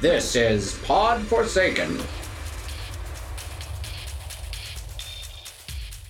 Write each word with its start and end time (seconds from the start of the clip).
This 0.00 0.34
is 0.34 0.78
Pod 0.84 1.20
Forsaken. 1.20 2.00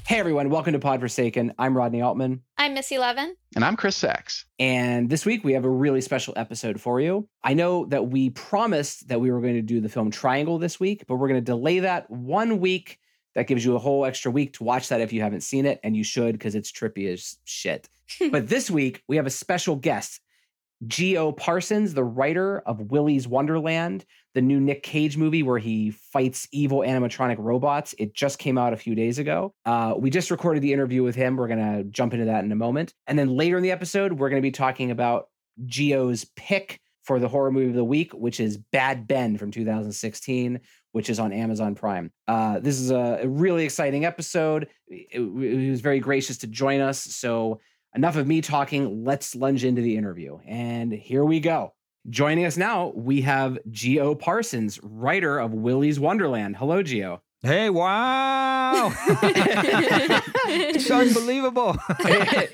Hey 0.06 0.20
everyone, 0.20 0.48
welcome 0.48 0.74
to 0.74 0.78
Pod 0.78 1.00
Forsaken. 1.00 1.54
I'm 1.58 1.76
Rodney 1.76 2.00
Altman. 2.00 2.42
I'm 2.56 2.74
Missy 2.74 2.98
Levin. 2.98 3.34
And 3.56 3.64
I'm 3.64 3.74
Chris 3.74 3.96
Sachs. 3.96 4.44
And 4.60 5.10
this 5.10 5.26
week 5.26 5.42
we 5.42 5.54
have 5.54 5.64
a 5.64 5.68
really 5.68 6.00
special 6.02 6.34
episode 6.36 6.80
for 6.80 7.00
you. 7.00 7.28
I 7.42 7.54
know 7.54 7.84
that 7.86 8.06
we 8.06 8.30
promised 8.30 9.08
that 9.08 9.20
we 9.20 9.32
were 9.32 9.40
going 9.40 9.54
to 9.54 9.62
do 9.62 9.80
the 9.80 9.88
film 9.88 10.12
Triangle 10.12 10.58
this 10.58 10.78
week, 10.78 11.04
but 11.08 11.16
we're 11.16 11.26
going 11.26 11.44
to 11.44 11.52
delay 11.52 11.80
that 11.80 12.08
one 12.08 12.60
week. 12.60 13.00
That 13.34 13.48
gives 13.48 13.64
you 13.64 13.74
a 13.74 13.80
whole 13.80 14.04
extra 14.04 14.30
week 14.30 14.52
to 14.54 14.62
watch 14.62 14.86
that 14.90 15.00
if 15.00 15.12
you 15.12 15.22
haven't 15.22 15.42
seen 15.42 15.66
it, 15.66 15.80
and 15.82 15.96
you 15.96 16.04
should 16.04 16.34
because 16.34 16.54
it's 16.54 16.70
trippy 16.70 17.12
as 17.12 17.38
shit. 17.44 17.88
but 18.30 18.48
this 18.48 18.70
week 18.70 19.02
we 19.08 19.16
have 19.16 19.26
a 19.26 19.30
special 19.30 19.74
guest. 19.74 20.20
Geo 20.86 21.32
Parsons, 21.32 21.94
the 21.94 22.04
writer 22.04 22.60
of 22.60 22.90
Willy's 22.90 23.28
Wonderland, 23.28 24.04
the 24.34 24.40
new 24.40 24.60
Nick 24.60 24.82
Cage 24.82 25.16
movie 25.16 25.42
where 25.42 25.58
he 25.58 25.90
fights 25.90 26.48
evil 26.52 26.78
animatronic 26.78 27.36
robots. 27.38 27.94
It 27.98 28.14
just 28.14 28.38
came 28.38 28.56
out 28.56 28.72
a 28.72 28.76
few 28.76 28.94
days 28.94 29.18
ago. 29.18 29.52
Uh, 29.66 29.94
we 29.96 30.10
just 30.10 30.30
recorded 30.30 30.62
the 30.62 30.72
interview 30.72 31.02
with 31.02 31.14
him. 31.14 31.36
We're 31.36 31.48
going 31.48 31.76
to 31.76 31.84
jump 31.84 32.14
into 32.14 32.26
that 32.26 32.44
in 32.44 32.52
a 32.52 32.56
moment. 32.56 32.94
And 33.06 33.18
then 33.18 33.36
later 33.36 33.56
in 33.56 33.62
the 33.62 33.72
episode, 33.72 34.14
we're 34.14 34.30
going 34.30 34.40
to 34.40 34.46
be 34.46 34.52
talking 34.52 34.90
about 34.90 35.26
Geo's 35.66 36.24
pick 36.36 36.80
for 37.02 37.18
the 37.18 37.28
horror 37.28 37.50
movie 37.50 37.70
of 37.70 37.74
the 37.74 37.84
week, 37.84 38.12
which 38.12 38.40
is 38.40 38.56
Bad 38.56 39.06
Ben 39.06 39.36
from 39.36 39.50
2016, 39.50 40.60
which 40.92 41.10
is 41.10 41.18
on 41.18 41.32
Amazon 41.32 41.74
Prime. 41.74 42.12
Uh, 42.28 42.60
this 42.60 42.78
is 42.78 42.90
a, 42.90 43.20
a 43.22 43.28
really 43.28 43.64
exciting 43.64 44.04
episode. 44.04 44.68
He 44.86 45.18
was 45.18 45.80
very 45.80 45.98
gracious 45.98 46.38
to 46.38 46.46
join 46.46 46.80
us. 46.80 47.00
So, 47.00 47.60
enough 47.94 48.16
of 48.16 48.26
me 48.26 48.40
talking. 48.40 49.04
Let's 49.04 49.34
lunge 49.34 49.64
into 49.64 49.82
the 49.82 49.96
interview. 49.96 50.38
And 50.46 50.92
here 50.92 51.24
we 51.24 51.40
go. 51.40 51.74
Joining 52.08 52.44
us 52.46 52.56
now, 52.56 52.92
we 52.94 53.20
have 53.22 53.58
Geo 53.70 54.14
Parsons, 54.14 54.80
writer 54.82 55.38
of 55.38 55.52
Willy's 55.52 56.00
Wonderland. 56.00 56.56
Hello, 56.56 56.82
Geo. 56.82 57.22
Hey, 57.42 57.70
wow. 57.70 58.92
it's 60.46 60.90
unbelievable. 60.90 61.76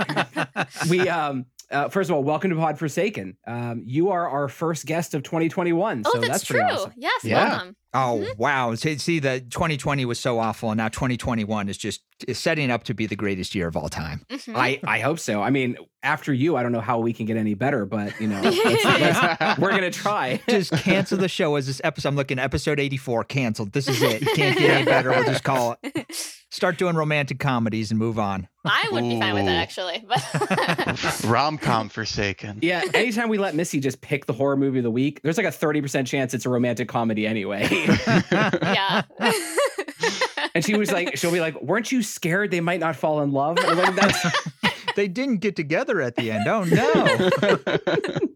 we 0.91 1.09
um 1.09 1.47
uh, 1.71 1.89
first 1.89 2.09
of 2.11 2.15
all, 2.15 2.23
welcome 2.23 2.51
to 2.51 2.57
Pod 2.57 2.79
Forsaken. 2.79 3.37
Um, 3.45 3.83
you 3.85 4.11
are 4.11 4.29
our 4.29 4.49
first 4.49 4.87
guest 4.87 5.15
of 5.15 5.25
2021. 5.25 6.03
Oh, 6.07 6.13
so 6.13 6.19
that's, 6.21 6.31
that's 6.31 6.45
true. 6.45 6.61
awesome. 6.63 6.93
Yes, 6.97 7.25
Yeah. 7.25 7.49
welcome. 7.49 7.77
Oh, 7.95 8.27
wow. 8.37 8.75
See, 8.75 8.99
see, 8.99 9.21
the 9.21 9.41
2020 9.41 10.05
was 10.05 10.19
so 10.21 10.39
awful, 10.39 10.71
and 10.71 10.77
now 10.79 10.89
2021 10.89 11.69
is 11.69 11.79
just 11.79 12.03
is 12.27 12.39
setting 12.39 12.71
up 12.71 12.85
to 12.85 12.95
be 12.95 13.07
the 13.07 13.17
greatest 13.17 13.55
year 13.55 13.69
of 13.69 13.77
all 13.77 13.89
time. 13.91 14.25
Mhm. 14.31 14.55
I, 14.57 14.81
I 14.85 15.01
hope 15.01 15.19
so. 15.19 15.43
I 15.43 15.51
mean, 15.51 15.77
after 16.03 16.33
you, 16.33 16.57
I 16.57 16.63
don't 16.63 16.73
know 16.73 16.81
how 16.81 16.99
we 16.99 17.13
can 17.13 17.27
get 17.27 17.37
any 17.37 17.53
better, 17.55 17.85
but 17.87 18.19
you 18.21 18.27
know, 18.29 18.41
let's- 18.43 18.85
let's- 18.85 19.59
we're 19.59 19.71
gonna 19.71 19.91
try. 19.91 20.41
Just 20.49 20.73
cancel 20.73 21.19
the 21.19 21.29
show 21.29 21.57
as 21.57 21.67
this 21.67 21.81
episode. 21.85 22.09
I'm 22.09 22.17
looking 22.17 22.39
episode 22.39 22.81
84 22.81 23.25
canceled. 23.25 23.73
This 23.73 23.87
is 23.89 24.01
it. 24.03 24.21
You 24.23 24.29
Can't 24.35 24.59
get 24.59 24.71
any 24.71 24.85
better. 24.85 25.11
We'll 25.11 25.25
just 25.25 25.45
call 25.45 25.77
it. 25.83 26.07
Start 26.51 26.79
doing 26.79 26.97
romantic 26.97 27.39
comedies 27.39 27.91
and 27.91 27.99
move 27.99 28.19
on. 28.19 28.49
I 28.65 28.89
would 28.93 29.03
be 29.03 29.19
fine 29.21 29.35
with 29.35 29.45
that 29.47 29.57
actually, 29.57 30.05
but 30.09 31.25
Rom 31.25 31.59
com 31.59 31.89
Forsaken. 31.89 32.61
Yeah, 32.63 32.83
anytime 32.95 33.29
we 33.29 33.39
let 33.39 33.55
Missy 33.55 33.79
just 33.81 34.01
pick 34.01 34.27
the 34.27 34.33
horror 34.33 34.57
movie 34.57 34.79
of 34.79 34.85
the 34.85 34.91
week, 34.91 35.21
there's 35.23 35.37
like 35.37 35.47
a 35.47 35.51
30% 35.51 36.07
chance 36.07 36.35
it's 36.35 36.47
a 36.47 36.49
romantic 36.51 36.89
comedy 36.89 37.27
anyway. 37.27 37.69
yeah. 38.33 39.03
and 40.55 40.65
she 40.65 40.77
was 40.77 40.91
like, 40.93 41.17
she'll 41.17 41.33
be 41.33 41.41
like, 41.41 41.61
weren't 41.63 41.91
you 41.93 42.03
scared 42.03 42.51
they 42.51 42.61
might 42.61 42.81
not 42.81 42.97
fall 42.97 43.21
in 43.23 43.33
love? 43.33 43.59
And 43.59 43.79
like, 43.79 43.95
that's 43.95 44.27
They 44.97 45.09
didn't 45.09 45.39
get 45.39 45.57
together 45.57 46.01
at 46.01 46.17
the 46.17 46.31
end. 46.31 46.49
Oh, 46.49 46.65
no. 46.65 48.27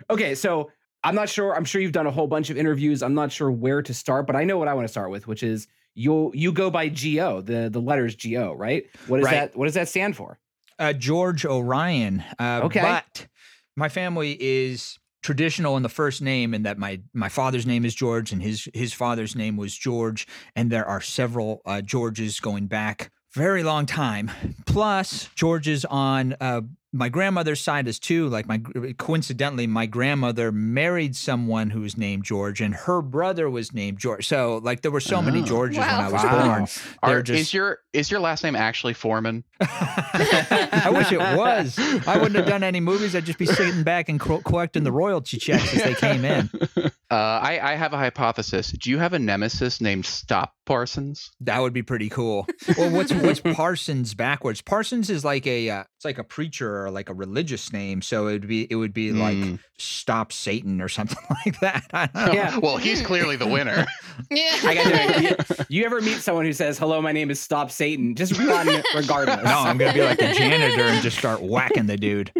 okay, 0.10 0.34
so 0.34 0.70
I'm 1.02 1.14
not 1.14 1.28
sure. 1.28 1.54
I'm 1.54 1.64
sure 1.64 1.80
you've 1.80 1.92
done 1.92 2.06
a 2.06 2.10
whole 2.10 2.26
bunch 2.26 2.50
of 2.50 2.56
interviews. 2.56 3.02
I'm 3.02 3.14
not 3.14 3.30
sure 3.30 3.50
where 3.50 3.82
to 3.82 3.94
start, 3.94 4.26
but 4.26 4.34
I 4.36 4.44
know 4.44 4.58
what 4.58 4.68
I 4.68 4.74
want 4.74 4.84
to 4.88 4.90
start 4.90 5.10
with, 5.10 5.26
which 5.28 5.42
is 5.44 5.68
you 5.94 6.32
you 6.34 6.50
go 6.52 6.70
by 6.70 6.88
GO, 6.88 7.40
the 7.40 7.68
the 7.70 7.80
letters 7.80 8.16
GO, 8.16 8.52
right? 8.54 8.84
What 9.06 9.20
is 9.20 9.26
Right. 9.26 9.32
that 9.34 9.56
what 9.56 9.66
does 9.66 9.74
that 9.74 9.88
stand 9.88 10.16
for? 10.16 10.38
uh, 10.80 10.92
George 10.92 11.44
Orion. 11.46 12.24
Uh, 12.38 12.62
Okay. 12.64 12.80
But 12.82 13.28
my 13.76 13.88
family 13.88 14.36
is 14.40 14.98
traditional 15.24 15.78
in 15.78 15.82
the 15.82 15.88
first 15.88 16.20
name, 16.20 16.52
and 16.52 16.66
that 16.66 16.78
my 16.78 17.00
my 17.14 17.30
father's 17.30 17.66
name 17.66 17.84
is 17.84 17.94
George, 17.94 18.30
and 18.30 18.42
his 18.42 18.68
his 18.74 18.92
father's 18.92 19.34
name 19.34 19.56
was 19.56 19.76
George, 19.76 20.28
and 20.54 20.70
there 20.70 20.84
are 20.84 21.00
several 21.00 21.62
uh, 21.64 21.80
Georges 21.80 22.38
going 22.38 22.66
back 22.66 23.10
very 23.34 23.62
long 23.62 23.86
time. 23.86 24.30
Plus, 24.66 25.28
Georges 25.34 25.84
on 25.84 26.34
uh, 26.40 26.60
my 26.92 27.08
grandmother's 27.08 27.60
side 27.60 27.88
is 27.88 27.98
too. 27.98 28.28
Like 28.28 28.46
my 28.46 28.58
coincidentally, 28.96 29.66
my 29.66 29.86
grandmother 29.86 30.52
married 30.52 31.16
someone 31.16 31.70
who 31.70 31.80
was 31.80 31.96
named 31.96 32.24
George, 32.24 32.60
and 32.60 32.72
her 32.74 33.02
brother 33.02 33.50
was 33.50 33.72
named 33.74 33.98
George. 33.98 34.26
So 34.28 34.60
like 34.62 34.82
there 34.82 34.92
were 34.92 35.00
so 35.00 35.20
many 35.20 35.40
Oh. 35.40 35.44
Georges 35.44 35.78
when 35.78 35.88
I 35.88 36.04
was 36.10 36.22
Wow. 36.22 36.46
born. 36.46 36.66
Are, 37.02 37.10
They're 37.10 37.22
just- 37.22 37.40
Is 37.40 37.54
your 37.54 37.78
is 37.92 38.10
your 38.10 38.20
last 38.20 38.44
name 38.44 38.54
actually 38.56 38.94
Foreman? 38.94 39.42
I 39.60 40.90
wish 40.92 41.10
it 41.12 41.18
was. 41.18 41.76
I 42.06 42.16
wouldn't 42.16 42.36
have 42.36 42.46
done 42.46 42.62
any 42.62 42.80
movies. 42.80 43.14
I'd 43.16 43.24
just 43.26 43.38
be 43.38 43.46
sitting 43.46 43.82
back 43.82 44.08
and 44.08 44.20
co- 44.20 44.40
collecting 44.42 44.84
the 44.84 44.92
royalty 44.92 45.36
checks 45.38 45.74
as 45.74 45.82
they 45.82 45.94
came 45.94 46.24
in. 46.24 46.50
Uh, 47.14 47.38
I, 47.42 47.60
I 47.62 47.74
have 47.76 47.92
a 47.92 47.96
hypothesis. 47.96 48.72
Do 48.72 48.90
you 48.90 48.98
have 48.98 49.12
a 49.12 49.18
nemesis 49.20 49.80
named 49.80 50.04
Stop 50.04 50.52
Parsons? 50.66 51.30
That 51.40 51.60
would 51.60 51.72
be 51.72 51.82
pretty 51.82 52.08
cool. 52.08 52.44
Well, 52.76 52.90
what's 52.90 53.12
what's 53.12 53.38
Parsons 53.54 54.14
backwards? 54.14 54.60
Parsons 54.60 55.10
is 55.10 55.24
like 55.24 55.46
a 55.46 55.70
uh, 55.70 55.84
it's 55.96 56.04
like 56.04 56.18
a 56.18 56.24
preacher 56.24 56.84
or 56.84 56.90
like 56.90 57.08
a 57.08 57.14
religious 57.14 57.72
name. 57.72 58.02
So 58.02 58.26
it 58.26 58.32
would 58.32 58.48
be 58.48 58.66
it 58.68 58.74
would 58.74 58.92
be 58.92 59.12
like 59.12 59.34
Mm. 59.36 59.58
Stop 59.78 60.32
Satan 60.32 60.80
or 60.80 60.88
something 60.88 61.18
like 61.46 61.58
that. 61.60 61.84
I 61.92 62.06
don't 62.06 62.26
know. 62.26 62.32
Yeah. 62.32 62.58
well, 62.62 62.76
he's 62.78 63.00
clearly 63.02 63.36
the 63.36 63.46
winner. 63.46 63.84
yeah. 64.30 64.56
I 64.64 64.74
got 64.74 65.22
you. 65.22 65.66
You 65.68 65.84
ever 65.84 66.00
meet 66.00 66.18
someone 66.18 66.44
who 66.44 66.52
says, 66.52 66.78
"Hello, 66.78 67.00
my 67.02 67.12
name 67.12 67.30
is 67.30 67.40
Stop 67.40 67.70
Satan"? 67.70 68.14
Just 68.16 68.36
run 68.38 68.68
regardless. 68.94 69.42
No, 69.44 69.58
I'm 69.60 69.76
gonna 69.78 69.92
be 69.92 70.02
like 70.02 70.20
a 70.20 70.32
janitor 70.32 70.84
and 70.84 71.02
just 71.02 71.18
start 71.18 71.42
whacking 71.42 71.86
the 71.86 71.96
dude. 71.96 72.32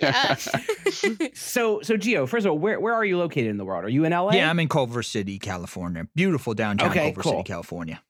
Yeah. 0.00 0.36
So, 1.34 1.80
so 1.82 1.96
Geo, 1.96 2.26
first 2.26 2.46
of 2.46 2.52
all, 2.52 2.58
where 2.58 2.78
where 2.80 2.94
are 2.94 3.04
you 3.04 3.18
located 3.18 3.46
in 3.48 3.56
the 3.56 3.64
world? 3.64 3.84
Are 3.84 3.88
you 3.88 4.04
in 4.04 4.12
LA? 4.12 4.32
Yeah, 4.32 4.50
I'm 4.50 4.58
in 4.60 4.68
Culver 4.68 5.02
City, 5.02 5.38
California. 5.38 6.06
Beautiful 6.14 6.54
downtown 6.54 6.90
Okay, 6.90 7.00
Culver 7.12 7.22
cool. 7.22 7.32
City, 7.32 7.42
California. 7.44 8.02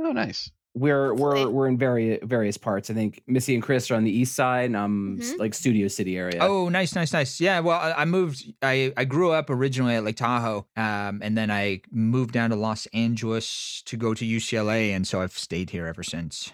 oh, 0.00 0.12
nice. 0.12 0.50
we're 0.74 1.12
we're 1.14 1.48
we're 1.50 1.68
in 1.68 1.76
very 1.76 2.18
various 2.22 2.56
parts. 2.56 2.88
I 2.88 2.94
think 2.94 3.22
Missy 3.26 3.52
and 3.54 3.62
Chris 3.62 3.90
are 3.90 3.94
on 3.96 4.04
the 4.04 4.10
east 4.10 4.34
side, 4.34 4.66
and 4.66 4.76
I'm 4.76 5.20
s- 5.20 5.32
Mhm. 5.34 5.38
like 5.38 5.52
Studio 5.54 5.86
City 5.88 6.16
area. 6.16 6.38
Oh, 6.40 6.70
nice, 6.70 6.94
nice, 6.94 7.12
nice. 7.12 7.40
Yeah, 7.42 7.60
well, 7.60 7.78
I, 7.78 7.92
I 8.02 8.04
moved. 8.06 8.50
I 8.62 8.92
I 8.96 9.04
grew 9.04 9.32
up 9.32 9.50
originally 9.50 9.94
at 9.96 10.02
Lake 10.04 10.16
Tahoe, 10.16 10.66
um, 10.76 11.20
and 11.22 11.36
then 11.36 11.50
I 11.50 11.82
moved 11.90 12.32
down 12.32 12.50
to 12.50 12.56
Los 12.56 12.86
Angeles 12.94 13.82
to 13.84 13.96
go 13.98 14.14
to 14.14 14.24
UCLA, 14.24 14.92
and 14.96 15.06
so 15.06 15.20
I've 15.20 15.36
stayed 15.36 15.70
here 15.70 15.86
ever 15.86 16.02
since. 16.02 16.52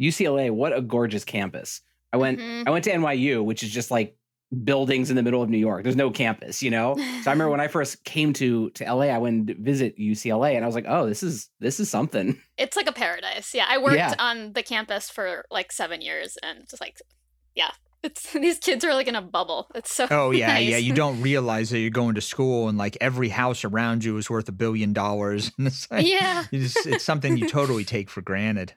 UCLA, 0.00 0.50
what 0.50 0.76
a 0.76 0.82
gorgeous 0.82 1.24
campus. 1.24 1.82
I 2.12 2.16
went 2.18 2.38
Mhm. 2.40 2.66
I 2.66 2.70
went 2.70 2.84
to 2.84 2.90
NYU, 2.92 3.44
which 3.44 3.62
is 3.62 3.70
just 3.70 3.90
like 3.90 4.16
buildings 4.64 5.10
in 5.10 5.16
the 5.16 5.22
middle 5.22 5.42
of 5.42 5.48
New 5.50 5.58
York. 5.58 5.82
There's 5.82 5.96
no 5.96 6.10
campus, 6.10 6.62
you 6.62 6.70
know. 6.70 6.96
So 6.96 7.02
I 7.02 7.32
remember 7.32 7.50
when 7.50 7.60
I 7.60 7.68
first 7.76 8.04
came 8.04 8.32
to 8.34 8.70
to 8.70 8.84
LA, 8.84 9.06
I 9.06 9.18
went 9.18 9.48
to 9.48 9.54
visit 9.54 9.98
UCLA, 9.98 10.54
and 10.56 10.64
I 10.64 10.66
was 10.66 10.74
like, 10.74 10.86
oh, 10.88 11.06
this 11.06 11.22
is 11.22 11.48
this 11.60 11.80
is 11.80 11.90
something. 11.90 12.40
It's 12.56 12.76
like 12.76 12.88
a 12.88 12.92
paradise. 12.92 13.52
Yeah. 13.54 13.66
I 13.68 13.78
worked 13.78 13.96
Yeah. 13.96 14.14
on 14.18 14.52
the 14.52 14.62
campus 14.62 15.10
for 15.10 15.44
like 15.50 15.72
seven 15.72 16.00
years 16.00 16.38
and 16.42 16.60
just 16.68 16.80
like 16.80 16.98
yeah. 17.54 17.70
It's 18.02 18.32
these 18.34 18.58
kids 18.58 18.84
are 18.84 18.94
like 18.94 19.08
in 19.08 19.16
a 19.16 19.22
bubble. 19.22 19.68
It's 19.74 19.92
so 19.94 20.06
Oh 20.10 20.30
yeah, 20.30 20.48
nice. 20.48 20.68
yeah. 20.68 20.76
You 20.76 20.92
don't 21.02 21.20
realize 21.22 21.70
that 21.70 21.78
you're 21.80 21.90
going 21.90 22.14
to 22.14 22.20
school, 22.20 22.68
and 22.68 22.78
like 22.78 22.96
every 23.00 23.28
house 23.30 23.64
around 23.64 24.04
you 24.04 24.16
is 24.16 24.30
worth 24.30 24.48
a 24.48 24.52
billion 24.52 24.92
dollars. 24.92 25.50
And 25.58 25.66
it's 25.66 25.90
like, 25.90 26.06
Yeah. 26.06 26.44
you 26.50 26.68
it's 26.84 27.04
something 27.04 27.36
you 27.36 27.48
totally 27.48 27.84
take 27.84 28.10
for 28.10 28.20
granted. 28.22 28.74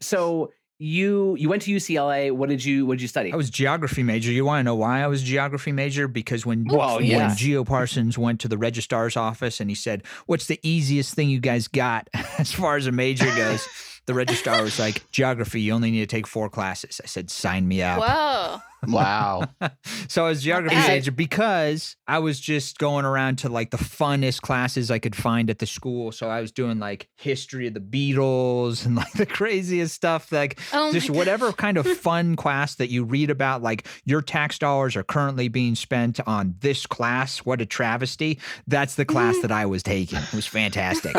So 0.00 0.52
you 0.78 1.36
you 1.38 1.48
went 1.48 1.62
to 1.62 1.70
UCLA. 1.74 2.32
What 2.32 2.48
did 2.48 2.64
you 2.64 2.86
what 2.86 2.94
did 2.94 3.02
you 3.02 3.08
study? 3.08 3.32
I 3.32 3.36
was 3.36 3.50
geography 3.50 4.02
major. 4.02 4.32
You 4.32 4.44
want 4.44 4.60
to 4.60 4.64
know 4.64 4.74
why 4.74 5.02
I 5.02 5.06
was 5.06 5.22
geography 5.22 5.72
major? 5.72 6.08
Because 6.08 6.44
when 6.44 6.64
Well, 6.64 6.96
when 6.96 7.06
yeah. 7.06 7.34
Geo 7.34 7.64
Parsons 7.64 8.18
went 8.18 8.40
to 8.40 8.48
the 8.48 8.58
registrar's 8.58 9.16
office 9.16 9.60
and 9.60 9.70
he 9.70 9.76
said, 9.76 10.02
"What's 10.26 10.46
the 10.46 10.58
easiest 10.62 11.14
thing 11.14 11.30
you 11.30 11.40
guys 11.40 11.68
got 11.68 12.08
as 12.38 12.52
far 12.52 12.76
as 12.76 12.86
a 12.86 12.92
major 12.92 13.26
goes?" 13.36 13.66
the 14.06 14.14
registrar 14.14 14.62
was 14.62 14.78
like, 14.78 15.10
"Geography. 15.10 15.60
You 15.60 15.72
only 15.72 15.90
need 15.90 16.00
to 16.00 16.06
take 16.06 16.26
four 16.26 16.50
classes." 16.50 17.00
I 17.02 17.06
said, 17.06 17.30
"Sign 17.30 17.66
me 17.68 17.82
up." 17.82 18.00
Whoa. 18.00 18.60
Wow. 18.88 19.44
so 20.08 20.24
I 20.24 20.28
was 20.28 20.42
geography 20.42 20.74
bad. 20.76 20.88
major 20.88 21.12
because 21.12 21.96
I 22.06 22.18
was 22.18 22.40
just 22.40 22.78
going 22.78 23.04
around 23.04 23.36
to 23.38 23.48
like 23.48 23.70
the 23.70 23.76
funnest 23.76 24.42
classes 24.42 24.90
I 24.90 24.98
could 24.98 25.16
find 25.16 25.50
at 25.50 25.58
the 25.58 25.66
school. 25.66 26.12
So 26.12 26.28
I 26.28 26.40
was 26.40 26.52
doing 26.52 26.78
like 26.78 27.08
history 27.16 27.66
of 27.66 27.74
the 27.74 27.80
Beatles 27.80 28.86
and 28.86 28.96
like 28.96 29.12
the 29.16 29.26
craziest 29.26 29.94
stuff, 29.94 30.30
like 30.32 30.58
Oh 30.72 30.92
just 30.92 31.08
God. 31.08 31.16
whatever 31.24 31.52
kind 31.52 31.76
of 31.76 31.86
fun 31.86 32.36
class 32.36 32.74
that 32.76 32.90
you 32.90 33.04
read 33.04 33.30
about. 33.30 33.62
Like 33.62 33.86
your 34.04 34.22
tax 34.22 34.58
dollars 34.58 34.96
are 34.96 35.02
currently 35.02 35.48
being 35.48 35.74
spent 35.74 36.20
on 36.26 36.54
this 36.60 36.86
class. 36.86 37.38
What 37.38 37.60
a 37.60 37.66
travesty! 37.66 38.38
That's 38.66 38.94
the 38.94 39.04
class 39.04 39.38
that 39.40 39.52
I 39.52 39.66
was 39.66 39.82
taking. 39.82 40.18
It 40.18 40.34
was 40.34 40.46
fantastic. 40.46 41.16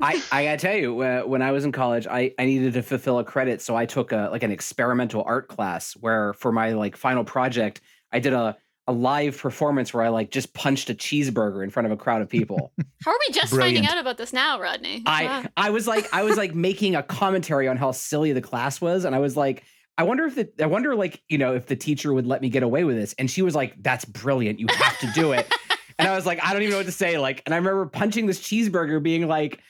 I, 0.00 0.22
I 0.32 0.44
gotta 0.44 0.56
tell 0.56 0.76
you, 0.76 1.00
uh, 1.00 1.22
when 1.22 1.42
I 1.42 1.52
was 1.52 1.64
in 1.64 1.72
college, 1.72 2.06
I, 2.06 2.32
I 2.38 2.44
needed 2.44 2.74
to 2.74 2.82
fulfill 2.82 3.18
a 3.18 3.24
credit, 3.24 3.60
so 3.60 3.76
I 3.76 3.86
took 3.86 4.12
a 4.12 4.28
like 4.30 4.42
an 4.42 4.50
experimental 4.50 5.22
art 5.26 5.48
class 5.48 5.96
where 6.00 6.32
for 6.34 6.52
my 6.52 6.72
like 6.72 6.96
final 6.96 7.24
project, 7.24 7.80
I 8.12 8.20
did 8.20 8.32
a 8.32 8.56
a 8.86 8.92
live 8.92 9.36
performance 9.36 9.92
where 9.92 10.02
I 10.02 10.08
like 10.08 10.30
just 10.30 10.54
punched 10.54 10.88
a 10.88 10.94
cheeseburger 10.94 11.62
in 11.62 11.68
front 11.68 11.84
of 11.84 11.92
a 11.92 11.96
crowd 11.96 12.22
of 12.22 12.28
people. 12.30 12.72
How 13.04 13.10
are 13.10 13.18
we 13.28 13.34
just 13.34 13.54
finding 13.54 13.86
out 13.86 13.98
about 13.98 14.16
this 14.16 14.32
now, 14.32 14.58
Rodney? 14.58 15.02
I 15.04 15.24
Wow. 15.24 15.44
I 15.58 15.70
was 15.70 15.86
like 15.86 16.12
I 16.12 16.22
was 16.22 16.38
like 16.38 16.54
making 16.54 16.96
a 16.96 17.02
commentary 17.02 17.68
on 17.68 17.76
how 17.76 17.92
silly 17.92 18.32
the 18.32 18.40
class 18.40 18.80
was, 18.80 19.04
and 19.04 19.14
I 19.14 19.18
was 19.18 19.36
like, 19.36 19.62
I 19.98 20.04
wonder 20.04 20.24
if 20.24 20.36
the 20.36 20.48
I 20.60 20.66
wonder 20.66 20.94
like 20.96 21.22
you 21.28 21.36
know 21.36 21.54
if 21.54 21.66
the 21.66 21.76
teacher 21.76 22.14
would 22.14 22.26
let 22.26 22.40
me 22.40 22.48
get 22.48 22.62
away 22.62 22.84
with 22.84 22.96
this, 22.96 23.14
and 23.18 23.30
she 23.30 23.42
was 23.42 23.54
like, 23.54 23.74
"That's 23.82 24.06
brilliant, 24.06 24.58
you 24.58 24.66
have 24.70 24.98
to 25.00 25.12
do 25.12 25.32
it," 25.32 25.52
and 25.98 26.08
I 26.08 26.14
was 26.14 26.24
like, 26.24 26.42
I 26.42 26.52
don't 26.52 26.62
even 26.62 26.72
know 26.72 26.78
what 26.78 26.86
to 26.86 26.92
say. 26.92 27.18
Like, 27.18 27.42
and 27.44 27.54
I 27.54 27.58
remember 27.58 27.86
punching 27.86 28.26
this 28.26 28.40
cheeseburger, 28.40 29.02
being 29.02 29.26
like, 29.26 29.60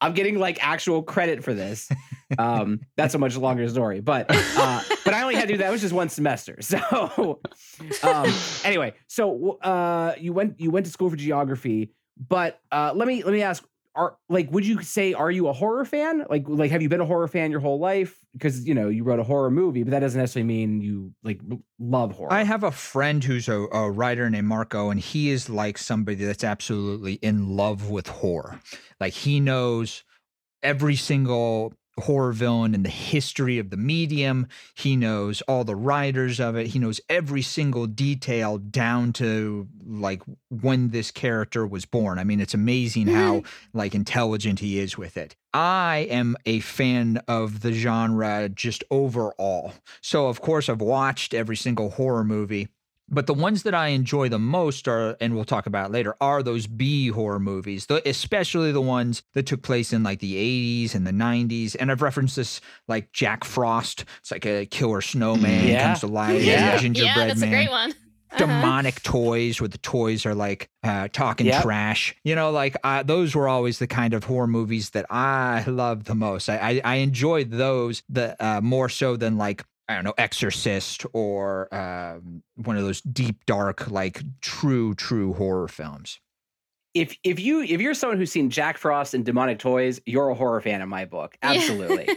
I'm 0.00 0.14
getting 0.14 0.38
like 0.38 0.64
actual 0.64 1.02
credit 1.02 1.44
for 1.44 1.52
this. 1.52 1.90
Um, 2.36 2.80
that's 2.96 3.14
a 3.14 3.18
much 3.18 3.36
longer 3.36 3.68
story, 3.68 4.00
but 4.00 4.26
uh, 4.28 4.82
but 5.04 5.14
I 5.14 5.22
only 5.22 5.34
had 5.34 5.48
to 5.48 5.54
do 5.54 5.58
that. 5.58 5.68
It 5.68 5.72
was 5.72 5.80
just 5.80 5.94
one 5.94 6.08
semester, 6.08 6.58
so 6.60 7.40
um, 8.02 8.32
anyway, 8.64 8.94
so 9.06 9.58
uh, 9.62 10.14
you 10.18 10.32
went 10.32 10.60
you 10.60 10.70
went 10.70 10.86
to 10.86 10.92
school 10.92 11.08
for 11.08 11.16
geography, 11.16 11.92
but 12.16 12.60
uh, 12.70 12.92
let 12.94 13.08
me 13.08 13.24
let 13.24 13.32
me 13.32 13.42
ask: 13.42 13.64
Are 13.94 14.18
like 14.28 14.52
would 14.52 14.66
you 14.66 14.82
say 14.82 15.14
are 15.14 15.30
you 15.30 15.48
a 15.48 15.54
horror 15.54 15.86
fan? 15.86 16.26
Like 16.28 16.44
like 16.46 16.70
have 16.70 16.82
you 16.82 16.90
been 16.90 17.00
a 17.00 17.06
horror 17.06 17.28
fan 17.28 17.50
your 17.50 17.60
whole 17.60 17.78
life? 17.78 18.18
Because 18.34 18.66
you 18.66 18.74
know 18.74 18.88
you 18.88 19.04
wrote 19.04 19.20
a 19.20 19.24
horror 19.24 19.50
movie, 19.50 19.82
but 19.82 19.92
that 19.92 20.00
doesn't 20.00 20.20
necessarily 20.20 20.46
mean 20.46 20.82
you 20.82 21.14
like 21.22 21.40
love 21.78 22.12
horror. 22.12 22.32
I 22.32 22.42
have 22.42 22.62
a 22.62 22.70
friend 22.72 23.24
who's 23.24 23.48
a, 23.48 23.60
a 23.72 23.90
writer 23.90 24.28
named 24.28 24.48
Marco, 24.48 24.90
and 24.90 25.00
he 25.00 25.30
is 25.30 25.48
like 25.48 25.78
somebody 25.78 26.24
that's 26.24 26.44
absolutely 26.44 27.14
in 27.14 27.56
love 27.56 27.88
with 27.88 28.06
horror. 28.06 28.60
Like 29.00 29.14
he 29.14 29.40
knows 29.40 30.04
every 30.62 30.96
single 30.96 31.72
horror 32.00 32.32
villain 32.32 32.74
in 32.74 32.82
the 32.82 32.88
history 32.88 33.58
of 33.58 33.70
the 33.70 33.76
medium. 33.76 34.46
He 34.74 34.96
knows 34.96 35.42
all 35.42 35.64
the 35.64 35.76
writers 35.76 36.40
of 36.40 36.56
it. 36.56 36.68
He 36.68 36.78
knows 36.78 37.00
every 37.08 37.42
single 37.42 37.86
detail 37.86 38.58
down 38.58 39.12
to 39.14 39.68
like 39.86 40.22
when 40.50 40.90
this 40.90 41.10
character 41.10 41.66
was 41.66 41.84
born. 41.84 42.18
I 42.18 42.24
mean, 42.24 42.40
it's 42.40 42.54
amazing 42.54 43.08
how 43.08 43.38
mm-hmm. 43.38 43.78
like 43.78 43.94
intelligent 43.94 44.60
he 44.60 44.78
is 44.78 44.96
with 44.96 45.16
it. 45.16 45.36
I 45.54 46.06
am 46.10 46.36
a 46.44 46.60
fan 46.60 47.22
of 47.26 47.60
the 47.60 47.72
genre 47.72 48.48
just 48.48 48.84
overall. 48.90 49.72
So 50.00 50.28
of 50.28 50.40
course 50.40 50.68
I've 50.68 50.80
watched 50.80 51.34
every 51.34 51.56
single 51.56 51.90
horror 51.90 52.24
movie. 52.24 52.68
But 53.10 53.26
the 53.26 53.34
ones 53.34 53.62
that 53.62 53.74
I 53.74 53.88
enjoy 53.88 54.28
the 54.28 54.38
most 54.38 54.86
are, 54.86 55.16
and 55.20 55.34
we'll 55.34 55.44
talk 55.44 55.66
about 55.66 55.90
later, 55.90 56.14
are 56.20 56.42
those 56.42 56.66
B 56.66 57.08
horror 57.08 57.38
movies, 57.40 57.86
the, 57.86 58.06
especially 58.08 58.70
the 58.70 58.82
ones 58.82 59.22
that 59.34 59.46
took 59.46 59.62
place 59.62 59.92
in 59.92 60.02
like 60.02 60.20
the 60.20 60.34
80s 60.34 60.94
and 60.94 61.06
the 61.06 61.10
90s. 61.12 61.74
And 61.78 61.90
I've 61.90 62.02
referenced 62.02 62.36
this 62.36 62.60
like 62.86 63.10
Jack 63.12 63.44
Frost. 63.44 64.04
It's 64.20 64.30
like 64.30 64.44
a 64.44 64.66
killer 64.66 65.00
snowman 65.00 65.66
Yeah. 65.68 65.86
comes 65.86 66.00
to 66.00 66.06
life, 66.06 66.42
Yeah. 66.42 66.74
a 66.74 66.78
gingerbread 66.78 67.16
yeah, 67.16 67.26
that's 67.28 67.40
man 67.40 67.48
a 67.48 67.52
great 67.52 67.70
one. 67.70 67.90
Uh-huh. 68.30 68.36
demonic 68.44 69.02
toys 69.02 69.58
where 69.58 69.68
the 69.68 69.78
toys 69.78 70.26
are 70.26 70.34
like 70.34 70.68
uh, 70.82 71.08
talking 71.10 71.46
Yep. 71.46 71.62
trash. 71.62 72.14
You 72.24 72.34
know, 72.34 72.50
like 72.50 72.76
uh, 72.84 73.02
those 73.02 73.34
were 73.34 73.48
always 73.48 73.78
the 73.78 73.86
kind 73.86 74.12
of 74.12 74.24
horror 74.24 74.46
movies 74.46 74.90
that 74.90 75.06
I 75.08 75.64
loved 75.66 76.04
the 76.04 76.14
most. 76.14 76.50
I 76.50 76.58
I, 76.58 76.80
I 76.84 76.94
enjoyed 76.96 77.50
those 77.52 78.02
the 78.10 78.36
uh, 78.38 78.60
more 78.60 78.90
so 78.90 79.16
than 79.16 79.38
like 79.38 79.64
I 79.88 79.94
don't 79.94 80.04
know 80.04 80.14
Exorcist 80.18 81.06
or 81.12 81.72
um, 81.74 82.42
one 82.56 82.76
of 82.76 82.82
those 82.82 83.00
deep 83.00 83.46
dark 83.46 83.90
like 83.90 84.22
true 84.40 84.94
true 84.94 85.32
horror 85.32 85.68
films. 85.68 86.20
if 86.94 87.16
if 87.24 87.40
you 87.40 87.62
if 87.62 87.80
you're 87.80 87.94
someone 87.94 88.18
who's 88.18 88.32
seen 88.32 88.50
Jack 88.50 88.76
Frost 88.78 89.14
and 89.14 89.24
demonic 89.24 89.58
toys, 89.58 90.00
you're 90.06 90.28
a 90.30 90.34
horror 90.34 90.60
fan 90.60 90.82
in 90.82 90.88
my 90.88 91.04
book. 91.04 91.36
Yeah. 91.42 91.52
Absolutely. 91.52 92.08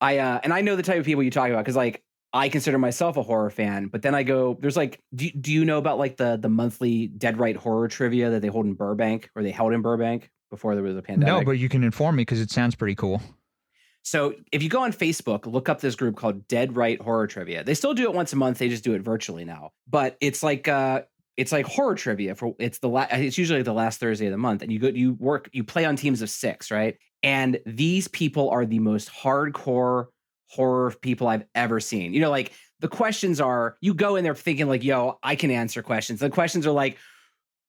I 0.00 0.18
uh 0.18 0.40
and 0.42 0.52
I 0.52 0.60
know 0.60 0.76
the 0.76 0.82
type 0.82 0.98
of 0.98 1.04
people 1.06 1.22
you 1.22 1.30
talk 1.30 1.48
about 1.50 1.64
because 1.64 1.76
like 1.76 2.02
I 2.32 2.48
consider 2.48 2.78
myself 2.78 3.16
a 3.16 3.22
horror 3.22 3.50
fan, 3.50 3.86
but 3.86 4.02
then 4.02 4.12
I 4.12 4.24
go, 4.24 4.58
there's 4.60 4.76
like, 4.76 5.00
do, 5.14 5.30
do 5.30 5.52
you 5.52 5.64
know 5.64 5.78
about 5.78 5.98
like 5.98 6.16
the 6.16 6.36
the 6.36 6.48
monthly 6.48 7.06
Dead 7.06 7.38
Right 7.38 7.56
horror 7.56 7.86
trivia 7.86 8.30
that 8.30 8.42
they 8.42 8.48
hold 8.48 8.66
in 8.66 8.74
Burbank 8.74 9.30
or 9.36 9.44
they 9.44 9.52
held 9.52 9.72
in 9.72 9.82
Burbank 9.82 10.30
before 10.50 10.74
there 10.74 10.82
was 10.82 10.96
a 10.96 11.02
pandemic? 11.02 11.32
No, 11.32 11.44
but 11.44 11.58
you 11.58 11.68
can 11.68 11.84
inform 11.84 12.16
me 12.16 12.22
because 12.22 12.40
it 12.40 12.50
sounds 12.50 12.74
pretty 12.74 12.96
cool. 12.96 13.22
So 14.04 14.34
if 14.52 14.62
you 14.62 14.68
go 14.68 14.82
on 14.82 14.92
Facebook, 14.92 15.46
look 15.46 15.68
up 15.68 15.80
this 15.80 15.96
group 15.96 16.16
called 16.16 16.46
Dead 16.46 16.76
Right 16.76 17.00
Horror 17.00 17.26
Trivia. 17.26 17.64
They 17.64 17.74
still 17.74 17.94
do 17.94 18.04
it 18.04 18.14
once 18.14 18.34
a 18.34 18.36
month. 18.36 18.58
They 18.58 18.68
just 18.68 18.84
do 18.84 18.92
it 18.92 19.00
virtually 19.02 19.44
now. 19.44 19.70
But 19.88 20.16
it's 20.20 20.42
like 20.42 20.68
uh 20.68 21.02
it's 21.36 21.50
like 21.50 21.66
horror 21.66 21.96
trivia 21.96 22.34
for 22.34 22.54
it's 22.58 22.78
the 22.78 22.88
la- 22.88 23.08
it's 23.10 23.38
usually 23.38 23.62
the 23.62 23.72
last 23.72 23.98
Thursday 23.98 24.26
of 24.26 24.32
the 24.32 24.38
month 24.38 24.62
and 24.62 24.70
you 24.70 24.78
go 24.78 24.88
you 24.88 25.14
work 25.14 25.48
you 25.52 25.64
play 25.64 25.86
on 25.86 25.96
teams 25.96 26.20
of 26.20 26.28
6, 26.30 26.70
right? 26.70 26.96
And 27.22 27.58
these 27.64 28.06
people 28.08 28.50
are 28.50 28.66
the 28.66 28.78
most 28.78 29.10
hardcore 29.10 30.06
horror 30.48 30.94
people 31.00 31.26
I've 31.26 31.44
ever 31.54 31.80
seen. 31.80 32.12
You 32.12 32.20
know 32.20 32.30
like 32.30 32.52
the 32.80 32.88
questions 32.88 33.40
are 33.40 33.78
you 33.80 33.94
go 33.94 34.16
in 34.16 34.24
there 34.24 34.34
thinking 34.34 34.68
like, 34.68 34.84
"Yo, 34.84 35.18
I 35.22 35.36
can 35.36 35.50
answer 35.50 35.82
questions." 35.82 36.20
The 36.20 36.28
questions 36.28 36.66
are 36.66 36.72
like 36.72 36.98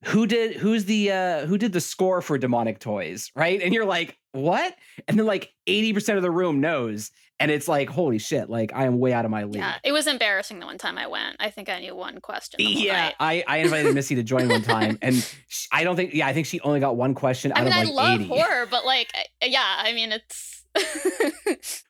who 0.04 0.26
did 0.26 0.56
who's 0.56 0.84
the 0.84 1.10
uh 1.10 1.46
who 1.46 1.56
did 1.56 1.72
the 1.72 1.80
score 1.80 2.20
for 2.20 2.36
demonic 2.36 2.78
toys 2.78 3.30
right 3.34 3.62
and 3.62 3.72
you're 3.72 3.86
like 3.86 4.18
what 4.36 4.74
and 5.08 5.18
then 5.18 5.26
like 5.26 5.52
80% 5.66 6.16
of 6.16 6.22
the 6.22 6.30
room 6.30 6.60
knows 6.60 7.10
and 7.40 7.50
it's 7.50 7.68
like 7.68 7.88
holy 7.88 8.18
shit 8.18 8.48
like 8.48 8.72
i 8.74 8.84
am 8.84 8.98
way 8.98 9.12
out 9.12 9.24
of 9.24 9.30
my 9.30 9.44
league 9.44 9.56
yeah, 9.56 9.76
it 9.84 9.92
was 9.92 10.06
embarrassing 10.06 10.58
the 10.58 10.66
one 10.66 10.78
time 10.78 10.96
I 10.98 11.06
went. 11.06 11.36
I 11.40 11.50
think 11.50 11.68
I 11.68 11.80
knew 11.80 11.94
one 11.94 12.20
question. 12.20 12.60
yeah. 12.60 13.12
I, 13.20 13.44
I 13.46 13.58
invited 13.58 13.94
missy 13.94 14.14
to 14.14 14.22
join 14.22 14.48
one 14.48 14.62
time 14.62 14.98
and 15.02 15.16
sh 15.48 15.66
i 15.72 15.84
don't 15.84 15.96
think 15.96 16.14
yeah 16.14 16.26
i 16.26 16.32
think 16.32 16.46
she 16.46 16.60
only 16.60 16.80
got 16.80 16.96
one 16.96 17.14
question 17.14 17.52
out 17.52 17.58
I 17.58 17.64
mean, 17.64 17.72
of 17.72 17.78
I 17.78 17.82
love 17.84 18.20
80 18.20 18.28
horror, 18.28 18.66
but 18.70 18.84
like, 18.84 19.12
yeah, 19.42 19.76
I 19.78 19.92
mean, 19.92 20.12
it's. 20.12 20.64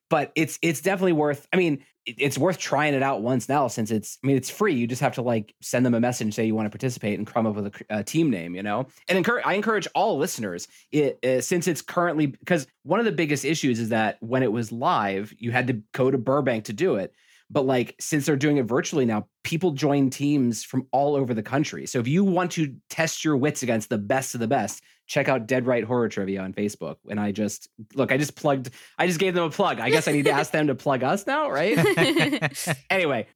but 0.09 0.31
it's 0.37 0.59
it's 0.63 0.81
definitely 0.81 1.13
worth 1.13 1.49
i 1.53 1.57
mean 1.57 1.85
it's 2.07 2.39
worth 2.39 2.59
trying 2.59 2.95
it 2.95 3.03
out 3.03 3.23
once 3.23 3.49
now 3.49 3.67
since 3.69 3.91
it's 3.91 4.19
i 4.23 4.27
mean 4.27 4.37
it's 4.37 4.49
free. 4.51 4.75
You 4.75 4.87
just 4.87 5.03
have 5.03 5.15
to 5.15 5.23
like 5.23 5.55
send 5.61 5.85
them 5.85 5.95
a 5.95 6.01
message 6.01 6.35
say 6.35 6.45
you 6.47 6.55
want 6.55 6.67
to 6.67 6.71
participate 6.71 7.19
and 7.19 7.27
come 7.27 7.47
up 7.47 7.57
with 7.57 7.67
a, 7.67 7.99
a 7.99 8.05
team 8.05 8.31
name 8.31 8.55
you 8.55 8.63
know? 8.63 8.87
And 9.09 9.19
encourage 9.19 9.45
i 9.45 9.55
encourage 9.55 9.89
all 9.95 10.19
listeners 10.19 10.69
it 10.93 11.25
uh, 11.25 11.41
since 11.41 11.67
it's 11.67 11.83
currently 11.83 12.27
because 12.27 12.67
one 12.85 13.01
of 13.01 13.07
the 13.07 13.13
biggest 13.13 13.45
issues 13.45 13.81
is 13.81 13.89
that 13.91 14.19
when 14.21 14.43
it 14.43 14.53
was 14.53 14.73
live 14.73 15.35
you 15.39 15.51
had 15.51 15.67
to 15.67 15.83
go 15.93 16.11
to 16.11 16.19
burbank 16.19 16.65
to 16.65 16.73
do 16.73 16.97
it 16.97 17.13
but 17.51 17.65
like 17.65 17.95
since 18.01 18.27
they're 18.27 18.37
doing 18.37 18.57
it 18.57 18.65
virtually 18.65 19.05
now 19.05 19.27
people 19.45 19.71
join 19.71 20.11
teams 20.11 20.65
from 20.65 20.87
all 20.91 21.15
over 21.15 21.33
the 21.33 21.43
country. 21.43 21.87
So 21.87 22.01
if 22.01 22.09
you 22.09 22.25
want 22.25 22.51
to 22.53 22.75
test 22.91 23.25
your 23.25 23.37
wits 23.37 23.63
against 23.63 23.89
the 23.89 23.99
best 23.99 24.35
of 24.35 24.41
the 24.41 24.49
best 24.49 24.83
check 25.07 25.29
out 25.29 25.47
dead 25.47 25.67
right 25.67 25.85
horror 25.85 26.09
trivia 26.09 26.41
on 26.41 26.53
facebook. 26.53 26.97
And 27.09 27.21
i 27.21 27.31
just 27.31 27.69
look 27.95 28.11
i 28.11 28.17
just 28.17 28.35
plugged 28.35 28.71
i 28.99 29.07
just 29.07 29.21
gave 29.21 29.35
them 29.35 29.45
a 29.45 29.51
plug. 29.51 29.79
I 29.79 29.91
guess 29.91 30.09
i 30.09 30.13
need 30.13 30.25
to 30.25 30.33
ask 30.33 30.51
them 30.51 30.67
to 30.67 30.75
plug 30.75 31.05
us 31.05 31.27
now 31.27 31.51
right? 31.51 31.79
Anyway 32.91 33.27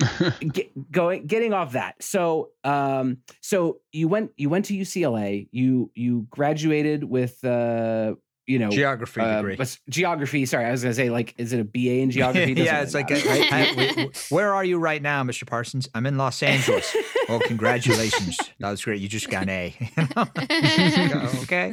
get, 0.52 0.90
going 0.90 1.26
getting 1.26 1.52
off 1.52 1.72
that. 1.72 2.02
So 2.02 2.50
um 2.64 3.18
so 3.40 3.80
you 3.92 4.08
went 4.08 4.32
you 4.36 4.48
went 4.48 4.64
to 4.66 4.74
ucla 4.74 5.48
you 5.52 5.90
you 5.94 6.26
graduated 6.30 7.04
with 7.04 7.42
uh 7.44 8.14
you 8.50 8.58
know 8.58 8.70
Geography 8.70 9.20
uh, 9.20 9.42
degree. 9.42 9.66
geography 9.88 10.44
sorry 10.46 10.64
i 10.66 10.70
was 10.70 10.82
gonna 10.82 10.94
say 10.94 11.08
like 11.10 11.34
is 11.38 11.52
it 11.52 11.60
a 11.60 11.64
ba 11.64 11.78
in 12.02 12.10
geography 12.10 12.52
yeah, 12.56 12.82
it's 12.82 12.94
like, 12.94 13.08
matter, 13.10 13.28
a, 13.28 13.30
right? 13.32 13.52
I- 13.52 13.70
w- 13.70 13.88
w- 13.88 14.10
where 14.30 14.52
are 14.54 14.64
you 14.64 14.78
right 14.78 15.00
now, 15.02 15.22
Mr. 15.22 15.46
Parsons? 15.46 15.88
I'm 15.94 16.06
in 16.06 16.16
Los 16.18 16.42
Angeles. 16.42 16.94
oh, 17.28 17.40
congratulations. 17.46 18.36
That 18.58 18.70
was 18.70 18.84
great. 18.84 19.00
You 19.00 19.08
just 19.08 19.30
got 19.30 19.44
an 19.44 19.48
A. 19.50 19.74
okay. 21.42 21.72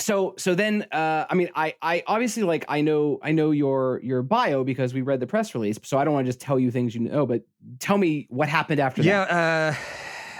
so 0.00 0.34
so 0.38 0.54
then 0.54 0.86
uh 0.90 1.26
i 1.28 1.34
mean 1.34 1.48
i 1.54 1.74
i 1.82 2.02
obviously 2.06 2.42
like 2.42 2.64
i 2.68 2.80
know 2.80 3.18
i 3.22 3.30
know 3.32 3.50
your 3.50 4.00
your 4.02 4.22
bio 4.22 4.64
because 4.64 4.94
we 4.94 5.02
read 5.02 5.20
the 5.20 5.26
press 5.26 5.54
release 5.54 5.78
so 5.82 5.98
i 5.98 6.02
don't 6.04 6.14
want 6.14 6.24
to 6.26 6.28
just 6.28 6.40
tell 6.40 6.58
you 6.58 6.70
things 6.70 6.94
you 6.94 7.00
know 7.02 7.26
but 7.26 7.42
tell 7.78 7.98
me 7.98 8.26
what 8.30 8.48
happened 8.48 8.80
after 8.80 9.02
Yeah, 9.02 9.24
that 9.26 9.74
uh, 9.74 9.76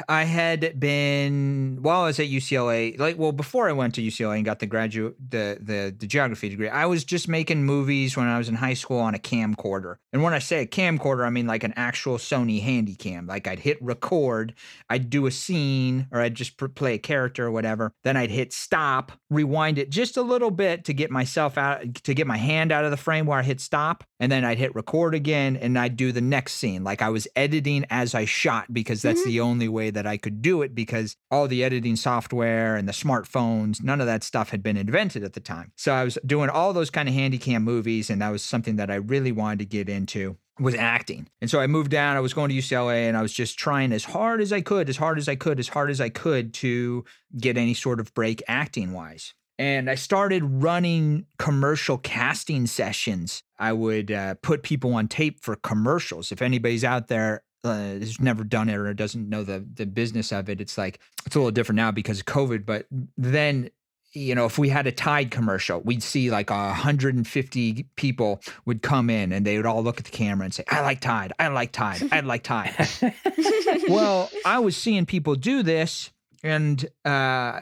I 0.09 0.25
had 0.25 0.79
been 0.79 1.79
while 1.81 2.03
I 2.03 2.07
was 2.07 2.21
at 2.21 2.27
UCLA, 2.27 2.99
like 2.99 3.19
well 3.19 3.33
before 3.33 3.69
I 3.69 3.73
went 3.73 3.95
to 3.97 4.03
UCLA 4.03 4.37
and 4.37 4.45
got 4.45 4.59
the 4.59 4.67
graduate 4.67 5.17
the 5.31 5.59
the 5.61 5.95
the 5.97 6.07
geography 6.07 6.49
degree. 6.49 6.69
I 6.69 6.87
was 6.87 7.05
just 7.05 7.29
making 7.29 7.65
movies 7.65 8.17
when 8.17 8.27
I 8.27 8.39
was 8.39 8.49
in 8.49 8.55
high 8.55 8.75
school 8.75 8.99
on 8.99 9.15
a 9.15 9.19
camcorder. 9.19 9.97
And 10.13 10.23
when 10.23 10.35
I 10.35 10.39
say 10.39 10.63
a 10.63 10.67
camcorder, 10.67 11.27
I 11.27 11.31
mean 11.31 11.47
like 11.47 11.65
an 11.65 11.75
actual 11.77 12.19
Sony 12.19 12.63
Handycam. 12.63 13.29
Like 13.29 13.47
I'd 13.47 13.61
hit 13.61 13.83
record, 13.83 14.55
I'd 14.91 15.11
do 15.11 15.27
a 15.27 15.31
scene, 15.31 16.09
or 16.11 16.21
I'd 16.21 16.35
just 16.35 16.57
play 16.75 16.95
a 16.95 16.99
character 16.99 17.47
or 17.47 17.51
whatever. 17.51 17.93
Then 18.05 18.17
I'd 18.17 18.31
hit 18.31 18.53
stop, 18.53 19.13
rewind 19.33 19.79
it 19.79 19.91
just 19.91 20.17
a 20.17 20.23
little 20.23 20.51
bit 20.51 20.85
to 20.85 20.95
get 20.95 21.11
myself 21.11 21.57
out 21.59 21.95
to 22.05 22.15
get 22.15 22.27
my 22.27 22.37
hand 22.37 22.71
out 22.73 22.85
of 22.85 22.91
the 22.91 22.97
frame 22.97 23.27
where 23.27 23.39
I 23.39 23.43
hit 23.43 23.61
stop, 23.61 24.05
and 24.21 24.31
then 24.31 24.45
I'd 24.45 24.59
hit 24.59 24.75
record 24.75 25.15
again, 25.15 25.57
and 25.57 25.79
I'd 25.79 25.97
do 25.97 26.13
the 26.13 26.21
next 26.21 26.55
scene. 26.55 26.85
Like 26.85 27.03
I 27.03 27.09
was 27.09 27.27
editing 27.37 27.85
as 27.91 28.15
I 28.15 28.25
shot 28.25 28.73
because 28.73 29.03
that's 29.03 29.23
Mhm. 29.23 29.27
the 29.27 29.41
only 29.41 29.69
way 29.69 29.91
that 29.91 30.07
I 30.07 30.17
could 30.17 30.43
do 30.43 30.63
it 30.63 30.75
because 30.75 31.17
all 31.31 31.49
the 31.49 31.65
editing 31.65 31.97
software 31.97 32.77
and 32.77 32.87
the 32.89 32.93
smartphones, 32.93 33.83
none 33.83 34.01
of 34.01 34.07
that 34.07 34.23
stuff 34.25 34.51
had 34.51 34.63
been 34.63 34.77
invented 34.77 35.25
at 35.25 35.33
the 35.33 35.41
time. 35.41 35.73
So 35.77 35.93
I 35.93 36.05
was 36.05 36.19
doing 36.25 36.51
all 36.51 36.73
those 36.73 36.91
kind 36.91 37.09
of 37.09 37.15
handycam 37.15 37.63
movies, 37.63 38.11
and 38.11 38.21
that 38.23 38.31
was 38.31 38.43
something 38.43 38.77
that 38.77 38.91
I 38.91 38.97
really 38.97 39.33
wanted 39.33 39.59
to 39.61 39.65
get 39.67 39.89
into 39.89 40.37
was 40.61 40.75
acting. 40.75 41.29
And 41.41 41.51
so 41.51 41.61
I 41.61 41.67
moved 41.67 41.91
down, 41.91 42.17
I 42.17 42.21
was 42.21 42.35
going 42.35 42.51
to 42.51 42.55
UCLA 42.55 43.09
and 43.09 43.17
I 43.17 43.23
was 43.23 43.33
just 43.33 43.59
trying 43.59 43.93
as 43.93 44.05
hard 44.05 44.41
as 44.41 44.53
I 44.53 44.61
could, 44.61 44.89
as 44.89 44.97
hard 44.97 45.19
as 45.19 45.29
I 45.29 45.35
could, 45.35 45.59
as 45.59 45.69
hard 45.69 45.91
as 45.91 46.01
I 46.01 46.09
could 46.09 46.53
to 46.55 47.05
get 47.39 47.57
any 47.57 47.75
sort 47.75 48.01
of 48.01 48.13
break 48.15 48.43
acting 48.47 48.93
wise. 48.93 49.35
And 49.59 49.89
I 49.89 49.95
started 49.95 50.43
running 50.45 51.27
commercial 51.39 51.99
casting 51.99 52.67
sessions. 52.67 53.43
I 53.59 53.73
would 53.73 54.11
uh, 54.11 54.35
put 54.43 54.63
people 54.63 54.95
on 54.95 55.09
tape 55.09 55.43
for 55.43 55.57
commercials. 55.57 56.33
If 56.33 56.43
anybody's 56.43 56.85
out 56.85 57.09
there 57.09 57.45
uh, 57.65 57.75
has 57.75 58.19
never 58.19 58.45
done 58.45 58.69
it 58.69 58.77
or 58.77 58.93
doesn't 58.93 59.29
know 59.29 59.45
the 59.45 59.65
the 59.75 59.87
business 59.87 60.33
of 60.33 60.49
it, 60.49 60.61
it's 60.61 60.77
like 60.77 60.99
it's 61.27 61.37
a 61.37 61.39
little 61.39 61.53
different 61.53 61.77
now 61.77 61.93
because 61.93 62.19
of 62.19 62.27
COVID. 62.27 62.67
But 62.67 62.87
then 63.17 63.71
you 64.13 64.35
know, 64.35 64.45
if 64.45 64.59
we 64.59 64.69
had 64.69 64.87
a 64.87 64.93
Tide 64.93 65.31
commercial, 65.31 65.81
we'd 65.81 66.03
see 66.03 66.31
like 66.31 66.51
150 66.51 67.87
people 67.97 68.41
would 68.65 68.83
come 68.83 69.09
in 69.09 69.33
and 69.33 69.47
they 69.47 69.57
would 69.57 69.67
all 69.67 69.83
look 69.83 69.99
at 69.99 70.05
the 70.05 70.11
camera 70.11 70.45
and 70.45 70.55
say, 70.55 70.65
I 70.69 70.81
like 70.83 71.01
Tide, 71.01 71.33
I 71.39 71.49
like 71.49 71.73
Tide, 71.73 72.09
I 72.13 72.21
like 72.33 72.43
Tide. 72.43 72.75
well, 73.89 74.31
I 74.45 74.59
was 74.59 74.77
seeing 74.77 75.07
people 75.07 75.35
do 75.35 75.63
this 75.63 76.11
and 76.43 76.85
uh, 77.05 77.61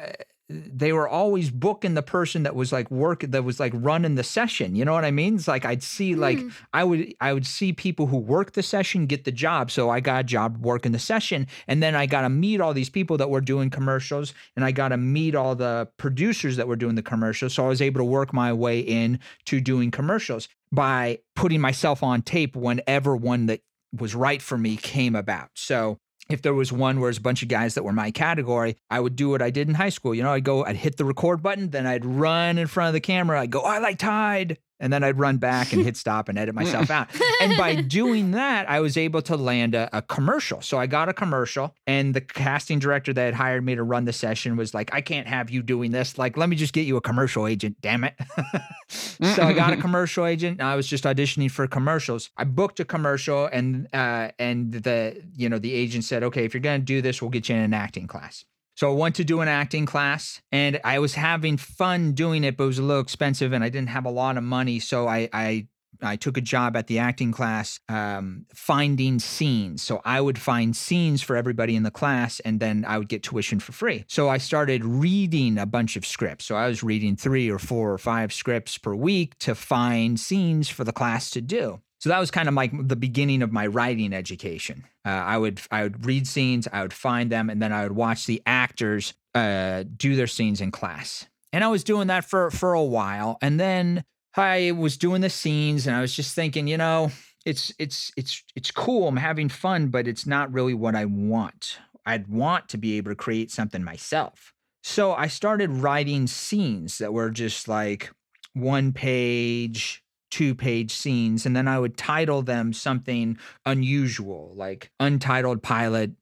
they 0.53 0.93
were 0.93 1.09
always 1.09 1.49
booking 1.49 1.95
the 1.95 2.03
person 2.03 2.43
that 2.43 2.57
was 2.57 2.73
like 2.73 2.91
work 2.91 3.21
that 3.21 3.45
was 3.45 3.61
like 3.61 3.73
running 3.77 4.17
the 4.17 4.25
session 4.25 4.75
you 4.75 4.85
know 4.85 4.93
what 4.93 5.05
i 5.05 5.11
mean 5.13 5.37
it's 5.37 5.47
like 5.47 5.65
i'd 5.65 5.83
see 5.83 6.17
like 6.17 6.39
Mm. 6.39 6.53
i 6.73 6.83
would 6.83 7.15
i 7.21 7.33
would 7.33 7.47
see 7.47 7.73
people 7.73 8.07
who 8.09 8.17
work 8.17 8.53
the 8.53 8.63
session 8.63 9.07
get 9.07 9.23
the 9.25 9.31
job 9.31 9.71
so 9.71 9.91
i 9.91 10.01
got 10.01 10.21
a 10.21 10.25
job 10.25 10.59
working 10.61 10.91
the 10.91 10.99
session 10.99 11.47
and 11.69 11.81
then 11.81 11.95
i 11.95 12.05
got 12.07 12.23
to 12.23 12.29
meet 12.29 12.61
all 12.61 12.75
these 12.75 12.91
people 12.91 13.17
that 13.19 13.31
were 13.31 13.41
doing 13.41 13.71
commercials 13.71 14.35
and 14.57 14.65
i 14.65 14.73
got 14.73 14.89
to 14.89 14.97
meet 14.97 15.37
all 15.37 15.55
the 15.55 15.89
producers 15.99 16.57
that 16.57 16.67
were 16.67 16.77
doing 16.77 16.97
the 16.97 17.03
commercials 17.03 17.55
so 17.55 17.65
i 17.65 17.69
was 17.69 17.81
able 17.81 18.01
to 18.01 18.05
work 18.05 18.33
my 18.33 18.53
way 18.53 18.81
in 18.81 19.21
to 19.45 19.61
doing 19.61 19.91
commercials 19.93 20.49
by 20.73 21.19
putting 21.37 21.61
myself 21.61 22.03
on 22.03 22.23
tape 22.23 22.57
whenever 22.57 23.15
one 23.17 23.47
that 23.47 23.61
was 23.97 24.15
right 24.15 24.43
for 24.43 24.59
me 24.59 24.77
came 24.77 25.15
about 25.15 25.49
so 25.55 25.99
if 26.33 26.43
there 26.43 26.55
was 26.55 26.73
one 26.73 27.01
where 27.01 27.11
it's 27.11 27.19
a 27.19 27.23
bunch 27.23 27.43
of 27.43 27.49
guys 27.49 27.75
that 27.75 27.85
were 27.85 27.93
my 27.93 28.11
category, 28.11 28.77
I 28.91 29.01
would 29.01 29.17
do 29.17 29.31
what 29.31 29.43
I 29.43 29.51
did 29.51 29.69
in 29.69 29.75
high 29.75 29.89
school. 29.89 30.15
You 30.15 30.23
know, 30.23 30.33
I'd 30.33 30.45
go, 30.45 30.65
I'd 30.65 30.77
hit 30.77 30.97
the 30.97 31.05
record 31.05 31.43
button, 31.43 31.71
then 31.71 31.87
I'd 31.87 32.05
run 32.05 32.59
in 32.59 32.67
front 32.67 32.89
of 32.89 32.95
the 32.95 33.01
camera. 33.01 33.41
I'd 33.41 33.51
go, 33.51 33.63
oh, 33.63 33.67
I 33.67 33.79
like 33.79 33.99
Tide. 33.99 34.59
And 34.81 34.93
then 34.93 35.05
I'd 35.05 35.19
run 35.19 35.37
back 35.37 35.73
and 35.73 35.83
hit 35.83 35.97
stop 35.99 36.29
and 36.29 36.39
edit 36.39 36.55
myself 36.55 36.91
out. 36.91 37.09
And 37.41 37.57
by 37.57 37.75
doing 37.77 38.33
that, 38.33 38.69
I 38.69 38.81
was 38.81 38.97
able 38.97 39.23
to 39.23 39.37
land 39.37 39.75
a, 39.75 39.89
a 39.97 40.03
commercial. 40.03 40.61
So 40.63 40.79
I 40.79 40.87
got 40.87 41.09
a 41.09 41.13
commercial, 41.13 41.75
and 41.87 42.15
the 42.15 42.21
casting 42.21 42.79
director 42.79 43.13
that 43.13 43.25
had 43.25 43.35
hired 43.35 43.65
me 43.65 43.75
to 43.75 43.83
run 43.83 44.05
the 44.05 44.13
session 44.13 44.57
was 44.57 44.75
like, 44.75 44.93
I 44.95 45.01
can't 45.01 45.27
have 45.27 45.51
you 45.51 45.63
doing 45.63 45.91
this. 45.91 46.19
Like, 46.19 46.37
let 46.37 46.49
me 46.49 46.57
just 46.57 46.73
get 46.73 46.87
you 46.87 46.97
a 46.97 47.01
commercial 47.01 47.47
agent, 47.47 47.77
damn 47.81 48.05
it. 48.05 48.15
so 48.89 49.43
I 49.43 49.53
got 49.53 49.73
a 49.73 49.77
commercial 49.77 50.27
agent. 50.27 50.61
And 50.61 50.69
I 50.69 50.77
was 50.77 50.87
just 50.87 51.05
auditioning 51.05 51.51
for 51.51 51.67
commercials. 51.67 52.31
I 52.37 52.45
booked 52.45 52.81
a 52.81 52.85
commercial, 52.85 53.47
and 53.47 53.87
uh, 53.93 54.31
and 54.39 54.73
the 54.73 55.23
you 55.37 55.49
know 55.49 55.59
the 55.59 55.73
agent 55.73 56.05
said, 56.05 56.23
okay, 56.25 56.45
if 56.45 56.55
you're 56.55 56.61
gonna 56.61 56.79
do 56.79 57.03
this, 57.03 57.21
we'll 57.21 57.31
get 57.31 57.49
you 57.49 57.55
in 57.55 57.63
an 57.63 57.75
acting 57.75 58.07
class. 58.07 58.45
So 58.81 58.91
I 58.91 58.95
went 58.95 59.17
to 59.17 59.25
do 59.25 59.43
an 59.43 59.49
acting 59.49 59.85
class, 59.85 60.41
and 60.51 60.81
I 60.83 61.01
was 61.01 61.13
having 61.13 61.59
fun 61.59 62.13
doing 62.13 62.45
it, 62.45 62.57
but 62.57 62.65
it 62.65 62.69
was 62.69 62.79
a 62.79 62.83
little 62.83 63.03
expensive, 63.03 63.53
and 63.53 63.63
I 63.63 63.69
didn't 63.69 63.91
have 63.91 64.07
a 64.07 64.11
lot 64.11 64.39
of 64.39 64.43
money. 64.43 64.81
So 64.81 65.07
I 65.07 65.29
I 65.35 65.67
I 66.01 66.17
took 66.17 66.39
a 66.39 66.41
job 66.41 66.79
at 66.79 66.87
the 66.87 66.99
acting 66.99 67.31
class 67.31 67.79
um, 67.91 68.47
finding 68.55 69.19
scenes. 69.19 69.83
So 69.83 70.01
I 70.07 70.23
would 70.23 70.39
find 70.39 70.75
scenes 70.75 71.21
for 71.21 71.37
everybody 71.37 71.77
in 71.77 71.83
the 71.83 71.91
class, 71.91 72.41
and 72.41 72.59
then 72.59 72.87
I 72.89 72.97
would 72.97 73.11
get 73.11 73.23
tuition 73.23 73.61
for 73.61 73.73
free. 73.73 74.07
So 74.09 74.31
I 74.31 74.39
started 74.39 74.83
reading 74.83 75.59
a 75.59 75.67
bunch 75.67 75.97
of 75.97 76.07
scripts. 76.07 76.47
So 76.47 76.57
I 76.57 76.67
was 76.67 76.83
reading 76.83 77.17
three 77.17 77.51
or 77.51 77.59
four 77.59 77.93
or 77.93 77.99
five 77.99 78.33
scripts 78.33 78.79
per 78.79 78.95
week 78.95 79.37
to 79.41 79.55
find 79.55 80.19
scenes 80.19 80.71
for 80.71 80.85
the 80.85 80.93
class 80.93 81.29
to 81.33 81.43
do. 81.43 81.83
So 82.01 82.09
that 82.09 82.19
was 82.19 82.31
kind 82.31 82.49
of 82.49 82.55
like 82.55 82.73
the 82.89 82.97
beginning 82.97 83.43
of 83.43 83.53
my 83.53 83.67
writing 83.67 84.15
education. 84.15 84.85
Uh, 85.05 85.11
I 85.11 85.37
would 85.37 85.61
I 85.71 85.83
would 85.83 86.07
read 86.07 86.27
scenes, 86.27 86.67
I 86.73 86.83
would 86.83 86.95
find 86.95 87.31
them, 87.31 87.51
and 87.51 87.63
then 87.63 87.73
I 87.73 87.83
would 87.83 87.93
watch 87.93 88.27
the 88.27 88.43
actors 88.47 89.13
uh, 89.35 89.85
do 89.97 90.17
their 90.17 90.27
scenes 90.27 90.63
in 90.63 90.71
class. 90.71 91.27
And 91.53 91.63
I 91.63 91.69
was 91.69 91.85
doing 91.85 92.09
that 92.09 92.25
for 92.25 92.51
for 92.51 92.73
a 92.73 92.83
while, 92.83 93.37
and 93.43 93.61
then 93.61 94.05
I 94.35 94.73
was 94.73 94.97
doing 94.97 95.21
the 95.21 95.31
scenes, 95.31 95.87
and 95.87 95.95
I 95.95 96.01
was 96.01 96.15
just 96.17 96.35
thinking, 96.35 96.67
you 96.67 96.79
know, 96.79 97.11
it's 97.45 97.73
it's 97.79 98.13
it's 98.17 98.43
it's 98.57 98.71
cool. 98.71 99.09
I'm 99.09 99.17
having 99.17 99.51
fun, 99.51 99.89
but 99.89 100.09
it's 100.09 100.27
not 100.27 100.53
really 100.53 100.75
what 100.75 100.95
I 100.95 101.05
want. 101.05 101.79
I'd 102.07 102.29
want 102.29 102.71
to 102.71 102.79
be 102.79 102.97
able 102.97 103.11
to 103.11 103.17
create 103.17 103.51
something 103.51 103.85
myself. 103.85 104.55
So 104.83 105.13
I 105.13 105.27
started 105.27 105.71
writing 105.71 106.27
scenes 106.27 106.97
that 106.97 107.13
were 107.13 107.31
just 107.31 107.69
like 107.69 108.11
one 108.55 108.93
page, 108.95 110.03
two 110.31 110.55
page 110.55 110.93
scenes, 110.93 111.47
and 111.47 111.55
then 111.55 111.69
I 111.69 111.79
would 111.79 111.97
title 111.97 112.43
them 112.43 112.73
something 112.73 113.39
unusual, 113.67 114.53
like 114.55 114.91
Untitled 115.01 115.63
Pilot 115.63 116.13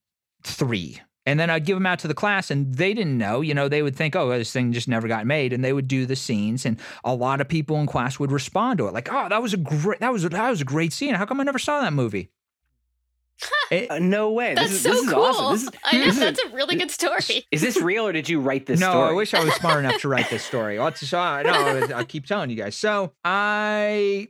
3. 0.45 1.01
And 1.27 1.39
then 1.39 1.51
I'd 1.51 1.67
give 1.67 1.77
them 1.77 1.85
out 1.85 1.99
to 2.01 2.09
the 2.09 2.15
class, 2.15 2.51
and 2.51 2.75
they 2.75 2.95
didn't 2.95 3.19
know. 3.19 3.43
You 3.43 3.53
know, 3.53 3.69
they 3.69 3.83
would 3.83 3.95
think, 3.95 4.17
oh, 4.17 4.31
this 4.31 4.51
thing 4.51 4.73
just 4.73 4.89
never 4.89 5.07
got 5.09 5.27
made. 5.27 5.53
And 5.53 5.63
they 5.63 5.75
would 5.75 5.87
do 5.87 6.07
the 6.07 6.17
scenes, 6.17 6.65
and 6.65 6.81
a 7.05 7.15
lot 7.15 7.43
of 7.43 7.49
people 7.49 7.77
in 7.77 7.87
class 7.87 8.19
would 8.19 8.33
respond 8.33 8.79
to 8.79 8.87
it, 8.87 8.95
like, 8.95 9.13
oh, 9.13 9.29
that 9.29 9.43
was 9.43 9.53
a 9.53 9.59
great, 9.59 10.01
that 10.01 10.13
was 10.13 10.25
a, 10.25 10.31
that 10.31 10.49
was 10.49 10.63
a 10.63 10.65
great 10.65 10.93
scene. 10.93 11.15
How 11.15 11.27
come 11.27 11.41
I 11.41 11.45
never 11.45 11.59
saw 11.59 11.83
that 11.83 11.93
movie? 11.93 12.31
It- 13.71 13.91
Uh, 13.91 13.99
no 13.99 14.31
way. 14.33 14.55
That's 14.55 14.71
this 14.71 14.77
is, 14.79 14.83
so 14.83 14.91
this 14.91 15.03
is 15.03 15.13
cool. 15.13 15.23
awesome. 15.23 15.53
This 15.53 15.63
is, 15.63 15.71
I 15.85 15.97
know 15.99 16.05
this 16.05 16.15
is- 16.15 16.21
that's 16.21 16.43
a 16.43 16.49
really 16.49 16.77
good 16.77 16.91
story. 16.91 17.47
Is 17.53 17.61
this 17.63 17.81
real 17.81 18.07
or 18.07 18.13
did 18.13 18.29
you 18.29 18.41
write 18.41 18.67
this 18.67 18.81
no, 18.81 18.91
story? 18.91 19.05
No, 19.07 19.11
I 19.11 19.13
wish 19.13 19.35
I 19.35 19.45
was 19.45 19.55
smart 19.55 19.85
enough 19.85 20.01
to 20.03 20.09
write 20.09 20.29
this 20.31 20.43
story. 20.53 20.79
Well, 20.79 20.93
so 20.95 21.19
I, 21.19 21.43
no, 21.43 21.95
I 21.95 22.05
keep 22.05 22.27
telling 22.27 22.51
you 22.51 22.57
guys. 22.57 22.77
So 22.77 23.13
I 23.25 24.29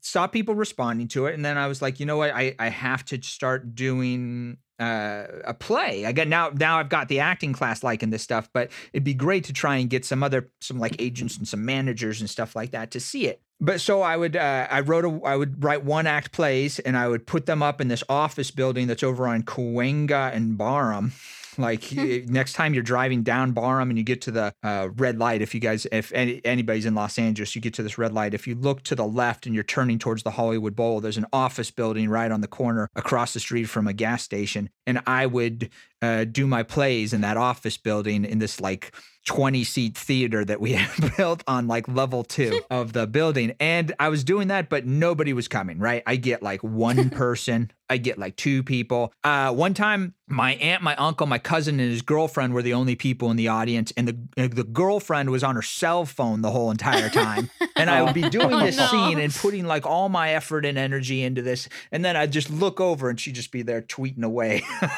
saw 0.00 0.26
people 0.26 0.54
responding 0.54 1.08
to 1.08 1.26
it, 1.26 1.34
and 1.34 1.44
then 1.44 1.56
I 1.56 1.66
was 1.66 1.80
like, 1.80 2.00
you 2.00 2.06
know 2.06 2.16
what? 2.18 2.30
I 2.34 2.54
I 2.58 2.68
have 2.68 3.04
to 3.06 3.22
start 3.22 3.74
doing 3.74 4.58
uh, 4.78 5.26
a 5.44 5.54
play. 5.54 6.04
I 6.06 6.12
got 6.12 6.28
now 6.28 6.50
now 6.54 6.78
I've 6.78 6.88
got 6.88 7.08
the 7.08 7.20
acting 7.20 7.52
class 7.52 7.82
liking 7.82 8.10
this 8.10 8.22
stuff, 8.22 8.48
but 8.52 8.70
it'd 8.92 9.04
be 9.04 9.14
great 9.14 9.44
to 9.44 9.52
try 9.52 9.76
and 9.76 9.88
get 9.88 10.04
some 10.04 10.22
other 10.22 10.50
some 10.60 10.78
like 10.78 10.96
agents 11.00 11.36
and 11.38 11.46
some 11.46 11.64
managers 11.64 12.20
and 12.20 12.28
stuff 12.28 12.56
like 12.56 12.72
that 12.72 12.90
to 12.92 13.00
see 13.00 13.26
it. 13.26 13.40
But 13.60 13.80
so 13.80 14.00
I 14.00 14.16
would 14.16 14.36
uh, 14.36 14.66
I 14.70 14.80
wrote 14.80 15.04
a 15.04 15.20
I 15.24 15.36
would 15.36 15.62
write 15.62 15.84
one 15.84 16.06
act 16.06 16.32
plays 16.32 16.78
and 16.78 16.96
I 16.96 17.08
would 17.08 17.26
put 17.26 17.46
them 17.46 17.62
up 17.62 17.80
in 17.80 17.88
this 17.88 18.02
office 18.08 18.50
building 18.50 18.86
that's 18.86 19.02
over 19.02 19.28
on 19.28 19.42
Cahuenga 19.42 20.34
and 20.34 20.56
Barham. 20.56 21.12
Like 21.58 21.92
next 21.92 22.54
time 22.54 22.74
you're 22.74 22.82
driving 22.82 23.22
down 23.22 23.52
Barham 23.52 23.90
and 23.90 23.98
you 23.98 24.04
get 24.04 24.22
to 24.22 24.30
the 24.30 24.54
uh, 24.62 24.88
red 24.96 25.18
light, 25.18 25.42
if 25.42 25.54
you 25.54 25.60
guys, 25.60 25.86
if 25.92 26.12
any, 26.12 26.40
anybody's 26.44 26.86
in 26.86 26.94
Los 26.94 27.18
Angeles, 27.18 27.54
you 27.54 27.60
get 27.60 27.74
to 27.74 27.82
this 27.82 27.98
red 27.98 28.12
light. 28.12 28.34
If 28.34 28.46
you 28.46 28.54
look 28.54 28.82
to 28.84 28.94
the 28.94 29.06
left 29.06 29.46
and 29.46 29.54
you're 29.54 29.64
turning 29.64 29.98
towards 29.98 30.22
the 30.22 30.30
Hollywood 30.30 30.74
Bowl, 30.74 31.00
there's 31.00 31.16
an 31.16 31.26
office 31.32 31.70
building 31.70 32.08
right 32.08 32.30
on 32.30 32.40
the 32.40 32.48
corner 32.48 32.88
across 32.94 33.34
the 33.34 33.40
street 33.40 33.64
from 33.64 33.86
a 33.86 33.92
gas 33.92 34.22
station. 34.22 34.70
And 34.86 35.02
I 35.06 35.26
would 35.26 35.70
uh, 36.02 36.24
do 36.24 36.46
my 36.46 36.62
plays 36.62 37.12
in 37.12 37.20
that 37.20 37.36
office 37.36 37.76
building 37.76 38.24
in 38.24 38.38
this 38.38 38.60
like 38.60 38.92
20 39.26 39.64
seat 39.64 39.96
theater 39.96 40.44
that 40.44 40.60
we 40.60 40.72
had 40.74 41.16
built 41.16 41.44
on 41.46 41.66
like 41.68 41.86
level 41.88 42.24
two 42.24 42.60
of 42.70 42.92
the 42.92 43.06
building. 43.06 43.54
And 43.60 43.92
I 43.98 44.08
was 44.08 44.24
doing 44.24 44.48
that, 44.48 44.68
but 44.68 44.86
nobody 44.86 45.32
was 45.32 45.48
coming, 45.48 45.78
right? 45.78 46.02
I 46.06 46.16
get 46.16 46.42
like 46.42 46.62
one 46.62 47.10
person, 47.10 47.70
I 47.90 47.96
get 47.98 48.18
like 48.18 48.36
two 48.36 48.62
people. 48.62 49.12
Uh, 49.24 49.52
one 49.52 49.74
time, 49.74 50.14
my 50.28 50.54
aunt, 50.54 50.82
my 50.82 50.94
uncle, 50.96 51.26
my 51.26 51.38
cousin, 51.38 51.80
and 51.80 51.90
his 51.90 52.02
girlfriend 52.02 52.54
were 52.54 52.62
the 52.62 52.72
only 52.74 52.94
people 52.94 53.30
in 53.32 53.36
the 53.36 53.48
audience. 53.48 53.92
And 53.96 54.06
the, 54.36 54.48
the 54.48 54.62
girlfriend 54.64 55.30
was 55.30 55.42
on 55.42 55.56
her 55.56 55.62
cell 55.62 56.04
phone 56.06 56.40
the 56.40 56.50
whole 56.52 56.70
entire 56.70 57.08
time. 57.10 57.50
And 57.76 57.88
I 57.88 58.02
would 58.02 58.12
be 58.12 58.28
doing 58.28 58.52
Oh, 58.52 58.60
this 58.60 58.76
no. 58.76 58.86
scene 58.88 59.18
and 59.18 59.32
putting 59.34 59.64
like 59.64 59.86
all 59.86 60.10
my 60.10 60.34
effort 60.34 60.66
and 60.66 60.76
energy 60.76 61.22
into 61.22 61.40
this. 61.40 61.66
And 61.90 62.04
then 62.04 62.14
I'd 62.14 62.30
just 62.30 62.50
look 62.50 62.78
over 62.78 63.08
and 63.08 63.18
she'd 63.18 63.34
just 63.34 63.50
be 63.52 63.62
there 63.62 63.80
tweeting 63.80 64.22
away. 64.22 64.62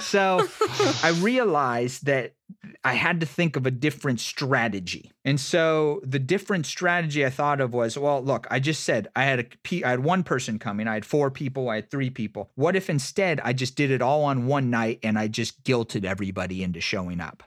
So 0.00 0.46
I 1.02 1.16
realized 1.20 2.06
that 2.06 2.34
I 2.82 2.94
had 2.94 3.20
to 3.20 3.26
think 3.26 3.56
of 3.56 3.66
a 3.66 3.70
different 3.70 4.20
strategy. 4.20 5.10
And 5.24 5.40
so 5.40 6.00
the 6.04 6.18
different 6.18 6.66
strategy 6.66 7.24
I 7.24 7.30
thought 7.30 7.60
of 7.60 7.72
was, 7.72 7.96
well, 7.96 8.22
look, 8.22 8.46
I 8.50 8.60
just 8.60 8.84
said 8.84 9.08
I 9.16 9.24
had 9.24 9.40
a 9.40 9.44
pe- 9.62 9.82
I 9.82 9.90
had 9.90 10.00
one 10.00 10.22
person 10.22 10.58
coming, 10.58 10.86
I 10.86 10.94
had 10.94 11.06
four 11.06 11.30
people, 11.30 11.70
I 11.70 11.76
had 11.76 11.90
three 11.90 12.10
people. 12.10 12.50
What 12.54 12.76
if 12.76 12.90
instead 12.90 13.40
I 13.40 13.52
just 13.52 13.76
did 13.76 13.90
it 13.90 14.02
all 14.02 14.24
on 14.24 14.46
one 14.46 14.70
night 14.70 15.00
and 15.02 15.18
I 15.18 15.28
just 15.28 15.64
guilted 15.64 16.04
everybody 16.04 16.62
into 16.62 16.80
showing 16.80 17.20
up? 17.20 17.42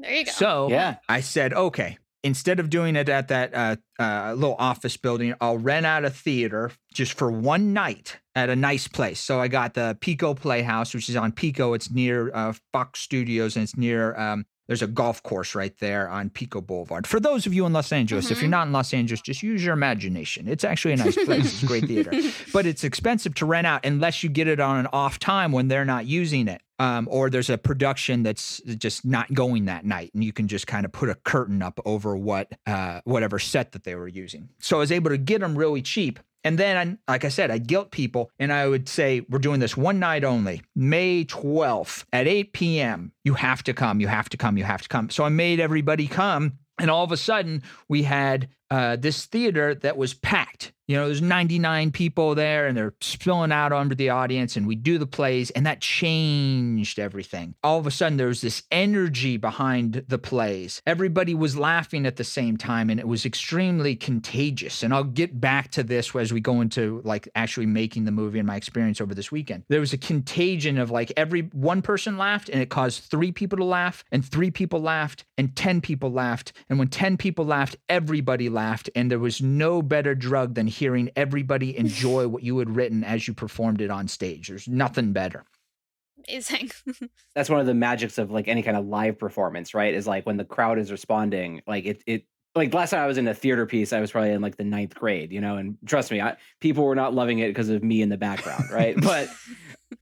there 0.00 0.14
you 0.14 0.24
go. 0.24 0.32
So 0.32 0.68
yeah. 0.70 0.96
I 1.08 1.20
said, 1.20 1.52
okay, 1.52 1.98
instead 2.22 2.60
of 2.60 2.70
doing 2.70 2.96
it 2.96 3.08
at 3.08 3.28
that 3.28 3.54
uh, 3.54 3.76
uh, 3.98 4.34
little 4.34 4.56
office 4.58 4.96
building, 4.96 5.34
I'll 5.40 5.58
rent 5.58 5.86
out 5.86 6.04
a 6.04 6.10
theater 6.10 6.70
just 6.92 7.14
for 7.14 7.30
one 7.30 7.72
night 7.72 8.18
at 8.34 8.50
a 8.50 8.56
nice 8.56 8.86
place. 8.88 9.20
So 9.20 9.40
I 9.40 9.48
got 9.48 9.74
the 9.74 9.96
Pico 10.00 10.34
Playhouse, 10.34 10.94
which 10.94 11.08
is 11.08 11.16
on 11.16 11.32
Pico. 11.32 11.72
It's 11.74 11.90
near 11.90 12.30
uh, 12.34 12.52
Fox 12.72 13.00
Studios 13.00 13.56
and 13.56 13.62
it's 13.64 13.76
near. 13.76 14.14
Um, 14.18 14.46
there's 14.68 14.82
a 14.82 14.86
golf 14.86 15.20
course 15.24 15.56
right 15.56 15.76
there 15.80 16.08
on 16.08 16.30
Pico 16.30 16.60
Boulevard. 16.60 17.04
For 17.04 17.18
those 17.18 17.44
of 17.44 17.52
you 17.52 17.66
in 17.66 17.72
Los 17.72 17.90
Angeles, 17.90 18.30
if 18.30 18.38
you're 18.40 18.46
Mhm. 18.46 18.50
not 18.52 18.66
in 18.68 18.72
Los 18.72 18.94
Angeles, 18.94 19.20
just 19.20 19.42
use 19.42 19.64
your 19.64 19.72
imagination. 19.74 20.46
It's 20.46 20.62
actually 20.62 20.94
a 20.94 20.96
nice 20.98 21.16
place. 21.24 21.54
It's 21.54 21.62
a 21.64 21.66
great 21.66 21.86
theater 21.86 22.12
but 22.52 22.66
it's 22.66 22.84
expensive 22.84 23.34
to 23.36 23.46
rent 23.46 23.66
out 23.66 23.84
unless 23.84 24.22
you 24.22 24.28
get 24.28 24.46
it 24.46 24.60
on 24.60 24.76
an 24.78 24.86
off 24.92 25.18
time 25.18 25.50
when 25.50 25.66
they're 25.66 25.84
not 25.84 26.06
using 26.06 26.46
it. 26.46 26.62
Um, 26.80 27.08
or 27.10 27.28
there's 27.28 27.50
a 27.50 27.58
production 27.58 28.22
that's 28.22 28.62
just 28.62 29.04
not 29.04 29.30
going 29.34 29.66
that 29.66 29.84
night, 29.84 30.12
and 30.14 30.24
you 30.24 30.32
can 30.32 30.48
just 30.48 30.66
kind 30.66 30.86
of 30.86 30.92
put 30.92 31.10
a 31.10 31.14
curtain 31.14 31.60
up 31.60 31.78
over 31.84 32.16
what 32.16 32.50
uh, 32.66 33.02
whatever 33.04 33.38
set 33.38 33.72
that 33.72 33.84
they 33.84 33.94
were 33.94 34.08
using. 34.08 34.48
So 34.60 34.78
I 34.78 34.80
was 34.80 34.90
able 34.90 35.10
to 35.10 35.18
get 35.18 35.42
them 35.42 35.56
really 35.56 35.82
cheap. 35.82 36.18
And 36.42 36.58
then, 36.58 36.98
like 37.06 37.26
I 37.26 37.28
said, 37.28 37.50
I 37.50 37.58
guilt 37.58 37.90
people, 37.90 38.30
and 38.38 38.50
I 38.50 38.66
would 38.66 38.88
say, 38.88 39.20
"We're 39.28 39.40
doing 39.40 39.60
this 39.60 39.76
one 39.76 39.98
night 39.98 40.24
only, 40.24 40.62
May 40.74 41.26
12th 41.26 42.06
at 42.14 42.26
8 42.26 42.54
p.m. 42.54 43.12
You 43.24 43.34
have 43.34 43.62
to 43.64 43.74
come. 43.74 44.00
You 44.00 44.08
have 44.08 44.30
to 44.30 44.38
come. 44.38 44.56
You 44.56 44.64
have 44.64 44.80
to 44.80 44.88
come." 44.88 45.10
So 45.10 45.22
I 45.22 45.28
made 45.28 45.60
everybody 45.60 46.06
come, 46.06 46.54
and 46.78 46.90
all 46.90 47.04
of 47.04 47.12
a 47.12 47.18
sudden, 47.18 47.62
we 47.90 48.04
had 48.04 48.48
uh, 48.70 48.96
this 48.96 49.26
theater 49.26 49.74
that 49.74 49.98
was 49.98 50.14
packed. 50.14 50.72
You 50.90 50.96
know, 50.96 51.06
there's 51.06 51.22
99 51.22 51.92
people 51.92 52.34
there 52.34 52.66
and 52.66 52.76
they're 52.76 52.94
spilling 53.00 53.52
out 53.52 53.70
onto 53.70 53.94
the 53.94 54.10
audience, 54.10 54.56
and 54.56 54.66
we 54.66 54.74
do 54.74 54.98
the 54.98 55.06
plays, 55.06 55.50
and 55.50 55.64
that 55.64 55.80
changed 55.80 56.98
everything. 56.98 57.54
All 57.62 57.78
of 57.78 57.86
a 57.86 57.92
sudden, 57.92 58.16
there 58.16 58.26
was 58.26 58.40
this 58.40 58.64
energy 58.72 59.36
behind 59.36 60.04
the 60.08 60.18
plays. 60.18 60.82
Everybody 60.88 61.32
was 61.32 61.56
laughing 61.56 62.06
at 62.06 62.16
the 62.16 62.24
same 62.24 62.56
time, 62.56 62.90
and 62.90 62.98
it 62.98 63.06
was 63.06 63.24
extremely 63.24 63.94
contagious. 63.94 64.82
And 64.82 64.92
I'll 64.92 65.04
get 65.04 65.40
back 65.40 65.70
to 65.72 65.84
this 65.84 66.12
as 66.16 66.32
we 66.32 66.40
go 66.40 66.60
into 66.60 67.00
like 67.04 67.28
actually 67.36 67.66
making 67.66 68.04
the 68.04 68.10
movie 68.10 68.40
and 68.40 68.48
my 68.48 68.56
experience 68.56 69.00
over 69.00 69.14
this 69.14 69.30
weekend. 69.30 69.62
There 69.68 69.78
was 69.78 69.92
a 69.92 69.98
contagion 69.98 70.76
of 70.76 70.90
like 70.90 71.12
every 71.16 71.42
one 71.52 71.82
person 71.82 72.18
laughed, 72.18 72.48
and 72.48 72.60
it 72.60 72.68
caused 72.68 73.04
three 73.04 73.30
people 73.30 73.58
to 73.58 73.64
laugh, 73.64 74.02
and 74.10 74.24
three 74.24 74.50
people 74.50 74.80
laughed, 74.80 75.24
and 75.38 75.54
10 75.54 75.82
people 75.82 76.10
laughed. 76.10 76.52
And 76.68 76.80
when 76.80 76.88
10 76.88 77.16
people 77.16 77.44
laughed, 77.44 77.76
everybody 77.88 78.48
laughed. 78.48 78.90
And 78.96 79.08
there 79.08 79.20
was 79.20 79.40
no 79.40 79.82
better 79.82 80.16
drug 80.16 80.54
than 80.54 80.66
hearing 80.80 81.10
everybody 81.14 81.76
enjoy 81.78 82.26
what 82.26 82.42
you 82.42 82.58
had 82.58 82.74
written 82.74 83.04
as 83.04 83.28
you 83.28 83.34
performed 83.34 83.80
it 83.80 83.90
on 83.90 84.08
stage. 84.08 84.48
There's 84.48 84.66
nothing 84.66 85.12
better. 85.12 85.44
Amazing. 86.28 86.70
That's 87.34 87.48
one 87.48 87.60
of 87.60 87.66
the 87.66 87.74
magics 87.74 88.18
of 88.18 88.30
like 88.30 88.48
any 88.48 88.62
kind 88.62 88.76
of 88.76 88.86
live 88.86 89.18
performance, 89.18 89.74
right? 89.74 89.94
Is 89.94 90.06
like 90.06 90.26
when 90.26 90.36
the 90.36 90.44
crowd 90.44 90.78
is 90.78 90.90
responding, 90.90 91.62
like 91.66 91.86
it 91.86 92.02
it 92.06 92.24
like 92.54 92.74
last 92.74 92.90
time 92.90 93.00
I 93.00 93.06
was 93.06 93.18
in 93.18 93.28
a 93.28 93.34
theater 93.34 93.64
piece, 93.64 93.92
I 93.92 94.00
was 94.00 94.10
probably 94.10 94.32
in 94.32 94.42
like 94.42 94.56
the 94.56 94.64
ninth 94.64 94.94
grade, 94.94 95.32
you 95.32 95.40
know, 95.40 95.56
and 95.56 95.78
trust 95.86 96.10
me, 96.10 96.20
I, 96.20 96.36
people 96.60 96.84
were 96.84 96.96
not 96.96 97.14
loving 97.14 97.38
it 97.38 97.48
because 97.48 97.68
of 97.68 97.82
me 97.84 98.02
in 98.02 98.08
the 98.08 98.16
background, 98.16 98.64
right? 98.70 98.96
but 99.00 99.28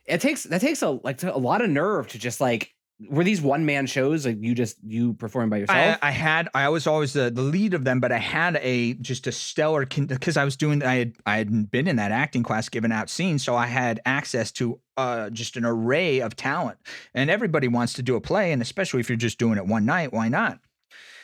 it 0.07 0.21
takes 0.21 0.45
that 0.45 0.61
takes 0.61 0.83
a 0.83 0.91
like 0.91 1.23
a 1.23 1.39
lot 1.39 1.61
of 1.61 1.71
nerve 1.71 2.09
to 2.09 2.19
just 2.19 2.41
like 2.41 2.75
were 3.09 3.23
these 3.23 3.41
one 3.41 3.65
man 3.65 3.87
shows 3.87 4.27
like 4.27 4.39
you 4.41 4.55
just 4.55 4.77
you 4.85 5.15
performing 5.15 5.51
by 5.51 5.59
yourself? 5.59 5.99
I, 6.03 6.09
I 6.09 6.11
had 6.11 6.49
I 6.55 6.69
was 6.69 6.87
always 6.87 7.13
the, 7.13 7.31
the 7.31 7.43
lead 7.43 7.75
of 7.75 7.85
them, 7.85 8.01
but 8.01 8.11
I 8.11 8.19
had 8.19 8.57
a 8.57 8.95
just 8.95 9.27
a 9.27 9.33
stellar 9.33 9.87
because 9.87 10.37
I 10.37 10.45
was 10.45 10.57
doing 10.57 10.83
I 10.83 10.97
had 10.97 11.13
I 11.25 11.37
had 11.37 11.71
been 11.71 11.87
in 11.87 11.97
that 11.97 12.11
acting 12.11 12.43
class 12.43 12.69
giving 12.69 12.91
out 12.91 13.09
scenes, 13.09 13.45
so 13.45 13.55
I 13.55 13.67
had 13.67 14.01
access 14.05 14.51
to 14.53 14.81
uh, 14.97 15.31
just 15.31 15.57
an 15.57 15.65
array 15.65 16.21
of 16.21 16.35
talent. 16.35 16.79
And 17.15 17.31
everybody 17.31 17.69
wants 17.69 17.93
to 17.95 18.03
do 18.03 18.17
a 18.17 18.21
play, 18.21 18.51
and 18.51 18.61
especially 18.61 19.01
if 19.01 19.09
you're 19.09 19.17
just 19.17 19.39
doing 19.39 19.59
it 19.59 19.67
one 19.67 19.85
night, 19.85 20.13
why 20.13 20.29
not? 20.29 20.59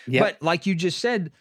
Yep. 0.06 0.22
But 0.22 0.42
like 0.42 0.66
you 0.66 0.74
just 0.74 1.00
said, 1.00 1.32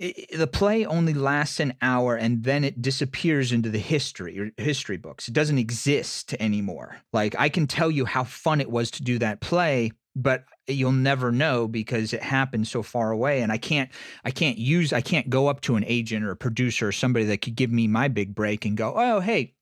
the 0.00 0.48
play 0.50 0.84
only 0.84 1.14
lasts 1.14 1.60
an 1.60 1.74
hour 1.80 2.16
and 2.16 2.42
then 2.42 2.64
it 2.64 2.82
disappears 2.82 3.52
into 3.52 3.70
the 3.70 3.78
history 3.78 4.38
or 4.38 4.50
history 4.56 4.96
books. 4.96 5.28
It 5.28 5.34
doesn't 5.34 5.58
exist 5.58 6.34
anymore. 6.40 6.96
Like 7.12 7.34
I 7.38 7.48
can 7.48 7.66
tell 7.66 7.90
you 7.90 8.04
how 8.04 8.24
fun 8.24 8.60
it 8.60 8.70
was 8.70 8.90
to 8.92 9.02
do 9.04 9.18
that 9.20 9.40
play, 9.40 9.92
but 10.16 10.44
you'll 10.66 10.92
never 10.92 11.30
know 11.30 11.68
because 11.68 12.12
it 12.12 12.22
happened 12.22 12.66
so 12.66 12.82
far 12.82 13.12
away 13.12 13.42
and 13.42 13.52
I 13.52 13.58
can't 13.58 13.90
I 14.24 14.30
can't 14.30 14.58
use 14.58 14.92
I 14.92 15.00
can't 15.00 15.30
go 15.30 15.46
up 15.46 15.60
to 15.62 15.76
an 15.76 15.84
agent 15.86 16.24
or 16.24 16.32
a 16.32 16.36
producer 16.36 16.88
or 16.88 16.92
somebody 16.92 17.26
that 17.26 17.42
could 17.42 17.54
give 17.54 17.70
me 17.70 17.86
my 17.86 18.08
big 18.08 18.34
break 18.34 18.64
and 18.64 18.76
go, 18.76 18.94
"Oh, 18.96 19.20
hey, 19.20 19.54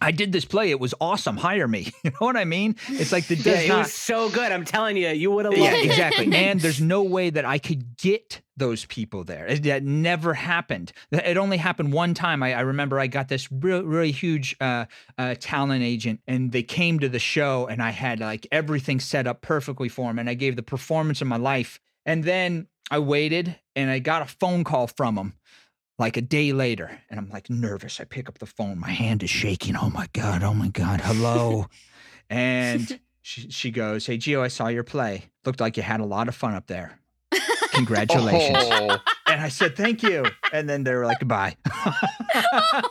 I 0.00 0.10
did 0.10 0.32
this 0.32 0.44
play. 0.44 0.70
It 0.70 0.80
was 0.80 0.94
awesome. 1.00 1.36
Hire 1.36 1.68
me." 1.68 1.92
You 2.04 2.10
know 2.10 2.26
what 2.26 2.36
I 2.36 2.44
mean? 2.44 2.76
It's 2.88 3.12
like 3.12 3.26
the 3.28 3.34
yeah, 3.36 3.60
it 3.60 3.68
not 3.68 3.78
was 3.84 3.92
so 3.92 4.28
good. 4.28 4.52
I'm 4.52 4.66
telling 4.66 4.96
you, 4.98 5.08
you 5.08 5.30
would 5.30 5.46
have 5.46 5.54
loved 5.54 5.64
yeah, 5.64 5.78
it. 5.78 5.86
exactly. 5.86 6.34
And 6.34 6.60
there's 6.60 6.80
no 6.80 7.02
way 7.02 7.30
that 7.30 7.46
I 7.46 7.58
could 7.58 7.96
get 7.96 8.42
those 8.58 8.84
people 8.84 9.24
there. 9.24 9.46
It, 9.46 9.62
that 9.62 9.84
never 9.84 10.34
happened. 10.34 10.92
It 11.10 11.38
only 11.38 11.56
happened 11.56 11.94
one 11.94 12.12
time. 12.12 12.42
I, 12.42 12.54
I 12.54 12.60
remember 12.60 13.00
I 13.00 13.06
got 13.06 13.28
this 13.28 13.50
real, 13.50 13.82
really 13.82 14.12
huge 14.12 14.54
uh, 14.60 14.84
uh, 15.16 15.36
talent 15.40 15.82
agent, 15.82 16.20
and 16.26 16.52
they 16.52 16.62
came 16.62 16.98
to 17.00 17.08
the 17.08 17.18
show, 17.18 17.66
and 17.66 17.82
I 17.82 17.90
had 17.90 18.20
like 18.20 18.46
everything 18.52 19.00
set 19.00 19.26
up 19.26 19.40
perfectly 19.40 19.88
for 19.88 20.10
them, 20.10 20.18
and 20.18 20.28
I 20.28 20.34
gave 20.34 20.56
the 20.56 20.62
performance 20.62 21.22
of 21.22 21.28
my 21.28 21.38
life. 21.38 21.80
And 22.04 22.24
then 22.24 22.66
I 22.90 22.98
waited, 22.98 23.56
and 23.74 23.90
I 23.90 23.98
got 23.98 24.20
a 24.20 24.26
phone 24.26 24.62
call 24.62 24.88
from 24.88 25.14
them 25.14 25.34
like 25.98 26.16
a 26.16 26.20
day 26.22 26.52
later 26.52 27.00
and 27.10 27.18
i'm 27.18 27.30
like 27.30 27.48
nervous. 27.50 28.00
I 28.00 28.04
pick 28.04 28.28
up 28.28 28.38
the 28.38 28.46
phone. 28.46 28.78
My 28.78 28.90
hand 28.90 29.22
is 29.22 29.30
shaking. 29.30 29.76
Oh 29.76 29.90
my 29.90 30.08
god 30.12 30.42
oh 30.42 30.54
my 30.54 30.68
god 30.68 31.00
hello. 31.00 31.66
And 32.30 33.00
she, 33.20 33.50
she 33.50 33.70
goes 33.70 34.06
hey 34.06 34.16
geo 34.16 34.42
i 34.42 34.48
saw 34.48 34.68
your 34.68 34.82
play. 34.82 35.26
Looked 35.44 35.60
like 35.60 35.76
you 35.76 35.82
had 35.82 36.00
a 36.00 36.06
lot 36.06 36.26
of 36.28 36.34
fun 36.34 36.54
up 36.54 36.66
there 36.68 36.98
congratulations 37.74 38.56
Oh, 38.58 38.98
and 39.26 39.40
i 39.40 39.48
said 39.48 39.76
thank 39.76 40.02
you 40.02 40.24
and 40.52 40.68
then 40.68 40.84
they 40.84 40.94
were 40.94 41.06
like 41.06 41.18
goodbye 41.18 41.56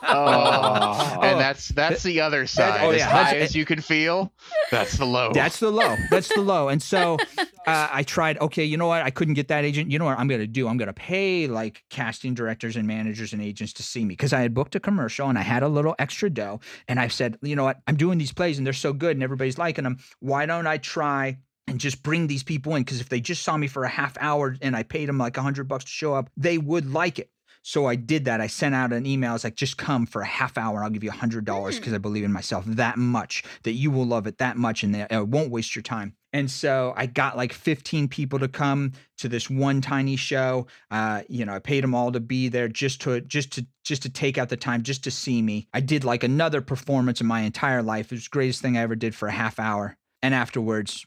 oh. 0.02 1.18
and 1.22 1.40
that's 1.40 1.68
that's 1.68 2.02
the 2.02 2.20
other 2.20 2.46
side. 2.46 2.80
oh, 2.82 2.90
as 2.90 2.98
yeah, 2.98 3.06
that's- 3.08 3.30
high 3.32 3.36
as 3.38 3.54
you 3.54 3.64
can 3.64 3.80
feel, 3.80 4.32
that's 4.70 4.96
the 4.96 5.04
low. 5.04 5.32
That's 5.32 5.60
the 5.60 5.70
low. 5.70 5.96
That's 6.10 6.28
the 6.28 6.40
low. 6.40 6.68
And 6.68 6.82
so 6.82 7.18
uh, 7.38 7.88
I 7.90 8.02
tried, 8.02 8.38
okay, 8.38 8.64
you 8.64 8.76
know 8.76 8.86
what? 8.86 9.02
I 9.02 9.10
couldn't 9.10 9.34
get 9.34 9.48
that 9.48 9.64
agent. 9.64 9.90
You 9.90 9.98
know 9.98 10.04
what 10.04 10.18
I'm 10.18 10.28
going 10.28 10.40
to 10.40 10.46
do? 10.46 10.68
I'm 10.68 10.76
going 10.76 10.88
to 10.88 10.92
pay 10.92 11.46
like 11.46 11.84
casting 11.90 12.34
directors 12.34 12.76
and 12.76 12.86
managers 12.86 13.32
and 13.32 13.42
agents 13.42 13.72
to 13.74 13.82
see 13.82 14.04
me 14.04 14.08
because 14.10 14.32
I 14.32 14.40
had 14.40 14.54
booked 14.54 14.74
a 14.74 14.80
commercial 14.80 15.28
and 15.28 15.38
I 15.38 15.42
had 15.42 15.62
a 15.62 15.68
little 15.68 15.94
extra 15.98 16.30
dough. 16.30 16.60
And 16.88 16.98
I 16.98 17.08
said, 17.08 17.38
you 17.42 17.56
know 17.56 17.64
what? 17.64 17.80
I'm 17.86 17.96
doing 17.96 18.18
these 18.18 18.32
plays 18.32 18.58
and 18.58 18.66
they're 18.66 18.72
so 18.72 18.92
good 18.92 19.16
and 19.16 19.22
everybody's 19.22 19.58
liking 19.58 19.84
them. 19.84 19.98
Why 20.20 20.46
don't 20.46 20.66
I 20.66 20.78
try? 20.78 21.38
And 21.66 21.80
just 21.80 22.02
bring 22.02 22.26
these 22.26 22.42
people 22.42 22.74
in 22.74 22.82
because 22.82 23.00
if 23.00 23.08
they 23.08 23.20
just 23.20 23.42
saw 23.42 23.56
me 23.56 23.66
for 23.66 23.84
a 23.84 23.88
half 23.88 24.16
hour 24.20 24.56
and 24.60 24.76
I 24.76 24.82
paid 24.82 25.08
them 25.08 25.18
like 25.18 25.36
a 25.36 25.42
hundred 25.42 25.66
bucks 25.66 25.84
to 25.84 25.90
show 25.90 26.14
up, 26.14 26.28
they 26.36 26.58
would 26.58 26.92
like 26.92 27.18
it. 27.18 27.30
So 27.62 27.86
I 27.86 27.96
did 27.96 28.26
that. 28.26 28.42
I 28.42 28.46
sent 28.46 28.74
out 28.74 28.92
an 28.92 29.06
email. 29.06 29.30
I 29.30 29.32
was 29.32 29.44
like, 29.44 29.54
just 29.54 29.78
come 29.78 30.04
for 30.04 30.20
a 30.20 30.26
half 30.26 30.58
hour. 30.58 30.84
I'll 30.84 30.90
give 30.90 31.02
you 31.02 31.08
a 31.08 31.14
hundred 31.14 31.46
dollars 31.46 31.76
Hmm. 31.76 31.80
because 31.80 31.94
I 31.94 31.98
believe 31.98 32.22
in 32.24 32.32
myself 32.32 32.66
that 32.66 32.98
much 32.98 33.42
that 33.62 33.72
you 33.72 33.90
will 33.90 34.04
love 34.04 34.26
it 34.26 34.36
that 34.38 34.58
much 34.58 34.82
and 34.82 34.94
that 34.94 35.10
I 35.10 35.22
won't 35.22 35.50
waste 35.50 35.74
your 35.74 35.82
time. 35.82 36.14
And 36.34 36.50
so 36.50 36.92
I 36.96 37.06
got 37.06 37.38
like 37.38 37.54
15 37.54 38.08
people 38.08 38.38
to 38.40 38.48
come 38.48 38.92
to 39.18 39.28
this 39.28 39.48
one 39.48 39.80
tiny 39.80 40.16
show. 40.16 40.66
Uh, 40.90 41.22
you 41.30 41.46
know, 41.46 41.54
I 41.54 41.60
paid 41.60 41.82
them 41.82 41.94
all 41.94 42.12
to 42.12 42.20
be 42.20 42.48
there 42.48 42.68
just 42.68 43.00
to 43.02 43.22
just 43.22 43.52
to 43.52 43.66
just 43.84 44.02
to 44.02 44.10
take 44.10 44.36
out 44.36 44.50
the 44.50 44.56
time 44.58 44.82
just 44.82 45.04
to 45.04 45.10
see 45.10 45.40
me. 45.40 45.66
I 45.72 45.80
did 45.80 46.04
like 46.04 46.24
another 46.24 46.60
performance 46.60 47.22
in 47.22 47.26
my 47.26 47.40
entire 47.40 47.82
life. 47.82 48.12
It 48.12 48.16
was 48.16 48.24
the 48.24 48.30
greatest 48.30 48.60
thing 48.60 48.76
I 48.76 48.82
ever 48.82 48.96
did 48.96 49.14
for 49.14 49.28
a 49.28 49.32
half 49.32 49.58
hour. 49.58 49.96
And 50.22 50.34
afterwards, 50.34 51.06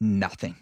nothing. 0.00 0.56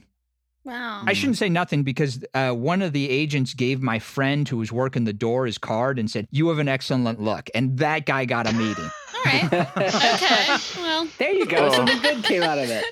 Wow. 0.64 1.04
I 1.06 1.12
shouldn't 1.12 1.38
say 1.38 1.48
nothing 1.48 1.84
because 1.84 2.24
uh, 2.34 2.50
one 2.50 2.82
of 2.82 2.92
the 2.92 3.08
agents 3.08 3.54
gave 3.54 3.80
my 3.80 4.00
friend 4.00 4.48
who 4.48 4.56
was 4.56 4.72
working 4.72 5.04
the 5.04 5.12
door 5.12 5.46
his 5.46 5.58
card 5.58 5.96
and 5.98 6.10
said, 6.10 6.26
"You 6.32 6.48
have 6.48 6.58
an 6.58 6.66
excellent 6.66 7.20
look," 7.20 7.48
and 7.54 7.78
that 7.78 8.04
guy 8.04 8.24
got 8.24 8.48
a 8.48 8.52
meeting. 8.52 8.90
All 9.16 9.22
right. 9.24 9.44
Okay. 9.76 10.56
Well. 10.76 11.08
there 11.18 11.32
you 11.32 11.46
go. 11.46 11.70
Something 11.70 12.00
good 12.00 12.24
came 12.24 12.42
out 12.42 12.58
of 12.58 12.68
it. 12.70 12.84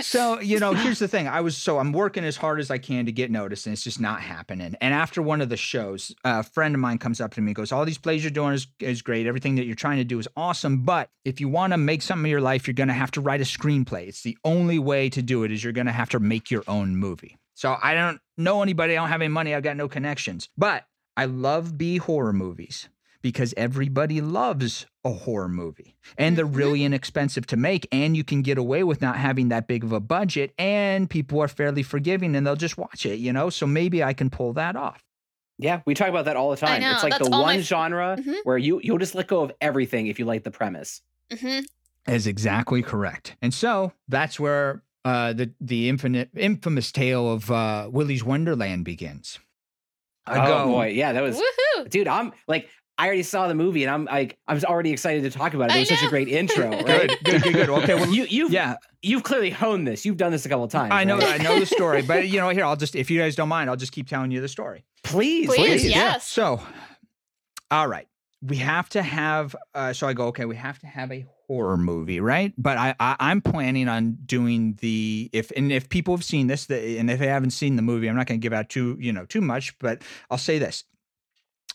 so 0.04 0.40
you 0.40 0.58
know, 0.58 0.74
here's 0.74 0.98
the 0.98 1.08
thing: 1.08 1.28
I 1.28 1.40
was 1.40 1.56
so 1.56 1.78
I'm 1.78 1.92
working 1.92 2.24
as 2.24 2.36
hard 2.36 2.60
as 2.60 2.70
I 2.70 2.78
can 2.78 3.06
to 3.06 3.12
get 3.12 3.30
noticed, 3.30 3.66
and 3.66 3.72
it's 3.72 3.82
just 3.82 4.00
not 4.00 4.20
happening. 4.20 4.74
And 4.80 4.94
after 4.94 5.22
one 5.22 5.40
of 5.40 5.48
the 5.48 5.56
shows, 5.56 6.14
a 6.24 6.42
friend 6.42 6.74
of 6.74 6.80
mine 6.80 6.98
comes 6.98 7.20
up 7.20 7.34
to 7.34 7.40
me, 7.40 7.48
and 7.50 7.56
goes, 7.56 7.72
"All 7.72 7.84
these 7.84 7.98
plays 7.98 8.22
you're 8.22 8.30
doing 8.30 8.54
is 8.54 8.66
is 8.80 9.02
great. 9.02 9.26
Everything 9.26 9.56
that 9.56 9.66
you're 9.66 9.74
trying 9.74 9.98
to 9.98 10.04
do 10.04 10.18
is 10.18 10.28
awesome. 10.36 10.82
But 10.82 11.10
if 11.24 11.40
you 11.40 11.48
want 11.48 11.72
to 11.72 11.78
make 11.78 12.02
something 12.02 12.26
of 12.26 12.30
your 12.30 12.40
life, 12.40 12.66
you're 12.66 12.74
going 12.74 12.88
to 12.88 12.94
have 12.94 13.10
to 13.12 13.20
write 13.20 13.40
a 13.40 13.44
screenplay. 13.44 14.08
It's 14.08 14.22
the 14.22 14.36
only 14.44 14.78
way 14.78 15.08
to 15.10 15.22
do 15.22 15.44
it. 15.44 15.52
Is 15.52 15.62
you're 15.64 15.72
going 15.72 15.86
to 15.86 15.92
have 15.92 16.10
to 16.10 16.20
make 16.20 16.50
your 16.50 16.64
own 16.68 16.96
movie." 16.96 17.36
So 17.54 17.76
I 17.82 17.94
don't 17.94 18.20
know 18.38 18.62
anybody. 18.62 18.94
I 18.94 18.96
don't 18.96 19.08
have 19.08 19.20
any 19.20 19.28
money. 19.28 19.54
I've 19.54 19.62
got 19.62 19.76
no 19.76 19.88
connections. 19.88 20.48
But 20.56 20.86
I 21.16 21.26
love 21.26 21.76
B 21.76 21.98
horror 21.98 22.32
movies 22.32 22.88
because 23.22 23.52
everybody 23.56 24.20
loves 24.20 24.86
a 25.04 25.10
horror 25.10 25.48
movie 25.48 25.96
and 26.18 26.36
they're 26.36 26.46
Mhm. 26.46 26.56
really 26.56 26.84
inexpensive 26.84 27.46
to 27.46 27.56
make 27.56 27.86
and 27.92 28.16
you 28.16 28.24
can 28.24 28.42
get 28.42 28.58
away 28.58 28.82
with 28.84 29.00
not 29.00 29.16
having 29.16 29.48
that 29.48 29.66
big 29.66 29.82
of 29.84 29.92
a 29.92 30.00
budget 30.00 30.52
and 30.58 31.08
people 31.08 31.40
are 31.40 31.48
fairly 31.48 31.82
forgiving 31.82 32.34
and 32.36 32.46
they'll 32.46 32.56
just 32.56 32.76
watch 32.78 33.04
it 33.06 33.18
you 33.18 33.32
know 33.32 33.48
so 33.50 33.66
maybe 33.66 34.02
i 34.04 34.12
can 34.12 34.28
pull 34.30 34.52
that 34.52 34.76
off 34.76 35.02
Yeah, 35.58 35.80
we 35.86 35.92
talk 35.94 36.08
about 36.08 36.24
that 36.24 36.36
all 36.36 36.50
the 36.50 36.56
time. 36.56 36.80
know, 36.80 36.92
It's 36.92 37.02
like 37.02 37.12
that's 37.12 37.24
the 37.28 37.30
one 37.30 37.56
my- 37.56 37.60
genre 37.60 38.16
Mhm. 38.18 38.36
where 38.44 38.56
you 38.56 38.80
you'll 38.82 38.96
just 38.98 39.14
let 39.14 39.26
go 39.28 39.42
of 39.42 39.52
everything 39.60 40.06
if 40.06 40.18
you 40.18 40.24
like 40.24 40.42
the 40.44 40.50
premise. 40.50 41.02
hmm 41.38 41.60
is 42.08 42.26
exactly 42.26 42.82
correct 42.82 43.36
and 43.42 43.52
so 43.52 43.92
that's 44.08 44.40
where 44.40 44.82
uh, 45.04 45.32
the 45.34 45.52
the 45.60 45.88
infinite 45.90 46.30
infamous 46.36 46.90
tale 46.92 47.30
of 47.30 47.50
uh, 47.50 47.88
Willy's 47.90 48.22
Wonderland 48.24 48.84
begins. 48.84 49.38
I 50.26 50.38
oh 50.44 50.46
go, 50.46 50.66
boy, 50.72 50.88
yeah, 50.88 51.12
that 51.14 51.22
was 51.22 51.40
Woohoo. 51.40 51.88
dude. 51.90 52.06
I'm 52.08 52.32
like, 52.46 52.68
I 53.00 53.06
already 53.06 53.22
saw 53.22 53.48
the 53.48 53.54
movie, 53.54 53.82
and 53.82 53.90
I'm 53.90 54.04
like, 54.04 54.36
I 54.46 54.52
was 54.52 54.62
already 54.62 54.90
excited 54.90 55.22
to 55.22 55.30
talk 55.30 55.54
about 55.54 55.70
it. 55.70 55.76
It 55.76 55.78
was 55.80 55.88
such 55.88 56.02
a 56.02 56.10
great 56.10 56.28
intro, 56.28 56.68
right? 56.70 57.08
Good, 57.08 57.24
good, 57.24 57.42
good, 57.42 57.52
good. 57.54 57.70
Okay, 57.70 57.94
well, 57.94 58.10
you 58.10 58.24
you've 58.24 58.52
yeah, 58.52 58.74
you've 59.00 59.22
clearly 59.22 59.48
honed 59.48 59.86
this. 59.86 60.04
You've 60.04 60.18
done 60.18 60.32
this 60.32 60.44
a 60.44 60.50
couple 60.50 60.64
of 60.64 60.70
times. 60.70 60.92
I 60.92 61.04
know, 61.04 61.16
right? 61.16 61.40
I 61.40 61.42
know 61.42 61.58
the 61.58 61.64
story, 61.78 62.02
but 62.02 62.28
you 62.28 62.38
know, 62.38 62.50
here 62.50 62.62
I'll 62.62 62.76
just, 62.76 62.94
if 62.94 63.10
you 63.10 63.18
guys 63.18 63.36
don't 63.36 63.48
mind, 63.48 63.70
I'll 63.70 63.76
just 63.76 63.92
keep 63.92 64.06
telling 64.06 64.30
you 64.30 64.42
the 64.42 64.48
story. 64.48 64.84
Please, 65.02 65.46
Please, 65.46 65.56
please, 65.56 65.84
yeah. 65.86 65.96
Yes. 65.96 66.26
So, 66.28 66.60
all 67.70 67.88
right, 67.88 68.06
we 68.42 68.56
have 68.56 68.90
to 68.90 69.00
have. 69.00 69.56
Uh, 69.74 69.94
so 69.94 70.06
I 70.06 70.12
go, 70.12 70.26
okay, 70.26 70.44
we 70.44 70.56
have 70.56 70.78
to 70.80 70.86
have 70.86 71.10
a 71.10 71.24
horror 71.46 71.78
movie, 71.78 72.20
right? 72.20 72.52
But 72.58 72.76
I, 72.76 72.94
I 73.00 73.16
I'm 73.18 73.40
planning 73.40 73.88
on 73.88 74.18
doing 74.26 74.76
the 74.82 75.30
if 75.32 75.50
and 75.56 75.72
if 75.72 75.88
people 75.88 76.14
have 76.14 76.24
seen 76.24 76.48
this, 76.48 76.66
the, 76.66 76.98
and 76.98 77.10
if 77.10 77.18
they 77.18 77.28
haven't 77.28 77.52
seen 77.52 77.76
the 77.76 77.82
movie, 77.82 78.10
I'm 78.10 78.16
not 78.16 78.26
going 78.26 78.38
to 78.38 78.44
give 78.44 78.52
out 78.52 78.68
too 78.68 78.98
you 79.00 79.10
know 79.10 79.24
too 79.24 79.40
much, 79.40 79.78
but 79.78 80.02
I'll 80.30 80.36
say 80.36 80.58
this. 80.58 80.84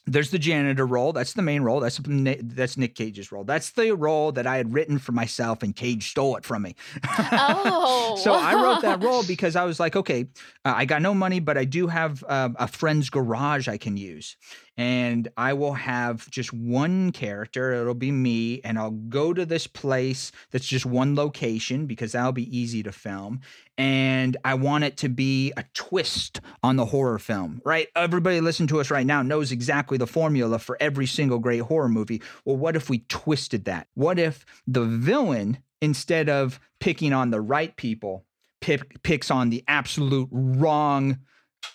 There's 0.08 0.30
the 0.30 0.38
janitor 0.38 0.86
role. 0.86 1.13
That's 1.13 1.34
the 1.34 1.41
main 1.41 1.63
role. 1.63 1.80
That's 1.80 2.00
that's 2.04 2.78
Nick 2.78 2.94
Cage's 2.94 3.32
role. 3.32 3.44
That's 3.44 3.72
the 3.72 3.91
role 3.91 4.32
that 4.34 4.46
I 4.46 4.58
had 4.58 4.72
written 4.72 5.00
for 5.00 5.13
myself, 5.13 5.63
and 5.63 5.76
Cage 5.76 6.12
stole 6.12 6.36
it 6.38 6.46
from 6.46 6.62
me. 6.62 6.76
Oh. 7.18 8.15
so 8.24 8.34
I 8.34 8.54
wrote 8.54 8.82
that 8.84 9.04
role 9.04 9.24
because 9.24 9.56
I 9.56 9.63
was 9.63 9.80
like, 9.80 9.96
okay, 9.96 10.28
uh, 10.63 10.74
I 10.76 10.86
got 10.86 11.02
no 11.02 11.15
money, 11.15 11.39
but 11.39 11.58
I 11.58 11.65
do 11.65 11.88
have 11.88 12.24
uh, 12.28 12.50
a 12.58 12.68
friend's 12.68 13.10
garage 13.10 13.68
I 13.68 13.78
can 13.78 13.98
use. 13.98 14.38
And 14.78 15.30
I 15.38 15.54
will 15.54 15.74
have 15.74 16.30
just 16.30 16.52
one 16.52 17.12
character. 17.12 17.74
It'll 17.74 17.94
be 17.94 18.12
me, 18.12 18.62
and 18.64 18.78
I'll 18.78 18.92
go 18.92 19.34
to 19.34 19.46
this 19.46 19.68
place 19.68 20.32
that's 20.52 20.68
just 20.68 20.86
one 20.86 21.16
location 21.16 21.86
because 21.86 22.12
that'll 22.12 22.34
be 22.34 22.58
easy 22.58 22.84
to 22.84 22.92
film. 22.92 23.42
And 23.78 24.38
I 24.44 24.56
want 24.56 24.84
it 24.84 24.98
to 24.98 25.10
be 25.10 25.54
a 25.56 25.64
twist 25.74 26.42
on 26.64 26.76
the 26.76 26.86
horror 26.86 27.20
film, 27.20 27.62
right? 27.64 27.88
Everybody 27.96 28.42
listen 28.42 28.68
to 28.68 28.80
us 28.80 28.92
right 28.92 29.06
now 29.06 29.22
knows 29.22 29.52
exactly 29.52 29.98
the 29.98 30.08
formula 30.08 30.60
for 30.60 30.78
every 30.80 31.06
single 31.06 31.40
great 31.40 31.62
horror 31.62 31.90
movie. 31.90 32.22
Well, 32.44 32.58
what 32.58 32.76
if 32.76 32.90
we 32.90 33.00
twisted 33.10 33.66
that? 33.66 33.88
What 33.94 34.20
if 34.20 34.46
the 34.68 34.86
villain, 34.86 35.60
instead 35.82 36.30
of 36.30 36.60
picking 36.80 37.14
on 37.14 37.32
the 37.32 37.42
right 37.42 37.76
people, 37.76 38.26
pick, 38.62 39.04
picks 39.04 39.30
on 39.32 39.50
the 39.50 39.64
absolute 39.68 40.30
wrong 40.32 41.20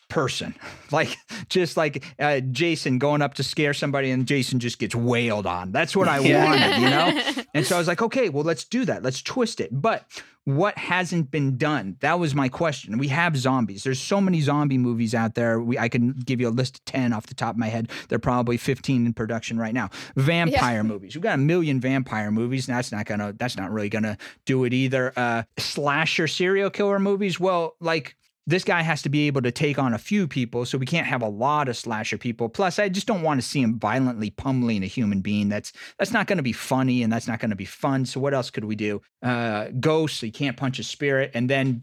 person. 0.09 0.55
Like 0.93 1.17
just 1.49 1.77
like 1.77 2.05
uh, 2.19 2.41
jason 2.41 2.99
going 2.99 3.23
up 3.23 3.35
to 3.35 3.45
scare 3.45 3.73
somebody 3.73 4.11
and 4.11 4.27
jason 4.27 4.59
just 4.59 4.81
gets 4.81 4.93
wailed 4.93 5.47
on. 5.47 5.71
That's 5.71 5.95
what 5.95 6.09
i 6.09 6.19
Yeah. 6.31 6.45
wanted 6.45 6.83
you 6.83 6.91
know? 6.91 7.45
And 7.55 7.65
so 7.65 7.77
i 7.77 7.79
was 7.79 7.87
like 7.87 8.03
okay 8.03 8.29
well 8.29 8.43
let's 8.43 8.65
do 8.65 8.85
that. 8.87 9.05
Let's 9.05 9.23
twist 9.23 9.61
it. 9.61 9.69
But 9.71 10.05
what 10.45 10.77
hasn't 10.77 11.31
been 11.31 11.57
done? 11.59 11.97
That 12.01 12.19
was 12.19 12.35
my 12.35 12.49
question. 12.49 12.99
We 12.99 13.07
have 13.09 13.37
zombies. 13.37 13.85
There's 13.85 14.01
so 14.01 14.21
many 14.21 14.41
zombie 14.41 14.79
movies 14.79 15.15
out 15.15 15.37
there. 15.37 15.61
We, 15.61 15.79
i 15.79 15.89
can 15.89 16.11
give 16.25 16.41
you 16.41 16.49
a 16.49 16.51
list 16.51 16.79
of 16.79 16.85
10 16.87 17.13
off 17.13 17.27
the 17.27 17.35
top 17.35 17.55
of 17.55 17.59
my 17.59 17.69
head. 17.69 17.89
They're 18.09 18.19
probably 18.19 18.57
15 18.57 19.07
in 19.07 19.13
production 19.13 19.59
right 19.61 19.75
now. 19.75 19.91
Vampire 20.17 20.83
movies. 20.83 21.15
We've 21.15 21.23
got 21.23 21.35
a 21.35 21.43
million 21.43 21.79
vampire 21.79 22.33
movies 22.33 22.67
and 22.67 22.77
that's 22.77 22.91
not 22.91 23.07
gonna 23.07 23.33
that's 23.39 23.57
not 23.57 23.71
really 23.71 23.91
gonna 23.91 24.19
do 24.45 24.65
it 24.65 24.73
either. 24.73 25.13
Uh 25.15 25.45
slasher 25.57 26.27
serial 26.27 26.71
killer 26.71 26.99
movies? 26.99 27.39
Well 27.39 27.77
like 27.81 28.17
this 28.47 28.65
guy 28.65 28.83
has 28.83 29.03
to 29.03 29.09
be 29.09 29.27
able 29.27 29.43
to 29.43 29.51
take 29.51 29.79
on 29.79 29.95
a 29.95 29.99
few 29.99 30.27
people, 30.27 30.65
so 30.65 30.79
we 30.79 30.87
can't 30.87 31.07
have 31.07 31.23
a 31.23 31.29
lot 31.29 31.69
of 31.69 31.77
slasher 31.77 32.19
people. 32.19 32.49
Plus, 32.49 32.79
I 32.79 32.89
just 32.89 33.07
don't 33.07 33.23
want 33.23 33.41
to 33.41 33.47
see 33.47 33.63
him 33.63 33.79
violently 33.79 34.31
pummeling 34.31 34.83
a 34.83 34.87
human 34.87 35.21
being. 35.21 35.49
That's 35.49 35.73
that's 35.99 36.13
not 36.13 36.27
going 36.27 36.39
to 36.39 36.43
be 36.43 36.53
funny, 36.53 37.03
and 37.03 37.13
that's 37.13 37.29
not 37.29 37.39
going 37.39 37.51
to 37.51 37.57
be 37.57 37.65
fun. 37.65 38.07
So 38.07 38.21
what 38.21 38.35
else 38.35 38.51
could 38.51 38.65
we 38.65 38.77
do? 38.77 39.03
Uh, 39.23 39.69
ghosts, 39.79 40.21
so 40.21 40.27
you 40.27 40.33
can't 40.33 40.57
punch 40.57 40.79
a 40.79 40.83
spirit, 40.83 41.31
and 41.35 41.49
then 41.49 41.83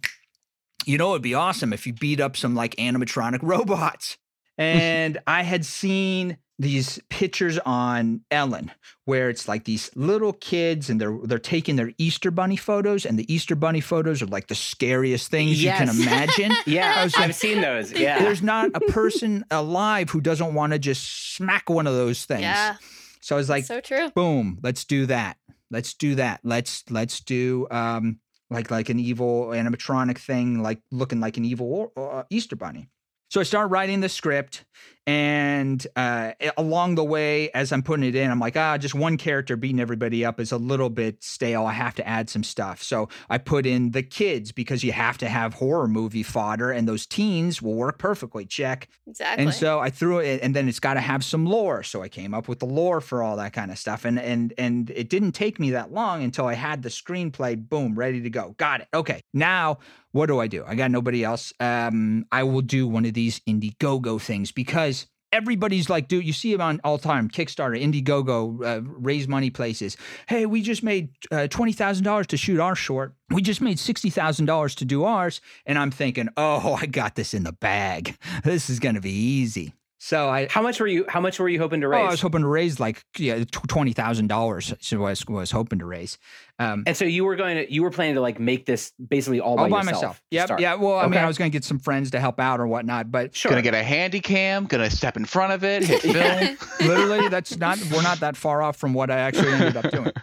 you 0.85 0.97
know 0.97 1.11
it'd 1.11 1.21
be 1.21 1.33
awesome 1.33 1.73
if 1.73 1.85
you 1.87 1.93
beat 1.93 2.19
up 2.19 2.35
some 2.35 2.55
like 2.55 2.75
animatronic 2.75 3.39
robots. 3.41 4.17
And 4.57 5.19
I 5.27 5.43
had 5.43 5.65
seen 5.65 6.37
these 6.59 6.99
pictures 7.09 7.59
on 7.59 8.21
Ellen 8.31 8.71
where 9.05 9.29
it's 9.29 9.47
like 9.47 9.65
these 9.65 9.91
little 9.95 10.33
kids 10.33 10.89
and 10.89 10.99
they're 10.99 11.15
they're 11.23 11.37
taking 11.37 11.75
their 11.75 11.91
Easter 11.99 12.31
bunny 12.31 12.55
photos 12.55 13.05
and 13.05 13.17
the 13.19 13.31
Easter 13.31 13.55
bunny 13.55 13.79
photos 13.79 14.21
are 14.23 14.25
like 14.27 14.47
the 14.47 14.55
scariest 14.55 15.29
things 15.29 15.63
you 15.63 15.69
can 15.69 15.89
imagine. 16.01 16.51
Yeah, 16.65 16.95
I 16.97 17.03
was 17.03 17.15
like, 17.15 17.25
I've 17.29 17.35
seen 17.35 17.61
those. 17.61 17.91
Yeah. 17.91 18.19
There's 18.19 18.41
not 18.41 18.71
a 18.73 18.79
person 18.91 19.45
alive 19.51 20.09
who 20.09 20.19
doesn't 20.19 20.53
want 20.55 20.73
to 20.73 20.79
just 20.79 21.35
smack 21.35 21.69
one 21.69 21.85
of 21.85 21.93
those 21.93 22.25
things. 22.25 22.41
Yeah, 22.41 22.77
So 23.21 23.35
I 23.35 23.37
was 23.37 23.49
like, 23.49 23.65
so 23.65 23.79
true. 23.79 24.09
boom, 24.11 24.57
let's 24.63 24.83
do 24.83 25.05
that. 25.05 25.37
Let's 25.69 25.93
do 25.93 26.15
that. 26.15 26.39
Let's 26.43 26.83
let's 26.89 27.19
do 27.19 27.67
um 27.69 28.19
like 28.49 28.71
like 28.71 28.89
an 28.89 28.99
evil 28.99 29.47
animatronic 29.49 30.17
thing, 30.17 30.63
like 30.63 30.79
looking 30.91 31.19
like 31.19 31.37
an 31.37 31.45
evil 31.45 31.91
uh, 31.95 32.23
Easter 32.31 32.55
bunny. 32.55 32.89
So 33.29 33.41
I 33.41 33.43
start 33.43 33.69
writing 33.69 33.99
the 33.99 34.07
script, 34.09 34.63
and 35.07 35.87
uh, 35.95 36.33
along 36.57 36.95
the 36.95 37.03
way, 37.03 37.49
as 37.51 37.71
I'm 37.71 37.81
putting 37.81 38.03
it 38.03 38.13
in, 38.13 38.29
I'm 38.29 38.41
like, 38.41 38.57
ah, 38.57 38.77
just 38.77 38.93
one 38.93 39.15
character 39.15 39.55
beating 39.55 39.79
everybody 39.79 40.25
up 40.25 40.37
is 40.37 40.51
a 40.51 40.57
little 40.57 40.89
bit 40.89 41.23
stale. 41.23 41.65
I 41.65 41.71
have 41.71 41.95
to 41.95 42.05
add 42.05 42.29
some 42.29 42.43
stuff. 42.43 42.83
So 42.83 43.07
I 43.29 43.37
put 43.37 43.65
in 43.65 43.91
the 43.91 44.03
kids 44.03 44.51
because 44.51 44.83
you 44.83 44.91
have 44.91 45.17
to 45.19 45.29
have 45.29 45.53
horror 45.53 45.87
movie 45.87 46.23
fodder, 46.23 46.71
and 46.71 46.89
those 46.89 47.05
teens 47.05 47.61
will 47.61 47.75
work 47.75 47.99
perfectly. 47.99 48.45
Check. 48.45 48.89
Exactly. 49.07 49.45
And 49.45 49.53
so 49.53 49.79
I 49.79 49.91
threw 49.91 50.19
it, 50.19 50.41
and 50.43 50.53
then 50.53 50.67
it's 50.67 50.81
got 50.81 50.95
to 50.95 50.99
have 50.99 51.23
some 51.23 51.45
lore. 51.45 51.83
So 51.83 52.03
I 52.03 52.09
came 52.09 52.33
up 52.33 52.49
with 52.49 52.59
the 52.59 52.65
lore 52.65 52.99
for 52.99 53.23
all 53.23 53.37
that 53.37 53.53
kind 53.53 53.71
of 53.71 53.77
stuff, 53.77 54.03
and 54.03 54.19
and 54.19 54.53
and 54.57 54.89
it 54.89 55.07
didn't 55.07 55.31
take 55.31 55.57
me 55.57 55.71
that 55.71 55.93
long 55.93 56.21
until 56.21 56.47
I 56.47 56.55
had 56.55 56.83
the 56.83 56.89
screenplay, 56.89 57.57
boom, 57.57 57.97
ready 57.97 58.19
to 58.23 58.29
go. 58.29 58.55
Got 58.57 58.81
it. 58.81 58.89
Okay, 58.93 59.21
now 59.33 59.79
what 60.17 60.25
do 60.25 60.39
I 60.39 60.47
do? 60.47 60.63
I 60.65 60.73
got 60.73 60.89
nobody 60.89 61.23
else. 61.23 61.53
Um, 61.59 62.25
I 62.31 62.41
will 62.41 62.61
do 62.61 62.87
one 62.87 63.05
of 63.05 63.13
these 63.13 63.39
Indiegogo 63.41 64.19
things 64.19 64.51
because 64.51 64.96
everybody's 65.31 65.89
like, 65.89 66.07
dude, 66.07 66.25
you 66.25 66.33
see 66.33 66.51
them 66.51 66.61
on 66.61 66.81
all 66.83 66.97
time 66.97 67.29
Kickstarter, 67.29 67.79
Indiegogo, 67.81 68.65
uh, 68.65 68.81
raise 68.83 69.27
money 69.27 69.49
places. 69.49 69.97
Hey, 70.27 70.45
we 70.45 70.61
just 70.61 70.83
made 70.83 71.09
uh, 71.31 71.47
twenty 71.47 71.73
thousand 71.73 72.03
dollars 72.03 72.27
to 72.27 72.37
shoot 72.37 72.59
our 72.59 72.75
short. 72.75 73.15
We 73.29 73.41
just 73.41 73.61
made 73.61 73.79
sixty 73.79 74.09
thousand 74.09 74.45
dollars 74.45 74.75
to 74.75 74.85
do 74.85 75.03
ours, 75.03 75.41
and 75.65 75.77
I'm 75.77 75.91
thinking, 75.91 76.29
oh, 76.37 76.73
I 76.81 76.85
got 76.85 77.15
this 77.15 77.33
in 77.33 77.43
the 77.43 77.53
bag. 77.53 78.17
This 78.43 78.69
is 78.69 78.79
gonna 78.79 79.01
be 79.01 79.11
easy. 79.11 79.73
So 79.99 80.29
I. 80.29 80.47
how 80.49 80.61
much 80.61 80.79
were 80.79 80.87
you? 80.87 81.05
How 81.07 81.19
much 81.19 81.39
were 81.39 81.49
you 81.49 81.59
hoping 81.59 81.81
to 81.81 81.87
raise? 81.87 81.97
Oh, 81.97 82.01
raise? 82.01 82.07
I 82.07 82.11
was 82.11 82.21
hoping 82.21 82.41
to 82.41 82.47
raise 82.47 82.79
like 82.79 83.03
yeah 83.17 83.43
twenty 83.51 83.93
thousand 83.93 84.27
dollars. 84.27 84.73
So 84.79 84.97
I 85.05 85.09
was, 85.09 85.25
was 85.27 85.51
hoping 85.51 85.79
to 85.79 85.85
raise. 85.85 86.17
Um, 86.59 86.83
and 86.87 86.97
so 86.97 87.05
you 87.05 87.23
were 87.23 87.35
going 87.35 87.57
to, 87.57 87.71
you 87.71 87.83
were 87.83 87.91
planning 87.91 88.15
to 88.15 88.21
like 88.21 88.39
make 88.39 88.65
this 88.65 88.91
basically 88.93 89.39
all 89.39 89.55
by, 89.55 89.63
all 89.63 89.69
by 89.69 89.77
yourself 89.77 89.93
myself. 89.93 90.17
to 90.17 90.23
Yep. 90.31 90.59
Yeah. 90.59 90.75
Well, 90.75 90.97
I 90.97 91.07
mean, 91.07 91.19
I 91.19 91.27
was 91.27 91.37
going 91.37 91.51
to 91.51 91.55
get 91.55 91.63
some 91.63 91.77
friends 91.77 92.11
to 92.11 92.19
help 92.19 92.39
out 92.39 92.59
or 92.59 92.65
whatnot, 92.67 93.11
but 93.11 93.35
Sure. 93.35 93.51
Gonna 93.51 93.61
get 93.61 93.75
a 93.75 93.83
handy 93.83 94.19
cam, 94.19 94.65
gonna 94.65 94.89
step 94.89 95.17
in 95.17 95.25
front 95.25 95.53
of 95.53 95.63
it, 95.63 95.83
hit 95.83 96.01
film. 96.01 96.57
literally, 96.79 97.27
that's 97.29 97.57
not. 97.57 97.77
We're 97.91 98.01
not 98.01 98.19
that 98.21 98.35
far 98.35 98.61
off 98.61 98.77
from 98.77 98.93
what 98.93 99.11
I 99.11 99.17
actually 99.19 99.51
ended 99.51 99.77
up 99.77 99.91
doing. 99.91 100.11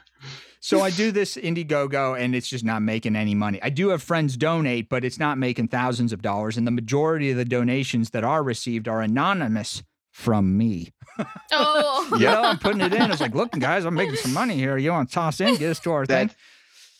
So 0.64 0.80
I 0.80 0.88
do 0.88 1.12
this 1.12 1.36
Indiegogo, 1.36 2.18
and 2.18 2.34
it's 2.34 2.48
just 2.48 2.64
not 2.64 2.80
making 2.80 3.16
any 3.16 3.34
money. 3.34 3.60
I 3.62 3.68
do 3.68 3.90
have 3.90 4.02
friends 4.02 4.34
donate, 4.34 4.88
but 4.88 5.04
it's 5.04 5.18
not 5.18 5.36
making 5.36 5.68
thousands 5.68 6.10
of 6.10 6.22
dollars, 6.22 6.56
and 6.56 6.66
the 6.66 6.70
majority 6.70 7.30
of 7.30 7.36
the 7.36 7.44
donations 7.44 8.10
that 8.10 8.24
are 8.24 8.42
received 8.42 8.88
are 8.88 9.02
anonymous 9.02 9.82
from 10.10 10.56
me. 10.56 10.94
oh, 11.52 12.08
You 12.18 12.24
know, 12.24 12.40
I'm 12.44 12.58
putting 12.58 12.80
it 12.80 12.94
in. 12.94 13.10
It's 13.10 13.20
like, 13.20 13.34
look, 13.34 13.50
guys, 13.50 13.84
I'm 13.84 13.92
making 13.92 14.16
some 14.16 14.32
money 14.32 14.54
here. 14.54 14.78
You 14.78 14.92
want 14.92 15.10
to 15.10 15.14
toss 15.14 15.38
in, 15.38 15.56
get 15.56 15.68
us 15.68 15.80
to 15.80 15.92
our 15.92 16.06
thing? 16.06 16.30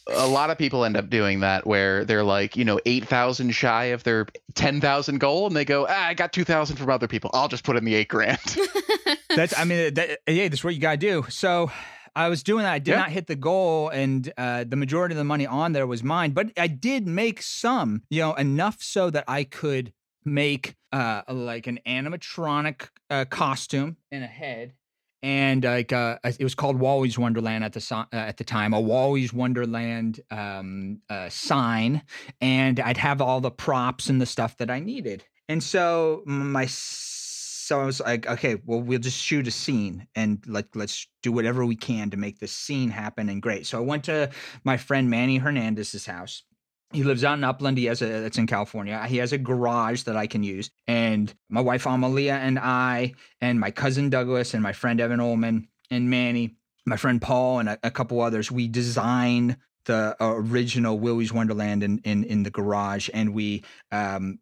A 0.09 0.27
lot 0.27 0.51
of 0.51 0.59
people 0.59 0.85
end 0.85 0.99
up 0.99 1.09
doing 1.09 1.41
that 1.41 1.67
where 1.67 2.05
they're 2.05 2.23
like, 2.23 2.59
you 2.59 2.67
know, 2.67 2.79
eight 2.85 3.09
thousand 3.09 3.53
shy 3.53 3.85
of 3.85 4.05
their 4.05 4.27
ten 4.55 4.83
thousand 4.83 5.21
goal, 5.21 5.47
and 5.47 5.57
they 5.57 5.65
go, 5.65 5.87
ah, 5.89 6.09
I 6.09 6.13
got 6.13 6.35
two 6.35 6.45
thousand 6.45 6.77
from 6.77 6.91
other 6.91 7.09
people. 7.09 7.31
I'll 7.33 7.49
just 7.49 7.65
put 7.65 7.79
in 7.79 7.87
the 7.87 7.95
eight 7.95 8.09
grand. 8.09 8.39
That's, 9.35 9.59
I 9.59 9.65
mean, 9.65 9.95
that, 9.95 10.19
yeah, 10.29 10.49
that's 10.49 10.63
what 10.63 10.75
you 10.75 10.81
gotta 10.81 10.99
do. 10.99 11.25
So 11.31 11.71
I 12.17 12.29
was 12.29 12.43
doing 12.43 12.63
that. 12.65 12.73
I 12.73 12.79
did 12.79 12.93
Yeah. 12.93 12.99
not 12.99 13.11
hit 13.11 13.27
the 13.27 13.37
goal, 13.37 13.89
and 13.89 14.33
uh, 14.37 14.65
the 14.65 14.77
majority 14.77 15.15
of 15.15 15.19
the 15.19 15.25
money 15.25 15.47
on 15.47 15.73
there 15.73 15.87
was 15.87 16.03
mine. 16.03 16.31
But 16.33 16.53
I 16.57 16.67
did 16.69 17.07
make 17.07 17.43
some, 17.43 18.03
you 18.11 18.21
know, 18.21 18.35
enough 18.35 18.83
so 18.83 19.11
that 19.11 19.25
I 19.27 19.45
could 19.45 19.93
make 20.25 20.75
uh, 20.93 21.23
like 21.29 21.67
an 21.67 21.81
animatronic 21.87 22.89
uh, 23.11 23.25
costume 23.27 23.97
and 24.13 24.25
a 24.25 24.29
head. 24.29 24.75
And 25.23 25.65
like 25.65 25.91
uh, 25.93 26.19
it 26.23 26.45
was 26.45 26.55
called 26.55 26.79
Wally's 26.79 27.19
Wonderland 27.19 27.65
at 27.65 27.73
the 27.73 27.81
so- 27.81 27.97
uh, 27.97 28.07
at 28.13 28.37
the 28.37 28.45
time, 28.45 28.75
a 28.75 28.81
Wally's 28.81 29.33
Wonderland 29.33 30.21
um, 30.31 31.01
uh, 31.09 31.31
sign, 31.31 32.03
and 32.43 32.79
I'd 32.79 32.99
have 32.99 33.23
all 33.23 33.41
the 33.41 33.51
props 33.51 34.09
and 34.11 34.21
the 34.21 34.27
stuff 34.27 34.59
that 34.59 34.71
I 34.71 34.81
needed. 34.81 35.25
And 35.49 35.63
so 35.63 36.23
my 36.27 36.67
so 37.65 37.81
I 37.81 37.87
was 37.87 38.01
like, 38.01 38.27
okay, 38.27 38.57
well, 38.67 38.83
we'll 38.83 38.99
just 38.99 39.19
shoot 39.19 39.49
a 39.49 39.51
scene 39.51 40.07
and 40.15 40.45
like 40.47 40.67
let's 40.75 41.07
do 41.23 41.33
whatever 41.33 41.65
we 41.65 41.77
can 41.77 42.11
to 42.11 42.17
make 42.19 42.39
this 42.39 42.53
scene 42.53 42.91
happen 42.91 43.31
and 43.31 43.41
great. 43.41 43.67
So 43.67 43.79
I 43.79 43.81
went 43.81 44.05
to 44.05 44.31
my 44.65 44.77
friend 44.77 45.09
Manny 45.09 45.39
Hernandez's 45.39 46.05
house. 46.05 46.43
He 46.93 47.03
lives 47.03 47.25
out 47.25 47.39
in 47.39 47.45
Upland. 47.45 47.79
He 47.79 47.87
has 47.87 48.03
a 48.03 48.07
that's 48.21 48.37
in 48.37 48.47
California. 48.47 49.05
He 49.07 49.17
has 49.17 49.33
a 49.33 49.39
garage 49.39 50.03
that 50.03 50.15
I 50.17 50.27
can 50.27 50.43
use. 50.43 50.71
And 50.87 51.35
my 51.49 51.63
wife 51.63 51.87
Amalia 51.87 52.35
and 52.35 52.59
I, 52.59 53.15
and 53.41 53.59
my 53.59 53.71
cousin 53.71 54.11
Douglas, 54.11 54.53
and 54.53 54.63
my 54.63 54.75
friend 54.75 55.01
Evan 55.01 55.21
Ullman 55.21 55.67
and 55.91 56.11
Manny, 56.11 56.57
my 56.85 56.97
friend 56.97 57.21
Paul, 57.21 57.61
and 57.61 57.71
a, 57.71 57.79
a 57.83 57.91
couple 57.91 58.21
others, 58.21 58.51
we 58.51 58.69
design 58.69 59.57
the 59.87 60.17
original 60.21 60.99
Willy's 60.99 61.33
Wonderland 61.33 61.83
in 61.83 61.99
in, 62.05 62.25
in 62.25 62.43
the 62.43 62.51
garage, 62.51 63.09
and 63.13 63.35
we 63.35 63.65
um, 63.91 64.39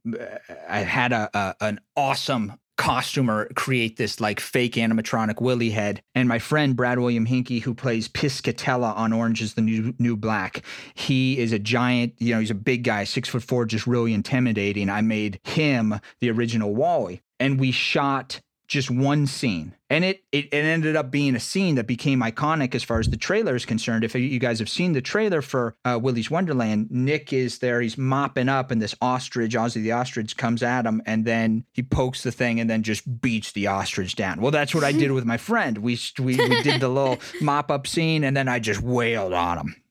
I 0.69 0.79
had 0.81 1.13
a, 1.13 1.31
a 1.33 1.55
an 1.61 1.81
awesome 1.97 2.59
costumer 2.83 3.49
create 3.55 3.97
this 3.97 4.21
like 4.21 4.41
fake 4.41 4.75
animatronic 4.75 5.41
Willy 5.41 5.71
head. 5.71 6.03
And 6.17 6.29
my 6.29 6.41
friend 6.41 6.75
Brad 6.75 6.99
William 6.99 7.27
Henke, 7.27 7.61
who 7.61 7.75
plays 7.75 8.09
Piscatella 8.09 8.93
on 8.97 9.13
Orange 9.13 9.41
is 9.41 9.55
the 9.55 9.61
New 9.61 9.95
New 10.01 10.17
Black, 10.17 10.63
he 10.95 11.39
is 11.39 11.53
a 11.53 11.61
giant, 11.61 12.15
you 12.19 12.35
know, 12.35 12.41
he's 12.41 12.51
a 12.51 12.57
big 12.57 12.83
guy, 12.83 13.05
six 13.05 13.29
foot 13.29 13.45
four, 13.45 13.67
just 13.67 13.87
really 13.87 14.13
intimidating. 14.13 14.91
I 14.91 15.01
made 15.01 15.39
him 15.45 15.95
the 16.19 16.31
original 16.33 16.75
Wally. 16.75 17.23
And 17.39 17.61
we 17.61 17.71
shot 17.71 18.41
just 18.67 18.91
one 18.91 19.29
scene. 19.29 19.77
And 19.93 20.07
it, 20.07 20.25
it 20.33 20.47
it 20.47 20.65
ended 20.65 20.97
up 20.97 21.11
being 21.11 21.37
a 21.37 21.41
scene 21.41 21.75
that 21.75 21.87
became 21.87 22.23
iconic 22.23 22.75
as 22.75 22.83
far 22.83 22.99
as 22.99 23.11
the 23.11 23.19
trailer 23.19 23.55
is 23.55 23.67
concerned. 23.67 24.05
If 24.05 24.15
you 24.15 24.39
guys 24.39 24.59
have 24.59 24.71
seen 24.71 24.93
the 24.95 25.03
trailer 25.03 25.43
for 25.43 25.77
uh, 25.85 25.99
Willy's 26.01 26.31
Wonderland, 26.31 26.91
Nick 26.91 27.31
is 27.35 27.59
there. 27.59 27.83
He's 27.83 27.99
mopping 27.99 28.49
up, 28.49 28.71
and 28.71 28.81
this 28.81 28.95
ostrich, 29.03 29.53
Ozzy 29.53 29.83
the 29.83 29.93
ostrich, 29.93 30.39
comes 30.39 30.63
at 30.63 30.87
him, 30.87 31.03
and 31.05 31.27
then 31.27 31.67
he 31.73 31.83
pokes 31.83 32.23
the 32.23 32.33
thing, 32.33 32.59
and 32.59 32.71
then 32.71 32.83
just 32.83 33.21
beats 33.21 33.53
the 33.53 33.67
ostrich 33.67 34.17
down. 34.17 34.41
Well, 34.41 34.51
that's 34.51 34.75
what 34.75 34.83
I 34.83 34.93
did 34.93 35.13
with 35.13 35.27
my 35.27 35.37
friend. 35.37 35.77
We 35.77 35.99
we, 36.19 36.37
we 36.37 36.63
did 36.63 36.81
the 36.81 36.89
little 36.89 37.19
mop 37.43 37.71
up 37.71 37.87
scene, 37.87 38.25
and 38.25 38.35
then 38.35 38.49
I 38.49 38.61
just 38.61 38.81
wailed 38.81 39.35
on 39.35 39.59
him. 39.59 39.82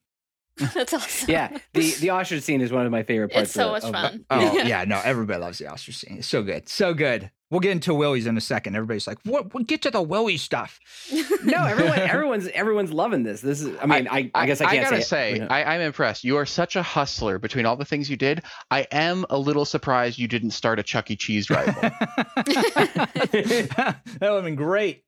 That's 0.73 0.93
awesome. 0.93 1.29
Yeah, 1.29 1.57
the 1.73 1.91
the 1.95 2.09
ostrich 2.09 2.43
scene 2.43 2.61
is 2.61 2.71
one 2.71 2.85
of 2.85 2.91
my 2.91 3.03
favorite 3.03 3.31
parts. 3.31 3.49
It's 3.49 3.53
so 3.53 3.67
of, 3.67 3.71
much 3.71 3.83
of- 3.83 3.91
fun. 3.91 4.25
Oh 4.29 4.57
yeah, 4.63 4.83
no, 4.85 5.01
everybody 5.03 5.39
loves 5.39 5.59
the 5.59 5.67
ostrich 5.67 5.97
scene. 5.97 6.17
It's 6.19 6.27
so 6.27 6.43
good, 6.43 6.69
so 6.69 6.93
good. 6.93 7.31
We'll 7.49 7.59
get 7.59 7.71
into 7.71 7.93
Willy's 7.93 8.27
in 8.27 8.37
a 8.37 8.41
second. 8.41 8.77
Everybody's 8.77 9.07
like, 9.07 9.17
"What? 9.25 9.53
What? 9.53 9.67
Get 9.67 9.81
to 9.81 9.91
the 9.91 10.01
Willy 10.01 10.37
stuff." 10.37 10.79
No, 11.43 11.65
everyone, 11.65 11.97
everyone's 11.97 12.47
everyone's 12.49 12.93
loving 12.93 13.23
this. 13.23 13.41
This 13.41 13.61
is. 13.61 13.75
I 13.81 13.87
mean, 13.87 14.07
I, 14.07 14.29
I, 14.35 14.45
guess 14.45 14.61
I 14.61 14.65
can't 14.65 14.83
gotta 14.83 15.01
say. 15.01 15.37
say, 15.37 15.41
it. 15.41 15.51
I, 15.51 15.63
I'm 15.63 15.81
impressed. 15.81 16.23
You 16.23 16.37
are 16.37 16.45
such 16.45 16.75
a 16.75 16.83
hustler 16.83 17.39
between 17.39 17.65
all 17.65 17.75
the 17.75 17.83
things 17.83 18.11
you 18.11 18.15
did. 18.15 18.43
I 18.69 18.85
am 18.91 19.25
a 19.31 19.39
little 19.39 19.65
surprised 19.65 20.19
you 20.19 20.27
didn't 20.27 20.51
start 20.51 20.77
a 20.77 20.83
Chuck 20.83 21.09
E. 21.09 21.15
Cheese 21.15 21.49
rival. 21.49 21.73
that 21.81 23.95
would 24.21 24.21
have 24.21 24.43
been 24.43 24.55
great. 24.55 25.03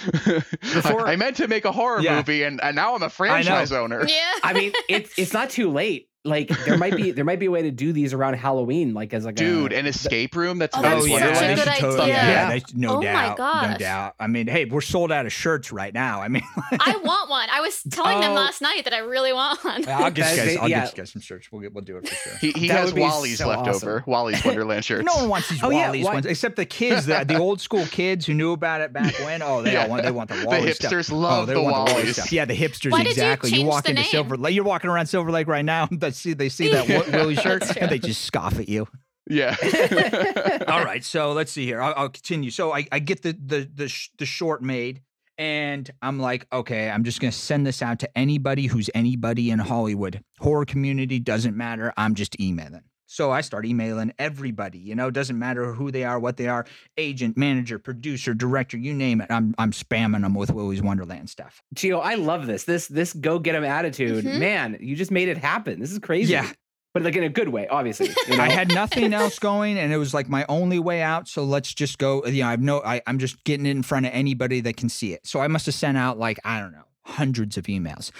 Before- 0.04 1.06
I, 1.06 1.12
I 1.12 1.16
meant 1.16 1.36
to 1.36 1.48
make 1.48 1.64
a 1.64 1.72
horror 1.72 2.00
Yeah. 2.00 2.16
movie, 2.16 2.42
and, 2.42 2.60
and 2.62 2.74
now 2.76 2.94
I'm 2.94 3.02
a 3.02 3.10
franchise 3.10 3.72
owner. 3.72 4.04
yeah. 4.06 4.32
I 4.42 4.52
mean, 4.52 4.72
it's 4.88 5.18
it's 5.18 5.32
not 5.32 5.50
too 5.50 5.70
late. 5.70 6.08
Like 6.24 6.48
there 6.64 6.78
might 6.78 6.94
be 6.94 7.10
there 7.10 7.24
might 7.24 7.40
be 7.40 7.46
a 7.46 7.50
way 7.50 7.62
to 7.62 7.72
do 7.72 7.92
these 7.92 8.12
around 8.12 8.34
Halloween, 8.34 8.94
like 8.94 9.12
as 9.12 9.24
like 9.24 9.34
Dude, 9.34 9.72
a, 9.72 9.76
an 9.78 9.86
escape 9.86 10.36
room 10.36 10.58
that's 10.58 10.76
Oh, 10.76 10.84
Alice 10.84 11.02
that's 11.10 11.10
Wonderland. 11.10 11.58
such 11.58 11.66
a 11.66 11.70
good 11.70 11.74
should 11.74 11.80
totally- 11.80 12.02
idea. 12.02 12.14
Yeah, 12.14 12.30
Yeah. 12.30 12.48
they- 12.50 12.62
no 12.74 12.88
Oh 12.90 12.96
my 12.98 13.34
doubt, 13.34 13.70
no 13.72 13.76
doubt. 13.78 14.14
I 14.20 14.26
mean, 14.28 14.46
hey, 14.46 14.64
we're 14.66 14.82
sold 14.82 15.10
out 15.10 15.26
of 15.26 15.32
shirts 15.32 15.72
right 15.72 15.92
now. 15.92 16.22
I 16.22 16.28
mean, 16.28 16.44
I 16.78 16.96
want 17.02 17.28
one. 17.28 17.48
I 17.50 17.60
was 17.60 17.82
telling 17.90 18.20
them 18.20 18.30
Oh. 18.30 18.34
last 18.36 18.62
night 18.62 18.84
that 18.84 18.92
I 18.94 18.98
really 18.98 19.32
want 19.32 19.64
one. 19.64 19.88
I'll 19.88 20.12
get 20.12 20.30
you 20.36 20.42
guys. 20.44 20.56
I'll 20.58 20.68
yeah. 20.68 20.84
get 20.84 20.92
you 20.92 21.02
guys 21.02 21.10
some 21.10 21.22
shirts. 21.22 21.50
We'll 21.50 21.60
get, 21.62 21.72
we'll 21.74 21.82
do 21.82 21.96
it 21.96 22.08
for 22.08 22.14
sure. 22.14 22.38
He, 22.40 22.52
he 22.52 22.68
has 22.68 22.94
Wally's 22.94 23.38
so 23.38 23.48
left 23.48 23.66
awesome. 23.66 23.88
over. 23.88 24.04
Wally's 24.06 24.44
Wonderland 24.44 24.84
shirts. 24.84 25.04
No 25.04 25.16
one 25.22 25.28
wants 25.28 25.48
these 25.48 25.60
Oh, 25.64 25.70
yeah, 25.70 25.86
Wally's 25.86 26.04
why- 26.04 26.14
ones, 26.14 26.26
except 26.26 26.54
the 26.54 26.66
kids, 26.66 27.06
the, 27.06 27.24
the 27.26 27.36
old 27.36 27.60
school 27.60 27.84
kids 27.86 28.26
who 28.26 28.34
knew 28.34 28.52
about 28.52 28.80
it 28.80 28.92
back 28.92 29.18
when. 29.24 29.42
Oh, 29.42 29.60
they 29.62 29.72
Yeah. 29.72 29.82
all 29.84 29.88
want 29.90 30.02
they 30.04 30.10
want 30.12 30.30
the 30.30 30.36
the 30.36 30.46
Wally 30.46 30.72
stuff. 30.72 30.92
hipsters 30.92 31.12
Oh, 31.12 31.16
love 31.18 31.46
they 31.48 31.54
the 31.54 31.62
want 31.62 31.88
the 31.88 31.94
Wally 31.94 32.12
stuff. 32.12 32.30
Yeah, 32.30 32.44
the 32.44 32.54
hipsters 32.56 32.92
Why 32.92 32.98
did 32.98 33.06
you 33.06 33.10
exactly. 33.24 33.50
change 33.50 33.66
walk 33.66 33.88
into 33.88 34.02
name? 34.02 34.08
Silver 34.10 34.36
Lake. 34.36 34.54
You're 34.54 34.62
walking 34.64 34.88
around 34.88 35.06
Silver 35.06 35.32
Lake 35.32 35.48
right 35.48 35.64
now. 35.64 35.88
They 36.11 36.11
see 36.14 36.32
they 36.34 36.48
see 36.48 36.68
that 36.72 36.86
Wi- 36.86 37.16
Willy 37.16 37.34
shirt 37.46 37.76
and 37.76 37.90
they 37.90 37.98
just 37.98 38.24
scoff 38.24 38.58
at 38.58 38.68
you. 38.68 38.86
Yeah. 39.28 39.56
All 40.68 40.84
right, 40.84 41.04
so 41.04 41.32
let's 41.32 41.52
see 41.52 41.64
here. 41.64 41.80
I'll, 41.80 41.94
I'll 41.96 42.08
continue. 42.08 42.50
So 42.50 42.72
I, 42.74 42.86
I 42.92 42.98
get 42.98 43.22
the 43.22 43.32
the 43.32 43.68
the, 43.72 43.88
sh- 43.88 44.10
the 44.18 44.26
short 44.26 44.62
made, 44.62 45.02
and 45.38 45.88
I'm 46.02 46.18
like, 46.18 46.46
okay, 46.52 46.90
I'm 46.90 47.04
just 47.04 47.20
gonna 47.20 47.32
send 47.32 47.66
this 47.66 47.82
out 47.82 47.98
to 48.00 48.18
anybody 48.18 48.66
who's 48.66 48.90
anybody 48.94 49.50
in 49.50 49.58
Hollywood. 49.58 50.22
Horror 50.40 50.64
community 50.64 51.18
doesn't 51.18 51.56
matter. 51.56 51.92
I'm 51.96 52.14
just 52.14 52.38
emailing. 52.40 52.82
So 53.12 53.30
I 53.30 53.42
start 53.42 53.66
emailing 53.66 54.14
everybody. 54.18 54.78
You 54.78 54.94
know, 54.94 55.10
doesn't 55.10 55.38
matter 55.38 55.74
who 55.74 55.90
they 55.90 56.02
are, 56.02 56.18
what 56.18 56.38
they 56.38 56.48
are, 56.48 56.64
agent, 56.96 57.36
manager, 57.36 57.78
producer, 57.78 58.32
director, 58.32 58.78
you 58.78 58.94
name 58.94 59.20
it. 59.20 59.30
I'm 59.30 59.54
I'm 59.58 59.70
spamming 59.70 60.22
them 60.22 60.32
with 60.34 60.50
Willy's 60.50 60.80
Wonderland 60.80 61.28
stuff. 61.28 61.62
Geo, 61.74 61.98
I 61.98 62.14
love 62.14 62.46
this. 62.46 62.64
This 62.64 62.88
this 62.88 63.12
go 63.12 63.38
get 63.38 63.52
them 63.52 63.64
attitude. 63.64 64.24
Mhm. 64.24 64.38
Man, 64.38 64.78
you 64.80 64.96
just 64.96 65.10
made 65.10 65.28
it 65.28 65.36
happen. 65.36 65.78
This 65.78 65.92
is 65.92 65.98
crazy. 65.98 66.32
Yeah. 66.32 66.50
But 66.94 67.02
like 67.02 67.14
in 67.14 67.22
a 67.22 67.28
good 67.28 67.50
way, 67.50 67.68
obviously. 67.68 68.08
You 68.28 68.36
know? 68.38 68.44
I 68.44 68.48
had 68.48 68.68
nothing 68.68 69.12
else 69.22 69.38
going, 69.38 69.76
and 69.76 69.92
it 69.92 69.98
was 69.98 70.14
like 70.14 70.30
my 70.30 70.46
only 70.48 70.78
way 70.78 71.02
out. 71.02 71.28
So 71.28 71.44
let's 71.44 71.74
just 71.74 71.98
go. 71.98 72.24
You 72.24 72.44
know, 72.44 72.48
I've 72.48 72.62
no, 72.62 72.80
I, 72.82 73.02
I'm 73.06 73.18
just 73.18 73.44
getting 73.44 73.66
it 73.66 73.72
in 73.72 73.82
front 73.82 74.06
of 74.06 74.12
anybody 74.14 74.62
that 74.62 74.78
can 74.78 74.88
see 74.88 75.12
it. 75.12 75.26
So 75.26 75.38
I 75.38 75.48
must 75.48 75.66
have 75.66 75.74
sent 75.74 75.98
out 75.98 76.18
like 76.18 76.40
I 76.46 76.60
don't 76.60 76.72
know, 76.72 76.86
hundreds 77.04 77.58
of 77.58 77.64
emails. 77.64 78.10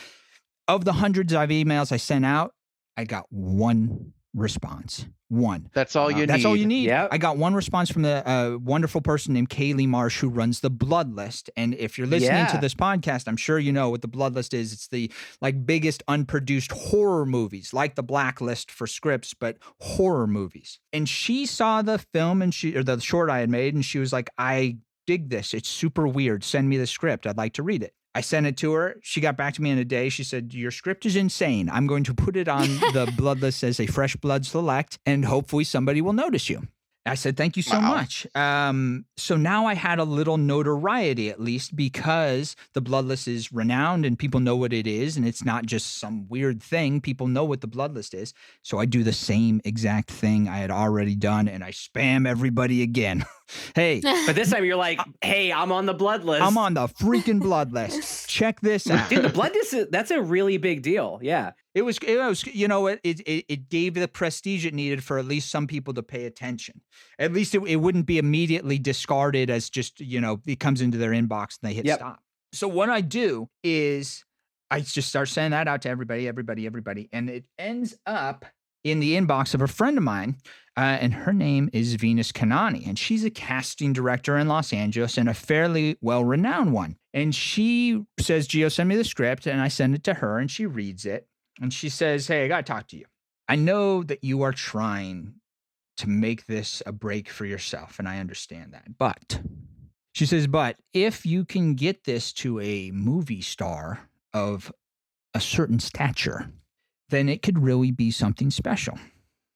Of 0.69 0.85
the 0.85 0.93
hundreds 0.93 1.33
of 1.33 1.49
emails 1.49 1.93
I 1.93 1.97
sent 1.97 2.27
out, 2.27 2.53
I 2.99 3.05
got 3.05 3.25
one 3.31 4.13
response. 4.35 5.07
One. 5.29 5.71
That's 5.73 5.97
all 5.97 6.11
you 6.11 6.19
need. 6.19 6.29
That's 6.29 6.45
all 6.45 6.55
you 6.55 6.67
need. 6.67 6.87
Yep. 6.87 7.09
I 7.11 7.19
got 7.19 7.39
one 7.39 7.55
response 7.55 7.91
from 7.91 8.03
the 8.03 8.29
uh, 8.29 8.59
wonderful 8.59 9.01
person 9.01 9.33
named 9.33 9.49
Kailey 9.49 9.89
Marsh 9.89 10.21
who 10.21 10.29
runs 10.29 10.61
the 10.61 10.69
Blood 10.69 11.15
List. 11.15 11.49
And 11.57 11.75
if 11.75 11.97
you're 11.97 12.07
listening 12.07 12.47
to 12.49 12.59
this 12.59 12.75
podcast, 12.75 13.29
I'm 13.29 13.39
sure 13.39 13.59
you 13.59 13.73
know 13.73 13.89
what 13.89 14.03
the 14.03 14.09
Blood 14.09 14.35
List 14.35 14.53
is. 14.53 14.75
It's 14.75 14.89
the 14.89 15.11
like 15.41 15.65
biggest 15.65 16.03
unproduced 16.07 16.73
horror 16.73 17.25
movies, 17.25 17.73
like 17.73 17.95
the 17.95 18.03
Blacklist 18.03 18.71
for 18.71 18.87
scripts, 18.87 19.33
but 19.33 19.57
horror 19.81 20.27
movies. 20.27 20.79
And 20.93 21.09
she 21.09 21.47
saw 21.47 21.81
the 21.81 21.99
film 21.99 22.43
and 22.43 22.53
she 22.53 22.77
or 22.77 22.83
the 22.83 23.01
short 23.01 23.31
I 23.31 23.39
had 23.39 23.49
made, 23.49 23.75
and 23.75 23.85
she 23.85 23.99
was 23.99 24.13
like, 24.13 24.29
"I 24.37 24.77
dig 25.07 25.31
this. 25.31 25.55
It's 25.55 25.69
super 25.69 26.07
weird. 26.07 26.45
Send 26.45 26.69
me 26.69 26.77
the 26.77 26.87
script. 26.87 27.27
I'd 27.27 27.39
like 27.39 27.55
to 27.55 27.63
read 27.63 27.83
it." 27.83 27.95
I 28.15 28.21
sent 28.21 28.47
it 28.47 28.57
to 28.59 28.73
her. 28.73 28.97
She 29.03 29.21
got 29.21 29.37
back 29.37 29.55
to 29.55 29.63
me 29.63 29.71
in 29.71 29.79
a 29.79 29.85
day. 29.85 30.09
She 30.09 30.25
said, 30.25 30.53
Your 30.55 30.71
script 30.71 31.07
is 31.07 31.17
insane. 31.17 31.71
I'm 31.71 31.87
going 31.87 32.05
to 32.05 32.15
put 32.15 32.37
it 32.37 32.49
on 32.49 32.69
the 32.93 33.07
blood 33.07 33.41
list 33.41 33.63
as 33.65 33.81
a 33.81 33.87
fresh 33.87 34.17
blood 34.17 34.45
select, 34.45 34.99
and 35.07 35.25
hopefully 35.25 35.65
somebody 35.65 36.01
will 36.03 36.13
notice 36.13 36.51
you. 36.51 36.69
I 37.05 37.15
said, 37.17 37.37
Thank 37.37 37.57
you 37.57 37.63
so 37.65 37.81
Wow. 37.81 37.89
much. 37.97 38.27
Um, 38.37 39.07
so 39.17 39.37
now 39.37 39.67
I 39.67 39.75
had 39.75 39.99
a 39.99 40.05
little 40.05 40.37
notoriety, 40.37 41.31
at 41.31 41.41
least, 41.41 41.75
because 41.75 42.55
the 42.75 42.83
Bloodlist 42.83 43.27
is 43.27 43.51
renowned 43.53 44.05
and 44.05 44.17
people 44.19 44.39
know 44.41 44.55
what 44.57 44.73
it 44.73 44.87
is, 44.87 45.17
and 45.17 45.27
it's 45.27 45.45
not 45.45 45.67
just 45.67 45.99
some 45.99 46.29
weird 46.29 46.63
thing. 46.63 47.01
People 47.01 47.27
know 47.27 47.45
what 47.45 47.61
the 47.61 47.67
Bloodlist 47.67 48.15
is. 48.15 48.35
So 48.63 48.79
I 48.79 48.85
do 48.85 49.03
the 49.03 49.13
same 49.13 49.61
exact 49.65 50.11
thing 50.11 50.49
I 50.49 50.59
had 50.59 50.71
already 50.71 51.17
done, 51.17 51.49
and 51.49 51.65
I 51.65 51.71
spam 51.73 52.29
everybody 52.29 52.83
again. 52.83 53.25
hey, 53.75 54.01
but 54.27 54.35
this 54.35 54.51
time 54.51 54.65
you're 54.65 54.77
like, 54.77 55.01
hey, 55.23 55.53
I'm 55.53 55.73
on 55.73 55.87
the 55.87 55.95
blood 55.95 56.25
list. 56.25 56.43
I'm 56.43 56.59
on 56.59 56.75
the 56.75 56.87
freaking 56.89 57.41
blood 57.41 57.73
list. 57.73 58.29
Check 58.29 58.61
this 58.61 58.89
out. 58.91 59.09
Dude, 59.11 59.25
the 59.25 59.29
blood 59.29 59.53
list 59.55 59.75
is 59.75 59.89
that's 59.91 60.11
a 60.11 60.21
really 60.21 60.57
big 60.59 60.83
deal. 60.83 61.19
Yeah. 61.23 61.53
It 61.75 61.83
was, 61.83 61.99
it 62.07 62.19
was, 62.19 62.45
you 62.47 62.69
know, 62.69 62.87
it, 62.89 63.01
it, 63.03 63.21
it 63.21 63.45
it 63.49 63.69
gave 63.71 63.95
the 63.95 64.07
prestige 64.09 64.67
it 64.67 64.75
needed 64.75 65.03
for 65.03 65.19
at 65.19 65.25
least 65.25 65.51
some 65.51 65.67
people 65.67 65.95
to 65.95 66.03
pay 66.03 66.27
attention. 66.27 66.83
At 67.19 67.33
least 67.33 67.55
it, 67.55 67.63
it 67.67 67.77
wouldn't 67.77 68.07
be 68.07 68.19
immediately 68.19 68.79
discarded 68.79 69.49
as 69.49 69.71
just, 69.71 70.01
you 70.01 70.21
know, 70.21 70.41
it 70.47 70.61
comes 70.61 70.81
into 70.83 70.99
their 70.99 71.13
inbox 71.13 71.59
and 71.63 71.71
they 71.71 71.75
hit 71.75 71.87
Yep. 71.87 71.99
stop. 71.99 72.21
So 72.53 72.69
what 72.69 72.91
I 72.91 73.01
do 73.01 73.49
is 73.65 74.25
I 74.71 74.81
just 74.81 75.09
start 75.09 75.29
sending 75.29 75.53
that 75.53 75.69
out 75.69 75.83
to 75.83 75.89
everybody, 75.89 76.29
everybody, 76.29 76.67
everybody, 76.67 77.09
and 77.13 77.31
it 77.31 77.45
ends 77.59 77.97
up 78.07 78.45
in 78.85 79.01
the 79.01 79.17
inbox 79.17 79.55
of 79.55 79.63
a 79.63 79.69
friend 79.69 79.97
of 79.97 80.05
mine, 80.05 80.37
uh, 80.77 80.99
and 81.01 81.13
her 81.13 81.33
name 81.33 81.69
is 81.73 81.95
Venus 81.95 82.33
Kanani, 82.33 82.87
and 82.87 82.99
she's 82.99 83.25
a 83.25 83.31
casting 83.31 83.93
director 83.93 84.37
in 84.39 84.49
Los 84.49 84.73
Angeles 84.73 85.19
and 85.19 85.29
a 85.29 85.35
fairly 85.35 85.97
well-renowned 86.01 86.73
one. 86.73 86.97
And 87.13 87.35
she 87.35 88.05
says, 88.19 88.47
"Geo, 88.47 88.69
send 88.69 88.89
me 88.89 88.97
the 88.97 89.05
script," 89.05 89.47
and 89.47 89.61
I 89.61 89.69
send 89.69 89.95
it 89.95 90.05
to 90.05 90.15
her, 90.15 90.39
and 90.39 90.51
she 90.51 90.67
reads 90.67 91.05
it, 91.05 91.27
and 91.61 91.73
she 91.73 91.89
says, 91.89 92.27
"Hey, 92.27 92.45
I 92.45 92.49
got 92.49 92.67
to 92.67 92.73
talk 92.73 92.89
to 92.89 92.97
you. 92.97 93.07
I 93.49 93.57
know 93.57 94.03
that 94.03 94.25
you 94.25 94.43
are 94.43 94.53
trying 94.53 95.35
to 95.99 96.09
make 96.09 96.47
this 96.47 96.83
a 96.87 96.93
break 96.93 97.29
for 97.29 97.45
yourself, 97.45 97.99
and 97.99 98.09
I 98.09 98.19
understand 98.19 98.73
that, 98.73 98.99
but." 98.99 99.41
She 100.15 100.27
says, 100.27 100.47
but 100.47 100.77
if 100.93 101.25
you 101.25 101.47
can 101.47 101.75
get 101.75 102.05
this 102.05 102.35
to 102.35 102.61
a 102.61 102.91
movie 102.91 103.41
star 103.41 104.11
of 104.35 104.71
a 105.33 105.41
certain 105.41 105.81
stature, 105.81 106.51
then 107.09 107.31
it 107.31 107.41
could 107.41 107.63
really 107.63 107.91
be 107.91 108.11
something 108.11 108.51
special. 108.51 108.99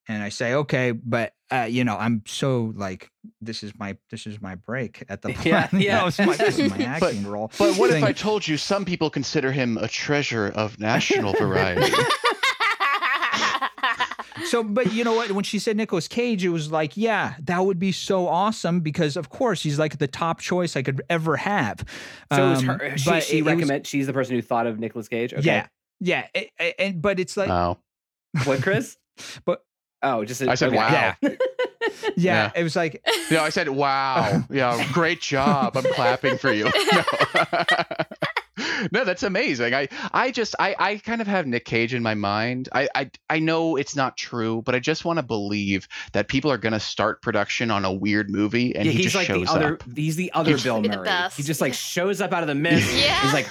And 0.08 0.22
I 0.22 0.28
say, 0.28 0.54
okay, 0.54 0.92
but 0.92 1.32
uh, 1.52 1.66
you 1.68 1.82
know, 1.84 1.96
I'm 1.96 2.22
so 2.26 2.72
like, 2.76 3.10
this 3.40 3.62
is 3.64 3.72
my 3.76 3.96
this 4.10 4.26
is 4.26 4.40
my 4.40 4.54
break 4.54 5.02
at 5.08 5.22
the 5.22 5.32
Yeah, 5.44 5.68
you 5.72 5.78
yeah. 5.80 6.00
know, 6.00 6.06
it's 6.06 6.18
my, 6.18 6.36
this 6.36 6.58
is 6.58 6.70
my 6.70 6.84
acting 6.84 7.26
role. 7.26 7.50
But 7.58 7.76
what 7.76 7.90
if. 7.90 8.02
I 8.04 8.12
told 8.12 8.46
you 8.46 8.56
some 8.56 8.84
people 8.84 9.10
consider 9.10 9.50
him 9.52 9.76
a 9.78 9.88
treasure 9.88 10.48
of 10.54 10.78
national 10.78 11.32
variety? 11.34 11.92
So, 14.46 14.62
but 14.62 14.92
you 14.92 15.02
know 15.02 15.14
what? 15.14 15.32
When 15.32 15.42
she 15.44 15.58
said 15.58 15.76
Nicolas 15.76 16.06
Cage, 16.06 16.44
it 16.44 16.50
was 16.50 16.70
like, 16.70 16.96
yeah, 16.96 17.34
that 17.44 17.64
would 17.64 17.78
be 17.80 17.90
so 17.90 18.28
awesome 18.28 18.80
because, 18.80 19.16
of 19.16 19.28
course, 19.28 19.62
he's 19.62 19.78
like 19.78 19.98
the 19.98 20.06
top 20.06 20.40
choice 20.40 20.76
I 20.76 20.82
could 20.82 21.02
ever 21.10 21.36
have. 21.36 21.84
So 22.32 22.46
it 22.46 22.50
was 22.50 22.58
Um, 22.60 22.66
her, 22.78 22.96
she, 22.98 23.10
but 23.10 23.22
she 23.24 23.36
it- 23.36 23.38
it 23.40 23.42
was- 23.44 23.54
recommend 23.54 23.86
she's 23.86 24.06
the 24.06 24.12
person 24.12 24.36
who 24.36 24.42
thought 24.42 24.66
of 24.68 24.78
Nicolas 24.78 25.08
Cage. 25.08 25.32
Okay. 25.32 25.42
Yeah, 25.42 25.66
yeah, 26.00 26.26
a- 26.36 26.50
a- 26.60 26.80
and 26.80 27.02
but 27.02 27.18
it's 27.18 27.36
like, 27.36 27.48
oh, 27.50 27.78
What, 28.44 28.62
Chris? 28.62 28.96
But- 29.44 29.64
oh, 30.02 30.24
just 30.24 30.42
a, 30.42 30.50
I 30.50 30.54
said, 30.54 30.68
okay. 30.68 30.76
wow. 30.76 30.90
yeah, 30.90 31.14
yeah, 31.22 31.36
Yeah. 32.16 32.50
it 32.54 32.62
was 32.62 32.76
like, 32.76 33.02
Yeah, 33.30 33.42
I 33.42 33.48
said, 33.50 33.68
wow. 33.68 34.42
Yeah, 34.50 34.86
great 34.92 35.20
job. 35.20 35.76
I'm 35.76 35.84
clapping 35.94 36.38
for 36.38 36.52
you. 36.52 36.70
No. 38.58 38.88
no, 38.90 39.04
that's 39.04 39.22
amazing. 39.22 39.74
I, 39.74 39.88
I 40.12 40.30
just, 40.30 40.54
I, 40.58 40.74
I 40.78 40.96
kind 40.96 41.20
of 41.20 41.26
have 41.26 41.46
Nick 41.46 41.66
Cage 41.66 41.92
in 41.92 42.02
my 42.02 42.14
mind. 42.14 42.70
I, 42.72 42.88
I, 42.94 43.10
I 43.28 43.38
know 43.38 43.76
it's 43.76 43.94
not 43.94 44.16
true, 44.16 44.62
but 44.64 44.74
I 44.74 44.78
just 44.78 45.04
want 45.04 45.18
to 45.18 45.22
believe 45.22 45.86
that 46.12 46.28
people 46.28 46.50
are 46.50 46.56
going 46.56 46.72
to 46.72 46.80
start 46.80 47.20
production 47.20 47.70
on 47.70 47.84
a 47.84 47.92
weird 47.92 48.30
movie 48.30 48.74
and 48.74 48.86
yeah, 48.86 48.92
he 48.92 48.96
he's 49.02 49.12
just 49.12 49.16
like 49.16 49.28
the 49.28 49.34
shows 49.34 49.48
other. 49.50 49.74
up. 49.74 49.82
He's 49.94 50.16
the 50.16 50.32
other 50.32 50.52
He's 50.52 50.62
Bill 50.62 50.80
Murray. 50.82 51.08
He 51.36 51.42
just 51.42 51.60
like 51.60 51.74
shows 51.74 52.22
up 52.22 52.32
out 52.32 52.42
of 52.42 52.46
the 52.48 52.54
mist. 52.54 52.90
Yeah. 52.96 53.20
He's 53.20 53.34
like, 53.34 53.48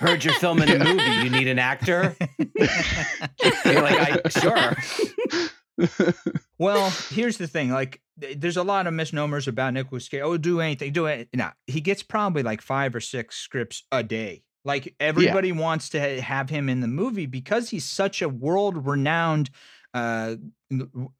heard 0.00 0.24
you're 0.24 0.34
filming 0.34 0.70
a 0.70 0.78
movie. 0.78 1.02
You 1.24 1.28
need 1.30 1.48
an 1.48 1.58
actor. 1.58 2.16
You're 2.38 3.82
like, 3.82 4.24
I, 4.24 4.28
sure. 4.30 5.50
well, 6.58 6.90
here's 7.10 7.38
the 7.38 7.46
thing. 7.46 7.70
Like, 7.70 8.00
there's 8.16 8.56
a 8.56 8.62
lot 8.62 8.86
of 8.86 8.94
misnomers 8.94 9.46
about 9.46 9.74
Nicolas 9.74 10.08
Cage. 10.08 10.22
Oh, 10.22 10.36
do 10.36 10.60
anything, 10.60 10.92
do 10.92 11.06
it. 11.06 11.28
No, 11.34 11.50
he 11.66 11.80
gets 11.80 12.02
probably 12.02 12.42
like 12.42 12.62
five 12.62 12.94
or 12.94 13.00
six 13.00 13.36
scripts 13.36 13.82
a 13.92 14.02
day. 14.02 14.42
Like 14.64 14.94
everybody 14.98 15.52
wants 15.52 15.90
to 15.90 16.00
ha- 16.00 16.20
have 16.20 16.50
him 16.50 16.68
in 16.68 16.80
the 16.80 16.88
movie 16.88 17.26
because 17.26 17.70
he's 17.70 17.84
such 17.84 18.20
a 18.20 18.28
world-renowned 18.28 19.50
uh, 19.94 20.36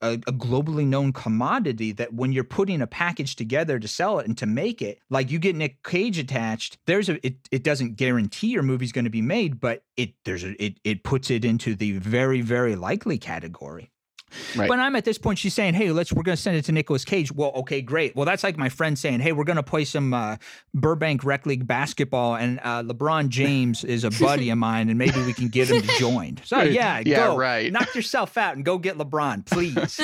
a, 0.02 0.12
a 0.12 0.32
globally 0.32 0.86
known 0.86 1.12
commodity 1.12 1.92
that 1.92 2.12
when 2.12 2.32
you're 2.32 2.44
putting 2.44 2.82
a 2.82 2.86
package 2.86 3.34
together 3.36 3.78
to 3.78 3.88
sell 3.88 4.18
it 4.18 4.26
and 4.26 4.36
to 4.36 4.44
make 4.44 4.82
it, 4.82 4.98
like 5.08 5.30
you 5.30 5.38
get 5.38 5.56
Nick 5.56 5.82
Cage 5.82 6.18
attached, 6.18 6.76
there's 6.86 7.08
a 7.08 7.24
it, 7.26 7.36
it 7.50 7.62
doesn't 7.62 7.96
guarantee 7.96 8.48
your 8.48 8.62
movie's 8.62 8.92
going 8.92 9.06
to 9.06 9.10
be 9.10 9.22
made, 9.22 9.60
but 9.60 9.82
it 9.96 10.12
there's 10.24 10.44
a 10.44 10.62
it 10.62 10.78
it 10.84 11.04
puts 11.04 11.30
it 11.30 11.44
into 11.44 11.74
the 11.74 11.92
very 11.98 12.42
very 12.42 12.76
likely 12.76 13.16
category. 13.16 13.90
Right. 14.56 14.68
But 14.68 14.78
I'm 14.78 14.96
at 14.96 15.04
this 15.04 15.18
point, 15.18 15.38
she's 15.38 15.54
saying, 15.54 15.74
"Hey, 15.74 15.90
let's 15.92 16.12
we're 16.12 16.22
gonna 16.22 16.36
send 16.36 16.56
it 16.56 16.64
to 16.66 16.72
Nicolas 16.72 17.04
Cage." 17.04 17.32
Well, 17.32 17.52
okay, 17.56 17.80
great. 17.80 18.16
Well, 18.16 18.26
that's 18.26 18.42
like 18.42 18.56
my 18.56 18.68
friend 18.68 18.98
saying, 18.98 19.20
"Hey, 19.20 19.32
we're 19.32 19.44
gonna 19.44 19.62
play 19.62 19.84
some 19.84 20.12
uh, 20.12 20.36
Burbank 20.74 21.24
Rec 21.24 21.46
League 21.46 21.66
basketball, 21.66 22.36
and 22.36 22.58
uh, 22.62 22.82
LeBron 22.82 23.28
James 23.28 23.84
is 23.84 24.04
a 24.04 24.10
buddy 24.10 24.50
of 24.50 24.58
mine, 24.58 24.88
and 24.88 24.98
maybe 24.98 25.22
we 25.22 25.32
can 25.32 25.48
get 25.48 25.70
him 25.70 25.82
to 25.82 25.88
join." 25.98 26.38
So 26.44 26.62
yeah, 26.62 27.02
Yeah, 27.04 27.28
go 27.28 27.36
right. 27.36 27.72
knock 27.72 27.94
yourself 27.94 28.36
out 28.36 28.56
and 28.56 28.64
go 28.64 28.78
get 28.78 28.96
LeBron, 28.98 29.46
please. 29.46 30.00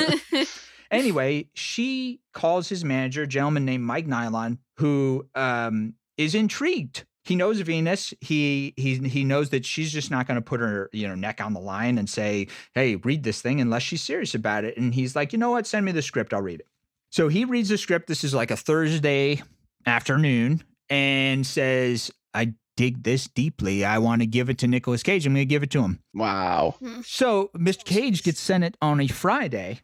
anyway, 0.91 1.47
she 1.53 2.19
calls 2.33 2.69
his 2.69 2.83
manager, 2.83 3.23
a 3.23 3.27
gentleman 3.27 3.65
named 3.65 3.83
Mike 3.83 4.07
Nilon, 4.07 4.57
who 4.77 5.27
um, 5.35 5.93
is 6.17 6.35
intrigued. 6.35 7.05
He 7.25 7.35
knows 7.35 7.59
Venus. 7.61 8.13
He 8.19 8.73
he 8.75 8.97
he 8.97 9.23
knows 9.23 9.49
that 9.51 9.65
she's 9.65 9.91
just 9.91 10.11
not 10.11 10.27
going 10.27 10.35
to 10.35 10.41
put 10.41 10.59
her 10.59 10.89
you 10.91 11.07
know 11.07 11.15
neck 11.15 11.39
on 11.41 11.53
the 11.53 11.59
line 11.59 11.97
and 11.97 12.09
say, 12.09 12.47
"Hey, 12.73 12.97
read 12.97 13.23
this 13.23 13.41
thing," 13.41 13.61
unless 13.61 13.83
she's 13.83 14.01
serious 14.01 14.35
about 14.35 14.65
it. 14.65 14.77
And 14.77 14.93
he's 14.93 15.15
like, 15.15 15.31
"You 15.31 15.39
know 15.39 15.51
what? 15.51 15.65
Send 15.65 15.85
me 15.85 15.93
the 15.93 16.01
script. 16.01 16.33
I'll 16.33 16.41
read 16.41 16.59
it." 16.59 16.67
So 17.11 17.29
he 17.29 17.45
reads 17.45 17.69
the 17.69 17.77
script. 17.77 18.07
This 18.07 18.23
is 18.23 18.33
like 18.33 18.51
a 18.51 18.57
Thursday 18.57 19.41
afternoon, 19.85 20.63
and 20.89 21.47
says, 21.47 22.11
"I 22.33 22.53
dig 22.75 23.03
this 23.03 23.27
deeply. 23.27 23.85
I 23.85 23.99
want 23.99 24.21
to 24.21 24.25
give 24.25 24.49
it 24.49 24.57
to 24.59 24.67
Nicolas 24.67 25.03
Cage. 25.03 25.25
I'm 25.25 25.33
going 25.33 25.47
to 25.47 25.49
give 25.49 25.63
it 25.63 25.71
to 25.71 25.81
him." 25.81 25.99
Wow. 26.13 26.75
Hmm. 26.79 27.01
So 27.05 27.51
Mr. 27.55 27.85
Cage 27.85 28.23
gets 28.23 28.41
sent 28.41 28.65
it 28.65 28.75
on 28.81 28.99
a 28.99 29.07
Friday, 29.07 29.79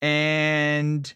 and 0.00 1.12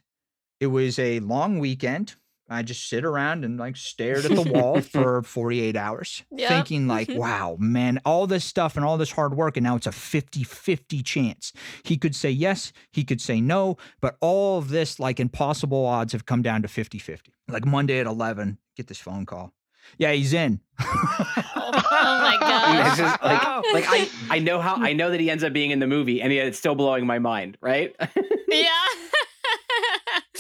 it 0.59 0.67
was 0.67 0.99
a 0.99 1.21
long 1.21 1.61
weekend. 1.61 2.17
I 2.49 2.63
just 2.63 2.89
sit 2.91 3.05
around 3.05 3.45
and 3.45 3.59
like 3.59 3.77
stared 3.77 4.25
at 4.27 4.31
the 4.35 4.43
wall 4.43 4.81
for 4.83 5.23
48 5.23 5.77
hours, 5.77 6.23
Yeah. 6.31 6.49
thinking 6.49 6.87
like, 6.87 7.09
Mhm. 7.09 7.17
wow, 7.17 7.57
man, 7.59 8.01
all 8.05 8.27
this 8.27 8.45
stuff 8.45 8.77
and 8.77 8.85
all 8.85 8.99
this 8.99 9.13
hard 9.13 9.35
work, 9.35 9.57
and 9.57 9.65
now 9.65 9.77
it's 9.77 9.87
a 9.87 9.91
50-50 9.91 11.03
chance. 11.05 11.53
He 11.85 11.97
could 11.97 12.15
say 12.15 12.31
yes, 12.31 12.73
he 12.93 13.03
could 13.03 13.21
say 13.23 13.41
no, 13.41 13.79
but 14.01 14.17
all 14.21 14.59
of 14.59 14.69
this 14.69 15.01
like 15.01 15.19
impossible 15.19 15.87
odds 15.87 16.13
have 16.13 16.27
come 16.27 16.43
down 16.43 16.61
to 16.63 16.69
50-50. 16.69 17.21
Like 17.49 17.65
Monday 17.65 17.99
at 17.99 18.07
11, 18.07 18.59
get 18.77 18.89
this 18.89 18.99
phone 18.99 19.25
call. 19.25 19.53
Yeah, 19.99 20.13
he's 20.13 20.33
in. 20.33 20.61
Oh, 20.81 21.71
my 21.73 22.39
And 22.41 22.79
it's 22.89 22.97
gosh. 22.97 22.99
just 22.99 23.23
like, 23.23 23.43
like 23.75 23.85
I, 23.89 24.09
I 24.31 24.39
know 24.39 24.61
how 24.61 24.77
I 24.77 24.93
know 24.95 25.11
that 25.11 25.21
he 25.21 25.31
ends 25.31 25.45
up 25.45 25.53
being 25.53 25.71
in 25.71 25.79
the 25.79 25.87
movie, 25.87 26.23
and 26.23 26.33
yet 26.33 26.47
it's 26.47 26.59
still 26.59 26.75
blowing 26.75 27.07
my 27.07 27.19
mind, 27.19 27.59
right? 27.61 27.95
yeah. 28.49 28.71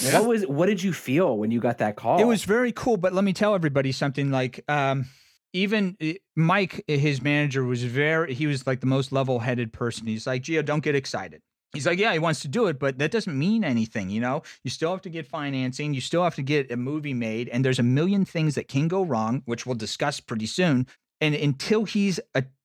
What 0.03 0.27
was 0.27 0.47
what 0.47 0.67
did 0.67 0.83
you 0.83 0.93
feel 0.93 1.37
when 1.39 1.51
you 1.51 1.61
got 1.61 1.79
that 1.79 1.97
call? 1.97 2.21
It 2.21 2.25
was 2.25 2.45
very 2.45 2.73
cool, 2.73 2.97
but 2.97 3.13
let 3.13 3.25
me 3.25 3.33
tell 3.33 3.55
everybody 3.55 3.93
something 3.93 4.31
like 4.31 4.65
um 4.69 5.07
even 5.53 5.97
uh, 6.03 6.15
Mike, 6.35 6.85
his 6.89 7.23
manager, 7.23 7.65
was 7.65 7.85
very, 7.85 8.35
he 8.35 8.49
was 8.49 8.67
like 8.67 8.81
the 8.81 8.87
most 8.87 9.13
level 9.13 9.39
headed 9.39 9.73
person. 9.73 10.07
He's 10.07 10.27
like, 10.27 10.43
"Geo, 10.43 10.63
don't 10.63 10.83
get 10.83 10.97
excited. 10.97 11.43
He's 11.75 11.87
like, 11.87 11.99
yeah, 11.99 12.13
he 12.13 12.19
wants 12.21 12.41
to 12.41 12.49
do 12.49 12.67
it, 12.69 12.79
but 12.79 12.99
that 12.99 13.11
doesn't 13.11 13.37
mean 13.37 13.65
anything. 13.65 14.09
You 14.09 14.21
know, 14.21 14.43
you 14.63 14.71
still 14.71 14.93
have 14.93 15.03
to 15.03 15.11
get 15.11 15.27
financing, 15.27 15.93
you 15.93 16.01
still 16.01 16.23
have 16.23 16.37
to 16.37 16.43
get 16.43 16.71
a 16.71 16.77
movie 16.77 17.15
made, 17.15 17.49
and 17.49 17.65
there's 17.65 17.81
a 17.81 17.85
million 17.85 18.25
things 18.25 18.55
that 18.55 18.69
can 18.69 18.89
go 18.89 19.03
wrong, 19.03 19.43
which 19.45 19.67
we'll 19.67 19.75
discuss 19.75 20.21
pretty 20.21 20.47
soon. 20.47 20.87
And 21.21 21.35
until 21.35 21.85
he's 21.85 22.21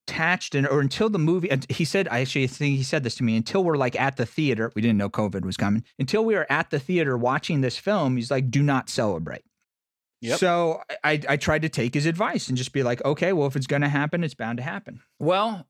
attached 0.09 0.55
and 0.55 0.67
or 0.67 0.81
until 0.81 1.09
the 1.09 1.19
movie 1.19 1.49
and 1.51 1.65
he 1.69 1.85
said 1.85 2.07
I 2.09 2.21
actually 2.21 2.47
think 2.47 2.77
he 2.77 2.83
said 2.83 3.03
this 3.03 3.15
to 3.15 3.23
me 3.23 3.35
until 3.35 3.63
we're 3.63 3.77
like 3.77 3.99
at 3.99 4.17
the 4.17 4.25
theater 4.25 4.71
we 4.75 4.81
didn't 4.81 4.97
know 4.97 5.09
covid 5.09 5.45
was 5.45 5.57
coming 5.57 5.83
until 5.97 6.25
we 6.25 6.35
were 6.35 6.51
at 6.51 6.69
the 6.71 6.79
theater 6.79 7.17
watching 7.17 7.61
this 7.61 7.77
film 7.77 8.15
he's 8.15 8.31
like 8.31 8.49
do 8.49 8.63
not 8.63 8.89
celebrate 8.89 9.43
Yep. 10.21 10.39
so 10.39 10.81
I, 11.03 11.21
I 11.29 11.37
tried 11.37 11.61
to 11.61 11.69
take 11.69 11.93
his 11.93 12.05
advice 12.05 12.49
and 12.49 12.57
just 12.57 12.73
be 12.73 12.83
like, 12.83 13.03
okay, 13.05 13.31
well, 13.31 13.47
if 13.47 13.55
it's 13.55 13.67
going 13.67 13.83
to 13.83 13.87
happen, 13.87 14.21
it's 14.21 14.33
bound 14.33 14.57
to 14.57 14.63
happen. 14.63 14.99
Well, 15.17 15.65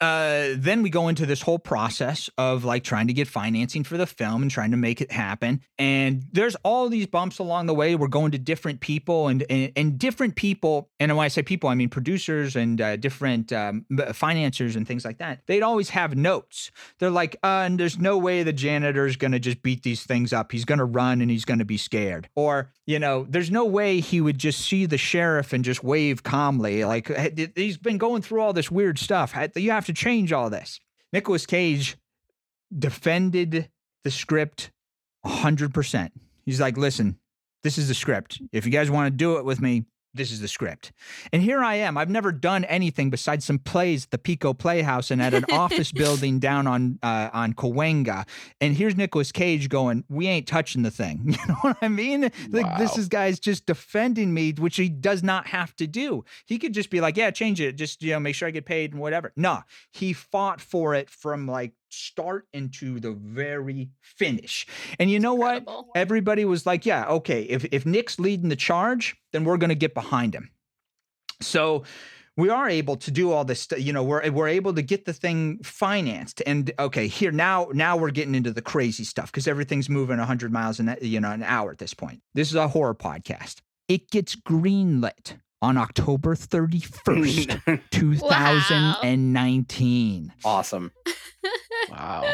uh, 0.00 0.48
then 0.56 0.82
we 0.82 0.90
go 0.90 1.08
into 1.08 1.26
this 1.26 1.42
whole 1.42 1.58
process 1.58 2.30
of 2.38 2.64
like 2.64 2.84
trying 2.84 3.06
to 3.08 3.12
get 3.12 3.28
financing 3.28 3.84
for 3.84 3.96
the 3.96 4.06
film 4.06 4.42
and 4.42 4.50
trying 4.50 4.70
to 4.70 4.76
make 4.76 5.00
it 5.00 5.12
happen. 5.12 5.60
And 5.78 6.24
there's 6.32 6.56
all 6.62 6.88
these 6.88 7.06
bumps 7.06 7.38
along 7.38 7.66
the 7.66 7.74
way. 7.74 7.94
We're 7.94 8.08
going 8.08 8.32
to 8.32 8.38
different 8.38 8.80
people 8.80 9.28
and 9.28 9.44
and, 9.50 9.72
and 9.76 9.98
different 9.98 10.36
people. 10.36 10.90
And 10.98 11.14
when 11.16 11.24
I 11.24 11.28
say 11.28 11.42
people, 11.42 11.68
I 11.68 11.74
mean 11.74 11.90
producers 11.90 12.56
and 12.56 12.80
uh, 12.80 12.96
different 12.96 13.52
um, 13.52 13.84
financiers 14.12 14.76
and 14.76 14.86
things 14.86 15.04
like 15.04 15.18
that. 15.18 15.40
They'd 15.46 15.62
always 15.62 15.90
have 15.90 16.16
notes. 16.16 16.70
They're 16.98 17.10
like, 17.10 17.36
uh, 17.42 17.64
and 17.66 17.78
there's 17.78 17.98
no 17.98 18.16
way 18.16 18.42
the 18.42 18.52
janitor's 18.52 19.16
going 19.16 19.32
to 19.32 19.38
just 19.38 19.62
beat 19.62 19.82
these 19.82 20.04
things 20.04 20.32
up. 20.32 20.52
He's 20.52 20.64
going 20.64 20.78
to 20.78 20.84
run 20.84 21.20
and 21.20 21.30
he's 21.30 21.44
going 21.44 21.58
to 21.58 21.64
be 21.64 21.76
scared. 21.76 22.28
Or, 22.34 22.72
you 22.86 22.98
know, 22.98 23.26
there's 23.28 23.50
no 23.50 23.64
way 23.64 24.00
he 24.00 24.20
would 24.20 24.38
just 24.38 24.60
see 24.60 24.86
the 24.86 24.98
sheriff 24.98 25.52
and 25.52 25.64
just 25.64 25.84
wave 25.84 26.22
calmly. 26.22 26.84
Like, 26.84 27.10
he's 27.54 27.76
been 27.76 27.98
going 27.98 28.22
through 28.22 28.40
all 28.40 28.52
this 28.52 28.70
weird 28.70 28.98
stuff. 28.98 29.34
You 29.54 29.70
have 29.70 29.86
to 29.86 29.89
change 29.92 30.32
all 30.32 30.50
this. 30.50 30.80
Nicolas 31.12 31.46
Cage 31.46 31.96
defended 32.76 33.68
the 34.04 34.10
script 34.10 34.70
100%. 35.26 36.10
He's 36.44 36.60
like, 36.60 36.76
listen, 36.76 37.18
this 37.62 37.78
is 37.78 37.88
the 37.88 37.94
script. 37.94 38.40
If 38.52 38.64
you 38.64 38.72
guys 38.72 38.90
want 38.90 39.06
to 39.06 39.16
do 39.16 39.36
it 39.38 39.44
with 39.44 39.60
me, 39.60 39.84
this 40.12 40.32
is 40.32 40.40
the 40.40 40.48
script. 40.48 40.92
And 41.32 41.42
here 41.42 41.62
I 41.62 41.76
am. 41.76 41.96
I've 41.96 42.10
never 42.10 42.32
done 42.32 42.64
anything 42.64 43.10
besides 43.10 43.44
some 43.44 43.58
plays 43.58 44.04
at 44.04 44.10
the 44.10 44.18
Pico 44.18 44.52
Playhouse 44.52 45.10
and 45.10 45.22
at 45.22 45.34
an 45.34 45.44
office 45.52 45.92
building 45.92 46.38
down 46.38 46.66
on 46.66 46.98
uh, 47.02 47.30
on 47.32 47.52
Cahuenga. 47.54 48.26
And 48.60 48.76
here's 48.76 48.96
Nicolas 48.96 49.30
Cage 49.32 49.68
going, 49.68 50.04
"We 50.08 50.26
ain't 50.26 50.46
touching 50.46 50.82
the 50.82 50.90
thing." 50.90 51.36
You 51.40 51.46
know 51.48 51.58
what 51.62 51.78
I 51.80 51.88
mean? 51.88 52.30
Like 52.50 52.76
this 52.76 52.98
is 52.98 53.08
guys 53.08 53.40
just 53.40 53.64
defending 53.64 54.34
me, 54.34 54.52
which 54.52 54.76
he 54.76 54.88
does 54.88 55.22
not 55.22 55.46
have 55.46 55.74
to 55.76 55.86
do. 55.86 56.24
He 56.44 56.58
could 56.58 56.74
just 56.74 56.90
be 56.90 57.00
like, 57.00 57.16
"Yeah, 57.16 57.30
change 57.30 57.60
it. 57.60 57.76
Just 57.76 58.02
you 58.02 58.12
know, 58.12 58.20
make 58.20 58.34
sure 58.34 58.46
I 58.46 58.50
get 58.50 58.66
paid 58.66 58.92
and 58.92 59.00
whatever." 59.00 59.32
No, 59.36 59.62
he 59.92 60.12
fought 60.12 60.60
for 60.60 60.94
it 60.94 61.08
from 61.08 61.46
like 61.46 61.72
start 61.90 62.46
into 62.52 63.00
the 63.00 63.12
very 63.12 63.90
finish. 64.00 64.66
And 64.98 65.10
you 65.10 65.20
know 65.20 65.34
what? 65.34 65.64
Everybody 65.94 66.44
was 66.44 66.66
like, 66.66 66.86
yeah, 66.86 67.06
okay, 67.06 67.42
if, 67.42 67.64
if 67.72 67.86
Nick's 67.86 68.18
leading 68.18 68.48
the 68.48 68.56
charge, 68.56 69.16
then 69.32 69.44
we're 69.44 69.56
going 69.56 69.70
to 69.70 69.74
get 69.74 69.94
behind 69.94 70.34
him. 70.34 70.50
So 71.40 71.84
we 72.36 72.48
are 72.48 72.68
able 72.68 72.96
to 72.96 73.10
do 73.10 73.32
all 73.32 73.44
this, 73.44 73.68
you 73.76 73.92
know, 73.92 74.02
we're, 74.02 74.30
we're 74.30 74.48
able 74.48 74.74
to 74.74 74.82
get 74.82 75.04
the 75.04 75.12
thing 75.12 75.58
financed. 75.62 76.42
And 76.46 76.72
okay, 76.78 77.06
here 77.06 77.32
now, 77.32 77.68
now 77.72 77.96
we're 77.96 78.10
getting 78.10 78.34
into 78.34 78.52
the 78.52 78.62
crazy 78.62 79.04
stuff 79.04 79.30
because 79.30 79.48
everything's 79.48 79.88
moving 79.88 80.18
100 80.18 80.52
miles 80.52 80.80
an, 80.80 80.96
you 81.02 81.20
know, 81.20 81.30
an 81.30 81.42
hour 81.42 81.70
at 81.70 81.78
this 81.78 81.94
point. 81.94 82.20
This 82.34 82.48
is 82.48 82.54
a 82.54 82.68
horror 82.68 82.94
podcast. 82.94 83.56
It 83.88 84.10
gets 84.10 84.36
greenlit 84.36 85.34
on 85.62 85.76
October 85.76 86.34
31st, 86.34 87.82
2019. 87.90 90.32
awesome. 90.44 90.92
Wow. 91.90 92.24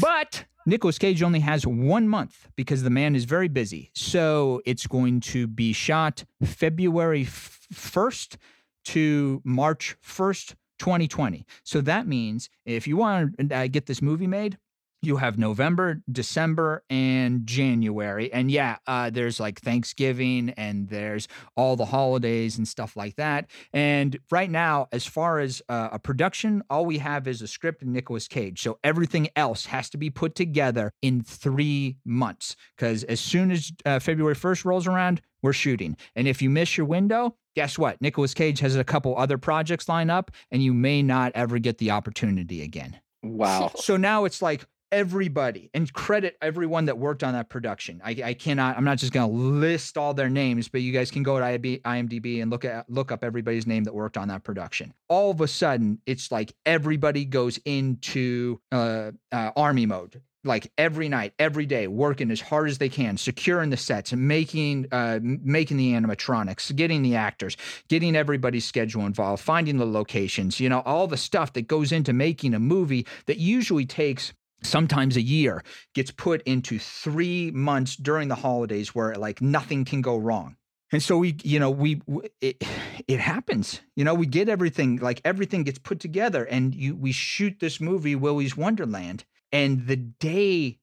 But 0.00 0.44
Nicolas 0.64 0.98
Cage 0.98 1.22
only 1.22 1.40
has 1.40 1.66
one 1.66 2.08
month 2.08 2.48
because 2.56 2.82
the 2.82 2.90
man 2.90 3.14
is 3.16 3.24
very 3.24 3.48
busy. 3.48 3.90
So 3.94 4.62
it's 4.64 4.86
going 4.86 5.20
to 5.20 5.46
be 5.46 5.72
shot 5.72 6.24
February 6.42 7.22
f- 7.22 7.66
1st 7.74 8.36
to 8.84 9.42
March 9.44 9.96
1st, 10.06 10.54
2020. 10.78 11.44
So 11.64 11.80
that 11.82 12.06
means 12.06 12.48
if 12.64 12.86
you 12.86 12.96
want 12.96 13.36
to 13.38 13.54
uh, 13.54 13.66
get 13.66 13.86
this 13.86 14.00
movie 14.00 14.28
made, 14.28 14.56
you 15.02 15.16
have 15.16 15.36
November, 15.36 16.00
December, 16.10 16.84
and 16.88 17.46
January. 17.46 18.32
And 18.32 18.50
yeah, 18.50 18.76
uh, 18.86 19.10
there's 19.10 19.40
like 19.40 19.60
Thanksgiving 19.60 20.50
and 20.50 20.88
there's 20.88 21.26
all 21.56 21.74
the 21.76 21.84
holidays 21.84 22.56
and 22.56 22.66
stuff 22.66 22.96
like 22.96 23.16
that. 23.16 23.50
And 23.72 24.18
right 24.30 24.50
now, 24.50 24.86
as 24.92 25.04
far 25.04 25.40
as 25.40 25.60
uh, 25.68 25.88
a 25.92 25.98
production, 25.98 26.62
all 26.70 26.86
we 26.86 26.98
have 26.98 27.26
is 27.26 27.42
a 27.42 27.48
script 27.48 27.82
and 27.82 27.92
Nicolas 27.92 28.28
Cage. 28.28 28.62
So 28.62 28.78
everything 28.84 29.28
else 29.34 29.66
has 29.66 29.90
to 29.90 29.98
be 29.98 30.08
put 30.08 30.34
together 30.36 30.92
in 31.02 31.22
three 31.22 31.96
months. 32.04 32.54
Because 32.76 33.02
as 33.04 33.20
soon 33.20 33.50
as 33.50 33.72
uh, 33.84 33.98
February 33.98 34.36
1st 34.36 34.64
rolls 34.64 34.86
around, 34.86 35.20
we're 35.42 35.52
shooting. 35.52 35.96
And 36.14 36.28
if 36.28 36.40
you 36.40 36.48
miss 36.48 36.76
your 36.76 36.86
window, 36.86 37.36
guess 37.56 37.76
what? 37.76 38.00
Nicolas 38.00 38.34
Cage 38.34 38.60
has 38.60 38.76
a 38.76 38.84
couple 38.84 39.16
other 39.18 39.38
projects 39.38 39.88
lined 39.88 40.10
up, 40.10 40.30
and 40.52 40.62
you 40.62 40.72
may 40.72 41.02
not 41.02 41.32
ever 41.34 41.58
get 41.58 41.78
the 41.78 41.90
opportunity 41.90 42.62
again. 42.62 43.00
Wow. 43.22 43.72
So 43.76 43.96
now 43.96 44.24
it's 44.24 44.42
like 44.42 44.64
everybody 44.92 45.70
and 45.72 45.90
credit 45.92 46.36
everyone 46.42 46.84
that 46.84 46.98
worked 46.98 47.24
on 47.24 47.32
that 47.32 47.48
production. 47.48 48.00
I, 48.04 48.10
I 48.24 48.34
cannot, 48.34 48.76
I'm 48.76 48.84
not 48.84 48.98
just 48.98 49.12
going 49.12 49.28
to 49.28 49.36
list 49.36 49.96
all 49.96 50.12
their 50.12 50.28
names, 50.28 50.68
but 50.68 50.82
you 50.82 50.92
guys 50.92 51.10
can 51.10 51.22
go 51.22 51.38
to 51.38 51.44
IMDb 51.44 52.42
and 52.42 52.50
look 52.50 52.64
at 52.64 52.88
look 52.88 53.10
up 53.10 53.24
everybody's 53.24 53.66
name 53.66 53.84
that 53.84 53.94
worked 53.94 54.18
on 54.18 54.28
that 54.28 54.44
production. 54.44 54.92
All 55.08 55.30
of 55.30 55.40
a 55.40 55.48
sudden, 55.48 55.98
it's 56.06 56.30
like 56.30 56.52
everybody 56.66 57.24
goes 57.24 57.58
into 57.64 58.60
uh, 58.70 59.12
uh, 59.32 59.50
army 59.56 59.86
mode. 59.86 60.20
Like 60.44 60.72
every 60.76 61.08
night, 61.08 61.34
every 61.38 61.66
day, 61.66 61.86
working 61.86 62.28
as 62.32 62.40
hard 62.40 62.68
as 62.68 62.78
they 62.78 62.88
can, 62.88 63.16
securing 63.16 63.70
the 63.70 63.76
sets, 63.76 64.12
making 64.12 64.88
uh, 64.90 65.20
making 65.22 65.76
the 65.76 65.92
animatronics, 65.92 66.74
getting 66.74 67.02
the 67.02 67.14
actors, 67.14 67.56
getting 67.86 68.16
everybody's 68.16 68.64
schedule 68.64 69.06
involved, 69.06 69.40
finding 69.40 69.78
the 69.78 69.86
locations, 69.86 70.58
you 70.58 70.68
know, 70.68 70.80
all 70.80 71.06
the 71.06 71.16
stuff 71.16 71.52
that 71.52 71.68
goes 71.68 71.92
into 71.92 72.12
making 72.12 72.54
a 72.54 72.58
movie 72.58 73.06
that 73.26 73.38
usually 73.38 73.86
takes 73.86 74.32
sometimes 74.62 75.16
a 75.16 75.22
year, 75.22 75.62
gets 75.94 76.10
put 76.10 76.42
into 76.42 76.78
three 76.78 77.50
months 77.50 77.96
during 77.96 78.28
the 78.28 78.34
holidays 78.34 78.94
where 78.94 79.14
like 79.14 79.40
nothing 79.40 79.84
can 79.84 80.02
go 80.02 80.16
wrong. 80.16 80.56
And 80.92 81.02
so 81.02 81.18
we, 81.18 81.36
you 81.42 81.58
know, 81.58 81.70
we 81.70 81.96
w- 81.96 82.28
it 82.40 82.62
it 83.08 83.18
happens. 83.18 83.80
You 83.96 84.04
know, 84.04 84.14
we 84.14 84.26
get 84.26 84.48
everything 84.48 84.96
like 84.96 85.20
everything 85.24 85.64
gets 85.64 85.78
put 85.78 86.00
together, 86.00 86.44
and 86.44 86.74
you 86.74 86.94
we 86.94 87.12
shoot 87.12 87.58
this 87.60 87.80
movie 87.80 88.14
Willy's 88.14 88.56
Wonderland, 88.56 89.24
and 89.50 89.86
the 89.86 89.96
day 89.96 90.78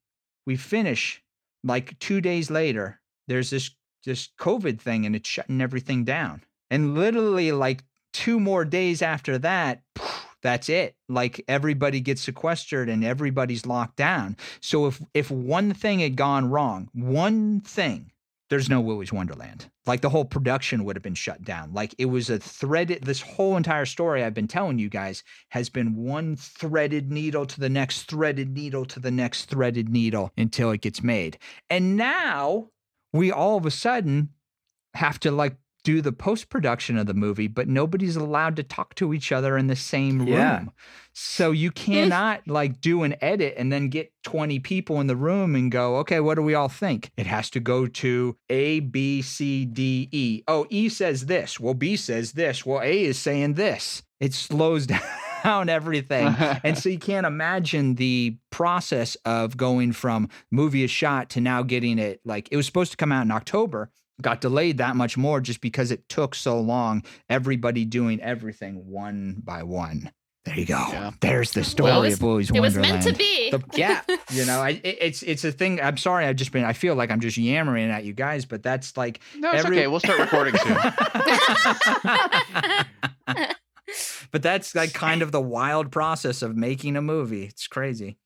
we 0.48 0.56
finish, 0.56 1.22
like 1.64 1.98
two 2.00 2.22
days 2.22 2.50
later, 2.50 3.00
there's 3.28 3.52
this 3.52 3.70
this 4.04 4.30
COVID 4.40 4.82
thing, 4.82 5.06
and 5.06 5.16
it's 5.16 5.30
shutting 5.30 5.62
everything 5.62 6.04
down. 6.06 6.44
And 6.72 6.96
literally, 6.96 7.52
like 7.52 7.84
two 8.12 8.40
more 8.40 8.66
days 8.66 9.04
after 9.04 9.38
that, 9.38 9.84
that's 10.42 10.70
it. 10.70 10.96
Like 11.08 11.44
everybody 11.48 12.00
gets 12.00 12.22
sequestered 12.22 12.90
and 12.90 13.04
everybody's 13.04 13.66
locked 13.66 13.98
down. 13.98 14.38
So 14.62 14.88
if 14.88 15.02
if 15.14 15.32
one 15.32 15.74
thing 15.74 16.00
had 16.00 16.16
gone 16.16 16.50
wrong, 16.50 16.90
one 16.94 17.62
thing, 17.62 18.12
there's 18.50 18.70
no 18.70 18.82
Willy's 18.82 19.14
Wonderland. 19.14 19.70
Like 19.86 20.02
the 20.02 20.10
whole 20.10 20.26
production 20.26 20.84
would 20.84 20.96
have 20.96 21.04
been 21.04 21.16
shut 21.16 21.44
down. 21.44 21.74
Like 21.74 21.94
it 21.98 22.06
was 22.06 22.30
a 22.30 22.40
threaded. 22.40 23.04
This 23.04 23.22
whole 23.22 23.58
entire 23.58 23.86
story 23.86 24.24
I've 24.24 24.34
been 24.34 24.48
telling 24.48 24.80
you 24.80 24.90
guys 24.90 25.24
has 25.50 25.70
been 25.70 25.96
one 25.96 26.36
threaded 26.36 27.12
needle 27.12 27.46
to 27.46 27.60
the 27.60 27.70
next 27.70 28.04
threaded 28.04 28.56
needle 28.56 28.86
to 28.86 29.00
the 29.00 29.12
next 29.12 29.46
threaded 29.46 29.90
needle 29.90 30.32
until 30.38 30.72
it 30.72 30.82
gets 30.82 31.04
made. 31.04 31.38
And 31.70 31.96
now 31.96 32.70
we 33.14 33.32
all 33.32 33.58
of 33.58 33.66
a 33.66 33.72
sudden 33.72 34.30
have 34.96 35.20
to 35.22 35.32
like 35.32 35.56
do 35.90 36.02
the 36.02 36.12
post 36.12 36.50
production 36.50 37.00
of 37.00 37.08
the 37.08 37.16
movie, 37.16 37.48
but 37.48 37.68
nobody's 37.68 38.16
allowed 38.16 38.56
to 38.56 38.62
talk 38.62 38.94
to 38.94 39.12
each 39.12 39.32
other 39.32 39.58
in 39.58 39.66
the 39.66 39.76
same 39.76 40.20
room. 40.20 40.28
Yeah. 40.28 40.66
So 41.14 41.50
you 41.50 41.70
hmm. 41.70 41.74
cannot 41.74 42.48
like 42.48 42.80
do 42.80 43.02
an 43.02 43.16
edit 43.22 43.56
and 43.58 43.74
then 43.74 43.90
get 43.90 44.14
20 44.24 44.60
people 44.60 45.02
in 45.02 45.08
the 45.08 45.16
room 45.16 45.56
and 45.56 45.72
go, 45.72 45.98
okay, 45.98 46.20
what 46.20 46.36
do 46.36 46.44
we 46.44 46.54
all 46.54 46.70
think? 46.70 47.10
It 47.18 47.26
has 47.26 47.50
to 47.52 47.60
go 47.60 47.88
to 47.88 48.38
A, 48.52 48.82
B, 48.82 49.24
C, 49.24 49.66
D, 49.66 50.10
E. 50.12 50.44
Oh, 50.48 50.68
E 50.70 50.90
says 50.90 51.26
this. 51.26 51.60
Well, 51.60 51.74
B 51.74 51.96
says 51.96 52.34
this. 52.34 52.64
Well, 52.64 52.82
A 52.84 53.04
is 53.06 53.18
saying 53.18 53.56
this. 53.56 54.04
It 54.20 54.36
slows 54.36 54.86
down 55.44 55.70
everything. 55.70 56.28
and 56.64 56.78
so 56.78 56.90
you 56.90 57.00
can't 57.00 57.26
imagine 57.26 57.96
the 57.96 58.38
process 58.52 59.16
of 59.26 59.58
going 59.58 59.94
from 59.94 60.30
movie 60.52 60.84
is 60.84 60.92
shot 60.92 61.32
to 61.32 61.42
now 61.42 61.64
getting 61.64 61.98
it 61.98 62.22
like 62.24 62.48
it 62.52 62.58
was 62.58 62.68
supposed 62.68 62.92
to 62.92 62.98
come 62.98 63.12
out 63.12 63.26
in 63.26 63.32
October 63.32 63.90
got 64.22 64.42
delayed 64.42 64.78
that 64.80 64.96
much 64.96 65.18
more 65.18 65.40
just 65.42 65.62
because 65.62 65.92
it 65.92 66.08
took 66.10 66.36
so 66.36 66.60
long 66.60 67.04
everybody 67.30 67.86
doing 67.86 68.22
everything 68.22 68.88
one 68.90 69.42
by 69.44 69.64
one 69.64 70.12
there 70.46 70.58
you 70.58 70.66
go 70.66 70.84
Yeah. 70.92 71.12
there's 71.20 71.52
the 71.52 71.64
story 71.66 71.92
Well, 71.92 72.02
it 72.04 72.06
was- 72.08 72.14
of 72.16 72.22
Willy's 72.24 72.50
It 72.50 72.60
was 72.62 72.76
meant 72.78 73.04
to 73.04 73.14
be. 73.14 73.52
The- 73.52 73.62
Yeah. 73.76 74.02
you 74.32 74.46
know 74.46 74.62
I, 74.62 74.70
it- 74.84 74.98
it's 75.02 75.22
it's 75.24 75.44
a 75.44 75.52
thing 75.52 75.82
i'm 75.82 75.98
sorry 75.98 76.26
i've 76.26 76.38
just 76.38 76.52
been 76.52 76.64
i 76.64 76.74
feel 76.74 76.96
like 76.96 77.12
i'm 77.12 77.20
just 77.20 77.38
yammering 77.38 77.90
at 77.92 78.04
you 78.06 78.14
guys 78.14 78.46
but 78.46 78.64
that's 78.64 78.96
like 78.98 79.20
No, 79.38 79.52
it's 79.52 79.66
Every- 79.66 79.78
okay. 79.80 79.88
We'll 79.88 80.00
start 80.00 80.20
recording 80.20 80.56
soon. 80.58 80.78
but 84.32 84.42
that's 84.44 84.76
like 84.76 84.94
kind 84.94 85.22
of 85.22 85.32
the 85.32 85.42
wild 85.42 85.92
process 85.92 86.42
of 86.42 86.56
making 86.56 86.96
a 86.96 87.02
movie 87.02 87.44
it's 87.46 87.68
crazy 87.68 88.18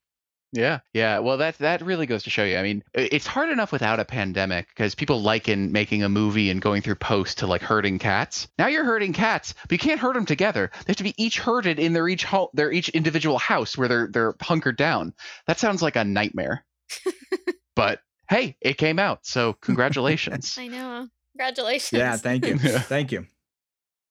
Yeah, 0.53 0.79
yeah. 0.93 1.17
Well, 1.17 1.37
that 1.37 1.57
that 1.57 1.81
really 1.81 2.05
goes 2.05 2.23
to 2.23 2.29
show 2.29 2.43
you. 2.43 2.57
I 2.57 2.61
mean, 2.61 2.83
it's 2.93 3.25
hard 3.25 3.49
enough 3.49 3.71
without 3.71 3.99
a 3.99 4.05
pandemic 4.05 4.67
because 4.69 4.93
people 4.93 5.19
liken 5.21 5.71
making 5.71 6.03
a 6.03 6.09
movie 6.09 6.51
and 6.51 6.61
going 6.61 6.83
through 6.83 6.95
post 6.95 7.39
to 7.39 7.47
like 7.47 7.63
herding 7.63 7.97
cats. 7.97 8.47
Now 8.59 8.67
you're 8.67 8.85
herding 8.85 9.13
cats, 9.13 9.55
but 9.63 9.71
you 9.71 9.79
can't 9.79 9.99
herd 9.99 10.15
them 10.15 10.27
together. 10.27 10.69
They 10.85 10.91
have 10.91 10.97
to 10.97 11.03
be 11.03 11.15
each 11.17 11.39
herded 11.39 11.79
in 11.79 11.93
their 11.93 12.07
each 12.07 12.23
home, 12.23 12.49
their 12.53 12.71
each 12.71 12.89
individual 12.89 13.39
house 13.39 13.75
where 13.77 13.87
they're 13.87 14.07
they're 14.07 14.35
hunkered 14.39 14.77
down. 14.77 15.13
That 15.47 15.59
sounds 15.59 15.81
like 15.81 15.95
a 15.95 16.03
nightmare. 16.03 16.63
but 17.75 18.01
hey, 18.29 18.55
it 18.61 18.77
came 18.77 18.99
out, 18.99 19.25
so 19.25 19.53
congratulations. 19.53 20.55
I 20.59 20.67
know. 20.67 21.07
Congratulations. 21.35 21.97
yeah 21.99 22.15
thank 22.15 22.45
you 22.45 22.59
Yeah. 22.63 22.77
thank 22.77 23.11
you 23.11 23.25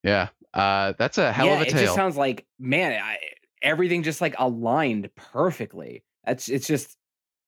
yeah, 0.03 0.29
uh, 0.53 0.93
that's 0.99 1.19
a 1.19 1.33
hell 1.33 1.47
yeah, 1.47 1.53
of 1.55 1.61
a 1.61 1.67
it 1.67 1.71
tale. 1.71 1.83
just 1.83 1.95
sounds 1.95 2.17
like 2.17 2.47
man, 2.59 3.01
I, 3.01 3.19
everything 3.63 4.03
just 4.03 4.21
like 4.21 4.35
aligned 4.39 5.09
perfectly. 5.15 6.03
That's 6.25 6.49
it's 6.49 6.67
just 6.67 6.97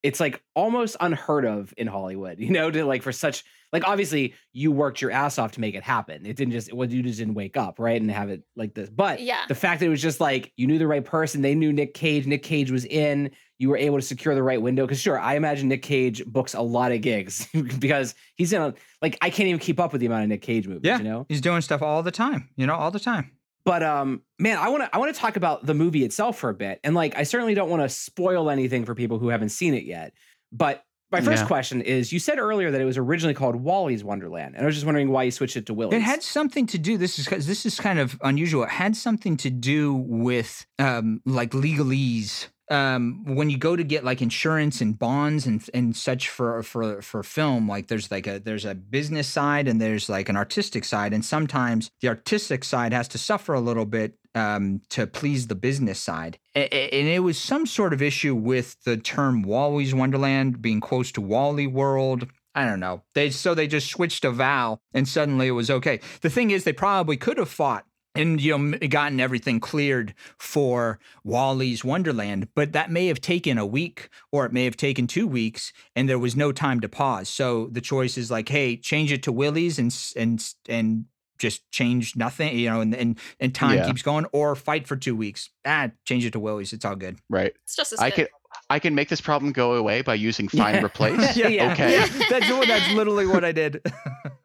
it's 0.02 0.20
like 0.20 0.42
almost 0.54 0.96
unheard 1.00 1.46
of 1.46 1.72
in 1.78 1.86
Hollywood, 1.86 2.38
you 2.40 2.50
know, 2.50 2.70
to 2.70 2.84
like 2.84 3.02
for 3.02 3.12
such 3.12 3.44
like 3.72 3.88
obviously 3.88 4.34
you 4.52 4.70
worked 4.70 5.00
your 5.00 5.10
ass 5.10 5.36
off 5.38 5.52
to 5.52 5.60
make 5.60 5.74
it 5.74 5.82
happen. 5.82 6.24
It 6.26 6.36
didn't 6.36 6.52
just 6.52 6.72
well, 6.72 6.88
you 6.88 7.02
just 7.02 7.18
didn't 7.18 7.34
wake 7.34 7.56
up, 7.56 7.78
right? 7.78 8.00
And 8.00 8.10
have 8.10 8.28
it 8.28 8.42
like 8.54 8.74
this. 8.74 8.88
But 8.90 9.20
Yeah. 9.20 9.40
the 9.48 9.54
fact 9.54 9.80
that 9.80 9.86
it 9.86 9.88
was 9.90 10.02
just 10.02 10.20
like 10.20 10.52
you 10.56 10.66
knew 10.66 10.78
the 10.78 10.86
right 10.86 11.04
person, 11.04 11.42
they 11.42 11.54
knew 11.54 11.72
Nick 11.72 11.94
Cage, 11.94 12.26
Nick 12.26 12.42
Cage 12.44 12.70
was 12.70 12.84
in, 12.84 13.30
you 13.58 13.68
were 13.70 13.76
able 13.76 13.96
to 13.98 14.02
secure 14.02 14.34
the 14.34 14.42
right 14.42 14.60
window. 14.62 14.86
Cause 14.86 15.00
sure, 15.00 15.18
I 15.18 15.34
imagine 15.34 15.68
Nick 15.68 15.82
Cage 15.82 16.24
books 16.26 16.54
a 16.54 16.60
lot 16.60 16.92
of 16.92 17.00
gigs 17.00 17.48
because 17.80 18.14
he's 18.36 18.52
in 18.52 18.62
a 18.62 18.74
like 19.02 19.16
I 19.22 19.30
can't 19.30 19.48
even 19.48 19.58
keep 19.58 19.80
up 19.80 19.90
with 19.92 20.00
the 20.00 20.06
amount 20.06 20.22
of 20.24 20.28
Nick 20.28 20.42
Cage 20.42 20.68
movies, 20.68 20.82
Yeah. 20.84 20.98
you 20.98 21.04
know? 21.04 21.26
he's 21.28 21.40
doing 21.40 21.60
stuff 21.62 21.82
all 21.82 22.02
the 22.04 22.12
time 22.12 22.50
you 22.56 22.66
know 22.66 22.74
all 22.74 22.90
the 22.92 23.00
time 23.00 23.32
But 23.64 23.82
um, 23.82 24.22
man, 24.38 24.58
I 24.58 24.68
want 24.68 24.84
to 24.84 24.94
I 24.94 24.98
want 24.98 25.14
to 25.14 25.20
talk 25.20 25.36
about 25.36 25.64
the 25.64 25.74
movie 25.74 26.04
itself 26.04 26.38
for 26.38 26.50
a 26.50 26.54
bit, 26.54 26.80
and 26.84 26.94
like 26.94 27.16
I 27.16 27.22
certainly 27.22 27.54
don't 27.54 27.70
want 27.70 27.82
to 27.82 27.88
spoil 27.88 28.50
anything 28.50 28.84
for 28.84 28.94
people 28.94 29.18
who 29.18 29.28
haven't 29.28 29.50
seen 29.50 29.74
it 29.74 29.84
yet. 29.84 30.12
But 30.52 30.84
my 31.10 31.20
first 31.20 31.42
Yeah. 31.42 31.46
question 31.46 31.80
is: 31.80 32.12
You 32.12 32.18
said 32.18 32.38
earlier 32.38 32.70
that 32.70 32.80
it 32.80 32.84
was 32.84 32.98
originally 32.98 33.34
called 33.34 33.56
Wally's 33.56 34.04
Wonderland, 34.04 34.54
and 34.54 34.64
I 34.64 34.66
was 34.66 34.74
just 34.74 34.84
wondering 34.84 35.10
why 35.10 35.22
you 35.22 35.30
switched 35.30 35.56
it 35.56 35.66
to 35.66 35.74
Willy's. 35.74 35.94
It 35.94 36.02
had 36.02 36.22
something 36.22 36.66
to 36.66 36.78
do. 36.78 36.98
This 36.98 37.18
is 37.18 37.46
this 37.46 37.64
is 37.64 37.80
kind 37.80 37.98
of 37.98 38.18
unusual. 38.22 38.64
It 38.64 38.70
had 38.70 38.96
something 38.96 39.36
to 39.38 39.50
do 39.50 39.94
with 39.94 40.66
um, 40.78 41.22
like 41.24 41.52
legalese. 41.52 42.48
Um, 42.70 43.24
when 43.26 43.50
you 43.50 43.58
go 43.58 43.76
to 43.76 43.84
get 43.84 44.04
like 44.04 44.22
insurance 44.22 44.80
and 44.80 44.98
bonds 44.98 45.46
and 45.46 45.68
and 45.74 45.94
such 45.94 46.28
for 46.28 46.62
for 46.62 47.02
for 47.02 47.22
film, 47.22 47.68
like 47.68 47.88
there's 47.88 48.10
like 48.10 48.26
a 48.26 48.38
there's 48.38 48.64
a 48.64 48.74
business 48.74 49.28
side 49.28 49.68
and 49.68 49.80
there's 49.80 50.08
like 50.08 50.28
an 50.28 50.36
artistic 50.36 50.84
side, 50.84 51.12
and 51.12 51.24
sometimes 51.24 51.90
the 52.00 52.08
artistic 52.08 52.64
side 52.64 52.92
has 52.92 53.08
to 53.08 53.18
suffer 53.18 53.52
a 53.54 53.60
little 53.60 53.84
bit 53.84 54.18
um, 54.34 54.80
to 54.90 55.06
please 55.06 55.46
the 55.46 55.54
business 55.54 55.98
side. 55.98 56.38
And 56.54 56.68
it 56.72 57.22
was 57.22 57.38
some 57.38 57.66
sort 57.66 57.92
of 57.92 58.02
issue 58.02 58.34
with 58.34 58.82
the 58.84 58.96
term 58.96 59.42
Wally's 59.42 59.94
Wonderland 59.94 60.62
being 60.62 60.80
close 60.80 61.12
to 61.12 61.20
Wally 61.20 61.66
World. 61.66 62.28
I 62.54 62.64
don't 62.64 62.80
know. 62.80 63.02
They 63.14 63.30
so 63.30 63.54
they 63.54 63.66
just 63.66 63.88
switched 63.88 64.24
a 64.24 64.30
vowel 64.30 64.80
and 64.92 65.08
suddenly 65.08 65.48
it 65.48 65.52
was 65.52 65.70
okay. 65.70 66.00
The 66.20 66.30
thing 66.30 66.50
is, 66.50 66.64
they 66.64 66.72
probably 66.72 67.16
could 67.16 67.38
have 67.38 67.48
fought 67.48 67.84
and 68.14 68.40
you 68.40 68.56
know 68.56 68.78
gotten 68.88 69.18
everything 69.20 69.60
cleared 69.60 70.14
for 70.38 70.98
Wally's 71.24 71.84
Wonderland, 71.84 72.48
but 72.54 72.72
that 72.72 72.90
may 72.90 73.06
have 73.08 73.20
taken 73.20 73.58
a 73.58 73.66
week 73.66 74.08
or 74.32 74.46
it 74.46 74.52
may 74.52 74.64
have 74.64 74.76
taken 74.76 75.06
two 75.06 75.26
weeks, 75.26 75.72
and 75.96 76.08
there 76.08 76.18
was 76.18 76.36
no 76.36 76.52
time 76.52 76.80
to 76.80 76.88
pause. 76.88 77.28
So 77.28 77.68
the 77.72 77.80
choice 77.80 78.16
is 78.16 78.30
like, 78.30 78.48
hey, 78.48 78.76
change 78.76 79.10
it 79.12 79.22
to 79.24 79.32
Willy's 79.32 79.78
and 79.78 79.94
and 80.16 80.54
and 80.68 81.04
just 81.38 81.68
change 81.72 82.14
nothing, 82.14 82.56
you 82.56 82.70
know, 82.70 82.80
and 82.80 82.94
and, 82.94 83.18
and 83.40 83.54
time 83.54 83.78
Yeah. 83.78 83.86
keeps 83.86 84.02
going, 84.02 84.26
or 84.32 84.54
fight 84.54 84.86
for 84.86 84.96
two 84.96 85.16
weeks. 85.16 85.50
Ah, 85.66 85.90
change 86.04 86.24
it 86.24 86.32
to 86.34 86.40
Willy's. 86.40 86.72
It's 86.72 86.84
all 86.84 86.94
good. 86.96 87.18
right. 87.28 87.52
It's 87.64 87.74
just 87.74 87.92
as 87.92 87.98
I 88.00 88.10
good. 88.10 88.16
can 88.16 88.26
I 88.70 88.78
can 88.78 88.94
make 88.94 89.08
this 89.08 89.20
problem 89.20 89.50
go 89.52 89.74
away 89.74 90.02
by 90.02 90.14
using 90.14 90.46
find 90.60 90.76
Yeah. 90.76 90.84
replace. 90.84 91.36
Yeah, 91.36 91.48
yeah. 91.48 91.72
Okay. 91.72 91.92
Yeah, 91.98 92.06
that's 92.30 92.48
that's 92.68 92.92
literally 92.94 93.26
what 93.26 93.44
I 93.44 93.50
did. 93.50 93.82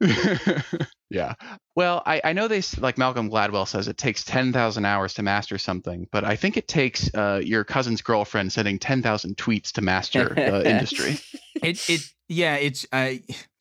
yeah. 1.09 1.33
Well, 1.75 2.03
I, 2.05 2.21
I 2.23 2.33
know 2.33 2.47
they 2.47 2.59
s- 2.59 2.77
like 2.79 2.97
Malcolm 2.97 3.29
Gladwell 3.29 3.67
says 3.67 3.87
it 3.87 3.97
takes 3.97 4.23
ten 4.23 4.53
thousand 4.53 4.85
hours 4.85 5.13
to 5.15 5.23
master 5.23 5.57
something, 5.57 6.07
but 6.11 6.23
I 6.23 6.35
think 6.35 6.57
it 6.57 6.67
takes 6.67 7.13
uh, 7.13 7.41
your 7.43 7.63
cousin's 7.63 8.01
girlfriend 8.01 8.51
sending 8.51 8.79
ten 8.79 9.01
thousand 9.01 9.37
tweets 9.37 9.71
to 9.73 9.81
master 9.81 10.29
the 10.35 10.69
industry. 10.69 11.19
it 11.61 11.89
it 11.89 12.01
yeah 12.27 12.55
it's 12.55 12.85
uh 12.91 13.13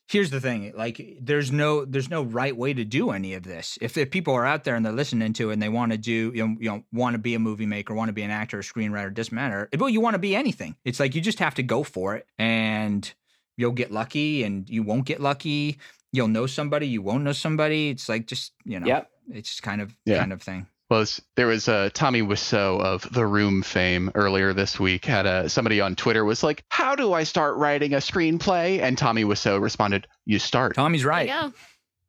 here's 0.08 0.30
the 0.30 0.40
thing 0.40 0.72
like 0.76 1.18
there's 1.20 1.52
no 1.52 1.84
there's 1.84 2.08
no 2.08 2.22
right 2.22 2.56
way 2.56 2.72
to 2.72 2.84
do 2.84 3.10
any 3.10 3.34
of 3.34 3.42
this 3.42 3.78
if, 3.82 3.96
if 3.96 4.10
people 4.10 4.34
are 4.34 4.46
out 4.46 4.64
there 4.64 4.74
and 4.74 4.84
they're 4.84 4.92
listening 4.92 5.32
to 5.34 5.50
it 5.50 5.54
and 5.54 5.62
they 5.62 5.68
want 5.68 5.92
to 5.92 5.98
do 5.98 6.32
you 6.34 6.46
know, 6.46 6.56
you 6.58 6.70
know 6.70 6.82
want 6.92 7.14
to 7.14 7.18
be 7.18 7.34
a 7.34 7.38
movie 7.38 7.66
maker 7.66 7.94
want 7.94 8.08
to 8.08 8.12
be 8.14 8.22
an 8.22 8.30
actor 8.30 8.58
a 8.58 8.62
screenwriter 8.62 9.12
doesn't 9.12 9.34
matter 9.34 9.68
well 9.78 9.88
you 9.88 10.00
want 10.00 10.14
to 10.14 10.18
be 10.18 10.34
anything 10.34 10.74
it's 10.84 10.98
like 10.98 11.14
you 11.14 11.20
just 11.20 11.38
have 11.40 11.54
to 11.54 11.62
go 11.62 11.82
for 11.82 12.14
it 12.16 12.26
and 12.38 13.12
you'll 13.58 13.72
get 13.72 13.90
lucky 13.90 14.44
and 14.44 14.68
you 14.70 14.82
won't 14.82 15.04
get 15.04 15.20
lucky 15.20 15.78
you'll 16.12 16.28
know 16.28 16.46
somebody 16.46 16.86
you 16.88 17.02
won't 17.02 17.24
know 17.24 17.32
somebody 17.32 17.90
it's 17.90 18.08
like 18.08 18.26
just 18.26 18.52
you 18.64 18.78
know 18.80 18.86
Yep. 18.86 19.10
it's 19.32 19.48
just 19.50 19.62
kind 19.62 19.80
of 19.80 19.94
Yeah. 20.04 20.18
kind 20.18 20.32
of 20.32 20.42
thing 20.42 20.66
Well, 20.90 21.02
it's- 21.02 21.20
there 21.36 21.46
was 21.46 21.68
uh, 21.68 21.90
Tommy 21.92 22.22
Wiseau 22.22 22.80
of 22.80 23.06
The 23.12 23.26
Room 23.26 23.60
fame 23.62 24.10
earlier 24.14 24.54
this 24.54 24.80
week. 24.80 25.04
Had 25.04 25.26
a 25.26 25.46
somebody 25.50 25.82
on 25.82 25.94
Twitter 25.96 26.24
was 26.24 26.42
like, 26.42 26.64
"How 26.70 26.94
do 26.96 27.12
I 27.12 27.24
start 27.24 27.56
writing 27.56 27.92
a 27.92 27.98
screenplay?" 27.98 28.80
And 28.80 28.96
Tommy 28.96 29.22
Wiseau 29.24 29.60
responded, 29.60 30.06
"You 30.24 30.38
start." 30.38 30.76
tommy's 30.76 31.04
right 31.04 31.26
Yeah. 31.28 31.50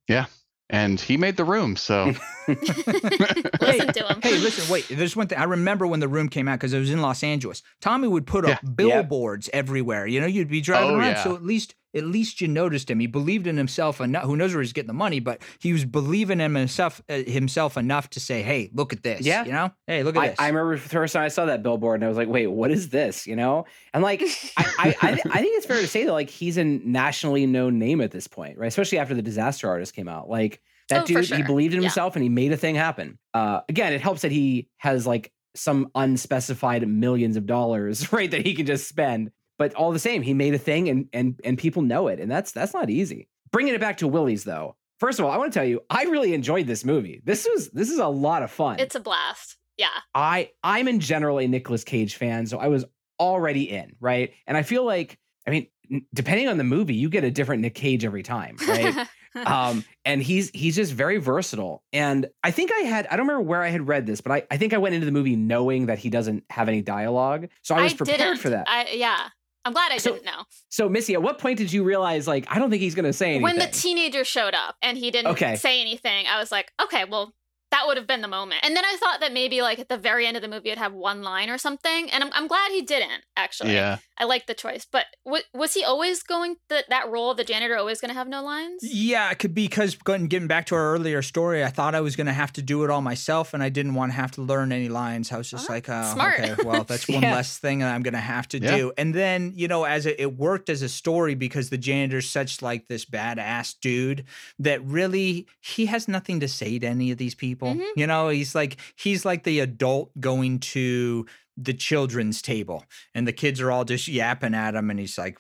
Yeah. 0.07 0.25
And 0.69 0.97
he 1.01 1.17
made 1.17 1.35
The 1.35 1.43
Room, 1.43 1.75
so 1.75 2.13
Listen 2.47 3.93
to 3.93 4.05
him. 4.07 4.21
Hey, 4.21 4.37
listen, 4.37 4.71
wait. 4.71 4.85
There's 4.89 5.15
one 5.15 5.27
thing. 5.27 5.37
I 5.37 5.43
remember 5.43 5.85
when 5.87 5.99
the 5.99 6.07
room 6.07 6.29
came 6.29 6.47
out 6.47 6.59
because 6.59 6.73
it 6.73 6.79
was 6.79 6.91
in 6.91 7.01
Los 7.01 7.23
Angeles. 7.23 7.63
Tommy 7.81 8.07
would 8.07 8.25
put 8.27 8.45
up 8.45 8.59
Yeah. 8.63 8.69
billboards 8.69 9.49
everywhere. 9.53 10.07
You 10.07 10.21
know, 10.21 10.27
you'd 10.27 10.47
be 10.49 10.61
driving 10.61 10.91
Oh, 10.91 10.95
around. 10.99 11.11
yeah. 11.11 11.23
So 11.23 11.35
at 11.35 11.43
least 11.43 11.75
at 11.95 12.03
least 12.03 12.39
you 12.41 12.47
noticed 12.47 12.89
him. 12.89 12.99
He 12.99 13.07
believed 13.07 13.47
in 13.47 13.57
himself 13.57 13.99
enough. 13.99 14.23
Who 14.23 14.35
knows 14.35 14.53
where 14.53 14.61
he's 14.61 14.73
getting 14.73 14.87
the 14.87 14.93
money, 14.93 15.19
but 15.19 15.41
he 15.59 15.73
was 15.73 15.85
believing 15.85 16.39
in 16.39 16.53
himself 16.55 17.01
uh, 17.09 17.23
himself 17.23 17.77
enough 17.77 18.09
to 18.11 18.19
say, 18.19 18.41
"Hey, 18.43 18.69
look 18.73 18.93
at 18.93 19.03
this." 19.03 19.21
Yeah. 19.21 19.45
you 19.45 19.51
know, 19.51 19.71
hey, 19.87 20.03
look 20.03 20.15
at 20.15 20.21
I, 20.21 20.27
this. 20.29 20.39
I 20.39 20.47
remember 20.47 20.75
the 20.75 20.81
first 20.89 21.13
time 21.13 21.23
I 21.23 21.27
saw 21.29 21.45
that 21.45 21.63
billboard 21.63 21.95
and 22.01 22.05
I 22.05 22.07
was 22.07 22.17
like, 22.17 22.27
wait, 22.29 22.47
what 22.47 22.71
is 22.71 22.89
this? 22.89 23.25
You 23.27 23.35
know? 23.35 23.65
And 23.93 24.03
like, 24.03 24.21
I, 24.57 24.65
I, 24.77 24.95
I, 25.01 25.11
th- 25.13 25.25
I 25.31 25.39
think 25.41 25.57
it's 25.57 25.65
fair 25.65 25.81
to 25.81 25.87
say 25.87 26.05
that 26.05 26.13
like 26.13 26.29
he's 26.29 26.57
a 26.57 26.63
nationally 26.63 27.45
known 27.45 27.79
name 27.79 28.01
at 28.01 28.11
this 28.11 28.27
point, 28.27 28.57
right? 28.57 28.67
Especially 28.67 28.97
after 28.99 29.15
the 29.15 29.21
disaster 29.21 29.67
artist 29.67 29.95
came 29.95 30.07
out. 30.07 30.29
Like 30.29 30.61
that 30.89 31.03
Oh, 31.03 31.05
for 31.05 31.21
dude, 31.21 31.25
he 31.37 31.43
believed 31.43 31.73
in 31.73 31.81
Yeah. 31.81 31.87
himself 31.89 32.15
and 32.15 32.23
he 32.23 32.29
made 32.29 32.51
a 32.51 32.57
thing 32.57 32.75
happen. 32.75 33.17
Uh, 33.33 33.61
again, 33.69 33.93
it 33.93 34.01
helps 34.01 34.21
that 34.21 34.31
he 34.31 34.67
has 34.77 35.05
like 35.07 35.31
some 35.55 35.89
unspecified 35.95 36.87
millions 36.87 37.35
of 37.37 37.45
dollars, 37.45 38.11
right? 38.13 38.29
That 38.31 38.45
he 38.45 38.53
can 38.53 38.65
just 38.65 38.87
spend. 38.87 39.31
But 39.59 39.75
all 39.75 39.91
the 39.91 39.99
same, 39.99 40.23
he 40.23 40.33
made 40.33 40.55
a 40.55 40.57
thing 40.57 40.89
and 40.89 41.07
and 41.13 41.39
and 41.43 41.57
people 41.57 41.83
know 41.83 42.07
it. 42.07 42.19
And 42.19 42.31
that's 42.31 42.51
that's 42.51 42.73
not 42.73 42.89
easy. 42.89 43.27
Bringing 43.51 43.75
it 43.75 43.81
back 43.81 43.97
to 43.97 44.07
Willy's 44.07 44.43
though. 44.43 44.75
First 44.99 45.19
of 45.19 45.25
all, 45.25 45.31
I 45.31 45.37
want 45.37 45.53
to 45.53 45.59
tell 45.59 45.67
you, 45.67 45.81
I 45.89 46.03
really 46.03 46.33
enjoyed 46.33 46.65
this 46.65 46.83
movie. 46.83 47.21
This 47.23 47.45
was 47.45 47.69
this 47.69 47.91
is 47.91 47.99
a 47.99 48.07
lot 48.07 48.41
of 48.41 48.49
fun. 48.49 48.79
It's 48.79 48.95
a 48.95 48.99
blast. 48.99 49.57
Yeah. 49.77 49.87
I 50.15 50.49
I'm 50.63 50.87
in 50.87 50.99
general 50.99 51.39
a 51.39 51.47
Nicolas 51.47 51.83
Cage 51.83 52.15
fan, 52.15 52.47
so 52.47 52.57
I 52.57 52.69
was 52.69 52.85
already 53.19 53.69
in, 53.69 53.95
right? 53.99 54.33
And 54.47 54.57
I 54.57 54.63
feel 54.63 54.85
like, 54.85 55.17
I 55.45 55.51
mean, 55.51 55.67
depending 56.13 56.47
on 56.47 56.57
the 56.57 56.63
movie, 56.63 56.95
you 56.95 57.09
get 57.09 57.23
a 57.23 57.31
different 57.31 57.61
Nick 57.61 57.75
Cage 57.75 58.05
every 58.05 58.23
time, 58.23 58.55
right? 58.67 59.07
um, 59.45 59.83
and 60.05 60.21
he's 60.21 60.49
he's 60.51 60.75
just 60.75 60.93
very 60.93 61.17
versatile. 61.17 61.83
And 61.93 62.27
I 62.43 62.51
think 62.51 62.71
I 62.71 62.79
had 62.79 63.07
I 63.07 63.17
don't 63.17 63.27
remember 63.27 63.47
where 63.47 63.61
I 63.61 63.69
had 63.69 63.87
read 63.87 64.05
this, 64.05 64.21
but 64.21 64.31
I, 64.31 64.43
I 64.51 64.57
think 64.57 64.73
I 64.73 64.77
went 64.77 64.95
into 64.95 65.05
the 65.05 65.11
movie 65.11 65.35
knowing 65.35 65.87
that 65.87 65.99
he 65.99 66.09
doesn't 66.09 66.43
have 66.49 66.67
any 66.67 66.81
dialogue, 66.81 67.49
so 67.61 67.75
I 67.75 67.83
was 67.83 67.93
prepared 67.93 68.19
didn't. 68.19 68.39
for 68.39 68.49
that. 68.51 68.67
I, 68.67 68.89
yeah. 68.93 69.29
I'm 69.69 69.73
glad 69.73 69.91
I 69.91 69.97
So- 69.97 70.13
didn't 70.13 70.25
know. 70.25 70.45
so 70.69 70.89
Missy, 70.89 71.13
at 71.13 71.21
what 71.21 71.37
point 71.37 71.59
did 71.59 71.71
you 71.71 71.83
realize 71.83 72.27
like 72.27 72.45
I 72.49 72.57
don't 72.57 72.71
think 72.71 72.81
he's 72.81 72.95
going 72.95 73.05
to 73.05 73.13
say 73.13 73.27
anything? 73.27 73.43
When 73.43 73.59
the 73.59 73.67
teenager 73.67 74.23
showed 74.23 74.55
up 74.55 74.75
and 74.81 74.97
he 74.97 75.11
didn't 75.11 75.31
Okay. 75.33 75.55
say 75.57 75.79
anything, 75.79 76.25
I 76.25 76.39
was 76.39 76.51
like, 76.51 76.71
okay, 76.81 77.05
well, 77.05 77.33
that 77.71 77.83
would 77.85 77.97
have 77.97 78.07
been 78.07 78.21
the 78.21 78.27
moment. 78.27 78.61
And 78.63 78.75
then 78.75 78.83
I 78.83 78.97
thought 78.99 79.19
that 79.19 79.31
maybe 79.31 79.61
like 79.61 79.77
at 79.79 79.89
the 79.89 79.97
very 79.97 80.25
end 80.25 80.35
of 80.35 80.41
the 80.41 80.47
movie, 80.47 80.69
it'd 80.69 80.79
have 80.79 80.93
one 80.93 81.21
line 81.21 81.49
or 81.49 81.57
something. 81.59 82.09
And 82.09 82.23
I'm, 82.23 82.31
I'm 82.33 82.47
glad 82.47 82.71
he 82.71 82.81
didn't, 82.81 83.21
actually. 83.37 83.73
Yeah. 83.73 83.97
I 84.17 84.23
like 84.25 84.47
the 84.47 84.53
choice. 84.55 84.87
But 84.91 85.05
w- 85.23 85.43
was 85.53 85.73
he 85.75 85.83
always 85.83 86.23
going, 86.23 86.55
th- 86.69 86.85
that 86.89 87.09
role 87.09 87.29
of 87.31 87.37
the 87.37 87.43
janitor, 87.43 87.77
always 87.77 88.01
going 88.01 88.09
to 88.09 88.15
have 88.15 88.27
no 88.27 88.43
lines? 88.43 88.79
Yeah, 88.81 89.29
it 89.29 89.37
could 89.39 89.53
be 89.53 89.67
because 89.67 89.95
going 89.95 90.27
getting 90.27 90.47
back 90.47 90.65
to 90.67 90.75
our 90.75 90.93
earlier 90.93 91.21
story, 91.21 91.63
I 91.63 91.69
thought 91.69 91.93
I 91.95 92.01
was 92.01 92.15
going 92.15 92.27
to 92.27 92.33
have 92.33 92.51
to 92.53 92.61
do 92.61 92.83
it 92.83 92.89
all 92.89 93.01
myself, 93.01 93.53
and 93.53 93.61
I 93.63 93.69
didn't 93.69 93.93
want 93.93 94.11
to 94.11 94.15
have 94.15 94.31
to 94.31 94.41
learn 94.41 94.71
any 94.71 94.89
lines. 94.89 95.31
I 95.31 95.37
was 95.37 95.49
just 95.49 95.69
Ah, 95.69 95.73
like, 95.73 95.87
oh, 95.89 96.13
smart. 96.13 96.39
okay, 96.39 96.55
well, 96.63 96.83
that's 96.87 97.07
one 97.07 97.21
Yeah. 97.21 97.35
less 97.35 97.57
thing 97.59 97.79
that 97.79 97.93
I'm 97.93 98.01
going 98.01 98.13
to 98.15 98.19
have 98.19 98.47
to 98.49 98.59
Yeah. 98.59 98.75
do. 98.77 98.91
And 98.97 99.13
then 99.13 99.53
you 99.55 99.67
know, 99.67 99.83
as 99.83 100.05
it, 100.07 100.15
it 100.19 100.37
worked 100.37 100.69
as 100.69 100.81
a 100.81 100.89
story 100.89 101.35
because 101.35 101.69
the 101.69 101.77
janitor's 101.77 102.29
such 102.29 102.61
like 102.61 102.87
this 102.87 103.05
badass 103.05 103.75
dude 103.79 104.25
that 104.57 104.83
really 104.83 105.45
he 105.61 105.85
has 105.85 106.07
nothing 106.07 106.39
to 106.39 106.47
say 106.47 106.79
to 106.79 106.87
any 106.87 107.11
of 107.11 107.17
these 107.19 107.35
people. 107.35 107.58
Mhm. 107.67 107.85
You 107.95 108.07
know, 108.07 108.29
he's 108.29 108.55
like 108.55 108.77
he's 108.95 109.25
like 109.25 109.43
the 109.43 109.59
adult 109.59 110.11
going 110.19 110.59
to 110.59 111.25
the 111.57 111.73
children's 111.73 112.41
table, 112.41 112.85
and 113.13 113.27
the 113.27 113.33
kids 113.33 113.59
are 113.61 113.71
all 113.71 113.83
just 113.85 114.07
yapping 114.07 114.53
at 114.53 114.75
him, 114.75 114.89
and 114.89 114.99
he's 114.99 115.17
like. 115.17 115.37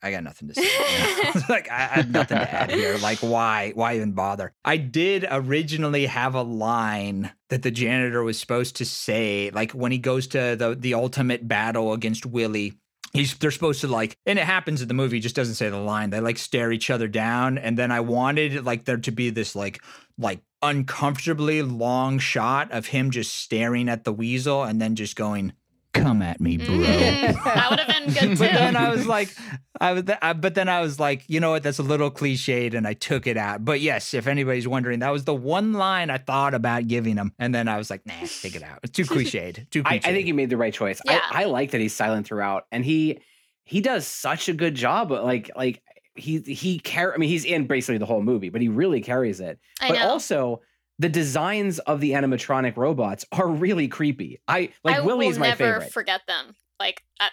I 0.00 0.12
got 0.12 0.22
nothing 0.22 0.46
to 0.46 0.54
say. 0.54 0.62
you 0.62 1.24
know? 1.24 1.40
like 1.48 1.68
I, 1.72 1.74
I 1.74 1.86
have 1.88 2.10
nothing 2.12 2.38
to 2.38 2.48
add 2.48 2.70
here. 2.70 2.96
Like 2.98 3.18
why? 3.18 3.72
Why 3.74 3.96
even 3.96 4.12
bother? 4.12 4.52
I 4.64 4.76
did 4.76 5.26
originally 5.28 6.06
have 6.06 6.36
a 6.36 6.42
line 6.42 7.32
that 7.48 7.62
the 7.64 7.72
janitor 7.72 8.22
was 8.22 8.38
supposed 8.38 8.76
to 8.76 8.84
say, 8.84 9.50
like 9.50 9.72
when 9.72 9.90
he 9.90 9.98
goes 9.98 10.28
to 10.28 10.54
the 10.56 10.76
the 10.78 10.94
ultimate 10.94 11.48
battle 11.48 11.92
against 11.92 12.24
Willy. 12.24 12.74
He's 13.12 13.34
they're 13.38 13.50
supposed 13.50 13.80
to 13.80 13.88
like, 13.88 14.16
and 14.24 14.38
it 14.38 14.44
happens 14.44 14.82
in 14.82 14.86
the 14.86 14.94
movie. 14.94 15.16
He 15.16 15.20
just 15.20 15.34
doesn't 15.34 15.56
say 15.56 15.68
the 15.68 15.78
line. 15.78 16.10
They 16.10 16.20
like 16.20 16.38
stare 16.38 16.70
each 16.70 16.90
other 16.90 17.08
down, 17.08 17.58
and 17.58 17.76
then 17.76 17.90
I 17.90 17.98
wanted 17.98 18.64
like 18.64 18.84
there 18.84 18.98
to 18.98 19.10
be 19.10 19.30
this 19.30 19.56
like 19.56 19.82
like 20.16 20.42
uncomfortably 20.62 21.62
long 21.62 22.18
shot 22.18 22.70
of 22.72 22.86
him 22.86 23.10
just 23.10 23.34
staring 23.34 23.88
at 23.88 24.04
the 24.04 24.12
weasel, 24.12 24.64
and 24.64 24.80
then 24.80 24.94
just 24.94 25.16
going, 25.16 25.52
"Come 25.92 26.22
at 26.22 26.40
me, 26.40 26.56
bro." 26.56 26.66
Mm, 26.66 27.44
that 27.44 27.70
would 27.70 27.80
have 27.80 27.88
been 27.88 28.14
good 28.14 28.36
too. 28.36 28.44
But 28.44 28.52
then 28.52 28.76
I 28.76 28.90
was 28.90 29.06
like, 29.06 29.34
I 29.80 29.92
was, 29.92 30.04
I, 30.20 30.32
but 30.32 30.54
then 30.54 30.68
I 30.68 30.80
was 30.80 30.98
like, 30.98 31.24
you 31.28 31.40
know 31.40 31.50
what? 31.50 31.62
That's 31.62 31.78
a 31.78 31.82
little 31.82 32.10
cliched, 32.10 32.74
and 32.74 32.86
I 32.86 32.94
took 32.94 33.26
it 33.26 33.36
out. 33.36 33.64
But 33.64 33.80
yes, 33.80 34.14
if 34.14 34.26
anybody's 34.26 34.68
wondering, 34.68 35.00
that 35.00 35.10
was 35.10 35.24
the 35.24 35.34
one 35.34 35.72
line 35.74 36.10
I 36.10 36.18
thought 36.18 36.54
about 36.54 36.86
giving 36.88 37.16
him, 37.16 37.32
and 37.38 37.54
then 37.54 37.68
I 37.68 37.78
was 37.78 37.90
like, 37.90 38.04
nah, 38.06 38.14
take 38.40 38.56
it 38.56 38.62
out. 38.62 38.80
It's 38.82 38.92
too 38.92 39.04
cliched. 39.04 39.70
Too. 39.70 39.82
Cliched. 39.82 40.06
I, 40.06 40.08
I 40.08 40.12
think 40.12 40.26
he 40.26 40.32
made 40.32 40.50
the 40.50 40.56
right 40.56 40.74
choice. 40.74 41.00
Yeah. 41.04 41.20
I, 41.30 41.42
I 41.42 41.44
like 41.46 41.70
that 41.72 41.80
he's 41.80 41.94
silent 41.94 42.26
throughout, 42.26 42.66
and 42.72 42.84
he 42.84 43.20
he 43.64 43.82
does 43.82 44.06
such 44.06 44.48
a 44.48 44.54
good 44.54 44.74
job. 44.74 45.10
Like 45.10 45.50
like 45.54 45.82
he 46.18 46.38
he 46.40 46.78
car- 46.78 47.14
I 47.14 47.16
mean, 47.16 47.28
he's 47.28 47.44
in 47.44 47.66
basically 47.66 47.98
the 47.98 48.06
whole 48.06 48.22
movie, 48.22 48.48
but 48.48 48.60
he 48.60 48.68
really 48.68 49.00
carries 49.00 49.40
it. 49.40 49.58
I 49.80 49.88
but 49.88 49.98
know. 49.98 50.08
also 50.08 50.60
the 50.98 51.08
designs 51.08 51.78
of 51.80 52.00
the 52.00 52.12
animatronic 52.12 52.76
robots 52.76 53.24
are 53.32 53.48
really 53.48 53.88
creepy. 53.88 54.40
I 54.48 54.72
like 54.84 54.96
I 54.96 55.00
Willy's 55.00 55.34
will 55.34 55.40
my 55.40 55.48
never 55.48 55.80
favorite. 55.80 55.92
forget 55.92 56.22
them. 56.26 56.56
Like, 56.80 57.02
uh, 57.20 57.28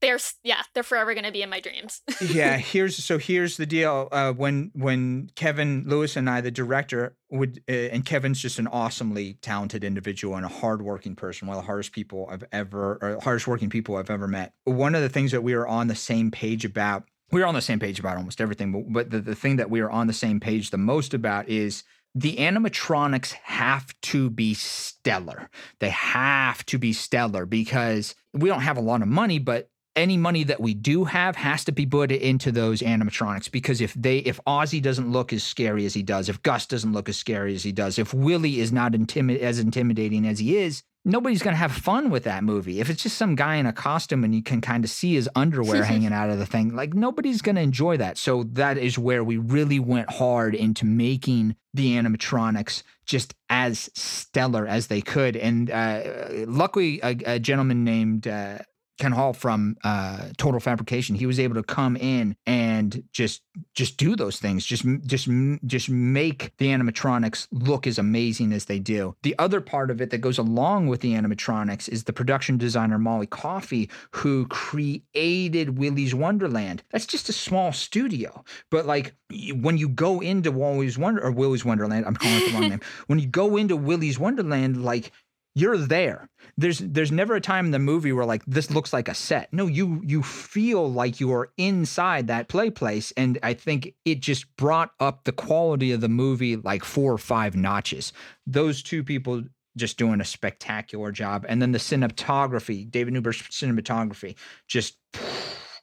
they're, 0.00 0.18
yeah, 0.44 0.62
they're 0.74 0.82
forever 0.82 1.14
going 1.14 1.24
to 1.24 1.32
be 1.32 1.42
in 1.42 1.50
my 1.50 1.60
dreams. 1.60 2.02
yeah 2.20 2.56
here's 2.56 2.96
so 2.96 3.18
here's 3.18 3.56
the 3.56 3.66
deal 3.66 4.08
uh 4.12 4.32
when 4.32 4.70
when 4.74 5.30
kevin 5.34 5.84
lewis 5.86 6.16
and 6.16 6.28
i 6.28 6.40
the 6.40 6.50
director 6.50 7.16
would 7.30 7.62
uh, 7.68 7.72
and 7.72 8.04
kevin's 8.04 8.40
just 8.40 8.58
an 8.58 8.66
awesomely 8.66 9.34
talented 9.40 9.84
individual 9.84 10.36
and 10.36 10.44
a 10.44 10.48
hardworking 10.48 11.14
person 11.14 11.46
one 11.46 11.56
of 11.56 11.62
the 11.62 11.66
hardest 11.66 11.92
people 11.92 12.28
i've 12.30 12.44
ever 12.52 12.98
or 13.00 13.18
hardest 13.22 13.46
working 13.46 13.70
people 13.70 13.96
i've 13.96 14.10
ever 14.10 14.26
met 14.26 14.52
one 14.64 14.94
of 14.94 15.02
the 15.02 15.08
things 15.08 15.32
that 15.32 15.42
we 15.42 15.54
were 15.54 15.66
on 15.66 15.86
the 15.88 15.94
same 15.94 16.30
page 16.30 16.64
about 16.64 17.04
we 17.04 17.17
were 17.32 17.46
on 17.46 17.54
the 17.54 17.60
same 17.60 17.78
page 17.78 17.98
about 18.00 18.16
almost 18.16 18.40
everything 18.40 18.72
but, 18.72 18.92
but 18.92 19.10
the, 19.10 19.20
the 19.20 19.34
thing 19.34 19.56
that 19.56 19.70
we 19.70 19.80
are 19.80 19.90
on 19.90 20.06
the 20.06 20.12
same 20.12 20.40
page 20.40 20.70
the 20.70 20.78
most 20.78 21.14
about 21.14 21.48
is 21.48 21.84
the 22.14 22.36
animatronics 22.36 23.32
have 23.32 23.94
to 24.00 24.30
be 24.30 24.54
stellar. 24.54 25.50
They 25.78 25.90
have 25.90 26.64
to 26.66 26.78
be 26.78 26.92
stellar 26.92 27.46
because 27.46 28.14
we 28.32 28.48
don't 28.48 28.62
have 28.62 28.76
a 28.76 28.82
lot 28.82 29.02
of 29.02 29.08
money, 29.08 29.38
but 29.38 29.70
any 29.94 30.16
money 30.16 30.44
that 30.44 30.60
we 30.60 30.74
do 30.74 31.04
have 31.04 31.36
has 31.36 31.64
to 31.64 31.72
be 31.72 31.84
put 31.84 32.12
into 32.12 32.52
those 32.52 32.80
animatronics 32.80 33.50
because 33.50 33.80
if 33.80 33.94
they 33.94 34.18
if 34.18 34.40
Ozzy 34.46 34.80
doesn't 34.80 35.10
look 35.10 35.32
as 35.32 35.42
scary 35.42 35.86
as 35.86 35.94
he 35.94 36.02
does, 36.02 36.28
if 36.28 36.42
Gus 36.42 36.66
doesn't 36.66 36.92
look 36.92 37.08
as 37.08 37.16
scary 37.16 37.54
as 37.54 37.64
he 37.64 37.72
does, 37.72 37.98
if 37.98 38.14
Willy 38.14 38.60
is 38.60 38.72
not 38.72 38.92
intimi- 38.92 39.40
as 39.40 39.58
intimidating 39.58 40.26
as 40.26 40.38
he 40.38 40.56
is, 40.56 40.82
nobody's 41.04 41.42
going 41.42 41.54
to 41.54 41.58
have 41.58 41.72
fun 41.72 42.10
with 42.10 42.24
that 42.24 42.44
movie. 42.44 42.80
If 42.80 42.90
it's 42.90 43.02
just 43.02 43.16
some 43.16 43.34
guy 43.34 43.56
in 43.56 43.66
a 43.66 43.72
costume 43.72 44.24
and 44.24 44.34
you 44.34 44.42
can 44.42 44.60
kind 44.60 44.84
of 44.84 44.90
see 44.90 45.14
his 45.14 45.28
underwear 45.34 45.84
hanging 45.92 46.12
out 46.12 46.30
of 46.30 46.38
the 46.38 46.46
thing, 46.46 46.74
like 46.74 46.94
nobody's 46.94 47.42
going 47.42 47.56
to 47.56 47.62
enjoy 47.62 47.96
that. 47.96 48.18
So 48.18 48.44
that 48.52 48.78
is 48.78 48.98
where 48.98 49.24
we 49.24 49.36
really 49.36 49.78
went 49.78 50.10
hard 50.10 50.54
into 50.54 50.84
making 50.84 51.56
the 51.74 51.96
animatronics 51.96 52.82
just 53.06 53.34
as 53.48 53.90
stellar 53.94 54.66
as 54.66 54.88
they 54.88 55.00
could. 55.00 55.36
And 55.36 55.70
uh, 55.70 56.02
luckily, 56.46 57.00
a, 57.02 57.16
a 57.24 57.38
gentleman 57.38 57.84
named 57.84 58.26
uh, 58.26 58.58
Ken 58.98 59.12
Hall 59.12 59.32
from 59.32 59.76
uh, 59.84 60.28
Total 60.36 60.60
Fabrication, 60.60 61.14
he 61.14 61.26
was 61.26 61.38
able 61.38 61.54
to 61.54 61.62
come 61.62 61.96
in 61.96 62.36
and 62.46 63.04
just 63.12 63.42
just 63.74 63.96
do 63.96 64.16
those 64.16 64.38
things, 64.38 64.64
just 64.64 64.84
just 65.06 65.28
just 65.64 65.88
make 65.88 66.52
the 66.58 66.66
animatronics 66.66 67.46
look 67.50 67.86
as 67.86 67.98
amazing 67.98 68.52
as 68.52 68.66
they 68.66 68.78
do. 68.78 69.14
The 69.22 69.36
other 69.38 69.60
part 69.60 69.90
of 69.90 70.00
it 70.00 70.10
that 70.10 70.18
goes 70.18 70.38
along 70.38 70.88
with 70.88 71.00
the 71.00 71.14
animatronics 71.14 71.88
is 71.88 72.04
the 72.04 72.12
production 72.12 72.58
designer 72.58 72.98
Molly 72.98 73.26
Coffey, 73.26 73.88
who 74.10 74.46
created 74.46 75.78
Willy's 75.78 76.14
Wonderland. 76.14 76.82
That's 76.90 77.06
just 77.06 77.28
a 77.28 77.32
small 77.32 77.72
studio, 77.72 78.44
but 78.70 78.84
like 78.84 79.14
when 79.60 79.78
you 79.78 79.88
go 79.88 80.20
into 80.20 80.50
Wally's 80.50 80.98
Wonder 80.98 81.22
or 81.22 81.30
Willy's 81.30 81.64
Wonderland, 81.64 82.04
I'm 82.06 82.16
calling 82.16 82.36
it 82.36 82.46
the 82.50 82.58
wrong 82.58 82.68
name. 82.70 82.80
When 83.06 83.18
you 83.18 83.26
go 83.26 83.56
into 83.56 83.76
Willy's 83.76 84.18
Wonderland, 84.18 84.84
like 84.84 85.12
you're 85.58 85.76
there. 85.76 86.28
There's 86.56 86.78
there's 86.78 87.12
never 87.12 87.36
a 87.36 87.40
time 87.40 87.66
in 87.66 87.70
the 87.70 87.78
movie 87.78 88.12
where 88.12 88.24
like 88.24 88.44
this 88.46 88.70
looks 88.70 88.92
like 88.92 89.08
a 89.08 89.14
set. 89.14 89.52
No, 89.52 89.66
you 89.66 90.00
you 90.04 90.22
feel 90.22 90.90
like 90.90 91.20
you 91.20 91.32
are 91.32 91.52
inside 91.56 92.26
that 92.28 92.48
play 92.48 92.70
place, 92.70 93.12
and 93.16 93.38
I 93.42 93.54
think 93.54 93.94
it 94.04 94.20
just 94.20 94.56
brought 94.56 94.92
up 95.00 95.24
the 95.24 95.32
quality 95.32 95.92
of 95.92 96.00
the 96.00 96.08
movie 96.08 96.56
like 96.56 96.84
four 96.84 97.12
or 97.12 97.18
five 97.18 97.56
notches. 97.56 98.12
Those 98.46 98.82
two 98.82 99.02
people 99.02 99.42
just 99.76 99.98
doing 99.98 100.20
a 100.20 100.24
spectacular 100.24 101.12
job, 101.12 101.44
and 101.48 101.62
then 101.62 101.72
the 101.72 101.78
cinematography, 101.78 102.90
David 102.90 103.14
Newbert's 103.14 103.42
cinematography, 103.42 104.36
just 104.66 104.96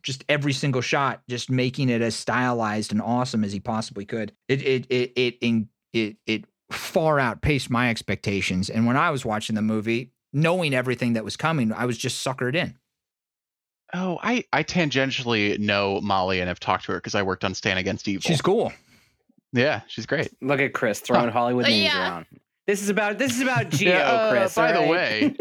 just 0.03 0.23
every 0.29 0.53
single 0.53 0.81
shot, 0.81 1.21
just 1.27 1.49
making 1.49 1.89
it 1.89 2.01
as 2.01 2.15
stylized 2.15 2.91
and 2.91 3.01
awesome 3.01 3.43
as 3.43 3.51
he 3.51 3.59
possibly 3.59 4.05
could. 4.05 4.31
It 4.47 4.61
it 4.61 4.85
it 4.89 5.11
it 5.15 5.37
it 5.41 5.67
it, 5.93 6.17
it 6.27 6.45
far 6.71 7.19
outpaced 7.19 7.69
my 7.69 7.89
expectations. 7.89 8.69
And 8.69 8.85
when 8.85 8.97
I 8.97 9.11
was 9.11 9.23
watching 9.25 9.55
the 9.55 9.61
movie, 9.61 10.11
knowing 10.33 10.73
everything 10.73 11.13
that 11.13 11.23
was 11.23 11.37
coming, 11.37 11.71
I 11.71 11.85
was 11.85 11.97
just 11.97 12.25
suckered 12.25 12.55
in. 12.55 12.77
Oh, 13.93 14.19
I 14.21 14.43
I 14.51 14.63
tangentially 14.63 15.57
know 15.59 16.01
Molly 16.01 16.39
and 16.39 16.47
have 16.47 16.59
talked 16.59 16.85
to 16.85 16.91
her 16.93 16.97
because 16.97 17.15
I 17.15 17.21
worked 17.21 17.43
on 17.45 17.53
Stand 17.53 17.79
Against 17.79 18.07
Evil. 18.07 18.21
She's 18.21 18.41
cool. 18.41 18.73
yeah, 19.53 19.81
she's 19.87 20.05
great. 20.05 20.31
Look 20.41 20.59
at 20.59 20.73
Chris 20.73 20.99
throwing 20.99 21.29
Hollywood 21.29 21.65
Uh, 21.65 21.69
names 21.69 21.85
yeah. 21.85 22.09
around. 22.09 22.25
This 22.67 22.81
is 22.81 22.89
about 22.89 23.19
this 23.19 23.35
is 23.35 23.41
about 23.41 23.69
Geo, 23.69 23.93
Yeah, 23.93 24.11
uh, 24.11 24.31
Chris. 24.31 24.55
by 24.55 24.73
all 24.73 24.81
the 24.87 24.91
right? 24.91 25.37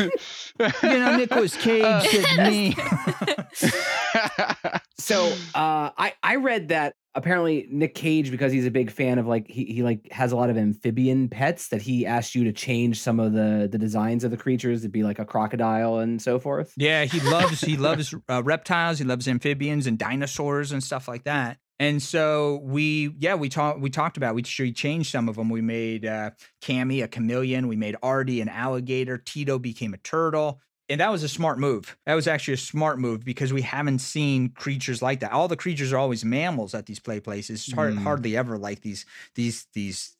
way, 0.00 0.10
You 0.92 0.98
know, 0.98 1.16
Nicolas 1.16 1.56
Cage 1.56 1.84
Uh, 1.84 2.00
said 2.00 2.50
me. 2.50 2.76
So 4.98 5.26
uh, 5.54 5.90
I 5.96 6.14
I 6.22 6.36
read 6.36 6.68
that 6.68 6.94
apparently 7.14 7.66
Nick 7.70 7.94
Cage 7.94 8.30
because 8.30 8.52
he's 8.52 8.66
a 8.66 8.70
big 8.70 8.90
fan 8.90 9.18
of 9.18 9.26
like 9.26 9.48
he, 9.48 9.64
he 9.64 9.82
like 9.82 10.10
has 10.10 10.32
a 10.32 10.36
lot 10.36 10.50
of 10.50 10.56
amphibian 10.56 11.28
pets 11.28 11.68
that 11.68 11.82
he 11.82 12.06
asked 12.06 12.34
you 12.34 12.44
to 12.44 12.52
change 12.52 13.00
some 13.00 13.20
of 13.20 13.32
the 13.32 13.68
the 13.70 13.78
designs 13.78 14.24
of 14.24 14.30
the 14.30 14.36
creatures 14.36 14.82
to 14.82 14.88
be 14.88 15.02
like 15.02 15.18
a 15.18 15.24
crocodile 15.24 15.98
and 15.98 16.20
so 16.20 16.38
forth. 16.38 16.72
Yeah, 16.76 17.04
he 17.04 17.20
loves 17.20 17.60
he 17.60 17.76
loves 17.76 18.14
uh, 18.28 18.42
reptiles, 18.42 18.98
he 18.98 19.04
loves 19.04 19.28
amphibians 19.28 19.86
and 19.86 19.98
dinosaurs 19.98 20.72
and 20.72 20.82
stuff 20.82 21.08
like 21.08 21.24
that. 21.24 21.58
And 21.80 22.00
so 22.00 22.60
we, 22.62 23.14
yeah, 23.18 23.34
we 23.34 23.48
talked. 23.48 23.80
We 23.80 23.90
talked 23.90 24.16
about 24.16 24.34
we 24.36 24.42
changed 24.42 25.10
some 25.10 25.28
of 25.28 25.36
them. 25.36 25.48
We 25.50 25.60
made 25.60 26.06
uh, 26.06 26.30
Cammy 26.62 27.02
a 27.02 27.08
chameleon. 27.08 27.66
We 27.66 27.76
made 27.76 27.96
Artie 28.02 28.40
an 28.40 28.48
alligator. 28.48 29.18
Tito 29.18 29.58
became 29.58 29.92
a 29.92 29.98
turtle. 29.98 30.60
And 30.88 31.00
that 31.00 31.10
was 31.10 31.22
a 31.22 31.28
smart 31.28 31.58
move. 31.58 31.96
That 32.04 32.14
was 32.14 32.28
actually 32.28 32.54
a 32.54 32.58
smart 32.58 32.98
move 32.98 33.24
because 33.24 33.52
we 33.52 33.62
haven't 33.62 34.00
seen 34.00 34.50
creatures 34.50 35.00
like 35.00 35.20
that. 35.20 35.32
All 35.32 35.48
the 35.48 35.56
creatures 35.56 35.92
are 35.92 35.98
always 35.98 36.24
mammals 36.24 36.74
at 36.74 36.84
these 36.86 37.00
play 37.00 37.20
places. 37.20 37.64
It's 37.66 37.72
hard, 37.74 37.94
Mm. 37.94 38.02
hardly 38.02 38.36
ever 38.36 38.58
like 38.58 38.82
these 38.82 39.06
these 39.34 39.66
these 39.72 40.16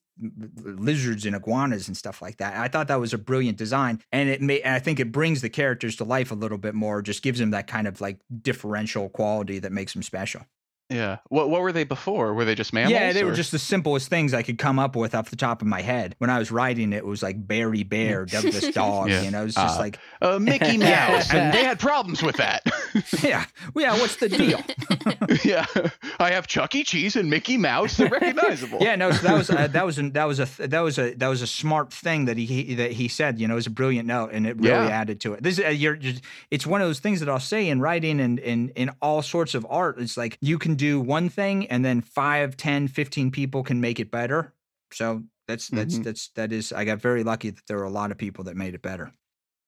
lizards 0.62 1.26
and 1.26 1.34
iguanas 1.36 1.88
and 1.88 1.96
stuff 1.96 2.22
like 2.22 2.36
that. 2.38 2.56
I 2.56 2.68
thought 2.68 2.88
that 2.88 3.00
was 3.00 3.12
a 3.12 3.18
brilliant 3.18 3.58
design, 3.58 4.00
and 4.12 4.28
it 4.28 4.40
may. 4.40 4.60
And 4.60 4.74
I 4.74 4.78
think 4.78 5.00
it 5.00 5.12
brings 5.12 5.42
the 5.42 5.50
characters 5.50 5.96
to 5.96 6.04
life 6.04 6.30
a 6.30 6.34
little 6.34 6.58
bit 6.58 6.74
more. 6.74 7.02
Just 7.02 7.22
gives 7.22 7.38
them 7.38 7.50
that 7.50 7.66
kind 7.66 7.86
of 7.86 8.00
like 8.00 8.18
differential 8.42 9.08
quality 9.08 9.58
that 9.58 9.72
makes 9.72 9.92
them 9.92 10.02
special. 10.02 10.42
Yeah. 10.90 11.18
What 11.30 11.48
what 11.48 11.62
were 11.62 11.72
they 11.72 11.84
before? 11.84 12.34
Were 12.34 12.44
they 12.44 12.54
just 12.54 12.72
mammals? 12.74 12.92
Yeah, 12.92 13.12
they 13.12 13.24
were 13.24 13.32
just 13.32 13.50
the 13.52 13.58
simplest 13.58 14.08
things 14.08 14.34
I 14.34 14.42
could 14.42 14.58
come 14.58 14.78
up 14.78 14.94
with 14.94 15.14
off 15.14 15.30
the 15.30 15.36
top 15.36 15.62
of 15.62 15.66
my 15.66 15.80
head. 15.80 16.14
When 16.18 16.28
I 16.28 16.38
was 16.38 16.50
writing 16.50 16.92
it, 16.92 16.98
it 16.98 17.06
was 17.06 17.22
like 17.22 17.46
Barry 17.46 17.82
Bear, 17.84 18.24
Douglas 18.26 18.68
Dog. 18.68 19.08
Yeah. 19.08 19.22
You 19.22 19.30
know, 19.30 19.44
it's 19.46 19.54
just 19.54 19.76
Uh, 19.78 19.80
like, 19.82 19.98
uh, 20.20 20.38
Mickey 20.38 20.76
Mouse, 20.92 21.32
and 21.32 21.54
they 21.54 21.64
had 21.64 21.78
problems 21.80 22.22
with 22.22 22.36
that. 22.36 22.62
yeah, 23.22 23.44
yeah. 23.74 23.92
What's 23.98 24.16
the 24.16 24.28
deal? 24.28 24.60
yeah, 25.44 25.64
I 26.20 26.32
have 26.32 26.46
Chuck 26.46 26.74
E. 26.74 26.84
Cheese 26.84 27.16
and 27.16 27.30
Mickey 27.30 27.56
Mouse. 27.56 27.96
They're 27.96 28.08
recognizable. 28.08 28.78
Yeah, 28.82 28.96
no. 28.96 29.10
So 29.10 29.22
that 29.26 29.34
was 29.38 29.50
uh, 29.50 29.66
that 29.68 29.86
was 29.86 29.98
an, 29.98 30.12
that 30.12 30.24
was 30.24 30.38
a 30.38 30.66
that 30.66 30.80
was 30.80 30.98
a 30.98 31.14
that 31.14 31.28
was 31.28 31.40
a 31.42 31.46
smart 31.46 31.92
thing 31.92 32.26
that 32.26 32.36
he, 32.36 32.44
he 32.46 32.74
that 32.74 32.92
he 32.92 33.08
said. 33.08 33.40
You 33.40 33.48
know, 33.48 33.54
it 33.54 33.56
was 33.56 33.66
a 33.66 33.70
brilliant 33.70 34.06
note, 34.06 34.30
and 34.32 34.46
it 34.46 34.56
really 34.58 34.68
Yeah. 34.68 34.86
added 35.00 35.20
to 35.22 35.32
it. 35.32 35.42
This 35.42 35.58
is 35.58 35.64
uh, 35.64 35.68
you're, 35.68 35.94
you're 35.94 36.14
it's 36.50 36.66
one 36.66 36.82
of 36.82 36.88
those 36.88 37.00
things 37.00 37.20
that 37.20 37.28
I'll 37.30 37.40
say 37.40 37.68
in 37.68 37.80
writing 37.80 38.20
and 38.20 38.38
in 38.38 38.68
in 38.76 38.90
all 39.00 39.22
sorts 39.22 39.54
of 39.54 39.66
art. 39.70 39.98
It's 39.98 40.16
like 40.18 40.36
you 40.40 40.58
can 40.58 40.73
do 40.74 41.00
one 41.00 41.28
thing, 41.28 41.66
and 41.68 41.84
then 41.84 42.00
5, 42.00 42.56
10, 42.56 42.88
15 42.88 43.30
people 43.30 43.62
can 43.62 43.80
make 43.80 44.00
it 44.00 44.10
better. 44.10 44.54
So 44.92 45.24
that's 45.48 45.70
that's 45.70 45.98
Mhm. 45.98 46.00
that's 46.00 46.28
that 46.30 46.52
is. 46.52 46.72
I 46.72 46.84
got 46.84 47.00
very 47.00 47.24
lucky 47.24 47.50
that 47.50 47.66
there 47.66 47.78
were 47.78 47.84
a 47.84 47.90
lot 47.90 48.10
of 48.12 48.18
people 48.18 48.44
that 48.44 48.56
made 48.56 48.74
it 48.74 48.82
better. 48.82 49.12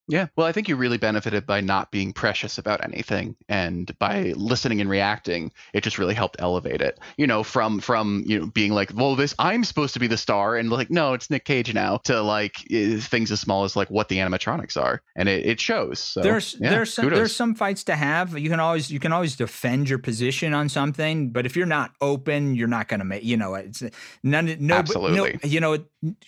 Yeah. 0.09 0.27
Well, 0.37 0.47
I 0.47 0.53
think 0.53 0.69
you 0.69 0.77
really 0.77 0.99
benefited 0.99 1.47
by 1.47 1.61
not 1.61 1.91
being 1.91 2.13
precious 2.13 2.59
about 2.59 2.85
anything 2.85 3.37
and 3.49 3.97
by 3.99 4.33
listening 4.37 4.81
and 4.81 4.89
reacting. 4.89 5.53
It 5.73 5.83
just 5.83 5.99
really 5.99 6.15
helped 6.15 6.37
elevate 6.39 6.81
it. 6.81 7.01
You 7.17 7.27
know, 7.27 7.43
from 7.43 7.81
from 7.81 8.23
you 8.27 8.39
know 8.39 8.47
being 8.47 8.73
like, 8.73 8.93
well, 8.95 9.17
this 9.17 9.35
I'm 9.39 9.65
supposed 9.65 9.95
to 9.95 10.01
be 10.01 10.07
the 10.07 10.17
star, 10.17 10.57
and 10.57 10.71
like, 10.71 10.91
no, 10.91 11.15
it's 11.15 11.29
Nick 11.29 11.45
Cage 11.45 11.73
now. 11.75 11.99
To 12.05 12.23
like 12.23 12.55
eh, 12.71 12.99
things 12.99 13.31
as 13.33 13.41
small 13.41 13.65
as 13.65 13.75
like 13.75 13.91
what 13.91 14.09
the 14.09 14.19
animatronics 14.19 14.81
are, 14.81 15.03
and 15.17 15.29
it, 15.29 15.45
it 15.45 15.61
shows. 15.61 15.99
So, 15.99 16.21
there's 16.21 16.57
yeah, 16.61 16.71
there's 16.71 16.95
some 16.95 17.05
kudos. 17.05 17.19
there's 17.19 17.37
some 17.37 17.55
fights 17.55 17.85
to 17.85 17.97
have. 17.97 18.39
You 18.39 18.49
can 18.49 18.61
always 18.61 18.91
you 18.91 19.01
can 19.01 19.13
always 19.13 19.35
defend 19.35 19.89
your 19.89 19.99
position 19.99 20.55
on 20.55 20.69
something, 20.69 21.31
but 21.31 21.47
if 21.47 21.57
you're 21.57 21.67
not 21.67 21.93
open, 22.01 22.55
you're 22.55 22.69
not 22.69 22.89
going 22.89 23.01
to 23.01 23.05
make. 23.05 23.25
You 23.25 23.37
know, 23.37 23.55
it's 23.55 23.83
none. 24.23 24.57
No, 24.61 24.77
Absolutely. 24.77 25.41
No, 25.43 25.49
you 25.49 25.61
know, 25.61 25.79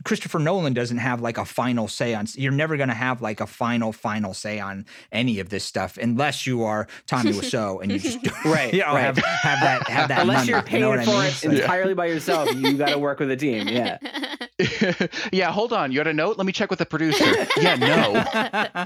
Christopher 0.04 0.38
Nolan 0.38 0.72
doesn't 0.74 0.98
have 0.98 1.20
like 1.20 1.38
a 1.38 1.44
final 1.44 1.88
say 1.88 2.14
on. 2.14 2.26
You're 2.34 2.52
never 2.52 2.76
going 2.76 2.88
to 2.88 2.94
have 2.94 3.20
like 3.22 3.40
a 3.40 3.46
final 3.46 3.92
final 3.92 4.34
say 4.34 4.58
on 4.60 4.86
any 5.12 5.38
of 5.40 5.48
this 5.50 5.64
stuff 5.64 5.96
unless 5.98 6.46
you 6.46 6.64
are 6.64 6.86
Tommy 7.06 7.32
Wiseau 7.32 7.82
and 7.82 7.92
you 7.92 7.98
just 7.98 8.18
Right, 8.44 8.72
you 8.72 8.80
know, 8.80 8.94
right. 8.94 9.00
have 9.04 9.16
have 9.18 9.60
that 9.60 9.88
have 9.88 10.08
that. 10.08 10.22
Unless 10.22 10.38
number, 10.46 10.50
you're 10.50 10.58
you 10.58 10.62
paying 10.64 10.82
know 10.82 10.88
what 10.90 10.98
I 11.00 11.04
for 11.04 11.10
mean? 11.10 11.20
it 11.22 11.28
It's 11.28 11.44
like- 11.44 11.58
entirely 11.60 11.94
by 11.94 12.06
yourself, 12.06 12.52
you 12.54 12.72
got 12.78 12.90
to 12.90 12.98
work 12.98 13.18
with 13.20 13.30
a 13.30 13.36
team. 13.36 13.68
Yeah. 13.68 13.98
yeah. 15.32 15.50
Hold 15.52 15.72
on. 15.72 15.92
You 15.92 15.98
had 15.98 16.06
a 16.06 16.12
note. 16.14 16.36
Let 16.38 16.46
me 16.46 16.52
check 16.52 16.70
with 16.70 16.78
the 16.78 16.86
producer. 16.86 17.24
yeah. 17.60 17.76
No. 17.76 18.84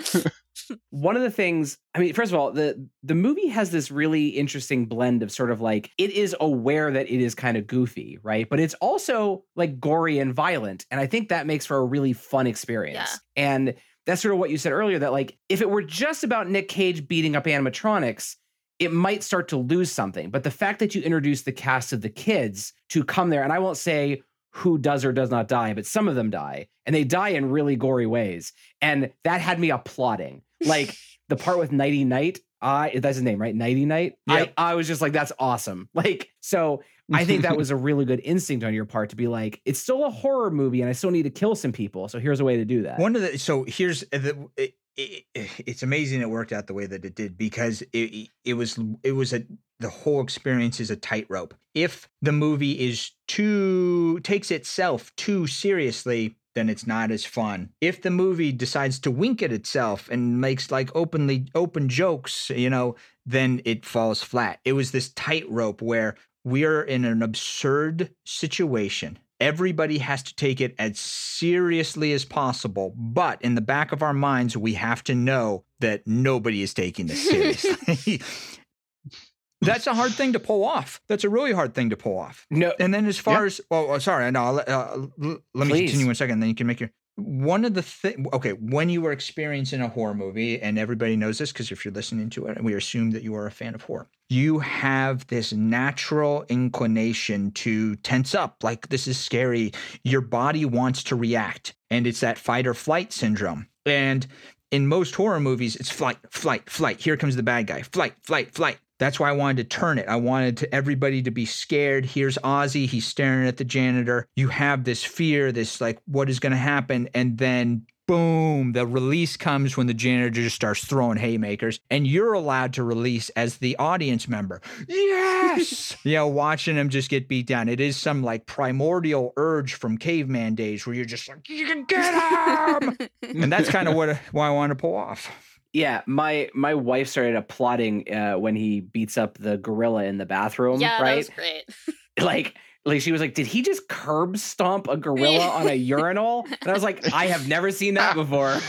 One 0.90 1.16
of 1.16 1.22
the 1.22 1.30
things 1.30 1.78
i 1.94 1.98
mean 1.98 2.12
first 2.12 2.32
of 2.32 2.38
all 2.38 2.52
the 2.52 2.88
the 3.02 3.14
movie 3.14 3.48
has 3.48 3.70
this 3.70 3.90
really 3.90 4.28
interesting 4.28 4.86
blend 4.86 5.22
of 5.22 5.30
sort 5.30 5.50
of 5.50 5.60
like 5.60 5.90
it 5.98 6.10
is 6.10 6.34
aware 6.40 6.90
that 6.90 7.10
it 7.10 7.20
is 7.20 7.34
kind 7.34 7.56
of 7.56 7.66
goofy 7.66 8.18
right? 8.22 8.48
But 8.48 8.60
it's 8.60 8.74
also 8.74 9.44
like 9.56 9.80
gory 9.80 10.18
and 10.18 10.34
violent 10.34 10.86
and 10.90 11.00
i 11.00 11.06
think 11.06 11.28
that 11.28 11.46
makes 11.46 11.66
for 11.66 11.76
a 11.76 11.84
really 11.84 12.12
fun 12.12 12.46
experience. 12.46 13.18
And 13.36 13.74
that's 14.06 14.20
sort 14.22 14.34
of 14.34 14.40
what 14.40 14.50
you 14.50 14.58
said 14.58 14.72
earlier 14.72 14.98
that 14.98 15.12
like 15.12 15.38
if 15.48 15.60
it 15.60 15.70
were 15.70 15.82
just 15.82 16.24
about 16.24 16.48
nick 16.48 16.68
cage 16.68 17.06
beating 17.06 17.36
up 17.36 17.44
animatronics 17.44 18.36
it 18.78 18.92
might 18.92 19.22
start 19.22 19.46
to 19.48 19.56
lose 19.56 19.92
something. 19.92 20.30
But 20.30 20.42
the 20.42 20.50
fact 20.50 20.80
that 20.80 20.92
you 20.92 21.02
introduce 21.02 21.42
the 21.42 21.52
cast 21.52 21.92
of 21.92 22.00
the 22.00 22.08
kids 22.08 22.72
to 22.88 23.04
come 23.04 23.30
there 23.30 23.42
and 23.42 23.52
i 23.52 23.58
won't 23.58 23.76
say 23.76 24.22
who 24.52 24.78
does 24.78 25.04
or 25.04 25.12
does 25.12 25.30
not 25.30 25.48
die 25.48 25.74
but 25.74 25.86
some 25.86 26.08
of 26.08 26.14
them 26.14 26.30
die 26.30 26.66
and 26.86 26.94
they 26.94 27.04
die 27.04 27.30
in 27.30 27.50
really 27.50 27.76
gory 27.76 28.06
ways 28.06 28.52
and 28.80 29.10
that 29.24 29.40
had 29.40 29.58
me 29.58 29.70
applauding 29.70 30.42
like 30.64 30.94
the 31.32 31.42
part 31.42 31.58
with 31.58 31.70
Knighty 31.70 32.06
Knight, 32.06 32.40
I 32.60 32.92
that's 32.94 33.16
his 33.16 33.22
name, 33.22 33.40
right? 33.40 33.54
Knighty 33.54 33.86
Knight. 33.86 34.14
Yep. 34.28 34.52
I 34.56 34.72
I 34.72 34.74
was 34.74 34.86
just 34.86 35.00
like, 35.00 35.12
that's 35.12 35.32
awesome. 35.38 35.88
Like, 35.94 36.28
so 36.40 36.82
I 37.12 37.24
think 37.24 37.42
that 37.42 37.56
was 37.56 37.70
a 37.70 37.76
really 37.88 38.04
good 38.04 38.20
instinct 38.24 38.64
on 38.64 38.74
your 38.74 38.84
part 38.84 39.10
to 39.10 39.16
be 39.16 39.28
like, 39.28 39.60
it's 39.64 39.78
still 39.78 40.04
a 40.04 40.10
horror 40.10 40.50
movie, 40.50 40.80
and 40.80 40.88
I 40.88 40.92
still 40.92 41.10
need 41.10 41.22
to 41.24 41.30
kill 41.30 41.54
some 41.54 41.72
people. 41.72 42.08
So 42.08 42.18
here's 42.18 42.40
a 42.40 42.44
way 42.44 42.56
to 42.56 42.64
do 42.64 42.82
that. 42.82 42.98
One 42.98 43.16
of 43.16 43.22
the 43.22 43.38
so 43.38 43.64
here's 43.64 44.02
uh, 44.12 44.18
the 44.18 44.72
it, 44.96 45.24
it, 45.34 45.50
it's 45.66 45.82
amazing 45.82 46.20
it 46.20 46.30
worked 46.30 46.52
out 46.52 46.66
the 46.66 46.74
way 46.74 46.86
that 46.86 47.04
it 47.04 47.14
did 47.14 47.36
because 47.36 47.82
it 47.92 48.28
it 48.44 48.54
was 48.54 48.78
it 49.02 49.12
was 49.12 49.32
a 49.32 49.44
the 49.80 49.88
whole 49.88 50.22
experience 50.22 50.80
is 50.80 50.90
a 50.90 50.96
tightrope. 50.96 51.54
If 51.74 52.08
the 52.20 52.32
movie 52.32 52.72
is 52.72 53.10
too 53.26 54.20
takes 54.20 54.50
itself 54.50 55.14
too 55.16 55.46
seriously, 55.46 56.36
then 56.54 56.68
it's 56.68 56.86
not 56.86 57.10
as 57.10 57.24
fun. 57.24 57.70
If 57.80 58.02
the 58.02 58.10
movie 58.10 58.52
decides 58.52 58.98
to 59.00 59.10
wink 59.10 59.42
at 59.42 59.52
itself 59.52 60.08
and 60.10 60.40
makes 60.40 60.70
like 60.70 60.94
openly 60.94 61.46
open 61.54 61.88
jokes, 61.88 62.50
you 62.50 62.70
know, 62.70 62.96
then 63.26 63.60
it 63.64 63.84
falls 63.84 64.22
flat. 64.22 64.60
It 64.64 64.74
was 64.74 64.90
this 64.92 65.10
tightrope 65.10 65.82
where 65.82 66.16
we're 66.44 66.82
in 66.82 67.04
an 67.04 67.22
absurd 67.22 68.10
situation. 68.24 69.18
Everybody 69.42 69.98
has 69.98 70.22
to 70.22 70.34
take 70.36 70.60
it 70.60 70.74
as 70.78 70.98
seriously 71.00 72.12
as 72.12 72.24
possible, 72.24 72.94
but 72.96 73.42
in 73.42 73.56
the 73.56 73.60
back 73.60 73.90
of 73.92 74.02
our 74.02 74.12
minds, 74.14 74.56
we 74.56 74.74
have 74.74 75.02
to 75.04 75.14
know 75.14 75.64
that 75.80 76.06
nobody 76.06 76.62
is 76.62 76.72
taking 76.72 77.06
this 77.08 77.28
seriously. 77.28 78.20
That's 79.60 79.86
a 79.86 79.94
hard 79.94 80.12
thing 80.12 80.32
to 80.32 80.40
pull 80.40 80.64
off. 80.64 81.00
That's 81.08 81.22
a 81.24 81.28
really 81.28 81.52
hard 81.52 81.72
thing 81.74 81.90
to 81.90 81.96
pull 81.96 82.18
off. 82.18 82.46
no, 82.50 82.72
And 82.80 82.92
then 82.92 83.06
as 83.06 83.18
far 83.18 83.44
as 83.46 83.60
oh, 83.70 83.88
oh, 83.92 83.98
sorry, 83.98 84.28
no, 84.32 84.52
let- 84.52 84.68
uh, 84.68 85.06
l- 85.22 85.38
let 85.54 85.68
me 85.68 85.78
continue 85.86 86.06
one 86.06 86.14
second. 86.16 86.40
Then 86.40 86.48
you 86.48 86.54
can 86.54 86.66
make 86.66 86.80
your 86.80 86.90
one 87.16 87.64
of 87.64 87.74
the 87.74 87.82
thing. 87.82 88.26
Okay, 88.32 88.52
when 88.52 88.88
you 88.88 89.02
were 89.02 89.12
experiencing 89.12 89.80
a 89.80 89.88
horror 89.88 90.14
movie, 90.14 90.60
and 90.60 90.78
everybody 90.78 91.16
knows 91.16 91.38
this 91.38 91.52
because 91.52 91.70
if 91.70 91.84
you're 91.84 91.94
listening 91.94 92.30
to 92.30 92.46
it, 92.46 92.56
and 92.56 92.64
we 92.64 92.74
assume 92.74 93.10
that 93.10 93.22
you 93.22 93.34
are 93.34 93.46
a 93.46 93.50
fan 93.50 93.74
of 93.74 93.82
horror. 93.82 94.08
You 94.28 94.60
have 94.60 95.26
this 95.26 95.52
natural 95.52 96.44
inclination 96.48 97.50
to 97.52 97.96
tense 97.96 98.34
up, 98.34 98.64
like 98.64 98.88
this 98.88 99.06
is 99.06 99.18
scary. 99.18 99.72
Your 100.04 100.22
body 100.22 100.64
wants 100.64 101.02
to 101.04 101.16
react, 101.16 101.74
and 101.90 102.06
it's 102.06 102.20
that 102.20 102.38
fight 102.38 102.66
or 102.66 102.74
flight 102.74 103.12
syndrome. 103.12 103.68
And 103.84 104.26
in 104.70 104.86
most 104.86 105.14
horror 105.14 105.40
movies, 105.40 105.76
it's 105.76 105.90
flight, 105.90 106.18
flight, 106.30 106.68
flight. 106.70 107.00
Here 107.00 107.16
comes 107.18 107.36
the 107.36 107.42
bad 107.42 107.66
guy. 107.66 107.82
Flight, 107.82 108.14
flight, 108.22 108.54
flight. 108.54 108.78
That's 109.02 109.18
why 109.18 109.30
I 109.30 109.32
wanted 109.32 109.68
to 109.68 109.76
turn 109.76 109.98
it. 109.98 110.06
I 110.06 110.14
wanted 110.14 110.58
to 110.58 110.72
everybody 110.72 111.22
to 111.22 111.32
be 111.32 111.44
scared. 111.44 112.04
Here's 112.04 112.38
Ozzy. 112.38 112.86
He's 112.86 113.04
staring 113.04 113.48
at 113.48 113.56
the 113.56 113.64
janitor. 113.64 114.28
You 114.36 114.46
have 114.46 114.84
this 114.84 115.02
fear, 115.02 115.50
this 115.50 115.80
like, 115.80 116.00
what 116.06 116.30
is 116.30 116.38
going 116.38 116.52
to 116.52 116.56
happen? 116.56 117.08
And 117.12 117.36
then 117.36 117.84
boom, 118.06 118.72
the 118.72 118.86
release 118.86 119.36
comes 119.36 119.76
when 119.76 119.88
the 119.88 119.94
janitor 119.94 120.30
just 120.30 120.54
starts 120.54 120.84
throwing 120.84 121.18
haymakers, 121.18 121.80
and 121.90 122.06
you're 122.06 122.32
allowed 122.32 122.74
to 122.74 122.84
release 122.84 123.28
as 123.30 123.58
the 123.58 123.74
audience 123.76 124.28
member. 124.28 124.60
Yes, 124.86 125.96
you 126.04 126.14
know, 126.14 126.28
watching 126.28 126.76
him 126.76 126.88
just 126.88 127.10
get 127.10 127.26
beat 127.26 127.46
down. 127.46 127.68
It 127.68 127.80
is 127.80 127.96
some 127.96 128.22
like 128.22 128.46
primordial 128.46 129.32
urge 129.36 129.74
from 129.74 129.98
caveman 129.98 130.54
days 130.54 130.86
where 130.86 130.94
you're 130.94 131.04
just 131.04 131.28
like, 131.28 131.48
you 131.48 131.66
can 131.66 131.84
get 131.86 132.82
him, 132.82 132.98
and 133.22 133.52
that's 133.52 133.68
kind 133.68 133.88
of 133.88 133.96
what 133.96 134.16
why 134.30 134.46
I 134.46 134.50
wanted 134.50 134.74
to 134.74 134.80
pull 134.80 134.94
off. 134.94 135.51
Yeah, 135.72 136.02
my 136.06 136.50
my 136.54 136.74
wife 136.74 137.08
started 137.08 137.36
applauding 137.36 138.12
uh, 138.12 138.34
when 138.34 138.54
he 138.54 138.80
beats 138.80 139.16
up 139.16 139.38
the 139.38 139.56
gorilla 139.56 140.04
in 140.04 140.18
the 140.18 140.26
bathroom. 140.26 140.80
yeah, 140.80 140.98
that 140.98 141.02
right? 141.02 141.16
was 141.16 141.30
great. 141.30 141.64
like 142.20 142.56
like 142.84 143.00
she 143.00 143.12
was 143.12 143.20
like, 143.20 143.34
did 143.34 143.46
he 143.46 143.62
just 143.62 143.88
curb 143.88 144.36
stomp 144.36 144.88
a 144.88 144.96
gorilla 144.96 145.48
on 145.48 145.68
a 145.68 145.74
urinal? 145.74 146.46
And 146.60 146.70
I 146.70 146.72
was 146.72 146.82
like, 146.82 147.12
I 147.12 147.26
have 147.26 147.48
never 147.48 147.70
seen 147.70 147.94
that 147.94 148.14
before. 148.14 148.54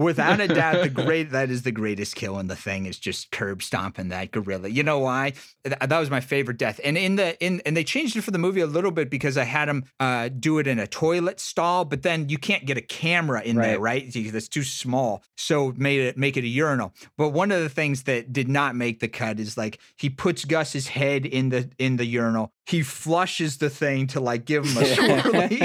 Without 0.00 0.40
a 0.40 0.48
doubt, 0.48 0.82
the 0.82 0.88
great 1.04 1.30
that 1.32 1.50
is 1.50 1.62
the 1.62 1.72
greatest 1.72 2.16
kill 2.16 2.38
in 2.38 2.46
the 2.46 2.56
thing 2.56 2.86
is 2.86 2.98
just 2.98 3.30
curb 3.30 3.62
stomping 3.62 4.08
that 4.08 4.30
gorilla. 4.30 4.68
You 4.68 4.82
know 4.82 4.98
why? 4.98 5.34
Th- 5.62 5.76
That 5.78 5.98
was 5.98 6.08
my 6.08 6.20
favorite 6.20 6.56
death. 6.56 6.80
And 6.82 6.96
in 6.96 7.16
the 7.16 7.38
in 7.44 7.60
and 7.66 7.76
they 7.76 7.84
changed 7.84 8.16
it 8.16 8.22
for 8.22 8.30
the 8.30 8.38
movie 8.38 8.62
a 8.62 8.66
little 8.66 8.92
bit 8.92 9.10
because 9.10 9.36
I 9.36 9.44
had 9.44 9.68
him 9.68 9.84
uh, 10.00 10.30
do 10.30 10.58
it 10.58 10.66
in 10.66 10.78
a 10.78 10.86
toilet 10.86 11.38
stall, 11.38 11.84
but 11.84 12.02
then 12.02 12.30
you 12.30 12.38
can't 12.38 12.64
get 12.64 12.78
a 12.78 12.80
camera 12.80 13.42
in 13.42 13.56
there, 13.72 13.80
right? 13.80 14.10
Because 14.10 14.34
It's 14.34 14.48
too 14.48 14.62
small. 14.62 15.22
So 15.36 15.74
made 15.76 16.00
it 16.00 16.16
make 16.16 16.36
it 16.38 16.44
a 16.44 16.48
urinal. 16.48 16.94
But 17.18 17.30
one 17.30 17.52
of 17.52 17.60
the 17.60 17.68
things 17.68 18.04
that 18.04 18.32
did 18.32 18.48
not 18.48 18.74
make 18.74 19.00
the 19.00 19.08
cut 19.08 19.38
is 19.38 19.58
like 19.58 19.78
he 19.98 20.08
puts 20.08 20.46
Gus's 20.46 20.88
head 20.88 21.26
in 21.26 21.50
the 21.50 21.70
in 21.78 21.96
the 21.96 22.06
urinal. 22.06 22.52
He 22.70 22.82
flushes 22.82 23.56
the 23.56 23.68
thing 23.68 24.06
to 24.08 24.20
like 24.20 24.44
give 24.44 24.64
him 24.64 24.76
a 24.76 24.82
swirly. 24.82 25.60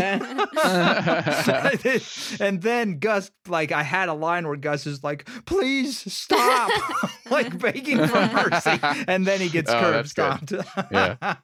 and 2.41 2.61
then 2.63 2.97
Gus, 2.97 3.29
like, 3.47 3.71
I 3.71 3.83
had 3.83 4.09
a 4.09 4.13
line 4.13 4.47
where 4.47 4.57
Gus 4.57 4.87
is 4.87 5.03
like, 5.03 5.29
please 5.45 6.11
stop, 6.11 6.71
like 7.29 7.59
begging 7.59 7.99
for 8.07 8.27
mercy. 8.33 8.79
And 9.07 9.27
then 9.27 9.39
he 9.39 9.49
gets 9.49 9.69
Oh, 9.69 9.79
curb 9.79 10.07
stomped. 10.07 10.51
Yeah. 10.91 11.35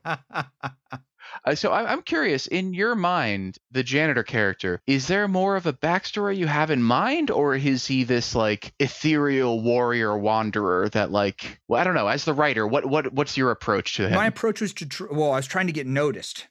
Uh, 1.44 1.56
so 1.56 1.72
I- 1.72 1.92
I'm 1.92 2.02
curious, 2.04 2.46
in 2.48 2.74
your 2.74 2.94
mind, 2.96 3.58
the 3.72 3.84
janitor 3.84 4.24
character, 4.24 4.80
is 4.86 5.08
there 5.08 5.28
more 5.28 5.56
of 5.56 5.66
a 5.66 5.74
backstory 5.74 6.38
you 6.38 6.46
have 6.48 6.70
in 6.70 6.84
mind, 6.84 7.32
or 7.32 7.56
is 7.56 7.88
he 7.88 8.04
this 8.04 8.36
like 8.36 8.74
ethereal 8.80 9.62
warrior 9.62 10.18
wanderer 10.18 10.90
that 10.90 11.12
like, 11.12 11.60
well, 11.68 11.82
I 11.82 11.84
don't 11.84 11.96
know. 11.96 12.08
As 12.08 12.26
the 12.26 12.34
writer, 12.34 12.68
what 12.68 12.86
what 12.86 13.12
what's 13.14 13.38
your 13.38 13.50
approach 13.52 13.96
to 13.96 14.08
him? 14.08 14.16
My 14.16 14.28
approach 14.28 14.62
was 14.62 14.74
to, 14.76 14.86
tr- 14.86 15.08
well, 15.12 15.32
I 15.32 15.38
was 15.38 15.48
trying 15.48 15.68
to 15.68 15.74
get 15.74 15.88
noticed. 15.88 16.48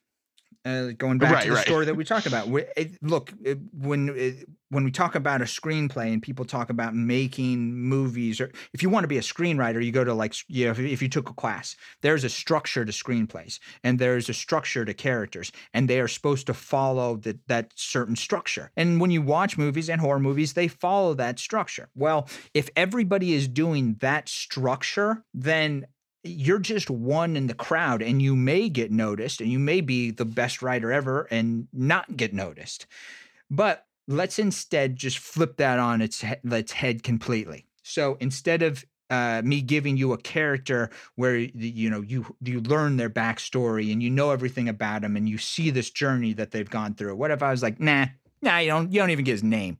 Uh, 0.62 0.88
going 0.98 1.16
back 1.16 1.32
Right, 1.32 1.42
to 1.44 1.48
the 1.48 1.54
right. 1.54 1.64
story 1.66 1.86
that 1.86 1.94
we 1.96 2.04
talk 2.04 2.26
about. 2.26 2.48
We- 2.48 2.66
it- 2.76 2.98
look, 3.02 3.32
it- 3.42 3.58
when 3.72 4.11
it, 4.14 4.46
when 4.68 4.84
we 4.84 4.90
talk 4.90 5.14
about 5.14 5.40
a 5.40 5.44
screenplay 5.44 6.12
and 6.12 6.20
people 6.22 6.44
talk 6.44 6.68
about 6.68 6.94
making 6.94 7.72
movies, 7.74 8.42
or 8.42 8.52
if 8.74 8.82
you 8.82 8.90
want 8.90 9.04
to 9.04 9.08
be 9.08 9.16
a 9.16 9.22
screenwriter, 9.22 9.82
you 9.82 9.90
go 9.90 10.04
to 10.04 10.12
like, 10.12 10.34
you 10.48 10.66
know, 10.66 10.72
if, 10.72 10.78
if 10.78 11.00
you 11.00 11.08
took 11.08 11.30
a 11.30 11.32
class, 11.32 11.76
there's 12.02 12.24
a 12.24 12.28
structure 12.28 12.84
to 12.84 12.92
screenplays 12.92 13.58
and 13.82 13.98
there's 13.98 14.28
a 14.28 14.34
structure 14.34 14.84
to 14.84 14.92
characters, 14.92 15.50
and 15.72 15.88
they 15.88 15.98
are 15.98 16.06
supposed 16.08 16.46
to 16.48 16.52
follow 16.54 17.16
that 17.16 17.38
that 17.48 17.72
certain 17.74 18.14
structure. 18.14 18.70
And 18.76 19.00
when 19.00 19.11
you 19.11 19.22
watch 19.22 19.56
movies 19.56 19.88
and 19.88 19.98
horror 19.98 20.20
movies, 20.20 20.52
they 20.52 20.68
follow 20.68 21.14
that 21.14 21.38
structure. 21.38 21.88
Well, 21.94 22.28
if 22.52 22.68
everybody 22.76 23.32
is 23.32 23.48
doing 23.48 23.96
that 24.00 24.28
structure, 24.28 25.24
then 25.32 25.86
you're 26.22 26.58
just 26.58 26.90
one 26.90 27.36
in 27.36 27.46
the 27.46 27.54
crowd 27.54 28.02
and 28.02 28.20
you 28.20 28.36
may 28.36 28.68
get 28.68 28.90
noticed 28.90 29.40
and 29.40 29.50
you 29.50 29.58
may 29.58 29.80
be 29.80 30.10
the 30.10 30.24
best 30.24 30.62
writer 30.62 30.92
ever 30.92 31.26
and 31.30 31.66
not 31.72 32.16
get 32.16 32.34
noticed. 32.34 32.86
But 33.50 33.86
let's 34.06 34.38
instead 34.38 34.96
just 34.96 35.18
flip 35.18 35.56
that 35.56 35.78
on 35.78 36.00
its, 36.02 36.24
its 36.44 36.72
head 36.72 37.02
completely. 37.02 37.66
So 37.82 38.16
instead 38.20 38.62
of 38.62 38.84
uh, 39.08 39.42
me 39.44 39.60
giving 39.60 39.96
you 39.96 40.12
a 40.12 40.18
character 40.18 40.88
where 41.16 41.36
you 41.36 41.90
know 41.90 42.00
you 42.00 42.24
you 42.42 42.60
learn 42.60 42.96
their 42.96 43.10
backstory 43.10 43.92
and 43.92 44.00
you 44.00 44.08
know 44.08 44.30
everything 44.30 44.68
about 44.68 45.02
them 45.02 45.16
and 45.16 45.28
you 45.28 45.36
see 45.36 45.70
this 45.70 45.90
journey 45.90 46.32
that 46.34 46.52
they've 46.52 46.70
gone 46.70 46.94
through. 46.94 47.16
What 47.16 47.32
if 47.32 47.42
I 47.42 47.50
was 47.50 47.60
like, 47.62 47.80
nah, 47.80 48.06
nah, 48.40 48.58
you 48.58 48.68
don't 48.68 48.92
you 48.92 49.00
don't 49.00 49.10
even 49.10 49.24
get 49.24 49.32
his 49.32 49.42
name. 49.42 49.78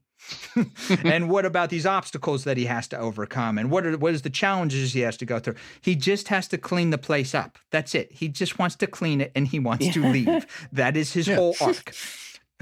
and 1.03 1.29
what 1.29 1.45
about 1.45 1.69
these 1.69 1.85
obstacles 1.85 2.43
that 2.43 2.57
he 2.57 2.65
has 2.65 2.87
to 2.89 2.97
overcome? 2.97 3.57
And 3.57 3.69
what 3.71 3.85
are 3.85 3.97
what 3.97 4.13
is 4.13 4.21
the 4.21 4.29
challenges 4.29 4.93
he 4.93 5.01
has 5.01 5.17
to 5.17 5.25
go 5.25 5.39
through? 5.39 5.55
He 5.81 5.95
just 5.95 6.27
has 6.29 6.47
to 6.49 6.57
clean 6.57 6.89
the 6.91 6.97
place 6.97 7.33
up. 7.35 7.57
That's 7.71 7.95
it. 7.95 8.11
He 8.11 8.27
just 8.27 8.59
wants 8.59 8.75
to 8.77 8.87
clean 8.87 9.21
it 9.21 9.31
and 9.35 9.47
he 9.47 9.59
wants 9.59 9.87
to 9.93 10.01
leave. 10.03 10.45
That 10.71 10.95
is 10.97 11.13
his 11.13 11.27
Yeah. 11.27 11.35
whole 11.35 11.55
arc. 11.61 11.93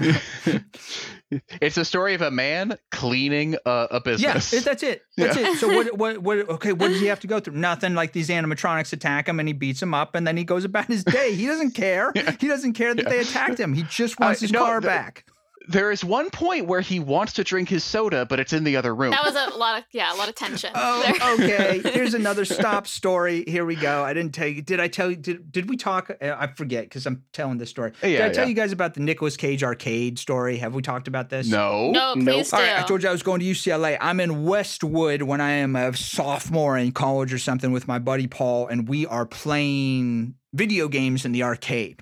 it's 1.60 1.76
a 1.76 1.84
story 1.84 2.14
of 2.14 2.22
a 2.22 2.30
man 2.30 2.78
cleaning 2.90 3.54
a, 3.66 3.70
a 3.70 3.94
Yeah, 3.94 3.98
business. 4.00 4.52
it- 4.52 4.64
that's 4.64 4.82
it. 4.82 5.02
That's 5.16 5.36
Yeah. 5.36 5.50
it. 5.52 5.58
So 5.58 5.68
what? 5.68 5.96
What? 5.98 6.18
What? 6.22 6.38
Okay, 6.48 6.72
what 6.72 6.88
does 6.88 7.00
he 7.00 7.06
have 7.06 7.20
to 7.20 7.26
go 7.26 7.38
through? 7.40 7.54
Nothing. 7.56 7.94
Like 7.94 8.12
these 8.12 8.28
animatronics 8.30 8.92
attack 8.92 9.28
him, 9.28 9.38
and 9.38 9.48
he 9.48 9.52
beats 9.52 9.82
him 9.82 9.92
up, 9.94 10.14
and 10.14 10.26
then 10.26 10.36
he 10.36 10.44
goes 10.44 10.64
about 10.64 10.86
his 10.86 11.04
day. 11.04 11.34
He 11.34 11.46
doesn't 11.46 11.72
care. 11.72 12.12
He 12.40 12.48
doesn't 12.48 12.72
care 12.72 12.94
that 12.94 13.08
they 13.08 13.18
attacked 13.20 13.58
him. 13.60 13.74
He 13.74 13.82
just 13.84 14.18
wants 14.18 14.40
Uh, 14.40 14.44
his 14.44 14.52
no, 14.52 14.60
car 14.64 14.80
the- 14.80 14.86
back. 14.86 15.24
There 15.70 15.92
is 15.92 16.04
one 16.04 16.30
point 16.30 16.66
where 16.66 16.80
he 16.80 16.98
wants 16.98 17.34
to 17.34 17.44
drink 17.44 17.68
his 17.68 17.84
soda, 17.84 18.26
but 18.26 18.40
it's 18.40 18.52
in 18.52 18.64
the 18.64 18.76
other 18.76 18.92
room. 18.92 19.12
That 19.12 19.24
was 19.24 19.36
a 19.36 19.56
lot 19.56 19.78
of 19.78 19.84
yeah, 19.92 20.12
a 20.12 20.16
lot 20.16 20.28
of 20.28 20.34
tension. 20.34 20.70
Oh, 20.74 21.02
there. 21.02 21.34
okay. 21.80 21.90
Here's 21.92 22.14
another 22.22 22.44
stop 22.44 22.88
story. 22.88 23.44
Here 23.46 23.64
we 23.64 23.76
go. 23.76 24.02
I 24.02 24.12
didn't 24.12 24.34
tell 24.34 24.48
you. 24.48 24.62
Did 24.62 24.80
I 24.80 24.88
tell 24.88 25.10
you? 25.10 25.16
Did, 25.16 25.52
did 25.52 25.70
we 25.70 25.76
talk? 25.76 26.10
uh, 26.10 26.36
I 26.36 26.48
forget 26.48 26.84
because 26.84 27.06
I'm 27.06 27.22
telling 27.32 27.58
this 27.58 27.70
story. 27.70 27.92
did 28.02 28.18
Yeah, 28.18 28.26
I 28.26 28.30
tell 28.30 28.44
yeah. 28.44 28.48
you 28.48 28.54
guys 28.54 28.72
about 28.72 28.94
the 28.94 29.00
Nicolas 29.00 29.36
Cage 29.36 29.62
arcade 29.62 30.18
story? 30.18 30.56
Have 30.56 30.74
we 30.74 30.82
talked 30.82 31.06
about 31.06 31.30
this? 31.30 31.48
no. 31.48 31.92
No, 31.92 32.14
Nope. 32.14 32.44
do. 32.46 32.56
All 32.56 32.62
right, 32.62 32.78
I 32.78 32.82
told 32.82 33.02
you 33.02 33.08
I 33.08 33.12
was 33.12 33.22
going 33.22 33.40
to 33.40 33.46
UCLA. 33.46 33.96
I'm 34.00 34.18
in 34.18 34.44
Westwood 34.44 35.22
when 35.22 35.40
I 35.40 35.50
am 35.52 35.76
a 35.76 35.96
sophomore 35.96 36.76
in 36.76 36.90
college 36.92 37.32
or 37.32 37.38
something 37.38 37.70
with 37.70 37.86
my 37.86 37.98
buddy 38.00 38.26
Paul, 38.26 38.66
and 38.66 38.88
we 38.88 39.06
are 39.06 39.24
playing 39.26 40.34
video 40.52 40.88
games 40.88 41.24
in 41.24 41.30
the 41.32 41.44
arcade. 41.44 42.00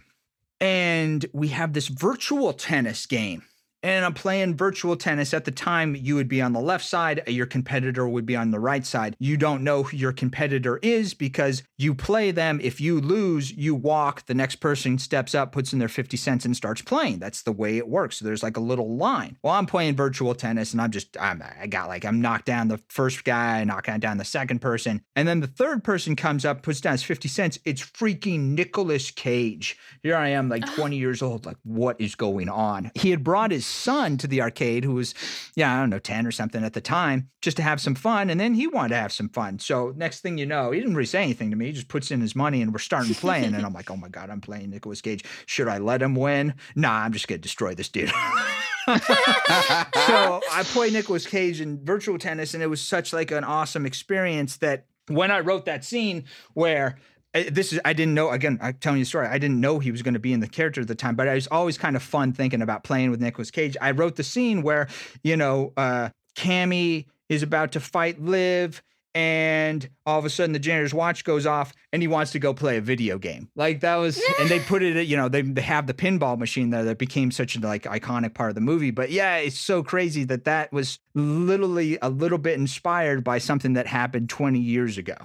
And 0.61 1.25
we 1.33 1.49
have 1.49 1.73
this 1.75 1.89
virtual 1.89 2.53
tennis 2.53 3.07
game. 3.07 3.45
And 3.83 4.05
I'm 4.05 4.14
playing 4.14 4.57
virtual 4.57 4.97
tennis. 4.97 5.33
At 5.33 5.45
the 5.45 5.53
time, 5.53 5.95
you 5.95 6.16
would 6.16 6.29
be 6.29 6.43
on 6.43 6.53
the 6.53 6.61
left 6.61 6.85
side, 6.85 7.22
your 7.29 7.47
competitor 7.47 8.09
would 8.09 8.26
be 8.26 8.35
on 8.35 8.51
the 8.51 8.59
right 8.59 8.85
side. 8.85 9.14
You 9.20 9.37
don't 9.37 9.62
know 9.62 9.85
who 9.85 9.97
your 9.97 10.12
competitor 10.12 10.79
is 10.83 11.14
because 11.14 11.62
you 11.76 11.95
play 11.95 12.33
them. 12.33 12.61
If 12.62 12.81
you 12.81 13.01
lose, 13.01 13.53
you 13.53 13.74
walk. 13.74 14.26
The 14.26 14.35
next 14.35 14.57
person 14.57 14.99
steps 14.99 15.35
up, 15.35 15.53
puts 15.53 15.72
in 15.72 15.79
their 15.79 15.89
50 15.89 16.16
cents, 16.16 16.45
and 16.45 16.57
starts 16.57 16.83
playing. 16.83 17.20
That's 17.20 17.43
the 17.43 17.53
way 17.53 17.76
it 17.76 17.89
works. 17.89 18.18
So 18.18 18.24
there's 18.24 18.43
like 18.43 18.57
a 18.57 18.61
little 18.61 18.97
line. 18.97 19.37
Well, 19.43 19.55
I'm 19.55 19.66
playing 19.66 19.95
virtual 19.95 20.35
tennis 20.35 20.72
and 20.72 20.81
I'm 20.81 20.91
just, 20.91 21.16
I'm, 21.20 21.43
I 21.61 21.66
got 21.68 21.89
like, 21.89 22.05
I'm 22.05 22.20
knocked 22.20 22.47
down 22.47 22.68
the 22.68 22.81
first 22.89 23.24
guy, 23.24 23.62
knocking 23.62 24.01
down 24.01 24.18
the 24.18 24.24
second 24.24 24.59
person. 24.61 25.03
And 25.14 25.29
then 25.29 25.41
the 25.41 25.47
third 25.47 25.85
person 25.85 26.16
comes 26.16 26.45
up, 26.45 26.62
puts 26.62 26.81
down 26.81 26.93
his 26.93 27.05
50 27.05 27.29
cents. 27.29 27.59
It's 27.64 27.83
freaking 27.83 28.55
Nicolas 28.57 29.12
Cage. 29.12 29.76
Here 30.03 30.16
I 30.16 30.29
am, 30.29 30.49
like 30.49 30.66
20 30.74 30.97
years 30.97 31.22
old. 31.22 31.47
Like, 31.47 31.59
what 31.62 32.01
is 32.01 32.16
going 32.16 32.49
on? 32.49 32.91
He 32.95 33.11
had 33.11 33.22
brought 33.22 33.53
his 33.53 33.68
son 33.69 34.16
to 34.19 34.27
the 34.27 34.41
arcade, 34.41 34.85
who 34.85 34.95
was, 34.95 35.14
yeah, 35.55 35.75
I 35.75 35.81
don't 35.81 35.91
know, 35.91 35.99
10 35.99 36.27
or 36.27 36.33
something 36.33 36.64
at 36.64 36.73
the 36.73 36.81
time, 36.81 37.31
just 37.43 37.57
to 37.59 37.62
have 37.62 37.81
some 37.81 37.95
fun. 37.95 38.31
And 38.31 38.41
then 38.41 38.55
he 38.55 38.66
wanted 38.66 38.91
to 38.91 39.01
have 39.01 39.12
some 39.12 39.29
fun. 39.29 39.59
So 39.59 39.93
next 39.97 40.21
thing 40.21 40.39
you 40.39 40.47
know, 40.47 40.71
he 40.71 40.81
didn't 40.81 40.95
really 40.95 41.07
say 41.07 41.23
anything 41.23 41.51
to 41.51 41.57
me. 41.57 41.66
He 41.66 41.73
just 41.73 41.89
puts 41.89 42.11
in 42.11 42.21
his 42.21 42.35
money 42.35 42.62
and 42.62 42.73
we're 42.73 42.79
starting 42.79 43.14
playing. 43.14 43.55
and 43.55 43.64
I'm 43.64 43.73
like, 43.73 43.91
oh 43.91 43.97
my 43.97 44.09
God, 44.09 44.31
I'm 44.31 44.41
playing 44.41 44.71
Nicolas 44.71 45.01
Cage. 45.01 45.25
Should 45.47 45.69
I 45.69 45.79
let 45.79 46.03
him 46.03 46.14
win? 46.14 46.55
Nah, 46.75 47.01
I'm 47.01 47.12
just 47.12 47.29
going 47.29 47.39
to 47.39 47.43
destroy 47.43 47.75
this 47.75 47.89
dude. 47.89 48.09
so 48.89 50.41
I 50.53 50.62
play 50.64 50.91
Nicolas 50.91 51.27
Cage 51.27 51.61
in 51.61 51.85
virtual 51.85 52.19
tennis, 52.19 52.55
and 52.55 52.62
it 52.62 52.69
was 52.69 52.81
such 52.81 53.12
like 53.12 53.31
an 53.31 53.45
awesome 53.45 53.85
experience 53.85 54.57
that 54.59 54.87
when 55.09 55.31
I 55.31 55.41
wrote 55.41 55.66
that 55.66 55.85
scene 55.85 56.25
where 56.55 56.99
this 57.33 57.72
is 57.72 57.81
I 57.85 57.93
didn't 57.93 58.14
know 58.14 58.31
again 58.31 58.59
I'm 58.61 58.74
telling 58.74 58.99
you 58.99 59.05
the 59.05 59.09
story 59.09 59.26
I 59.26 59.39
didn't 59.39 59.61
know 59.61 59.79
he 59.79 59.91
was 59.91 60.03
going 60.03 60.14
to 60.14 60.20
be 60.20 60.33
in 60.33 60.41
the 60.41 60.49
character 60.49 60.81
at 60.81 60.89
the 60.89 60.95
time 60.95 61.14
but 61.14 61.26
it 61.26 61.35
was 61.35 61.47
always 61.49 61.79
kind 61.79 61.97
of 61.97 62.03
fun 62.03 62.33
thinking 62.33 62.62
about 62.62 62.85
playing 62.85 63.11
with 63.11 63.20
Nicolas 63.20 63.51
Cage. 63.51 63.76
I 63.81 63.91
wrote 63.93 64.16
the 64.16 64.24
scene 64.24 64.62
where 64.62 64.89
you 65.22 65.37
know 65.37 65.72
uh 65.76 66.11
Cammy 66.37 67.07
is 67.29 67.43
about 67.43 67.72
to 67.72 67.81
fight 67.81 68.20
Liv 68.20 68.83
and 69.14 69.89
all 70.07 70.18
of 70.18 70.24
a 70.24 70.31
sudden 70.31 70.53
the 70.53 70.59
janitor's 70.59 70.95
watch 70.95 71.24
goes 71.24 71.45
off 71.45 71.72
and 71.93 72.03
he 72.03 72.09
wants 72.09 72.31
to 72.33 72.39
go 72.39 72.55
play 72.55 72.76
a 72.76 72.81
video 72.81 73.18
game. 73.18 73.49
Like 73.57 73.81
that 73.81 73.97
was 73.97 74.22
and 74.41 74.49
they 74.49 74.61
put 74.61 74.83
it 74.83 75.07
you 75.07 75.16
know 75.16 75.29
they, 75.29 75.43
they 75.43 75.62
have 75.62 75.87
the 75.87 75.95
pinball 75.95 76.39
machine 76.39 76.70
there 76.70 76.85
that 76.85 76.99
became 76.99 77.31
such 77.31 77.57
a 77.57 77.61
like 77.61 77.83
iconic 77.83 78.35
part 78.35 78.51
of 78.51 78.55
the 78.55 78.61
movie 78.61 78.91
but 78.91 79.11
yeah 79.11 79.37
it's 79.37 79.59
so 79.59 79.83
crazy 79.83 80.24
that 80.24 80.45
that 80.45 80.72
was 80.72 80.99
literally 81.14 81.99
a 82.01 82.09
little 82.09 82.39
bit 82.39 82.59
inspired 82.59 83.24
by 83.24 83.39
something 83.39 83.72
that 83.74 83.87
happened 83.87 84.31
20 84.31 84.59
years 84.59 84.99
ago 84.99 85.16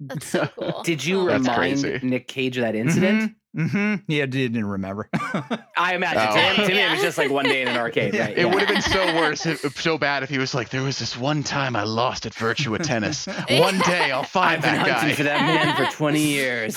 That's 0.00 0.26
so 0.30 0.46
cool. 0.58 0.82
Did 0.84 1.04
you 1.04 1.20
Oh. 1.20 1.26
That's 1.26 1.42
remind 1.42 1.82
crazy. 1.82 2.00
Nick 2.02 2.28
Cage 2.28 2.56
of 2.58 2.62
that 2.62 2.74
incident? 2.74 3.34
hmm 3.56 3.96
Yeah, 4.06 4.26
didn't 4.26 4.64
remember. 4.64 5.08
I 5.76 5.94
imagine. 5.94 6.22
Oh. 6.28 6.34
To, 6.34 6.40
him, 6.40 6.68
to 6.68 6.74
me, 6.74 6.80
it 6.82 6.90
was 6.92 7.00
just 7.00 7.18
like 7.18 7.30
one 7.30 7.46
day 7.46 7.62
in 7.62 7.68
an 7.68 7.76
arcade, 7.76 8.14
Yeah. 8.14 8.26
right? 8.26 8.38
It 8.38 8.44
would 8.48 8.60
have 8.60 8.68
been 8.68 8.82
so 8.82 9.04
worse, 9.16 9.46
if, 9.46 9.80
so 9.80 9.98
bad 9.98 10.22
if 10.22 10.28
he 10.28 10.38
was 10.38 10.54
like, 10.54 10.68
there 10.68 10.82
was 10.82 10.98
this 10.98 11.16
one 11.16 11.42
time 11.42 11.74
I 11.74 11.82
lost 11.82 12.26
at 12.26 12.34
Virtua 12.34 12.80
Tennis. 12.82 13.26
One 13.26 13.78
day 13.86 14.12
I'll 14.12 14.22
find 14.22 14.56
I've 14.56 14.62
been 14.62 14.74
that 14.74 14.88
hunting 14.88 15.08
guy. 15.08 15.14
for 15.16 15.22
that 15.24 15.40
man 15.40 15.74
for 15.90 15.90
20 15.96 16.20
years. 16.20 16.76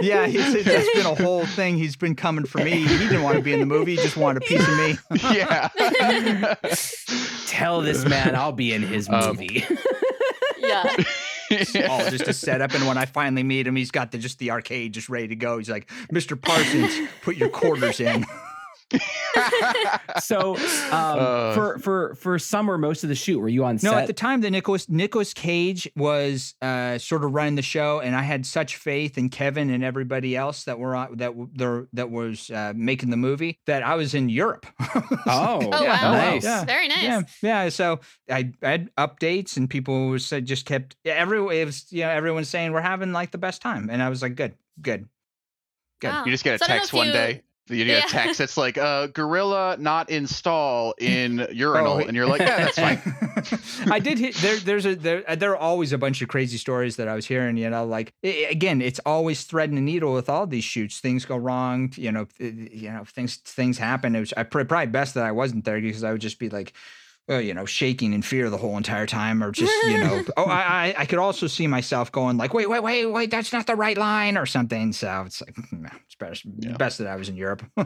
yeah, 0.00 0.26
he 0.26 0.38
said 0.38 0.62
it's 0.66 0.96
been 0.96 1.06
a 1.06 1.14
whole 1.14 1.44
thing. 1.44 1.76
He's 1.76 1.96
been 1.96 2.14
coming 2.14 2.46
for 2.46 2.58
me. 2.58 2.86
He 2.86 2.98
didn't 2.98 3.22
want 3.22 3.36
to 3.36 3.42
be 3.42 3.52
in 3.52 3.60
the 3.60 3.66
movie. 3.66 3.96
He 3.96 4.02
just 4.02 4.16
wanted 4.16 4.42
a 4.42 4.46
piece 4.46 4.66
of 4.66 4.76
me. 4.78 4.96
yeah. 5.34 5.68
Tell 7.46 7.80
this 7.82 8.04
man 8.06 8.34
I'll 8.36 8.52
be 8.52 8.72
in 8.72 8.82
his 8.82 9.08
Um, 9.08 9.26
movie. 9.36 9.64
yeah. 10.58 10.96
All 11.88 12.10
just 12.10 12.28
a 12.28 12.32
setup. 12.32 12.74
And 12.74 12.86
when 12.86 12.98
I 12.98 13.06
finally 13.06 13.42
meet 13.42 13.66
him, 13.66 13.76
he's 13.76 13.90
got 13.90 14.12
the 14.12 14.18
just 14.18 14.38
the 14.38 14.50
arcade 14.50 14.92
just 14.94 15.08
ready 15.08 15.28
to 15.28 15.36
go. 15.36 15.58
He's 15.58 15.70
like, 15.70 15.88
Mr. 16.12 16.40
Parsons, 16.40 17.08
put 17.22 17.36
your 17.36 17.48
quarters 17.48 18.00
in. 18.00 18.24
So, 20.20 20.56
um, 20.56 20.62
Uh. 20.92 21.54
for 21.54 21.78
for 21.78 22.14
for 22.14 22.38
some 22.38 22.70
or 22.70 22.78
most 22.78 23.02
of 23.02 23.08
the 23.08 23.14
shoot, 23.14 23.38
were 23.38 23.48
you 23.48 23.64
on 23.64 23.78
set? 23.78 23.86
No, 23.88 23.92
set? 23.92 24.02
at 24.02 24.06
the 24.06 24.12
time 24.12 24.40
the 24.40 24.50
Nicolas 24.50 24.88
Nicolas 24.88 25.34
Cage 25.34 25.88
was 25.96 26.54
uh, 26.62 26.98
sort 26.98 27.24
of 27.24 27.32
running 27.34 27.54
the 27.56 27.62
show, 27.62 28.00
and 28.00 28.14
I 28.16 28.22
had 28.22 28.46
such 28.46 28.76
faith 28.76 29.18
in 29.18 29.28
Kevin 29.28 29.70
and 29.70 29.84
everybody 29.84 30.36
else 30.36 30.64
that 30.64 30.78
were 30.78 30.94
on, 30.96 31.16
that 31.18 31.28
w- 31.28 31.50
there 31.54 31.86
that 31.92 32.10
was 32.10 32.50
uh, 32.50 32.72
making 32.74 33.10
the 33.10 33.16
movie 33.16 33.58
that 33.66 33.82
I 33.82 33.94
was 33.96 34.14
in 34.14 34.28
Europe. 34.28 34.66
Oh, 35.28 35.60
Oh 35.72 35.82
Yeah, 35.82 36.02
wow, 36.02 36.12
nice. 36.12 36.44
Yeah. 36.44 36.64
very 36.64 36.88
nice. 36.88 37.02
Yeah, 37.02 37.20
yeah. 37.42 37.68
So 37.68 38.00
I, 38.30 38.52
I 38.62 38.68
had 38.68 38.90
updates, 38.96 39.56
and 39.56 39.68
people 39.68 40.18
said 40.18 40.46
just 40.46 40.64
kept 40.66 40.96
every 41.04 41.38
it 41.60 41.64
was 41.66 41.86
you 41.92 42.02
know 42.02 42.10
everyone's 42.10 42.48
saying 42.48 42.72
we're 42.72 42.80
having 42.80 43.12
like 43.12 43.30
the 43.32 43.38
best 43.38 43.60
time, 43.60 43.90
and 43.90 44.02
I 44.02 44.08
was 44.08 44.22
like, 44.22 44.34
good, 44.34 44.54
good. 44.80 45.08
Good. 46.00 46.08
Wow. 46.08 46.24
You 46.26 46.30
just 46.30 46.44
get 46.44 46.56
a 46.56 46.58
So 46.58 46.64
I 46.66 46.68
don't 46.68 46.74
know 46.74 46.78
text 46.80 46.90
if 46.90 46.96
one 46.96 47.06
you- 47.08 47.12
day. 47.12 47.42
You 47.68 47.84
get 47.84 47.98
Yeah. 47.98 48.04
a 48.06 48.08
text 48.08 48.38
that's 48.38 48.56
like, 48.56 48.78
uh, 48.78 49.08
gorilla 49.08 49.76
not 49.78 50.08
install 50.08 50.94
in 50.98 51.46
urinal. 51.52 51.94
Oh, 51.94 51.98
and 51.98 52.14
you're 52.14 52.26
like, 52.26 52.40
yeah, 52.40 52.70
that's 52.70 52.78
fine. 52.78 53.90
I 53.92 53.98
did 53.98 54.18
hit 54.18 54.34
there. 54.36 54.56
There's 54.56 54.86
a 54.86 54.94
there. 54.94 55.22
There 55.36 55.50
are 55.52 55.56
always 55.56 55.92
a 55.92 55.98
bunch 55.98 56.22
of 56.22 56.28
crazy 56.28 56.58
stories 56.58 56.96
that 56.96 57.08
I 57.08 57.14
was 57.14 57.26
hearing. 57.26 57.56
You 57.56 57.68
know, 57.70 57.84
like 57.84 58.12
i- 58.24 58.46
again, 58.50 58.80
it's 58.80 59.00
always 59.04 59.42
threading 59.44 59.78
a 59.78 59.80
needle 59.80 60.12
with 60.14 60.28
all 60.28 60.46
these 60.46 60.64
shoots. 60.64 61.00
Things 61.00 61.24
go 61.24 61.36
wrong. 61.36 61.92
You 61.96 62.12
know, 62.12 62.26
i- 62.40 62.44
you 62.44 62.90
know 62.90 63.04
things 63.04 63.36
things 63.36 63.78
happen. 63.78 64.14
It 64.14 64.20
was 64.20 64.32
I 64.36 64.44
probably 64.44 64.86
best 64.86 65.14
that 65.14 65.24
I 65.24 65.32
wasn't 65.32 65.64
there 65.64 65.80
because 65.80 66.04
I 66.04 66.12
would 66.12 66.20
just 66.20 66.38
be 66.38 66.48
like. 66.48 66.72
Well, 67.28 67.40
you 67.40 67.54
know, 67.54 67.64
shaking 67.66 68.12
in 68.12 68.22
fear 68.22 68.48
the 68.50 68.56
whole 68.56 68.76
entire 68.76 69.06
time, 69.06 69.42
or 69.42 69.50
just 69.50 69.72
you 69.84 69.98
know, 69.98 70.22
oh, 70.36 70.44
I, 70.44 70.94
I 70.94 70.94
I 70.98 71.06
could 71.06 71.18
also 71.18 71.46
see 71.48 71.66
myself 71.66 72.12
going 72.12 72.36
like, 72.36 72.54
wait, 72.54 72.68
wait, 72.70 72.82
wait, 72.84 73.06
wait, 73.06 73.30
that's 73.32 73.52
not 73.52 73.66
the 73.66 73.74
right 73.74 73.98
line, 73.98 74.38
or 74.38 74.46
something. 74.46 74.92
So 74.92 75.24
it's 75.26 75.40
like, 75.40 75.54
mm, 75.56 75.90
it's 76.04 76.14
best, 76.14 76.44
Yeah. 76.58 76.76
best 76.76 76.98
that 76.98 77.08
I 77.08 77.16
was 77.16 77.28
in 77.28 77.36
Europe. 77.36 77.64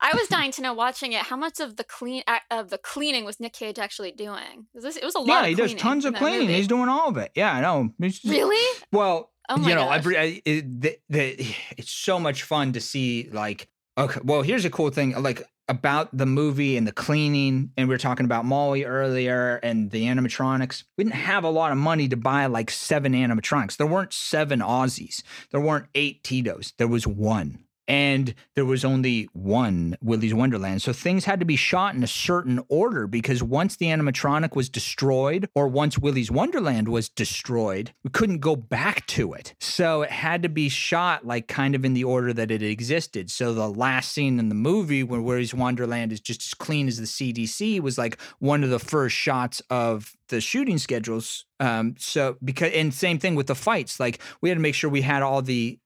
I 0.00 0.12
was 0.14 0.28
dying 0.28 0.52
to 0.52 0.62
know 0.62 0.74
watching 0.74 1.12
it 1.12 1.22
how 1.22 1.36
much 1.36 1.60
of 1.60 1.76
the 1.76 1.84
clean 1.84 2.22
uh, 2.26 2.38
of 2.50 2.68
the 2.70 2.78
cleaning 2.78 3.24
was 3.24 3.40
Nick 3.40 3.52
Cage 3.54 3.78
actually 3.78 4.12
doing? 4.12 4.66
'Cause 4.74 4.82
this- 4.82 4.96
It 4.96 5.04
was 5.04 5.14
a 5.14 5.20
lot. 5.20 5.26
yeah, 5.28 5.40
of 5.42 5.46
he 5.46 5.54
does 5.54 5.74
tons 5.74 6.04
of 6.04 6.14
cleaning. 6.14 6.40
movie. 6.42 6.54
He's 6.54 6.66
doing 6.68 6.88
all 6.88 7.08
of 7.08 7.16
it. 7.16 7.30
Yeah, 7.34 7.52
I 7.52 7.60
know. 7.60 7.90
It's 8.00 8.18
just- 8.18 8.32
really. 8.32 8.80
Well, 8.92 9.32
Oh 9.50 9.56
you 9.66 9.74
know, 9.74 9.90
every 9.90 10.18
I, 10.18 10.42
it, 10.44 10.80
the, 10.82 10.98
the, 11.08 11.46
it's 11.78 11.90
so 11.90 12.20
much 12.20 12.42
fun 12.42 12.74
to 12.74 12.80
see. 12.82 13.30
Like, 13.32 13.68
okay, 13.98 14.20
well, 14.24 14.42
here's 14.42 14.64
a 14.64 14.70
cool 14.70 14.90
thing. 14.90 15.20
Like 15.20 15.42
about 15.68 16.16
the 16.16 16.26
movie 16.26 16.76
and 16.76 16.86
the 16.86 16.92
cleaning, 16.92 17.72
and 17.76 17.88
we 17.88 17.94
were 17.94 17.98
talking 17.98 18.24
about 18.24 18.44
Molly 18.44 18.84
earlier 18.84 19.56
and 19.56 19.90
the 19.90 20.04
animatronics. 20.04 20.84
We 20.96 21.04
didn't 21.04 21.16
have 21.16 21.44
a 21.44 21.50
lot 21.50 21.72
of 21.72 21.78
money 21.78 22.08
to 22.08 22.16
buy 22.16 22.46
like 22.46 22.70
seven 22.70 23.12
animatronics. 23.12 23.76
There 23.76 23.86
weren't 23.86 24.12
seven 24.12 24.60
Ozzys. 24.60 25.22
There 25.50 25.60
weren't 25.60 25.86
eight 25.94 26.24
Tito's. 26.24 26.72
There 26.78 26.88
was 26.88 27.06
one. 27.06 27.64
And 27.88 28.34
there 28.54 28.66
was 28.66 28.84
only 28.84 29.28
one 29.32 29.96
Willy's 30.02 30.34
Wonderland. 30.34 30.82
So 30.82 30.92
things 30.92 31.24
had 31.24 31.40
to 31.40 31.46
be 31.46 31.56
shot 31.56 31.94
in 31.94 32.04
a 32.04 32.08
certain 32.08 32.60
order 32.68 33.06
because 33.06 33.42
once 33.42 33.76
the 33.76 33.86
animatronic 33.86 34.54
was 34.54 34.68
destroyed 34.68 35.48
or 35.54 35.68
once 35.68 35.98
Willy's 35.98 36.30
Wonderland 36.30 36.88
was 36.88 37.08
destroyed, 37.08 37.94
we 38.04 38.10
couldn't 38.10 38.40
go 38.40 38.54
back 38.54 39.06
to 39.06 39.32
it. 39.32 39.54
So 39.58 40.02
it 40.02 40.10
had 40.10 40.42
to 40.42 40.50
be 40.50 40.68
shot 40.68 41.26
like 41.26 41.48
kind 41.48 41.74
of 41.74 41.84
in 41.84 41.94
the 41.94 42.04
order 42.04 42.34
that 42.34 42.50
it 42.50 42.62
existed. 42.62 43.30
So 43.30 43.54
the 43.54 43.68
last 43.68 44.12
scene 44.12 44.38
in 44.38 44.50
the 44.50 44.54
movie 44.54 45.02
where 45.02 45.22
Willy's 45.22 45.54
Wonderland 45.54 46.12
is 46.12 46.20
just 46.20 46.42
as 46.42 46.54
clean 46.54 46.88
as 46.88 46.98
the 46.98 47.06
CDC 47.06 47.80
was 47.80 47.96
like 47.96 48.20
one 48.38 48.62
of 48.62 48.68
the 48.70 48.78
first 48.78 49.16
shots 49.16 49.62
of 49.70 50.14
the 50.28 50.42
shooting 50.42 50.76
schedules. 50.76 51.46
Um, 51.58 51.94
so 51.98 52.36
because 52.44 52.72
and 52.72 52.92
same 52.92 53.18
thing 53.18 53.34
with 53.34 53.46
the 53.46 53.54
fights, 53.54 53.98
like 53.98 54.20
we 54.42 54.50
had 54.50 54.56
to 54.56 54.60
make 54.60 54.74
sure 54.74 54.90
we 54.90 55.02
had 55.02 55.22
all 55.22 55.40
the. 55.40 55.78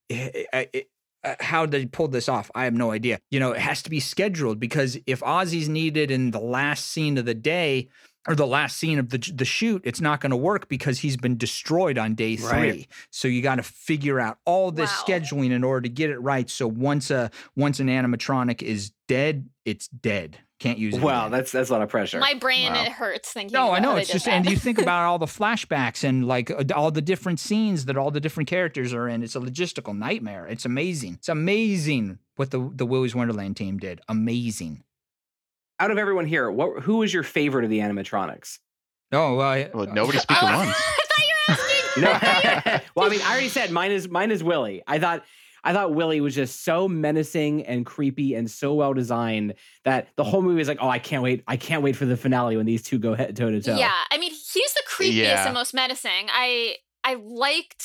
uh, 0.52 0.64
uh, 1.24 1.34
how 1.40 1.66
they 1.66 1.86
pulled 1.86 2.12
this 2.12 2.28
off, 2.28 2.50
I 2.54 2.64
have 2.64 2.74
no 2.74 2.90
idea. 2.90 3.18
You 3.30 3.40
know, 3.40 3.52
it 3.52 3.60
has 3.60 3.82
to 3.82 3.90
be 3.90 4.00
scheduled 4.00 4.58
because 4.58 4.98
if 5.06 5.20
Ozzy's 5.20 5.68
needed 5.68 6.10
in 6.10 6.30
the 6.30 6.40
last 6.40 6.86
scene 6.86 7.16
of 7.18 7.24
the 7.24 7.34
day 7.34 7.88
or 8.28 8.34
the 8.34 8.46
last 8.46 8.76
scene 8.76 8.98
of 8.98 9.10
the 9.10 9.18
the 9.34 9.44
shoot, 9.44 9.82
it's 9.84 10.00
not 10.00 10.20
going 10.20 10.30
to 10.30 10.36
work 10.36 10.68
because 10.68 11.00
he's 11.00 11.16
been 11.16 11.36
destroyed 11.36 11.98
on 11.98 12.14
day 12.14 12.36
three. 12.36 12.48
Right. 12.48 12.86
So 13.10 13.28
you 13.28 13.42
got 13.42 13.56
to 13.56 13.62
figure 13.62 14.20
out 14.20 14.38
all 14.44 14.70
this 14.70 14.90
Wow. 14.90 15.04
scheduling 15.06 15.50
in 15.50 15.64
order 15.64 15.82
to 15.82 15.88
get 15.88 16.10
it 16.10 16.18
right. 16.18 16.48
So 16.48 16.66
once 16.68 17.10
a 17.10 17.30
once 17.56 17.80
an 17.80 17.88
animatronic 17.88 18.62
is 18.62 18.92
dead, 19.08 19.48
it's 19.64 19.88
dead. 19.88 20.38
Can't 20.62 20.78
use 20.78 20.94
it. 20.96 21.02
Wow, 21.02 21.22
again. 21.26 21.32
that's 21.32 21.50
that's 21.52 21.70
a 21.70 21.72
lot 21.72 21.82
of 21.82 21.88
pressure. 21.88 22.18
My 22.20 22.34
brain 22.34 22.72
Wow. 22.72 22.82
it 22.84 22.92
hurts 22.92 23.32
thinking. 23.32 23.52
No, 23.54 23.72
I 23.72 23.80
know. 23.80 23.96
It's 23.96 24.10
just, 24.10 24.24
did 24.26 24.34
and 24.34 24.48
you 24.48 24.56
think 24.56 24.78
about 24.82 25.02
all 25.06 25.18
the 25.18 25.26
flashbacks 25.26 26.04
and 26.04 26.26
like 26.26 26.50
uh, 26.50 26.62
all 26.74 26.90
the 26.92 27.02
different 27.02 27.40
scenes 27.40 27.86
that 27.86 27.96
all 27.96 28.10
the 28.12 28.20
different 28.20 28.48
characters 28.48 28.94
are 28.94 29.08
in. 29.08 29.22
It's 29.24 29.34
a 29.34 29.40
logistical 29.40 29.96
nightmare. 29.96 30.46
It's 30.46 30.64
amazing. 30.64 31.14
It's 31.14 31.28
amazing 31.28 32.18
what 32.36 32.50
the 32.52 32.70
the 32.74 32.86
Willy's 32.86 33.14
Wonderland 33.14 33.56
team 33.56 33.78
did. 33.78 34.00
Amazing. 34.08 34.84
Out 35.80 35.90
of 35.90 35.98
everyone 35.98 36.26
here, 36.26 36.48
what 36.50 36.84
who 36.84 36.98
was 36.98 37.12
your 37.12 37.24
favorite 37.24 37.64
of 37.64 37.70
the 37.70 37.80
animatronics? 37.80 38.58
Oh, 39.10 39.34
well, 39.36 39.48
I- 39.48 39.70
Well, 39.74 39.86
nobody 39.88 40.18
speak 40.18 40.42
at 40.42 40.54
Oh, 40.54 40.58
once. 40.58 40.76
I 40.78 41.04
thought 41.08 41.26
you 41.26 42.04
were 42.04 42.12
asking. 42.12 42.72
No. 42.72 42.80
well, 42.94 43.06
I 43.06 43.10
mean, 43.10 43.20
I 43.24 43.32
already 43.32 43.48
said 43.48 43.70
mine 43.72 43.90
is 43.90 44.08
mine 44.08 44.30
is 44.30 44.44
Willy. 44.44 44.82
I 44.86 44.98
thought 45.00 45.24
I 45.64 45.72
thought 45.72 45.94
Willy 45.94 46.20
was 46.20 46.34
just 46.34 46.64
so 46.64 46.88
menacing 46.88 47.64
and 47.66 47.86
creepy 47.86 48.34
and 48.34 48.50
so 48.50 48.74
well 48.74 48.94
designed 48.94 49.54
that 49.84 50.08
the 50.16 50.24
whole 50.24 50.42
movie 50.42 50.60
is 50.60 50.68
like, 50.68 50.78
oh, 50.80 50.88
I 50.88 50.98
can't 50.98 51.22
wait. 51.22 51.44
I 51.46 51.56
can't 51.56 51.82
wait 51.82 51.94
for 51.96 52.04
the 52.04 52.16
finale 52.16 52.56
when 52.56 52.66
these 52.66 52.82
two 52.82 52.98
go 52.98 53.14
head 53.14 53.36
toe 53.36 53.50
to 53.50 53.60
toe. 53.62 53.76
Yeah, 53.76 53.92
I 54.10 54.18
mean, 54.18 54.30
he's 54.32 54.72
the 54.74 54.82
creepiest 54.90 55.12
Yeah. 55.14 55.44
and 55.44 55.54
most 55.54 55.72
menacing. 55.74 56.28
I 56.32 56.76
I 57.04 57.14
liked 57.14 57.84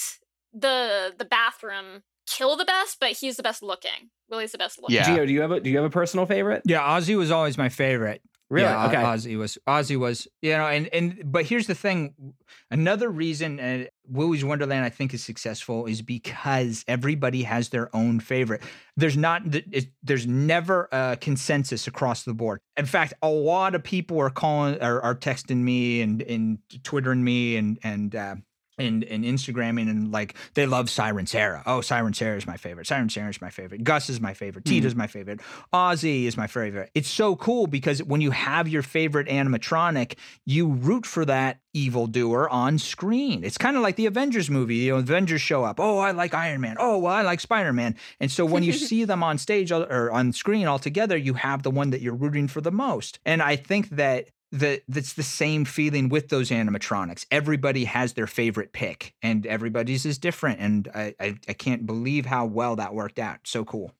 the 0.53 1.13
the 1.17 1.25
bathroom 1.25 2.03
kill 2.27 2.55
the 2.57 2.65
best, 2.65 2.97
but 2.99 3.11
he's 3.11 3.37
the 3.37 3.43
best 3.43 3.61
looking. 3.63 4.09
Willy's 4.29 4.51
the 4.51 4.57
best 4.57 4.81
looking. 4.81 4.95
Yeah. 4.95 5.05
Geo, 5.15 5.25
do 5.25 5.31
you 5.33 5.41
have 5.41 5.51
a 5.51 5.59
do 5.59 5.69
you 5.69 5.77
have 5.77 5.85
a 5.85 5.89
personal 5.89 6.25
favorite? 6.25 6.63
yeah, 6.65 6.81
Ozzy 6.81 7.15
was 7.17 7.31
always 7.31 7.57
my 7.57 7.69
favorite. 7.69 8.21
Really? 8.49 8.69
Yeah, 8.69 8.87
okay. 8.87 8.95
Ozzy 8.95 9.37
was 9.37 9.57
Ozzy 9.67 9.97
was 9.97 10.25
you 10.41 10.51
know, 10.51 10.67
and 10.67 10.87
and 10.93 11.21
but 11.25 11.45
here's 11.45 11.67
the 11.67 11.75
thing. 11.75 12.33
Another 12.71 13.09
reason 13.09 13.59
uh, 13.59 13.85
Willy's 14.07 14.45
Wonderland 14.45 14.85
I 14.85 14.89
think 14.89 15.13
is 15.13 15.21
successful 15.21 15.85
is 15.85 16.01
because 16.01 16.85
everybody 16.87 17.43
has 17.43 17.69
their 17.69 17.93
own 17.93 18.21
favorite. 18.21 18.61
There's 18.95 19.17
not 19.17 19.41
it, 19.53 19.87
there's 20.01 20.25
never 20.25 20.87
a 20.93 21.17
consensus 21.19 21.87
across 21.87 22.23
the 22.23 22.33
board. 22.33 22.61
In 22.77 22.85
fact, 22.85 23.13
a 23.21 23.29
lot 23.29 23.75
of 23.75 23.83
people 23.83 24.17
are 24.21 24.29
calling 24.29 24.79
are, 24.81 25.01
are 25.01 25.15
texting 25.15 25.57
me 25.57 26.01
and 26.01 26.21
and 26.21 26.59
twittering 26.83 27.23
me 27.23 27.57
and 27.57 27.79
and. 27.83 28.15
Uh, 28.15 28.35
and, 28.77 29.03
and 29.03 29.23
Instagramming 29.23 29.89
and 29.89 30.11
like 30.11 30.35
they 30.53 30.65
love 30.65 30.89
Siren 30.89 31.25
Sarah. 31.25 31.63
Oh, 31.65 31.81
Siren 31.81 32.13
Sarah 32.13 32.37
is 32.37 32.45
my 32.45 32.57
favorite. 32.57 32.87
Siren 32.87 33.09
Sarah 33.09 33.29
is 33.29 33.41
my 33.41 33.49
favorite. 33.49 33.83
Gus 33.83 34.09
is 34.09 34.21
my 34.21 34.33
favorite. 34.33 34.65
Mhm. 34.65 34.69
Tita's 34.69 34.95
my 34.95 35.07
favorite. 35.07 35.39
Ozzy 35.73 36.25
is 36.25 36.37
my 36.37 36.47
favorite. 36.47 36.91
It's 36.93 37.09
so 37.09 37.35
cool 37.35 37.67
because 37.67 38.03
when 38.03 38.21
you 38.21 38.31
have 38.31 38.67
your 38.67 38.81
favorite 38.83 39.27
animatronic, 39.27 40.15
you 40.45 40.67
root 40.67 41.05
for 41.05 41.25
that 41.25 41.59
evildoer 41.73 42.49
on 42.49 42.77
screen. 42.79 43.43
It's 43.43 43.57
kind 43.57 43.77
of 43.77 43.83
like 43.83 43.95
the 43.95 44.05
Avengers 44.07 44.49
movie. 44.49 44.75
You 44.75 44.93
know, 44.93 44.97
Avengers 44.99 45.41
show 45.41 45.63
up. 45.63 45.79
Oh, 45.79 45.99
I 45.99 46.11
like 46.11 46.33
Iron 46.33 46.61
Man. 46.61 46.75
Oh, 46.79 46.97
well, 46.97 47.13
I 47.13 47.21
like 47.21 47.39
Spider 47.39 47.73
Man. 47.73 47.95
And 48.19 48.31
so 48.31 48.45
when 48.45 48.63
you 48.63 48.73
see 48.87 49.05
them 49.05 49.23
on 49.23 49.37
stage 49.37 49.71
or 49.71 50.11
on 50.11 50.33
screen 50.33 50.67
all 50.67 50.79
together, 50.79 51.17
you 51.17 51.35
have 51.35 51.63
the 51.63 51.71
one 51.71 51.91
that 51.91 52.01
you're 52.01 52.15
rooting 52.15 52.47
for 52.47 52.61
the 52.61 52.71
most. 52.71 53.19
And 53.25 53.41
I 53.41 53.55
think 53.55 53.89
that 53.89 54.29
that 54.51 54.83
that's 54.87 55.13
the 55.13 55.23
same 55.23 55.65
feeling 55.65 56.09
with 56.09 56.29
those 56.29 56.49
animatronics. 56.49 57.25
Everybody 57.31 57.85
has 57.85 58.13
their 58.13 58.27
favorite 58.27 58.73
pick, 58.73 59.13
and 59.21 59.45
everybody's 59.45 60.05
is 60.05 60.17
different. 60.17 60.59
And 60.59 60.87
I 60.93 61.13
I, 61.19 61.35
I 61.47 61.53
can't 61.53 61.85
believe 61.85 62.25
how 62.25 62.45
well 62.45 62.75
that 62.77 62.93
worked 62.93 63.19
out. 63.19 63.39
So 63.43 63.65
cool. 63.65 63.93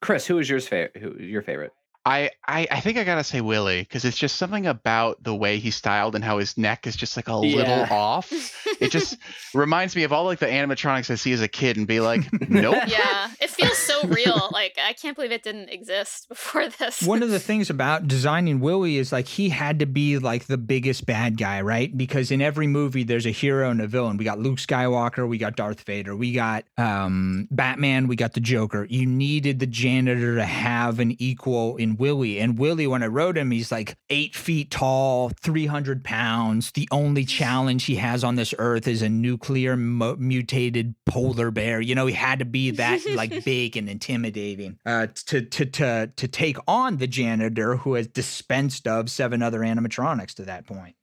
Chris, 0.00 0.26
who 0.26 0.38
is 0.38 0.50
yours 0.50 0.68
favorite? 0.68 0.96
Who 1.00 1.22
your 1.22 1.42
favorite? 1.42 1.72
I, 2.04 2.30
I 2.48 2.66
I 2.70 2.80
think 2.80 2.98
I 2.98 3.04
gotta 3.04 3.22
say 3.22 3.40
Willy 3.40 3.80
because 3.82 4.04
it's 4.04 4.16
just 4.18 4.36
something 4.36 4.66
about 4.66 5.22
the 5.22 5.34
way 5.34 5.58
he's 5.58 5.76
styled 5.76 6.14
and 6.16 6.24
how 6.24 6.38
his 6.38 6.58
neck 6.58 6.86
is 6.86 6.96
just 6.96 7.16
like 7.16 7.28
a 7.28 7.40
Yeah. 7.44 7.56
little 7.56 7.82
off. 7.96 8.32
It 8.80 8.90
just 8.90 9.16
reminds 9.54 9.94
me 9.94 10.02
of 10.02 10.12
all 10.12 10.24
like 10.24 10.40
the 10.40 10.46
animatronics 10.46 11.10
I 11.10 11.14
see 11.14 11.32
as 11.32 11.40
a 11.40 11.46
kid 11.48 11.76
and 11.76 11.86
be 11.86 12.00
like, 12.00 12.22
nope. 12.48 12.74
yeah, 12.88 13.30
it 13.40 13.50
feels 13.50 13.78
so 13.78 14.08
real. 14.08 14.48
Like 14.52 14.76
I 14.84 14.94
can't 14.94 15.14
believe 15.14 15.30
it 15.30 15.44
didn't 15.44 15.68
exist 15.68 16.28
before 16.28 16.68
this. 16.68 17.02
One 17.02 17.22
of 17.22 17.30
the 17.30 17.38
things 17.52 17.70
about 17.70 18.08
designing 18.08 18.58
Willy 18.58 18.96
is 18.96 19.12
like 19.12 19.28
he 19.28 19.48
had 19.50 19.78
to 19.78 19.86
be 19.86 20.18
like 20.18 20.46
the 20.46 20.58
biggest 20.58 21.06
bad 21.06 21.38
guy, 21.38 21.60
right? 21.60 21.96
Because 21.96 22.32
in 22.32 22.42
every 22.42 22.66
movie 22.66 23.04
there's 23.04 23.26
a 23.26 23.30
hero 23.30 23.70
and 23.70 23.80
a 23.80 23.86
villain. 23.86 24.16
We 24.16 24.24
got 24.24 24.40
Luke 24.40 24.58
Skywalker, 24.58 25.28
we 25.28 25.38
got 25.38 25.54
Darth 25.54 25.82
Vader, 25.82 26.16
we 26.16 26.32
got 26.32 26.64
um, 26.78 27.46
Batman, 27.52 28.08
we 28.08 28.16
got 28.16 28.32
the 28.32 28.40
Joker. 28.40 28.86
You 28.90 29.06
needed 29.06 29.60
the 29.60 29.66
janitor 29.68 30.34
to 30.34 30.44
have 30.44 30.98
an 30.98 31.14
equal 31.20 31.76
in 31.76 31.91
Willy. 31.98 32.38
And 32.38 32.58
Willy, 32.58 32.86
when 32.86 33.02
I 33.02 33.06
wrote 33.06 33.36
him, 33.36 33.50
he's 33.50 33.72
like 33.72 33.96
eight 34.10 34.34
feet 34.34 34.70
tall, 34.70 35.30
300 35.40 36.04
pounds. 36.04 36.70
The 36.72 36.88
only 36.90 37.24
challenge 37.24 37.84
he 37.84 37.96
has 37.96 38.24
on 38.24 38.36
this 38.36 38.54
earth 38.58 38.86
is 38.88 39.02
a 39.02 39.08
nuclear 39.08 39.76
mo- 39.76 40.16
mutated 40.16 40.94
polar 41.06 41.50
bear. 41.50 41.80
You 41.80 41.94
know, 41.94 42.06
he 42.06 42.14
had 42.14 42.38
to 42.40 42.44
be 42.44 42.70
that 42.72 43.00
like 43.14 43.44
big 43.44 43.76
and 43.76 43.88
intimidating 43.88 44.78
uh, 44.86 45.08
to 45.26 45.42
to 45.42 45.66
to 45.66 46.12
to 46.14 46.28
take 46.28 46.56
on 46.66 46.98
the 46.98 47.06
janitor 47.06 47.76
who 47.76 47.94
has 47.94 48.06
dispensed 48.06 48.86
of 48.86 49.10
seven 49.10 49.42
other 49.42 49.60
animatronics 49.60 50.34
to 50.34 50.42
that 50.42 50.66
point. 50.66 50.96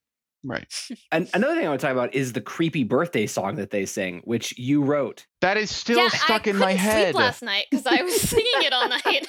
Right. 0.43 0.67
And 1.11 1.27
another 1.33 1.55
thing 1.55 1.65
I 1.65 1.69
want 1.69 1.81
to 1.81 1.87
talk 1.87 1.93
about 1.93 2.13
is 2.13 2.33
the 2.33 2.41
creepy 2.41 2.83
birthday 2.83 3.25
song 3.25 3.55
that 3.55 3.71
they 3.71 3.85
sing, 3.85 4.21
which 4.25 4.57
you 4.59 4.83
wrote. 4.83 5.25
That 5.41 5.57
is 5.57 5.73
still 5.73 5.99
yeah, 6.03 6.09
stuck 6.09 6.47
I 6.47 6.49
in 6.51 6.57
my 6.57 6.65
couldn't 6.73 6.77
head. 6.79 7.13
Sleep 7.13 7.15
last 7.23 7.41
night 7.43 7.65
because 7.71 7.85
I 7.85 8.01
was 8.01 8.19
singing 8.19 8.45
it 8.55 8.73
all 8.73 8.89
night. 9.05 9.27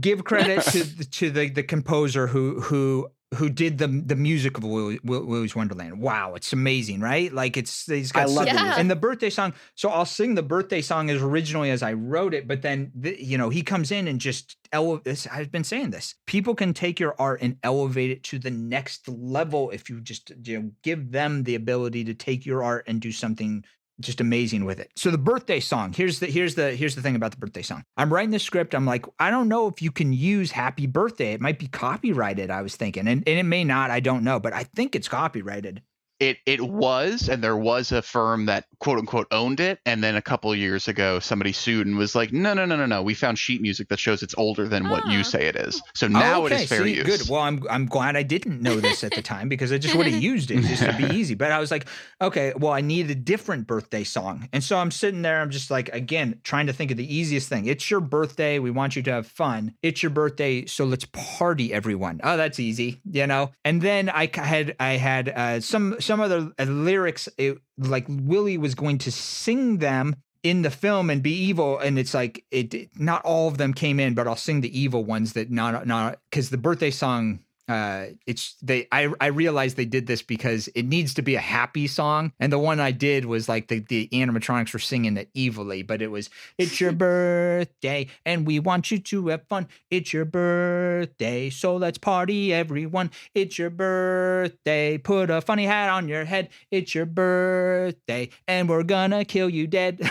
Give 0.00 0.24
credit 0.24 0.62
to 0.64 0.82
the, 0.84 1.04
to 1.04 1.30
the 1.30 1.48
the 1.50 1.62
composer 1.62 2.26
who 2.28 2.60
who 2.60 3.10
who 3.36 3.48
did 3.50 3.76
the 3.78 3.86
the 3.86 4.16
music 4.16 4.56
of 4.56 4.64
Willy, 4.64 4.98
Willy's 5.04 5.54
Wonderland. 5.54 6.00
Wow, 6.00 6.34
it's 6.34 6.52
amazing, 6.54 7.00
right? 7.00 7.30
Like 7.32 7.56
it's 7.58 7.84
he's 7.86 8.10
got 8.10 8.22
I 8.22 8.24
love 8.24 8.46
such- 8.46 8.56
the 8.56 8.62
music. 8.62 8.78
and 8.80 8.90
the 8.90 8.96
birthday 8.96 9.28
song. 9.30 9.52
So 9.74 9.90
I'll 9.90 10.06
sing 10.06 10.34
the 10.34 10.42
birthday 10.42 10.80
song 10.80 11.10
as 11.10 11.20
originally 11.22 11.70
as 11.70 11.82
I 11.82 11.92
wrote 11.92 12.32
it, 12.34 12.48
but 12.48 12.62
then 12.62 12.90
the, 12.94 13.22
you 13.22 13.36
know 13.36 13.50
he 13.50 13.62
comes 13.62 13.92
in 13.92 14.08
and 14.08 14.18
just 14.18 14.56
ele- 14.72 15.02
this, 15.04 15.26
I've 15.30 15.52
been 15.52 15.62
saying 15.64 15.90
this. 15.90 16.14
People 16.26 16.54
can 16.54 16.72
take 16.72 16.98
your 16.98 17.14
art 17.20 17.40
and 17.42 17.58
elevate 17.62 18.10
it 18.10 18.24
to 18.24 18.38
the 18.38 18.50
next 18.50 19.06
level 19.08 19.70
if 19.70 19.90
you 19.90 20.00
just 20.00 20.32
you 20.42 20.58
know 20.58 20.70
give 20.82 21.12
them 21.12 21.42
the 21.44 21.54
ability 21.54 22.04
to 22.04 22.14
take 22.14 22.46
your 22.46 22.62
art 22.64 22.84
and 22.88 23.00
do 23.00 23.12
something 23.12 23.62
just 24.00 24.20
amazing 24.20 24.64
with 24.64 24.80
it. 24.80 24.90
So 24.96 25.10
the 25.10 25.18
birthday 25.18 25.60
song, 25.60 25.92
here's 25.92 26.20
the 26.20 26.26
here's 26.26 26.54
the 26.54 26.74
here's 26.74 26.94
the 26.94 27.02
thing 27.02 27.16
about 27.16 27.30
the 27.32 27.36
birthday 27.36 27.62
song. 27.62 27.84
I'm 27.96 28.12
writing 28.12 28.30
the 28.30 28.38
script. 28.38 28.74
I'm 28.74 28.86
like, 28.86 29.06
I 29.18 29.30
don't 29.30 29.48
know 29.48 29.68
if 29.68 29.82
you 29.82 29.90
can 29.90 30.12
use 30.12 30.50
happy 30.50 30.86
birthday. 30.86 31.32
It 31.32 31.40
might 31.40 31.58
be 31.58 31.66
copyrighted, 31.66 32.50
I 32.50 32.62
was 32.62 32.76
thinking. 32.76 33.06
And 33.06 33.22
and 33.26 33.38
it 33.38 33.44
may 33.44 33.64
not, 33.64 33.90
I 33.90 34.00
don't 34.00 34.24
know, 34.24 34.40
but 34.40 34.52
I 34.52 34.64
think 34.64 34.94
it's 34.94 35.08
copyrighted. 35.08 35.82
It 36.20 36.38
it 36.46 36.60
was 36.60 37.28
and 37.28 37.42
there 37.42 37.56
was 37.56 37.90
a 37.92 38.02
firm 38.02 38.46
that 38.46 38.66
quote 38.78 38.98
unquote 38.98 39.26
owned 39.32 39.58
it 39.60 39.78
and 39.86 40.04
then 40.04 40.14
a 40.16 40.22
couple 40.22 40.54
years 40.54 40.86
ago 40.88 41.18
somebody 41.18 41.52
sued 41.52 41.86
and 41.86 41.96
was 41.96 42.14
like 42.14 42.32
no 42.32 42.54
no 42.54 42.64
no 42.64 42.76
no 42.76 42.86
no 42.86 43.02
we 43.02 43.14
found 43.14 43.38
sheet 43.38 43.60
music 43.60 43.88
that 43.88 43.98
shows 43.98 44.22
it's 44.22 44.34
older 44.36 44.68
than 44.68 44.88
what 44.88 45.02
Ah. 45.06 45.10
you 45.10 45.24
say 45.24 45.46
it 45.46 45.56
is 45.56 45.80
so 45.94 46.06
now 46.06 46.42
Oh, 46.42 46.46
it 46.46 46.52
is 46.52 46.68
fair 46.68 46.84
see, 46.84 46.94
use 46.94 47.04
Good. 47.04 47.28
Well, 47.30 47.40
I'm 47.40 47.62
I'm 47.70 47.86
glad 47.86 48.16
I 48.16 48.22
didn't 48.22 48.60
know 48.62 48.76
this 48.80 49.02
at 49.04 49.12
the 49.12 49.22
time 49.22 49.48
because 49.48 49.72
I 49.72 49.78
just 49.78 49.94
would 49.94 50.06
have 50.06 50.22
used 50.22 50.50
it 50.50 50.60
just 50.62 50.82
to 50.82 50.92
be 50.96 51.04
easy. 51.18 51.34
But 51.34 51.52
I 51.52 51.58
was 51.58 51.70
like, 51.70 51.86
okay, 52.20 52.52
well, 52.56 52.72
I 52.72 52.80
need 52.80 53.10
a 53.10 53.14
different 53.14 53.66
birthday 53.66 54.04
song. 54.04 54.48
And 54.52 54.62
so 54.64 54.76
I'm 54.78 54.90
sitting 54.90 55.22
there, 55.22 55.40
I'm 55.40 55.50
just 55.50 55.70
like, 55.70 55.88
again, 55.94 56.40
trying 56.44 56.66
to 56.66 56.72
think 56.72 56.90
of 56.90 56.96
the 56.96 57.14
easiest 57.14 57.48
thing. 57.48 57.66
It's 57.66 57.90
your 57.90 58.00
birthday. 58.00 58.58
We 58.58 58.70
want 58.70 58.96
you 58.96 59.02
to 59.02 59.12
have 59.12 59.26
fun. 59.26 59.74
It's 59.82 60.02
your 60.02 60.10
birthday, 60.10 60.66
so 60.66 60.84
let's 60.84 61.06
party, 61.12 61.72
everyone. 61.72 62.20
Oh, 62.24 62.36
that's 62.36 62.58
easy, 62.60 63.00
you 63.10 63.26
know. 63.26 63.50
And 63.64 63.80
then 63.82 64.08
I 64.08 64.28
had 64.34 64.76
I 64.80 64.92
had 64.92 65.28
uh, 65.28 65.60
some 65.60 65.96
some 66.00 66.09
other 66.18 66.50
uh, 66.58 66.64
lyrics. 66.64 67.28
It, 67.38 67.58
like 67.78 68.06
Willy 68.08 68.58
was 68.58 68.74
going 68.74 68.98
to 68.98 69.12
sing 69.12 69.78
them 69.78 70.16
in 70.42 70.62
the 70.62 70.70
film 70.70 71.10
and 71.10 71.22
be 71.22 71.32
evil 71.32 71.78
and 71.78 71.98
it's 71.98 72.14
like 72.14 72.44
it 72.50 72.72
it- 72.72 72.88
not 72.98 73.22
all 73.26 73.46
of 73.48 73.58
them 73.58 73.74
came 73.74 74.00
in 74.00 74.14
but 74.14 74.26
i'll 74.26 74.34
sing 74.34 74.62
the 74.62 74.78
evil 74.80 75.04
ones 75.04 75.34
that 75.34 75.50
not 75.50 75.86
not 75.86 76.18
because 76.30 76.48
the 76.48 76.56
birthday 76.56 76.90
song 76.90 77.40
uh 77.70 78.06
it's 78.26 78.56
they 78.62 78.88
i 78.90 79.12
i 79.20 79.26
realized 79.26 79.76
they 79.76 79.84
did 79.84 80.06
this 80.08 80.22
because 80.22 80.68
it 80.74 80.84
needs 80.84 81.14
to 81.14 81.22
be 81.22 81.36
a 81.36 81.40
happy 81.40 81.86
song. 81.86 82.32
And 82.40 82.52
the 82.52 82.58
one 82.58 82.80
i 82.80 82.90
did 82.90 83.24
was 83.24 83.48
like 83.48 83.68
the 83.68 83.78
the 83.78 84.08
animatronics 84.12 84.72
were 84.72 84.80
singing 84.80 85.16
it 85.16 85.30
evilly 85.36 85.82
but 85.82 86.02
it 86.02 86.08
was 86.08 86.28
it's 86.58 86.80
your 86.80 86.92
birthday 87.06 88.08
and 88.26 88.46
we 88.46 88.58
want 88.58 88.90
you 88.90 88.98
to 88.98 89.28
have 89.28 89.46
fun. 89.48 89.68
It's 89.90 90.12
your 90.12 90.24
birthday 90.24 91.50
so 91.50 91.76
let's 91.76 91.98
party 91.98 92.52
everyone. 92.52 93.10
It's 93.34 93.58
your 93.58 93.70
birthday 93.70 94.98
put 94.98 95.30
a 95.30 95.40
funny 95.40 95.66
hat 95.66 95.90
on 95.90 96.08
your 96.08 96.24
head. 96.24 96.48
It's 96.72 96.94
your 96.94 97.06
birthday 97.06 98.30
and 98.48 98.68
we're 98.68 98.82
gonna 98.82 99.24
kill 99.24 99.48
you 99.48 99.66
dead. 99.68 100.00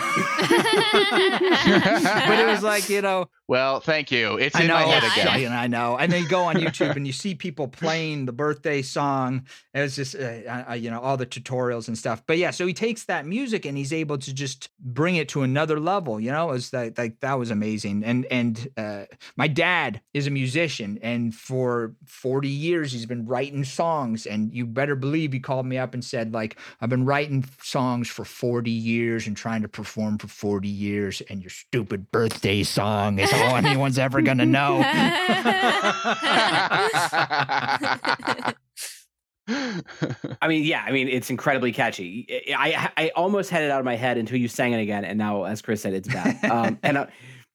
But 2.30 2.38
it 2.38 2.46
was 2.46 2.62
like 2.62 2.88
you 2.88 3.02
know 3.02 3.28
well 3.50 3.80
thank 3.80 4.10
you 4.10 4.38
it's 4.38 4.56
I 4.56 4.62
in 4.62 4.68
know, 4.68 4.74
my 4.74 4.82
head 4.82 5.04
again 5.04 5.52
I- 5.52 5.66
know. 5.70 5.96
And 5.96 6.12
then 6.12 6.22
you 6.22 6.28
go 6.28 6.42
on 6.42 6.56
YouTube 6.66 6.96
and 6.96 7.06
you 7.06 7.12
see 7.12 7.34
people 7.34 7.68
playing 7.68 8.26
the 8.26 8.32
birthday 8.32 8.82
song. 8.82 9.46
And 9.72 9.84
it's 9.84 9.96
just, 9.96 10.14
uh, 10.14 10.64
uh, 10.70 10.74
you 10.74 10.90
know, 10.90 11.00
all 11.00 11.16
the 11.16 11.26
tutorials 11.26 11.88
and 11.88 11.96
stuff. 11.96 12.22
But 12.26 12.38
yeah, 12.38 12.50
so 12.50 12.66
he 12.66 12.74
takes 12.74 13.04
that 13.04 13.24
music 13.24 13.64
and 13.64 13.78
he's 13.78 13.92
able 13.92 14.18
to 14.18 14.34
just 14.34 14.68
bring 14.80 15.16
it 15.16 15.28
to 15.30 15.42
another 15.42 15.78
level. 15.80 16.20
You 16.20 16.32
know, 16.32 16.50
it's 16.50 16.72
like, 16.72 16.98
like 16.98 17.20
that 17.20 17.38
was 17.38 17.50
amazing. 17.50 18.04
And 18.04 18.26
and 18.26 18.68
uh, 18.76 19.04
my 19.36 19.48
dad 19.48 20.00
is 20.12 20.26
a 20.26 20.30
musician, 20.30 20.98
and 21.02 21.34
for 21.34 21.94
forty 22.04 22.48
years 22.48 22.92
he's 22.92 23.06
been 23.06 23.26
writing 23.26 23.64
songs. 23.64 24.26
And 24.26 24.52
you 24.52 24.66
better 24.66 24.96
believe 24.96 25.32
he 25.32 25.40
called 25.40 25.66
me 25.66 25.78
up 25.78 25.94
and 25.94 26.04
said, 26.04 26.34
like, 26.34 26.58
I've 26.80 26.90
been 26.90 27.04
writing 27.06 27.44
songs 27.62 28.08
for 28.08 28.24
forty 28.24 28.70
years 28.70 29.26
and 29.26 29.36
trying 29.36 29.62
to 29.62 29.68
perform 29.68 30.18
for 30.18 30.26
forty 30.28 30.68
years, 30.68 31.22
and 31.30 31.40
your 31.40 31.50
stupid 31.50 32.10
birthday 32.10 32.62
song 32.64 33.18
is 33.18 33.30
all 33.48 33.56
anyone's 33.56 33.98
ever 33.98 34.22
gonna 34.22 34.46
know. 34.46 34.82
I 39.48 40.46
mean, 40.48 40.62
yeah, 40.64 40.84
I 40.86 40.92
mean, 40.92 41.08
it's 41.08 41.28
incredibly 41.30 41.72
catchy. 41.72 42.26
I, 42.56 42.90
I 42.96 43.04
I 43.04 43.08
almost 43.16 43.50
had 43.50 43.62
it 43.64 43.70
out 43.70 43.80
of 43.80 43.84
my 43.84 43.96
head 43.96 44.16
until 44.16 44.38
you 44.38 44.46
sang 44.48 44.72
it 44.72 44.80
again, 44.80 45.04
and 45.04 45.18
now, 45.18 45.44
as 45.44 45.60
Chris 45.60 45.82
said, 45.82 45.92
it's 45.92 46.06
bad. 46.08 46.44
Um, 46.50 46.78
and 46.82 46.96
uh, 46.98 47.06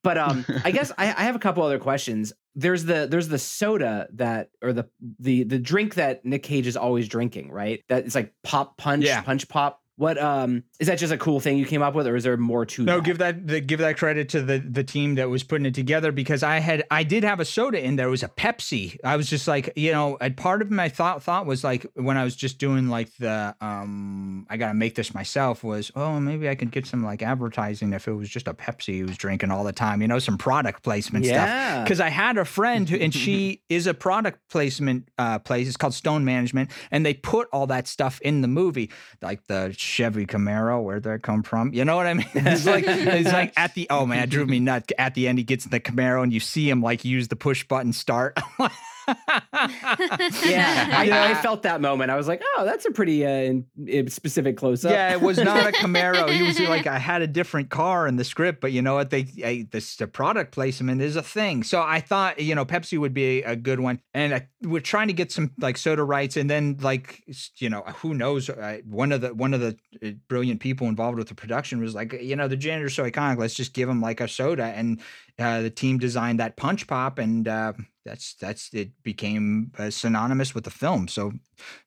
but 0.04 0.18
um, 0.18 0.46
I 0.66 0.72
guess 0.72 0.92
I, 0.98 1.06
I 1.08 1.24
have 1.24 1.36
a 1.36 1.40
couple 1.40 1.64
other 1.64 1.80
questions. 1.80 2.34
There's 2.54 2.84
the 2.84 3.08
there's 3.10 3.28
the 3.30 3.40
soda 3.40 4.08
that 4.14 4.50
or 4.62 4.74
the 4.74 4.90
the 5.20 5.44
the 5.44 5.58
drink 5.60 5.96
that 5.96 6.26
Nick 6.26 6.44
Cage 6.44 6.68
is 6.68 6.76
always 6.76 7.08
drinking, 7.08 7.52
right? 7.52 7.82
That 7.88 8.06
it's 8.06 8.16
like 8.16 8.34
pop 8.44 8.78
punch, 8.78 9.06
Yeah. 9.06 9.22
punch 9.22 9.48
pop. 9.48 9.82
What 9.98 10.18
um 10.18 10.64
is 10.80 10.88
that 10.88 10.98
just 10.98 11.14
a 11.14 11.18
cool 11.18 11.40
thing 11.40 11.58
you 11.58 11.66
came 11.66 11.82
up 11.82 11.94
with, 11.96 12.06
or 12.08 12.16
is 12.16 12.24
there 12.26 12.36
more 12.36 12.66
to 12.66 12.84
No, 12.84 12.98
that? 12.98 13.06
give 13.06 13.18
that 13.20 13.48
the, 13.48 13.62
give 13.62 13.80
that 13.80 13.98
credit 13.98 14.30
to 14.30 14.42
the 14.42 14.60
the 14.60 14.84
team 14.84 15.16
that 15.16 15.30
was 15.30 15.44
putting 15.44 15.66
it 15.66 15.74
together 15.74 16.12
because 16.12 16.44
I 16.44 16.60
had 16.60 16.84
I 16.92 17.04
did 17.04 17.24
have 17.24 17.40
a 17.40 17.46
soda 17.46 17.84
in 17.84 17.96
there. 17.96 18.08
It 18.08 18.12
was 18.12 18.24
a 18.24 18.28
Pepsi. 18.28 18.98
I 19.04 19.16
was 19.16 19.30
just 19.30 19.48
like, 19.48 19.72
you 19.76 19.92
know, 19.92 20.18
and 20.20 20.36
part 20.36 20.62
of 20.62 20.70
my 20.72 20.90
thought 20.90 21.24
thought 21.24 21.46
was 21.46 21.64
like 21.64 21.86
when 21.94 22.18
I 22.18 22.24
was 22.26 22.36
just 22.36 22.58
doing 22.58 22.90
like 22.90 23.16
the 23.20 23.56
um 23.62 24.46
I 24.50 24.58
gotta 24.58 24.74
make 24.74 24.96
this 24.96 25.14
myself 25.14 25.64
was 25.64 25.92
oh 25.96 26.20
maybe 26.20 26.50
I 26.50 26.56
could 26.56 26.72
get 26.72 26.86
some 26.86 27.04
like 27.04 27.22
advertising 27.22 27.94
if 27.94 28.08
it 28.08 28.14
was 28.14 28.30
just 28.30 28.48
a 28.48 28.54
Pepsi 28.54 28.96
he 28.96 29.04
was 29.04 29.18
drinking 29.18 29.52
all 29.52 29.64
the 29.64 29.74
time, 29.74 30.02
you 30.02 30.08
know, 30.08 30.20
some 30.20 30.38
product 30.38 30.84
placement 30.84 31.26
stuff. 31.26 31.84
Because 31.84 32.00
I 32.00 32.10
had 32.10 32.38
a 32.38 32.46
friend 32.46 32.90
who, 32.90 32.98
and 32.98 33.14
she 33.14 33.62
is 33.70 33.88
a 33.88 33.94
product 33.94 34.40
placement 34.50 35.10
uh, 35.18 35.40
place. 35.40 35.68
It's 35.68 35.78
called 35.78 35.94
Stone 35.94 36.24
Management, 36.26 36.70
and 36.92 37.06
they 37.06 37.14
put 37.14 37.48
all 37.52 37.68
that 37.68 37.88
stuff 37.88 38.20
in 38.22 38.42
the 38.42 38.48
movie, 38.48 38.92
like 39.22 39.46
the 39.48 39.74
Chevy 39.86 40.26
Camaro. 40.26 40.84
Where'd 40.84 41.04
that 41.04 41.22
come 41.22 41.44
from? 41.44 41.74
You 41.74 41.86
know 41.86 41.96
what 41.96 42.08
I 42.08 42.14
mean? 42.14 42.28
It's 42.36 42.66
like 42.66 42.86
it's 42.88 43.32
like 43.32 43.54
at 43.58 43.74
the 43.76 43.88
oh 43.90 44.06
man, 44.06 44.24
it 44.24 44.30
drove 44.30 44.50
me 44.50 44.60
nuts. 44.60 44.92
At 44.98 45.16
the 45.16 45.28
end, 45.28 45.38
he 45.38 45.44
gets 45.44 45.66
in 45.66 45.72
the 45.72 45.80
Camaro, 45.80 46.24
and 46.24 46.34
you 46.34 46.40
see 46.40 46.70
him 46.70 46.82
like 46.82 47.06
use 47.06 47.28
the 47.28 47.36
push 47.36 47.64
button 47.68 47.94
start. 47.94 48.38
yeah. 49.08 50.90
I, 50.94 51.04
Yeah. 51.06 51.24
I 51.24 51.42
felt 51.42 51.64
that 51.64 51.82
moment. 51.82 52.12
I 52.12 52.16
was 52.16 52.28
like, 52.28 52.42
oh, 52.56 52.66
that's 52.66 52.86
a 52.86 52.92
pretty 52.92 53.26
uh, 53.26 53.30
in, 53.30 53.66
in 53.86 54.10
specific 54.10 54.58
close 54.58 54.84
up. 54.86 54.92
Yeah, 54.92 55.12
it 55.14 55.22
was 55.22 55.38
not 55.38 55.68
a 55.68 55.72
Camaro. 55.74 56.30
He 56.30 56.44
was 56.44 56.60
like, 56.60 56.88
I 56.88 56.98
had 56.98 57.22
a 57.22 57.28
different 57.28 57.70
car 57.70 58.08
in 58.08 58.16
the 58.16 58.24
script, 58.24 58.62
but 58.62 58.72
you 58.72 58.82
know 58.82 58.96
what? 58.96 59.10
They 59.10 59.28
I, 59.44 59.68
this 59.72 59.96
the 59.98 60.08
product 60.08 60.52
placement 60.52 61.02
is 61.02 61.16
a 61.16 61.22
thing. 61.22 61.64
So 61.64 61.82
I 61.82 62.00
thought, 62.00 62.40
you 62.40 62.56
know, 62.56 62.66
Pepsi 62.66 62.98
would 62.98 63.14
be 63.14 63.44
a, 63.44 63.56
good 63.56 63.80
one, 63.80 64.02
and 64.14 64.34
I, 64.34 64.48
we're 64.62 64.82
trying 64.82 65.08
to 65.08 65.14
get 65.14 65.32
some 65.32 65.52
like 65.60 65.78
soda 65.78 66.04
rights, 66.04 66.38
and 66.38 66.50
then 66.50 66.78
like 66.82 67.24
you 67.58 67.70
know, 67.70 67.82
who 67.98 68.14
knows? 68.14 68.50
Uh, 68.50 68.80
one 68.86 69.12
of 69.12 69.22
the 69.22 69.34
one 69.34 69.54
of 69.54 69.62
the 69.62 69.78
uh, 70.04 70.12
brilliant 70.28 70.60
people 70.60 70.88
involved 70.88 71.18
with 71.18 71.30
the 71.30 71.36
production 71.36 71.80
was 71.82 71.96
like, 71.96 72.14
you 72.14 72.36
know, 72.36 72.48
the 72.48 72.58
janitor's 72.58 72.96
so 72.96 73.10
iconic. 73.10 73.38
Let's 73.38 73.56
just 73.56 73.74
give 73.74 73.90
him 73.90 74.02
like 74.02 74.22
a 74.22 74.28
soda, 74.28 74.66
and 74.66 75.02
uh, 75.40 75.62
the 75.62 75.70
team 75.70 75.98
designed 75.98 76.40
that 76.40 76.56
punch 76.58 76.88
pop, 76.88 77.20
and 77.20 77.48
uh, 77.48 77.74
that's 78.06 78.36
that's 78.36 78.70
it 78.74 78.92
became 79.04 79.72
uh, 79.78 79.90
synonymous 79.90 80.54
with 80.56 80.64
the 80.64 80.72
film. 80.72 81.08
So 81.08 81.34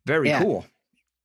very 0.07 0.29
Yeah. 0.29 0.43
cool. 0.43 0.67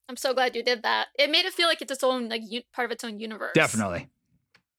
I'm 0.10 0.18
so 0.18 0.34
glad 0.34 0.56
you 0.56 0.64
did 0.64 0.84
that. 0.84 1.08
It 1.18 1.30
made 1.32 1.46
it 1.46 1.54
feel 1.54 1.68
like 1.68 1.82
it's 1.82 1.92
its 1.92 2.04
own 2.04 2.30
like 2.30 2.42
u- 2.46 2.62
part 2.74 2.86
of 2.86 2.92
its 2.92 3.04
own 3.04 3.20
universe. 3.20 3.52
Definitely. 3.56 4.10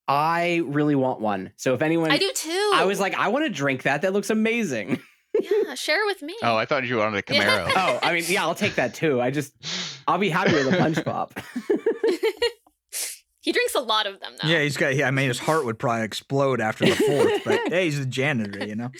I 0.06 0.60
really 0.66 0.94
want 0.94 1.20
one. 1.20 1.52
So 1.56 1.72
if 1.74 1.80
anyone, 1.80 2.10
I 2.10 2.18
do 2.18 2.30
too. 2.34 2.72
I 2.74 2.84
was 2.84 3.00
like, 3.00 3.14
I 3.14 3.28
want 3.28 3.46
to 3.46 3.50
drink 3.50 3.84
that. 3.84 4.02
That 4.02 4.12
looks 4.12 4.28
amazing. 4.30 5.00
yeah, 5.40 5.74
share 5.74 6.04
with 6.06 6.22
me. 6.22 6.36
oh 6.42 6.54
i 6.56 6.64
thought 6.64 6.84
you 6.86 6.98
wanted 6.98 7.24
a 7.28 7.34
Yeah. 7.34 7.66
camaro 7.66 7.72
oh, 7.74 7.98
I 8.02 8.12
mean, 8.14 8.22
yeah, 8.28 8.42
I'll 8.44 8.54
take 8.54 8.76
that 8.76 8.94
too. 8.94 9.20
I 9.20 9.30
just, 9.32 9.52
I'll 10.06 10.18
be 10.18 10.28
happy 10.28 10.52
with 10.52 10.72
a 10.72 10.76
punch 10.76 11.02
pop. 11.04 11.32
he 13.44 13.52
drinks 13.52 13.74
a 13.76 13.80
lot 13.80 14.06
of 14.08 14.18
them 14.20 14.32
though. 14.42 14.48
Yeah, 14.48 14.62
he's 14.62 14.76
got. 14.76 14.96
Yeah, 14.96 15.06
I 15.06 15.12
mean, 15.12 15.28
his 15.28 15.38
heart 15.38 15.64
would 15.64 15.78
probably 15.78 16.04
explode 16.04 16.60
after 16.60 16.84
the 16.86 16.96
fourth. 16.96 17.44
but 17.44 17.60
hey, 17.68 17.84
he's 17.84 18.00
the 18.00 18.06
janitor, 18.06 18.66
you 18.66 18.74
know. 18.74 18.90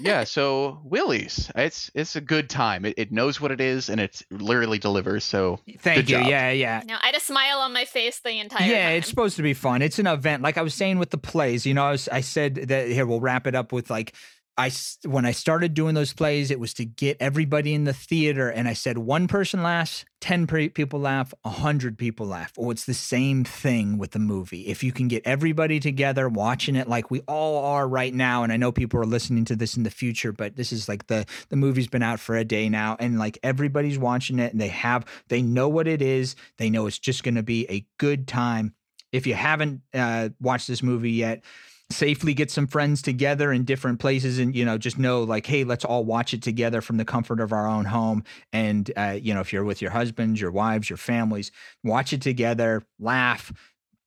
yeah 0.00 0.24
so 0.24 0.80
Willy's 0.84 1.50
it's 1.54 1.90
it's 1.94 2.16
a 2.16 2.20
good 2.22 2.48
time 2.48 2.86
it, 2.86 2.94
it 2.96 3.12
knows 3.12 3.42
what 3.42 3.50
it 3.50 3.60
is 3.60 3.90
and 3.90 4.00
it 4.00 4.22
literally 4.30 4.78
delivers 4.78 5.22
so 5.22 5.60
Thank 5.80 6.06
Good 6.06 6.10
you. 6.10 6.16
job. 6.20 6.28
Yeah, 6.28 6.50
yeah. 6.50 6.82
No, 6.86 6.94
I 6.94 7.08
had 7.08 7.14
a 7.14 7.20
smile 7.20 7.58
on 7.58 7.74
my 7.74 7.84
face 7.84 8.20
the 8.20 8.40
entire 8.40 8.66
Yeah, 8.66 8.86
time. 8.88 8.96
it's 8.96 9.08
supposed 9.10 9.36
to 9.36 9.42
be 9.42 9.52
fun. 9.52 9.82
It's 9.82 9.98
an 9.98 10.06
event. 10.06 10.42
Like 10.42 10.56
I 10.56 10.62
was 10.62 10.72
saying 10.72 10.98
with 10.98 11.10
the 11.10 11.18
plays, 11.18 11.66
you 11.66 11.74
know, 11.74 11.84
I, 11.84 11.90
was, 11.90 12.08
I 12.08 12.22
said 12.22 12.54
that 12.68 12.88
here 12.88 13.04
we'll 13.04 13.20
wrap 13.20 13.46
it 13.46 13.54
up 13.54 13.70
with 13.70 13.90
like 13.90 14.14
I 14.58 14.70
when 15.04 15.26
I 15.26 15.32
started 15.32 15.74
doing 15.74 15.94
those 15.94 16.14
plays, 16.14 16.50
it 16.50 16.58
was 16.58 16.72
to 16.74 16.84
get 16.84 17.18
everybody 17.20 17.74
in 17.74 17.84
the 17.84 17.92
theater, 17.92 18.48
and 18.48 18.66
I 18.66 18.72
said 18.72 18.96
one 18.96 19.28
person 19.28 19.62
laughs, 19.62 20.04
ten 20.20 20.46
pre- 20.46 20.70
people 20.70 20.98
laugh, 20.98 21.34
hundred 21.44 21.98
people 21.98 22.26
laugh. 22.26 22.52
Oh, 22.58 22.70
it's 22.70 22.86
the 22.86 22.94
same 22.94 23.44
thing 23.44 23.98
with 23.98 24.12
the 24.12 24.18
movie. 24.18 24.62
If 24.62 24.82
you 24.82 24.92
can 24.92 25.08
get 25.08 25.26
everybody 25.26 25.78
together 25.78 26.28
watching 26.28 26.74
it 26.74 26.88
like 26.88 27.10
we 27.10 27.20
all 27.28 27.64
are 27.64 27.86
right 27.86 28.14
now, 28.14 28.44
and 28.44 28.52
I 28.52 28.56
know 28.56 28.72
people 28.72 28.98
are 28.98 29.06
listening 29.06 29.44
to 29.46 29.56
this 29.56 29.76
in 29.76 29.82
the 29.82 29.90
future, 29.90 30.32
but 30.32 30.56
this 30.56 30.72
is 30.72 30.88
like 30.88 31.06
the 31.08 31.26
the 31.50 31.56
movie's 31.56 31.88
been 31.88 32.02
out 32.02 32.20
for 32.20 32.36
a 32.36 32.44
day 32.44 32.68
now, 32.68 32.96
and 32.98 33.18
like 33.18 33.38
everybody's 33.42 33.98
watching 33.98 34.38
it, 34.38 34.52
and 34.52 34.60
they 34.60 34.68
have 34.68 35.04
they 35.28 35.42
know 35.42 35.68
what 35.68 35.86
it 35.86 36.00
is, 36.00 36.34
they 36.56 36.70
know 36.70 36.86
it's 36.86 36.98
just 36.98 37.24
going 37.24 37.34
to 37.34 37.42
be 37.42 37.70
a 37.70 37.86
good 37.98 38.26
time 38.26 38.74
if 39.12 39.26
you 39.26 39.34
haven't 39.34 39.82
uh, 39.94 40.30
watched 40.40 40.68
this 40.68 40.82
movie 40.82 41.12
yet, 41.12 41.42
safely 41.90 42.34
get 42.34 42.50
some 42.50 42.66
friends 42.66 43.00
together 43.00 43.52
in 43.52 43.64
different 43.64 44.00
places 44.00 44.38
and 44.38 44.56
you 44.56 44.64
know 44.64 44.76
just 44.76 44.98
know 44.98 45.22
like 45.22 45.46
hey 45.46 45.62
let's 45.62 45.84
all 45.84 46.04
watch 46.04 46.34
it 46.34 46.42
together 46.42 46.80
from 46.80 46.96
the 46.96 47.04
comfort 47.04 47.40
of 47.40 47.52
our 47.52 47.68
own 47.68 47.84
home 47.84 48.24
and 48.52 48.90
uh, 48.96 49.16
you 49.20 49.32
know 49.32 49.40
if 49.40 49.52
you're 49.52 49.64
with 49.64 49.80
your 49.80 49.92
husbands 49.92 50.40
your 50.40 50.50
wives 50.50 50.90
your 50.90 50.96
families 50.96 51.52
watch 51.84 52.12
it 52.12 52.20
together 52.20 52.82
laugh 52.98 53.52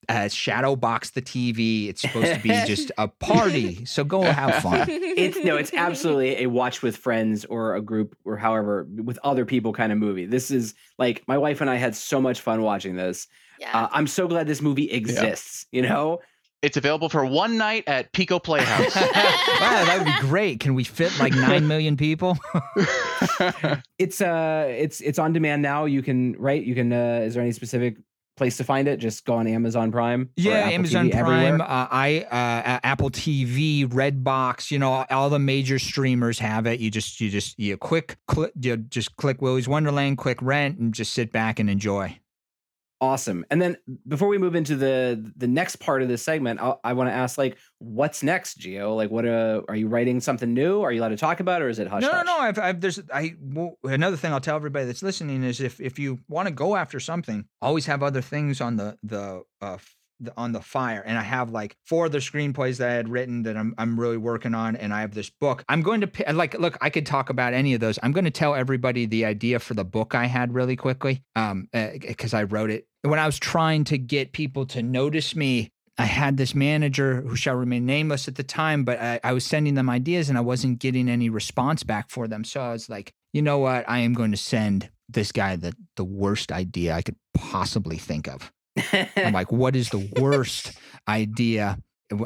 uh, 0.09 0.27
shadow 0.27 0.75
box 0.75 1.11
the 1.11 1.21
tv 1.21 1.87
it's 1.87 2.01
supposed 2.01 2.33
to 2.33 2.39
be 2.41 2.49
just 2.65 2.91
a 2.97 3.07
party 3.07 3.85
so 3.85 4.03
go 4.03 4.23
have 4.23 4.55
fun 4.55 4.85
it's 5.19 5.37
no, 5.43 5.57
it's 5.57 5.73
absolutely 5.73 6.43
a 6.43 6.47
watch 6.47 6.81
with 6.81 6.97
friends 6.97 7.45
or 7.45 7.75
a 7.75 7.81
group 7.81 8.17
or 8.25 8.37
however 8.37 8.87
with 8.89 9.19
other 9.23 9.45
people 9.45 9.73
kind 9.73 9.91
of 9.91 9.97
movie. 9.97 10.25
This 10.25 10.51
is 10.51 10.73
like 10.97 11.23
my 11.27 11.37
wife 11.37 11.61
and 11.61 11.69
I 11.69 11.75
had 11.75 11.95
so 11.95 12.21
much 12.21 12.41
fun 12.41 12.61
watching 12.61 12.95
this. 12.95 13.27
Yeah. 13.59 13.77
Uh, 13.77 13.89
I'm 13.91 14.07
so 14.07 14.27
glad 14.27 14.47
this 14.47 14.61
movie 14.61 14.89
exists. 14.91 15.65
You 15.71 15.81
know, 15.81 16.19
It's 16.61 16.75
available 16.77 17.07
for 17.09 17.25
one 17.25 17.57
night 17.57 17.85
at 17.87 18.11
Pico 18.11 18.37
Playhouse. 18.39 18.95
wow 18.95 19.85
that 19.85 19.95
would 19.97 20.05
be 20.05 20.27
great 20.27 20.59
can 20.59 20.73
we 20.73 20.83
fit 20.83 21.17
like 21.19 21.33
9 21.35 21.67
million 21.67 21.95
people 21.95 22.37
it's 23.97 24.21
uh, 24.21 24.65
it's 24.69 25.01
it's 25.01 25.19
on 25.19 25.33
demand 25.33 25.61
now. 25.61 25.85
You 25.85 26.01
can 26.01 26.35
right. 26.39 26.61
You 26.61 26.75
can. 26.75 26.91
uh 26.91 27.21
Is 27.23 27.33
there 27.33 27.43
any 27.43 27.51
specific 27.51 27.97
place 28.37 28.57
to 28.57 28.63
find 28.63 28.87
it? 28.87 28.97
Just 28.97 29.25
go 29.25 29.35
on 29.35 29.47
Amazon 29.47 29.91
Prime. 29.91 30.29
Yeah, 30.35 30.53
Apple 30.53 30.73
Amazon 30.73 31.09
TV, 31.09 31.19
Prime, 31.19 31.61
uh, 31.61 31.65
I 31.91 32.25
uh, 32.31 32.79
A- 32.79 32.85
Apple 32.85 33.09
TV, 33.09 33.85
Redbox, 33.85 34.71
you 34.71 34.79
know, 34.79 35.05
all 35.09 35.29
the 35.29 35.39
major 35.39 35.77
streamers 35.79 36.39
have 36.39 36.65
it. 36.65 36.79
You 36.79 36.89
just 36.89 37.19
you 37.19 37.29
just 37.29 37.59
you 37.59 37.77
quick 37.77 38.17
click 38.27 38.53
you 38.59 38.77
just 38.77 39.15
click 39.17 39.41
Willy's 39.41 39.67
Wonderland, 39.67 40.17
quick 40.17 40.41
rent, 40.41 40.79
and 40.79 40.93
just 40.93 41.13
sit 41.13 41.31
back 41.31 41.59
and 41.59 41.69
enjoy. 41.69 42.17
Awesome. 43.01 43.45
And 43.49 43.61
then 43.61 43.77
before 44.09 44.27
we 44.27 44.37
move 44.37 44.55
into 44.55 44.75
the 44.75 45.31
the 45.37 45.47
next 45.47 45.77
part 45.77 46.01
of 46.01 46.09
this 46.09 46.21
segment, 46.21 46.59
I'll, 46.59 46.81
I 46.83 46.91
want 46.91 47.09
to 47.09 47.13
ask 47.13 47.37
like, 47.37 47.57
what's 47.77 48.23
next, 48.23 48.55
Geo? 48.55 48.93
Like, 48.93 49.09
what 49.09 49.25
uh, 49.25 49.61
are 49.69 49.75
you 49.75 49.87
writing 49.87 50.19
something 50.19 50.53
new? 50.53 50.81
Are 50.81 50.91
you 50.91 50.99
allowed 50.99 51.09
to 51.09 51.17
talk 51.17 51.39
about, 51.39 51.61
it, 51.61 51.65
or 51.65 51.69
is 51.69 51.79
it 51.79 51.87
hush? 51.87 52.01
no, 52.01 52.11
no, 52.11 52.23
no. 52.23 52.37
I've, 52.39 52.59
I've 52.59 52.81
there's 52.81 52.99
I 53.13 53.35
well, 53.39 53.77
another 53.83 54.17
thing 54.17 54.33
I'll 54.33 54.41
tell 54.41 54.57
everybody 54.57 54.85
that's 54.85 55.01
listening 55.01 55.43
is 55.43 55.61
if 55.61 55.79
if 55.79 55.97
you 55.97 56.19
want 56.27 56.49
to 56.49 56.53
go 56.53 56.75
after 56.75 56.99
something, 56.99 57.45
always 57.61 57.85
have 57.85 58.03
other 58.03 58.21
things 58.21 58.59
on 58.59 58.75
the 58.75 58.97
the 59.01 59.43
uh 59.61 59.77
the, 60.19 60.33
on 60.37 60.51
the 60.51 60.61
fire. 60.61 61.01
And 61.05 61.17
I 61.17 61.23
have 61.23 61.51
like 61.51 61.75
four 61.85 62.05
other 62.05 62.19
screenplays 62.19 62.77
that 62.77 62.89
I 62.89 62.93
had 62.93 63.09
written 63.09 63.43
that 63.43 63.57
I'm 63.57 63.73
I'm 63.77 63.99
really 63.99 64.17
working 64.17 64.53
on, 64.53 64.75
and 64.75 64.93
I 64.93 65.01
have 65.01 65.13
this 65.13 65.29
book. 65.29 65.63
I'm 65.69 65.81
going 65.81 66.01
to 66.01 66.33
like 66.33 66.57
look. 66.59 66.77
I 66.81 66.89
could 66.89 67.05
talk 67.05 67.29
about 67.29 67.53
any 67.53 67.73
of 67.73 67.79
those. 67.79 67.99
I'm 68.03 68.11
going 68.11 68.25
to 68.25 68.31
tell 68.31 68.55
everybody 68.55 69.05
the 69.05 69.25
idea 69.25 69.59
for 69.59 69.73
the 69.73 69.85
book 69.85 70.15
I 70.15 70.25
had 70.25 70.53
really 70.53 70.75
quickly, 70.75 71.23
um, 71.35 71.67
because 71.71 72.33
I 72.33 72.43
wrote 72.43 72.69
it 72.69 72.87
when 73.01 73.19
I 73.19 73.25
was 73.25 73.39
trying 73.39 73.85
to 73.85 73.97
get 73.97 74.33
people 74.33 74.65
to 74.67 74.83
notice 74.83 75.35
me 75.35 75.71
I 75.99 76.05
had 76.05 76.37
this 76.37 76.55
manager 76.55 77.21
who 77.21 77.35
shall 77.35 77.55
remain 77.55 77.85
nameless 77.85 78.29
at 78.29 78.35
the 78.35 78.43
time, 78.43 78.85
but 78.85 79.01
I, 79.01 79.19
I 79.21 79.33
was 79.33 79.43
sending 79.43 79.73
them 79.73 79.89
ideas 79.89 80.29
and 80.29 80.37
I 80.37 80.41
wasn't 80.41 80.79
getting 80.79 81.09
any 81.09 81.29
response 81.29 81.83
back 81.83 82.09
for 82.09 82.25
them. 82.25 82.45
So 82.45 82.61
I 82.61 82.71
was 82.71 82.87
like, 82.87 83.11
you 83.33 83.41
know 83.41 83.57
what? 83.57 83.83
I 83.87 83.99
am 83.99 84.13
going 84.13 84.31
to 84.31 84.37
send 84.37 84.89
this 85.09 85.33
guy 85.33 85.57
the, 85.57 85.73
the 85.97 86.05
worst 86.05 86.53
idea 86.53 86.95
I 86.95 87.01
could 87.01 87.17
possibly 87.33 87.97
think 87.97 88.29
of. 88.29 88.49
I'm 89.15 89.33
like, 89.33 89.51
what 89.51 89.75
is 89.75 89.89
the 89.89 90.09
worst 90.19 90.73
idea 91.07 91.77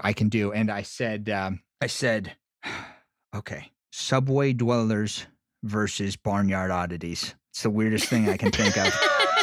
I 0.03 0.13
can 0.13 0.29
do? 0.29 0.51
And 0.51 0.71
I 0.71 0.83
said, 0.83 1.29
um, 1.29 1.61
I 1.81 1.87
said, 1.87 2.35
okay, 3.35 3.71
subway 3.91 4.53
dwellers 4.53 5.25
versus 5.63 6.15
barnyard 6.15 6.71
oddities. 6.71 7.35
It's 7.51 7.63
the 7.63 7.69
weirdest 7.69 8.07
thing 8.07 8.29
I 8.29 8.37
can 8.37 8.51
think 8.51 8.77
of 8.77 8.93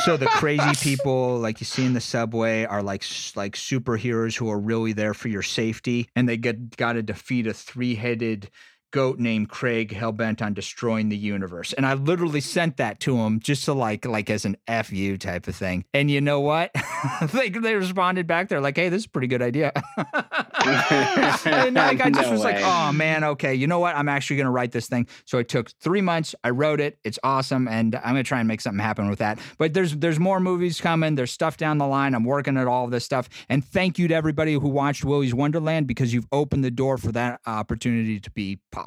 so 0.00 0.16
the 0.16 0.26
crazy 0.26 0.72
people 0.80 1.38
like 1.38 1.60
you 1.60 1.66
see 1.66 1.84
in 1.84 1.92
the 1.92 2.00
subway 2.00 2.64
are 2.64 2.82
like 2.82 3.04
like 3.36 3.54
superheroes 3.54 4.36
who 4.36 4.50
are 4.50 4.58
really 4.58 4.92
there 4.92 5.14
for 5.14 5.28
your 5.28 5.42
safety 5.42 6.08
and 6.16 6.28
they 6.28 6.36
get 6.36 6.76
got 6.76 6.94
to 6.94 7.02
defeat 7.02 7.46
a 7.46 7.54
three-headed 7.54 8.50
goat 8.90 9.18
named 9.18 9.48
Craig 9.48 9.92
hellbent 9.94 10.42
on 10.42 10.54
destroying 10.54 11.08
the 11.08 11.16
universe. 11.16 11.72
And 11.72 11.86
I 11.86 11.94
literally 11.94 12.40
sent 12.40 12.76
that 12.78 13.00
to 13.00 13.16
him 13.16 13.40
just 13.40 13.64
to 13.66 13.72
like 13.72 14.04
like 14.06 14.30
as 14.30 14.44
an 14.44 14.56
FU 14.66 15.16
type 15.16 15.48
of 15.48 15.56
thing. 15.56 15.84
And 15.94 16.10
you 16.10 16.20
know 16.20 16.40
what? 16.40 16.70
they 17.32 17.50
they 17.50 17.74
responded 17.74 18.26
back. 18.26 18.48
They're 18.48 18.60
like, 18.60 18.76
hey, 18.76 18.88
this 18.88 19.02
is 19.02 19.06
a 19.06 19.10
pretty 19.10 19.28
good 19.28 19.42
idea. 19.42 19.72
and 19.96 21.74
like, 21.74 22.00
I 22.00 22.10
just 22.10 22.20
No 22.26 22.32
was 22.32 22.44
like, 22.44 22.60
oh 22.60 22.92
man, 22.92 23.24
okay. 23.24 23.54
You 23.54 23.66
know 23.66 23.78
what? 23.78 23.96
I'm 23.96 24.08
actually 24.08 24.36
gonna 24.36 24.50
write 24.50 24.72
this 24.72 24.88
thing. 24.88 25.06
So 25.24 25.38
it 25.38 25.48
took 25.48 25.70
three 25.80 26.00
months. 26.00 26.34
I 26.44 26.50
wrote 26.50 26.80
it. 26.80 26.98
It's 27.04 27.18
awesome. 27.22 27.68
And 27.68 27.94
I'm 27.96 28.10
gonna 28.10 28.22
try 28.22 28.40
and 28.40 28.48
make 28.48 28.60
something 28.60 28.80
happen 28.82 29.08
with 29.08 29.20
that. 29.20 29.38
But 29.58 29.74
there's 29.74 29.96
there's 29.96 30.18
more 30.18 30.40
movies 30.40 30.80
coming. 30.80 31.14
There's 31.14 31.32
stuff 31.32 31.56
down 31.56 31.78
the 31.78 31.86
line. 31.86 32.14
I'm 32.14 32.24
working 32.24 32.56
at 32.56 32.66
all 32.66 32.84
of 32.84 32.90
this 32.90 33.04
stuff. 33.04 33.28
And 33.48 33.64
thank 33.64 33.98
you 33.98 34.08
to 34.08 34.14
everybody 34.14 34.54
who 34.54 34.68
watched 34.68 35.04
Willy's 35.04 35.34
Wonderland 35.34 35.86
because 35.86 36.12
you've 36.12 36.26
opened 36.32 36.64
the 36.64 36.70
door 36.70 36.98
for 36.98 37.12
that 37.12 37.40
opportunity 37.46 38.20
to 38.20 38.30
be 38.30 38.58
possible. 38.70 38.79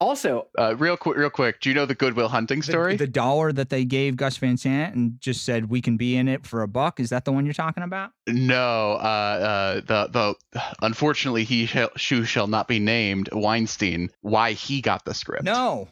Also, 0.00 0.48
uh, 0.58 0.76
real 0.76 0.96
quick, 0.98 1.16
real 1.16 1.30
quick. 1.30 1.60
Do 1.60 1.70
you 1.70 1.74
know 1.74 1.86
the 1.86 1.94
Good 1.94 2.14
Will 2.14 2.28
Hunting 2.28 2.60
The- 2.60 2.64
story? 2.66 2.96
The, 2.96 3.06
dollar 3.06 3.52
that 3.52 3.70
they 3.70 3.84
gave 3.84 4.16
Gus 4.16 4.36
Van 4.36 4.56
Sant 4.56 4.94
and 4.94 5.18
just 5.20 5.44
said 5.44 5.70
we 5.70 5.80
can 5.80 5.96
be 5.96 6.16
in 6.16 6.28
it 6.28 6.46
for 6.46 6.62
a 6.62 6.68
buck. 6.68 7.00
Is 7.00 7.08
that 7.10 7.24
the 7.24 7.32
one 7.32 7.46
you're 7.46 7.54
talking 7.54 7.82
about? 7.82 8.10
No, 8.26 8.92
uh, 8.92 8.94
uh, 8.96 9.74
the 9.80 10.08
the 10.08 10.34
unfortunately 10.82 11.44
he 11.44 11.66
shall, 11.66 11.90
who 12.08 12.24
shall 12.24 12.46
not 12.48 12.68
be 12.68 12.78
named 12.80 13.28
Weinstein. 13.32 14.10
Why 14.20 14.52
he 14.52 14.80
got 14.82 15.04
the 15.04 15.14
script? 15.14 15.44
No. 15.44 15.88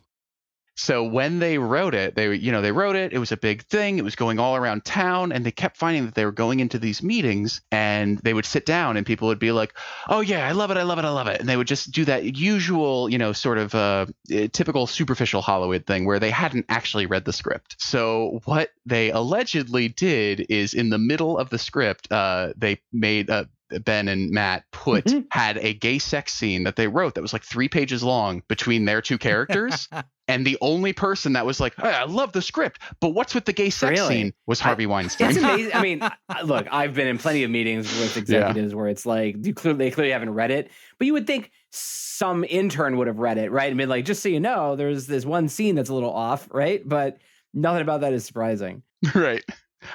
So 0.80 1.04
when 1.04 1.40
they 1.40 1.58
wrote 1.58 1.94
it, 1.94 2.14
they 2.14 2.34
you 2.34 2.52
know 2.52 2.62
they 2.62 2.72
wrote 2.72 2.96
it. 2.96 3.12
It 3.12 3.18
was 3.18 3.32
a 3.32 3.36
big 3.36 3.64
thing. 3.64 3.98
It 3.98 4.04
was 4.04 4.16
going 4.16 4.38
all 4.38 4.56
around 4.56 4.82
town, 4.82 5.30
and 5.30 5.44
they 5.44 5.50
kept 5.50 5.76
finding 5.76 6.06
that 6.06 6.14
they 6.14 6.24
were 6.24 6.32
going 6.32 6.58
into 6.58 6.78
these 6.78 7.02
meetings, 7.02 7.60
and 7.70 8.16
they 8.20 8.32
would 8.32 8.46
sit 8.46 8.64
down, 8.64 8.96
and 8.96 9.04
people 9.04 9.28
would 9.28 9.38
be 9.38 9.52
like, 9.52 9.74
"Oh 10.08 10.22
yeah, 10.22 10.48
I 10.48 10.52
love 10.52 10.70
it, 10.70 10.78
I 10.78 10.84
love 10.84 10.98
it, 10.98 11.04
I 11.04 11.10
love 11.10 11.26
it," 11.26 11.38
and 11.38 11.46
they 11.46 11.58
would 11.58 11.66
just 11.66 11.90
do 11.90 12.06
that 12.06 12.34
usual, 12.34 13.10
you 13.10 13.18
know, 13.18 13.34
sort 13.34 13.58
of 13.58 13.74
uh, 13.74 14.06
eh, 14.30 14.48
typical 14.50 14.86
superficial 14.86 15.42
Hollywood 15.42 15.84
thing 15.84 16.06
where 16.06 16.18
they 16.18 16.30
hadn't 16.30 16.64
actually 16.70 17.04
read 17.04 17.26
the 17.26 17.34
script. 17.34 17.76
So 17.78 18.40
what 18.46 18.70
they 18.86 19.10
allegedly 19.10 19.88
did 19.88 20.46
is 20.48 20.72
in 20.72 20.88
the 20.88 20.98
middle 20.98 21.36
of 21.36 21.50
the 21.50 21.58
script, 21.58 22.10
uh, 22.10 22.54
they 22.56 22.80
made 22.90 23.28
uh, 23.28 23.44
Ben 23.84 24.08
and 24.08 24.30
Matt 24.30 24.64
put 24.72 25.04
Mhm. 25.04 25.26
had 25.30 25.58
a 25.58 25.72
gay 25.74 25.98
sex 25.98 26.32
scene 26.34 26.64
that 26.64 26.76
they 26.76 26.88
wrote 26.88 27.14
that 27.14 27.22
was 27.22 27.32
like 27.32 27.44
three 27.44 27.68
pages 27.68 28.02
long 28.02 28.42
between 28.48 28.84
their 28.84 29.00
two 29.02 29.18
characters. 29.18 29.88
And 30.28 30.46
the 30.46 30.56
only 30.60 30.92
person 30.92 31.32
that 31.32 31.44
was 31.44 31.58
like, 31.58 31.74
hey, 31.74 31.88
I 31.90 32.04
love 32.04 32.30
the 32.30 32.40
script, 32.40 32.80
but 33.00 33.08
what's 33.08 33.34
with 33.34 33.46
the 33.46 33.52
gay 33.52 33.68
sex 33.68 33.98
Really? 33.98 34.14
scene 34.14 34.32
was 34.46 34.60
Harvey 34.60 34.86
Weinstein. 34.86 35.30
it's 35.30 35.38
amazing. 35.42 35.72
I 35.74 35.82
mean, 35.82 36.08
look, 36.44 36.68
I've 36.70 36.94
been 36.94 37.08
in 37.08 37.18
plenty 37.18 37.42
of 37.42 37.50
meetings 37.50 37.88
with 37.98 38.16
executives 38.16 38.72
where 38.72 38.86
it's 38.86 39.04
like 39.04 39.44
you 39.44 39.52
clearly 39.52 39.78
they 39.78 39.90
clearly 39.90 40.12
haven't 40.12 40.30
read 40.30 40.52
it, 40.52 40.70
but 40.98 41.06
you 41.08 41.14
would 41.14 41.26
think 41.26 41.50
some 41.72 42.44
intern 42.48 42.96
would 42.98 43.08
have 43.08 43.18
read 43.18 43.38
it, 43.38 43.50
right? 43.50 43.68
And 43.70 43.76
been 43.76 43.88
like, 43.88 44.04
just 44.04 44.22
so 44.22 44.28
you 44.28 44.38
know, 44.38 44.76
there's 44.76 45.08
this 45.08 45.24
one 45.24 45.48
scene 45.48 45.74
that's 45.74 45.90
a 45.90 45.94
little 45.94 46.12
off, 46.14 46.46
right? 46.52 46.80
But 46.88 47.18
nothing 47.52 47.82
about 47.82 48.02
that 48.02 48.12
is 48.12 48.24
surprising. 48.24 48.84
right. 49.16 49.42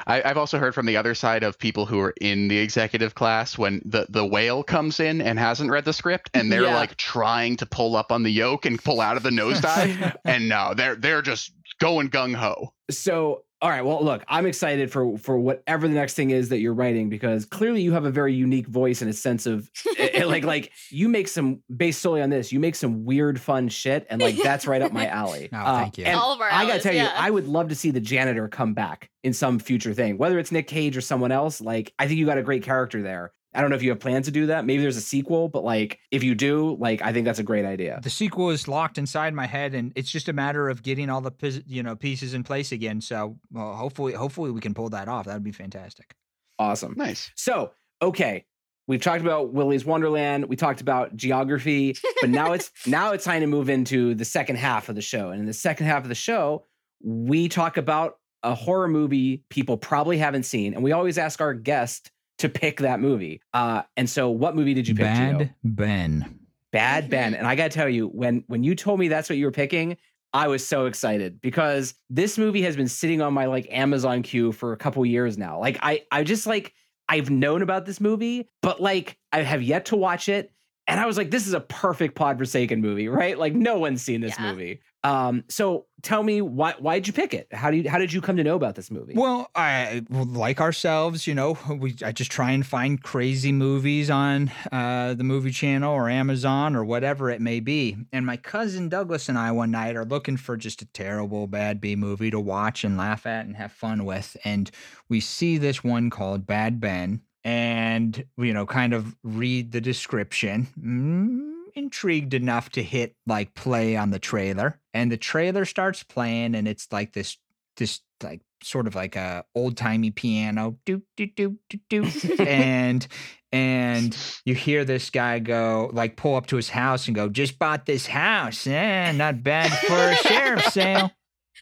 I, 0.07 0.21
I've 0.23 0.37
also 0.37 0.57
heard 0.59 0.75
from 0.75 0.85
the 0.85 0.97
other 0.97 1.15
side 1.15 1.43
of 1.43 1.57
people 1.57 1.85
who 1.85 1.99
are 1.99 2.13
in 2.21 2.47
the 2.47 2.57
executive 2.57 3.15
class 3.15 3.57
when 3.57 3.81
the, 3.85 4.05
the 4.09 4.25
whale 4.25 4.63
comes 4.63 4.99
in 4.99 5.21
and 5.21 5.39
hasn't 5.39 5.69
read 5.71 5.85
the 5.85 5.93
script 5.93 6.29
and 6.33 6.51
they're 6.51 6.63
Yeah. 6.63 6.75
like 6.75 6.97
trying 6.97 7.55
to 7.57 7.65
pull 7.65 7.95
up 7.95 8.11
on 8.11 8.23
the 8.23 8.31
yoke 8.31 8.65
and 8.65 8.83
pull 8.83 8.99
out 9.01 9.17
of 9.17 9.23
the 9.23 9.29
nosedive. 9.31 10.15
and 10.25 10.49
no, 10.49 10.73
they're 10.75 10.95
they're 10.95 11.21
just 11.21 11.51
going 11.79 12.09
gung 12.09 12.35
ho. 12.35 12.73
So, 12.91 13.43
all 13.65 13.71
right. 13.71 13.83
Well, 13.83 14.03
look, 14.05 14.23
I'm 14.27 14.45
excited 14.45 14.91
for 14.91 15.17
for 15.17 15.39
whatever 15.39 15.87
the 15.87 15.95
next 15.95 16.13
thing 16.13 16.29
is 16.29 16.49
that 16.49 16.59
you're 16.59 16.75
writing 16.75 17.09
because 17.09 17.45
clearly 17.45 17.81
you 17.81 17.93
have 17.93 18.05
a 18.05 18.11
very 18.11 18.31
unique 18.31 18.67
voice 18.67 19.01
and 19.01 19.09
a 19.09 19.13
sense 19.13 19.47
of 19.47 19.71
eh, 19.97 20.09
eh, 20.13 20.23
like 20.25 20.43
like 20.53 20.71
you 20.91 21.09
make 21.09 21.27
some 21.27 21.63
based 21.75 21.99
solely 21.99 22.21
on 22.21 22.29
this. 22.29 22.51
You 22.51 22.59
make 22.59 22.75
some 22.75 23.05
weird, 23.05 23.41
fun 23.41 23.67
shit, 23.69 24.05
and 24.07 24.21
like 24.21 24.37
that's 24.37 24.67
right 24.67 24.83
up 24.83 24.91
my 24.93 25.07
alley. 25.07 25.49
Oh, 25.53 25.57
Uh, 25.57 25.79
thank 25.79 25.97
you. 25.97 26.05
and 26.05 26.15
All 26.19 26.31
of 26.31 26.41
our 26.41 26.47
I 26.47 26.61
gotta 26.61 26.73
alleys, 26.73 26.83
tell 26.83 26.93
you, 26.93 26.99
yeah. 26.99 27.13
I 27.15 27.31
would 27.31 27.47
love 27.47 27.69
to 27.69 27.75
see 27.75 27.89
the 27.89 27.99
janitor 27.99 28.47
come 28.47 28.75
back 28.75 29.09
in 29.23 29.33
some 29.33 29.57
future 29.57 29.95
thing, 29.95 30.19
whether 30.19 30.37
it's 30.37 30.51
Nick 30.51 30.67
Cage 30.67 30.95
or 30.95 31.01
someone 31.01 31.31
else. 31.31 31.59
Like, 31.59 31.91
I 31.97 32.05
think 32.07 32.19
you 32.19 32.27
got 32.27 32.37
a 32.37 32.43
great 32.43 32.61
character 32.61 33.01
there. 33.01 33.31
I 33.55 33.61
don't 33.61 33.69
know 33.69 33.75
if 33.75 33.83
you 33.83 33.89
have 33.89 33.99
plans 33.99 34.25
to 34.25 34.31
do 34.31 34.47
that. 34.47 34.65
Maybe 34.65 34.81
there's 34.81 34.97
a 34.97 35.01
sequel, 35.01 35.47
but 35.47 35.63
like 35.63 35.99
if 36.11 36.23
you 36.23 36.35
do, 36.35 36.75
like 36.79 37.01
I 37.01 37.13
think 37.13 37.25
that's 37.25 37.39
a 37.39 37.43
great 37.43 37.65
idea. 37.65 37.99
The 38.03 38.09
sequel 38.09 38.49
is 38.49 38.67
locked 38.67 38.97
inside 38.97 39.33
my 39.33 39.45
head, 39.45 39.73
and 39.73 39.91
it's 39.95 40.11
just 40.11 40.29
a 40.29 40.33
matter 40.33 40.69
of 40.69 40.83
getting 40.83 41.09
all 41.09 41.21
the 41.21 41.63
you 41.67 41.81
know 41.81 41.95
pieces 41.95 42.33
in 42.33 42.43
place 42.43 42.71
again. 42.71 43.01
So 43.01 43.37
well, 43.51 43.73
hopefully, 43.73 44.13
hopefully 44.13 44.51
we 44.51 44.61
can 44.61 44.73
pull 44.73 44.89
that 44.89 45.07
off. 45.07 45.25
That'd 45.25 45.43
be 45.43 45.51
fantastic. 45.51 46.15
Awesome. 46.59 46.93
Nice. 46.95 47.31
So, 47.35 47.71
okay, 48.01 48.45
we've 48.87 49.01
talked 49.01 49.21
about 49.21 49.53
Willy's 49.53 49.85
Wonderland. 49.85 50.45
We 50.45 50.55
talked 50.55 50.81
about 50.81 51.15
geography, 51.15 51.95
but 52.21 52.29
now 52.29 52.53
it's 52.53 52.71
now 52.87 53.13
it's 53.13 53.25
time 53.25 53.41
to 53.41 53.47
move 53.47 53.69
into 53.69 54.15
the 54.15 54.25
second 54.25 54.57
half 54.57 54.89
of 54.89 54.95
the 54.95 55.01
show. 55.01 55.29
And 55.29 55.39
in 55.39 55.45
the 55.45 55.53
second 55.53 55.87
half 55.87 56.03
of 56.03 56.09
the 56.09 56.15
show, 56.15 56.65
we 57.01 57.49
talk 57.49 57.77
about 57.77 58.17
a 58.43 58.53
horror 58.53 58.87
movie 58.87 59.43
people 59.49 59.77
probably 59.77 60.17
haven't 60.17 60.43
seen, 60.43 60.73
and 60.73 60.83
we 60.83 60.91
always 60.91 61.17
ask 61.17 61.41
our 61.41 61.53
guest 61.53 62.11
to 62.39 62.49
pick 62.49 62.79
that 62.79 62.99
movie. 62.99 63.41
Uh, 63.53 63.83
and 63.95 64.09
so, 64.09 64.29
what 64.29 64.55
movie 64.55 64.73
did 64.73 64.87
you 64.87 64.95
pick? 64.95 65.05
Geo? 65.05 65.37
Bad 65.37 65.55
Ben. 65.63 66.39
Bad 66.71 67.09
Ben. 67.09 67.33
And 67.33 67.47
I 67.47 67.55
got 67.55 67.71
to 67.71 67.77
tell 67.77 67.89
you, 67.89 68.07
when 68.07 68.43
when 68.47 68.63
you 68.63 68.75
told 68.75 68.99
me 68.99 69.07
that's 69.07 69.29
what 69.29 69.37
you 69.37 69.45
were 69.45 69.51
picking, 69.51 69.97
I 70.33 70.49
was 70.49 70.67
so 70.67 70.85
excited 70.85 71.39
because 71.39 71.93
this 72.09 72.37
movie 72.37 72.61
has 72.63 72.75
been 72.75 72.89
sitting 72.89 73.21
on 73.21 73.33
my 73.33 73.45
like 73.45 73.67
Amazon 73.71 74.21
queue 74.21 74.51
for 74.51 74.73
a 74.73 74.77
couple 74.77 75.05
years 75.05 75.37
now. 75.37 75.59
Like 75.59 75.77
I 75.81 76.03
I 76.11 76.23
just 76.23 76.45
like 76.45 76.73
I've 77.07 77.29
known 77.29 77.61
about 77.61 77.85
this 77.85 78.01
movie, 78.01 78.49
but 78.61 78.81
like 78.81 79.17
I 79.31 79.43
have 79.43 79.61
yet 79.61 79.85
to 79.85 79.95
watch 79.95 80.27
it. 80.27 80.51
And 80.87 80.99
I 80.99 81.05
was 81.07 81.17
like, 81.17 81.31
this 81.31 81.47
is 81.47 81.53
a 81.53 81.61
perfect 81.61 82.15
Pod 82.15 82.37
Forsaken 82.37 82.79
movie, 82.79 83.07
right? 83.07 83.37
Like 83.37 83.53
no 83.53 83.79
one's 83.79 84.01
seen 84.03 84.21
this 84.21 84.35
Yeah. 84.37 84.51
movie. 84.51 84.81
Um, 85.03 85.43
so 85.49 85.85
tell 86.01 86.23
me 86.23 86.41
why 86.41 86.73
why 86.79 86.95
did 86.95 87.05
you 87.05 87.13
pick 87.13 87.35
it? 87.35 87.47
How 87.53 87.69
do 87.69 87.77
you 87.77 87.87
how 87.87 87.99
did 87.99 88.11
you 88.11 88.21
come 88.21 88.37
to 88.37 88.43
know 88.43 88.55
about 88.55 88.73
this 88.73 88.89
movie? 88.89 89.13
Well, 89.15 89.51
I 89.53 90.03
like 90.09 90.59
ourselves, 90.59 91.27
you 91.27 91.35
know, 91.35 91.59
we 91.69 91.95
I 92.03 92.11
just 92.11 92.31
try 92.31 92.51
and 92.51 92.65
find 92.65 93.01
crazy 93.01 93.51
movies 93.51 94.09
on 94.09 94.51
uh, 94.71 95.13
the 95.13 95.23
movie 95.23 95.51
channel 95.51 95.93
or 95.93 96.09
Amazon 96.09 96.75
or 96.75 96.83
whatever 96.83 97.29
it 97.29 97.39
may 97.39 97.59
be. 97.59 97.97
And 98.11 98.25
my 98.25 98.37
cousin 98.37 98.89
Douglas 98.89 99.29
and 99.29 99.37
I 99.37 99.51
one 99.51 99.69
night 99.69 99.95
are 99.95 100.05
looking 100.05 100.37
for 100.37 100.57
just 100.57 100.81
a 100.81 100.87
terrible 100.87 101.45
bad 101.45 101.79
B 101.79 101.95
movie 101.95 102.31
to 102.31 102.39
watch 102.39 102.83
and 102.83 102.97
laugh 102.97 103.27
at 103.27 103.45
and 103.45 103.55
have 103.57 103.71
fun 103.71 104.05
with. 104.05 104.35
And 104.43 104.71
we 105.07 105.19
see 105.19 105.59
this 105.59 105.83
one 105.83 106.09
called 106.09 106.47
Bad 106.47 106.79
Ben, 106.79 107.21
and 107.45 108.25
you 108.37 108.53
know, 108.53 108.65
kind 108.65 108.93
of 108.93 109.15
read 109.23 109.71
the 109.71 109.79
description. 109.79 110.67
Mm, 110.77 111.53
intrigued 111.75 112.33
enough 112.33 112.69
to 112.71 112.81
hit 112.81 113.15
like 113.27 113.53
play 113.53 113.95
on 113.95 114.09
the 114.09 114.19
trailer, 114.19 114.81
and 114.93 115.11
the 115.11 115.17
trailer 115.17 115.63
starts 115.63 116.03
playing, 116.03 116.55
and 116.55 116.67
it's 116.67 116.91
like 116.91 117.13
this 117.13 117.37
this 117.77 118.01
like 118.23 118.41
sort 118.63 118.87
of 118.87 118.95
like 118.95 119.15
a 119.15 119.45
old 119.53 119.77
timey 119.77 120.09
piano, 120.09 120.77
do 120.85 121.03
do 121.15 121.27
do 121.27 121.57
do 121.69 121.79
do, 121.89 122.05
and 122.39 123.07
and 123.51 124.17
you 124.43 124.55
hear 124.55 124.83
this 124.83 125.11
guy 125.11 125.39
go 125.39 125.91
like 125.93 126.17
pull 126.17 126.35
up 126.35 126.47
to 126.47 126.55
his 126.55 126.69
house 126.69 127.05
and 127.05 127.15
go, 127.15 127.29
just 127.29 127.59
bought 127.59 127.85
this 127.85 128.07
house, 128.07 128.65
eh? 128.65 129.11
Not 129.11 129.43
bad 129.43 129.71
for 129.71 129.93
a 129.93 130.15
sheriff's 130.15 130.73
sale. 130.73 131.11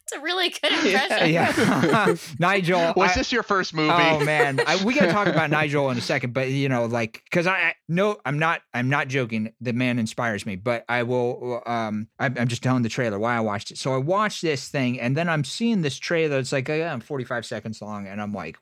It's 0.03 0.13
a 0.17 0.19
really 0.21 0.49
good 0.49 0.71
impression. 0.85 1.31
yeah, 1.31 2.15
Nigel. 2.39 2.93
Was 2.95 3.11
I- 3.11 3.15
this 3.15 3.31
your 3.31 3.43
first 3.43 3.73
movie? 3.73 3.89
Oh 3.91 4.23
man, 4.23 4.59
I, 4.65 4.83
we 4.83 4.93
gotta 4.93 5.11
talk 5.11 5.27
about 5.27 5.49
Nigel 5.51 5.89
in 5.89 5.97
a 5.97 6.01
second, 6.01 6.33
but 6.33 6.49
you 6.49 6.69
know, 6.69 6.85
like, 6.85 7.23
cause 7.31 7.47
I, 7.47 7.53
I 7.53 7.73
no, 7.87 8.17
I'm 8.25 8.39
not, 8.39 8.61
I'm 8.73 8.89
not 8.89 9.07
joking. 9.07 9.53
The 9.61 9.73
man 9.73 9.99
inspires 9.99 10.45
me, 10.45 10.55
but 10.55 10.83
I 10.89 11.03
will. 11.03 11.61
Um, 11.65 12.07
I'm, 12.19 12.35
I'm 12.37 12.47
just 12.47 12.63
telling 12.63 12.83
the 12.83 12.89
trailer 12.89 13.19
why 13.19 13.35
I 13.35 13.39
watched 13.39 13.71
it. 13.71 13.77
So 13.77 13.93
I 13.93 13.97
watched 13.97 14.41
this 14.41 14.67
thing, 14.67 14.99
and 14.99 15.15
then 15.15 15.29
I'm 15.29 15.43
seeing 15.43 15.81
this 15.81 15.97
trailer. 15.97 16.39
It's 16.39 16.51
like, 16.51 16.69
I'm 16.69 16.99
uh, 16.99 17.03
45 17.03 17.45
seconds 17.45 17.81
long, 17.81 18.07
and 18.07 18.21
I'm 18.21 18.33
like, 18.33 18.57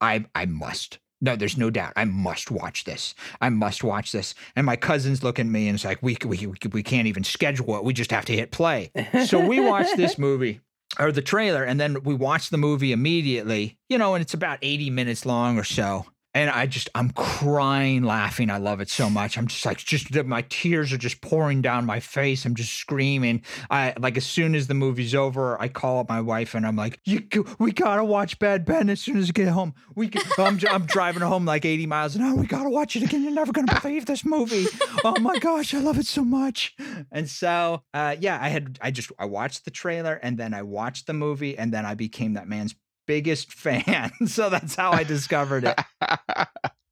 I, 0.00 0.24
I 0.34 0.46
must. 0.46 0.98
No, 1.20 1.36
there's 1.36 1.58
no 1.58 1.70
doubt. 1.70 1.92
I 1.96 2.04
must 2.04 2.50
watch 2.50 2.84
this. 2.84 3.14
I 3.40 3.50
must 3.50 3.84
watch 3.84 4.12
this. 4.12 4.34
And 4.56 4.64
my 4.64 4.76
cousin's 4.76 5.22
look 5.22 5.38
at 5.38 5.46
me 5.46 5.68
and 5.68 5.74
it's 5.74 5.84
like, 5.84 6.02
we, 6.02 6.16
we, 6.24 6.46
we, 6.72 6.82
can't 6.82 7.06
even 7.06 7.24
schedule 7.24 7.76
it. 7.76 7.84
We 7.84 7.92
just 7.92 8.10
have 8.10 8.24
to 8.26 8.32
hit 8.32 8.50
play. 8.50 8.90
So 9.26 9.44
we 9.44 9.60
watched 9.60 9.96
this 9.96 10.18
movie 10.18 10.60
or 10.98 11.12
the 11.12 11.22
trailer 11.22 11.62
and 11.62 11.78
then 11.78 12.02
we 12.02 12.14
watched 12.14 12.50
the 12.50 12.58
movie 12.58 12.92
immediately 12.92 13.78
you 13.88 13.96
know 13.96 14.14
and 14.14 14.22
it's 14.22 14.34
about 14.34 14.58
80 14.60 14.90
minutes 14.90 15.24
long 15.24 15.56
or 15.58 15.64
so 15.64 16.06
and 16.34 16.50
i 16.50 16.66
just 16.66 16.88
i'm 16.94 17.10
crying 17.10 18.02
laughing. 18.02 18.50
I 18.50 18.58
love 18.58 18.80
it 18.80 18.90
so 18.90 19.08
much. 19.10 19.36
I'm 19.38 19.46
just 19.46 19.64
like 19.64 19.78
just 19.78 20.12
my 20.24 20.42
tears 20.48 20.92
are 20.92 20.98
just 20.98 21.20
pouring 21.20 21.62
down 21.62 21.86
my 21.86 22.00
face. 22.00 22.44
I'm 22.44 22.54
just 22.54 22.72
screaming. 22.72 23.42
I 23.70 23.94
like 23.98 24.16
as 24.16 24.26
soon 24.26 24.54
as 24.54 24.66
the 24.66 24.74
movie's 24.74 25.14
over 25.14 25.60
i 25.60 25.68
call 25.68 26.00
up 26.00 26.08
my 26.08 26.20
wife 26.20 26.54
and 26.54 26.66
i'm 26.66 26.76
like 26.76 27.00
you 27.04 27.22
we 27.58 27.72
gotta 27.72 28.04
watch 28.04 28.38
bad 28.38 28.64
ben 28.64 28.90
as 28.90 29.00
soon 29.00 29.16
as 29.16 29.28
we 29.28 29.32
get 29.32 29.48
home. 29.48 29.74
We 29.94 30.08
can, 30.08 30.22
I'm, 30.38 30.58
I'm 30.70 30.86
driving 30.86 31.22
home 31.22 31.44
like 31.44 31.64
80 31.64 31.86
miles 31.86 32.16
an 32.16 32.22
hour. 32.22 32.34
We 32.34 32.46
gotta 32.46 32.70
watch 32.70 32.96
it 32.96 33.02
again. 33.02 33.22
You're 33.22 33.32
never 33.32 33.52
gonna 33.52 33.80
believe 33.80 34.06
this 34.06 34.24
movie. 34.24 34.66
Oh 35.02 35.18
my 35.20 35.38
gosh 35.38 35.72
i 35.72 35.78
love 35.78 35.98
it 35.98 36.06
so 36.06 36.24
much. 36.24 36.74
And 37.10 37.28
so 37.28 37.82
uh 37.94 38.16
yeah 38.18 38.38
i 38.40 38.48
had 38.48 38.78
i 38.82 38.90
just 38.90 39.10
i 39.18 39.24
watched 39.24 39.64
the 39.64 39.70
trailer 39.70 40.14
and 40.22 40.36
then 40.36 40.52
i 40.52 40.62
watched 40.62 41.06
the 41.06 41.12
movie 41.12 41.56
and 41.56 41.72
then 41.72 41.86
i 41.86 41.94
became 41.94 42.34
that 42.34 42.48
man's 42.48 42.74
biggest 43.10 43.52
fan 43.64 44.10
so 44.26 44.48
that's 44.50 44.74
how 44.76 44.90
i 44.92 45.02
discovered 45.04 45.64
it 45.64 45.78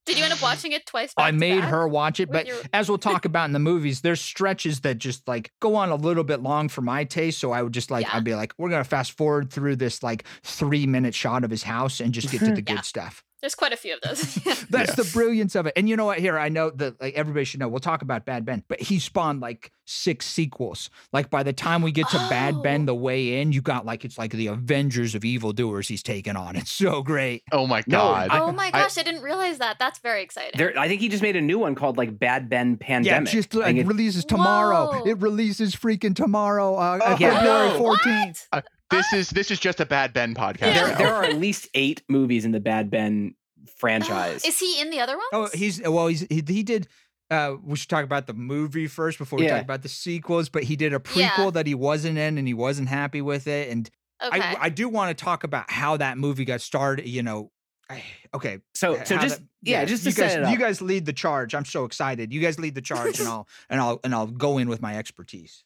Did 0.06 0.16
you 0.16 0.24
end 0.24 0.32
up 0.32 0.40
watching 0.40 0.72
it 0.72 0.86
twice? 0.86 1.12
i 1.18 1.30
to 1.30 1.36
made 1.36 1.62
her 1.62 1.86
watch 1.86 2.18
it 2.18 2.30
but 2.32 2.46
your- 2.46 2.56
as 2.72 2.88
we'll 2.88 2.96
talk 3.10 3.24
about 3.26 3.44
in 3.44 3.52
the 3.52 3.58
movies 3.58 4.00
there's 4.00 4.20
stretches 4.22 4.80
that 4.80 4.96
just 4.98 5.28
like 5.28 5.52
go 5.60 5.74
on 5.76 5.90
a 5.90 5.96
little 5.96 6.24
bit 6.24 6.40
long 6.42 6.68
for 6.70 6.80
my 6.80 7.04
taste 7.04 7.38
so 7.38 7.52
i 7.52 7.62
would 7.62 7.74
just 7.74 7.90
like 7.90 8.06
Yeah. 8.06 8.16
i'd 8.16 8.24
be 8.24 8.34
like 8.34 8.52
we're 8.58 8.70
gonna 8.70 8.84
fast 8.84 9.12
forward 9.12 9.52
through 9.52 9.76
this 9.76 10.02
like 10.02 10.24
three 10.42 10.86
minute 10.86 11.14
shot 11.14 11.44
of 11.44 11.50
his 11.50 11.62
house 11.62 12.00
and 12.00 12.12
just 12.14 12.30
get 12.32 12.38
to 12.40 12.46
the 12.52 12.64
Yeah. 12.66 12.74
good 12.76 12.84
stuff 12.84 13.22
There's 13.40 13.54
quite 13.54 13.72
a 13.72 13.76
few 13.76 13.94
of 13.94 14.00
those. 14.00 14.34
That's 14.70 14.94
the 14.96 15.08
brilliance 15.12 15.54
of 15.54 15.66
it. 15.66 15.74
And 15.76 15.88
you 15.88 15.96
know 15.96 16.06
what? 16.06 16.18
Here, 16.18 16.36
I 16.38 16.48
know 16.48 16.70
that 16.70 17.00
like 17.00 17.14
everybody 17.14 17.44
should 17.44 17.60
know. 17.60 17.68
We'll 17.68 17.78
talk 17.78 18.02
about 18.02 18.24
Bad 18.24 18.44
Ben, 18.44 18.64
but 18.66 18.80
he 18.80 18.98
spawned 18.98 19.40
like 19.40 19.70
six 19.84 20.26
sequels. 20.26 20.90
Like 21.12 21.30
by 21.30 21.44
the 21.44 21.52
time 21.52 21.82
we 21.82 21.92
get 21.92 22.08
to 22.10 22.16
Bad 22.28 22.62
Ben, 22.62 22.82
Oh. 22.82 22.86
the 22.86 22.94
way 22.96 23.40
in, 23.40 23.52
you 23.52 23.60
got 23.62 23.86
like 23.86 24.04
it's 24.04 24.18
like 24.18 24.32
the 24.32 24.48
Avengers 24.48 25.14
of 25.14 25.24
evildoers 25.24 25.86
he's 25.86 26.02
taken 26.02 26.36
on. 26.36 26.56
It's 26.56 26.72
so 26.72 27.00
great. 27.02 27.44
oh 27.52 27.66
my 27.68 27.84
No, 27.86 27.98
god. 27.98 28.28
oh 28.32 28.50
my 28.52 28.70
gosh, 28.72 28.98
I, 28.98 29.02
didn't 29.04 29.22
realize 29.22 29.58
that. 29.58 29.78
That's 29.78 30.00
very 30.00 30.22
exciting. 30.22 30.58
There, 30.58 30.76
I 30.78 30.88
think 30.88 31.00
he 31.00 31.08
just 31.08 31.22
made 31.22 31.36
a 31.36 31.40
new 31.40 31.60
one 31.60 31.74
called 31.76 31.96
like 31.96 32.18
Bad 32.18 32.48
Ben 32.48 32.76
Pandemic. 32.76 33.28
Yeah, 33.28 33.32
just 33.40 33.54
Like, 33.54 33.66
like 33.66 33.76
it- 33.76 33.86
releases 33.86 34.24
tomorrow. 34.24 34.90
Whoa. 34.98 35.06
It 35.06 35.20
releases 35.20 35.76
freaking 35.76 36.16
tomorrow, 36.16 36.74
uh, 36.74 36.98
Oh, 37.02 37.16
yeah. 37.20 37.36
February 37.38 37.68
no. 37.68 37.78
fourteenth. 37.78 38.48
This 38.90 39.12
is 39.12 39.30
this 39.30 39.50
is 39.50 39.58
just 39.60 39.80
a 39.80 39.86
bad 39.86 40.12
Ben 40.12 40.34
podcast. 40.34 40.60
Yeah. 40.74 40.86
there, 40.88 40.96
there 40.98 41.14
are 41.14 41.24
at 41.32 41.36
least 41.36 41.68
eight 41.74 42.02
movies 42.08 42.44
in 42.44 42.52
the 42.52 42.60
Bad 42.60 42.90
Ben 42.90 43.34
franchise. 43.76 44.44
Is 44.44 44.58
he 44.58 44.80
in 44.80 44.90
the 44.90 45.00
other 45.00 45.16
ones? 45.16 45.28
Oh, 45.32 45.48
he's 45.54 45.80
well, 45.82 46.06
he's 46.08 46.20
he, 46.28 46.42
he 46.46 46.62
did. 46.62 46.88
Uh, 47.30 47.56
we 47.62 47.76
should 47.76 47.90
talk 47.90 48.04
about 48.04 48.26
the 48.26 48.32
movie 48.32 48.86
first 48.86 49.18
before 49.18 49.38
we 49.38 49.44
Yeah. 49.44 49.56
talk 49.56 49.64
about 49.64 49.82
the 49.82 49.88
sequels. 49.90 50.48
But 50.48 50.64
he 50.64 50.76
did 50.76 50.94
a 50.94 51.02
Yeah. 51.14 51.28
prequel 51.30 51.52
that 51.52 51.66
he 51.66 51.74
wasn't 51.74 52.16
in, 52.18 52.38
and 52.38 52.48
he 52.48 52.54
wasn't 52.54 52.88
happy 52.88 53.20
with 53.20 53.46
it. 53.46 53.68
And 53.70 53.90
okay. 54.24 54.40
I, 54.40 54.56
I 54.62 54.68
do 54.70 54.88
want 54.88 55.16
to 55.16 55.24
talk 55.24 55.44
about 55.44 55.70
how 55.70 55.96
that 55.98 56.16
movie 56.16 56.46
got 56.46 56.62
started. 56.62 57.06
You 57.06 57.22
know, 57.22 57.50
I, 57.90 58.02
okay. 58.34 58.60
so, 58.74 59.02
so 59.04 59.16
how 59.16 59.22
just 59.22 59.38
that- 59.40 59.46
yeah, 59.62 59.84
just 59.84 60.04
to 60.04 60.10
you 60.10 60.14
guys, 60.16 60.32
set 60.32 60.40
it 60.40 60.44
up. 60.46 60.52
you 60.52 60.58
guys 60.58 60.80
lead 60.80 61.04
the 61.04 61.12
charge. 61.12 61.54
I'm 61.54 61.64
so 61.66 61.84
excited. 61.84 62.32
You 62.32 62.40
guys 62.40 62.58
lead 62.58 62.74
the 62.74 62.80
charge, 62.80 63.18
and 63.20 63.28
I'll 63.34 63.46
and 63.68 63.80
I'll 63.80 64.00
and 64.04 64.14
I'll 64.14 64.26
go 64.28 64.56
in 64.56 64.68
with 64.68 64.80
my 64.80 64.96
expertise. 64.96 65.64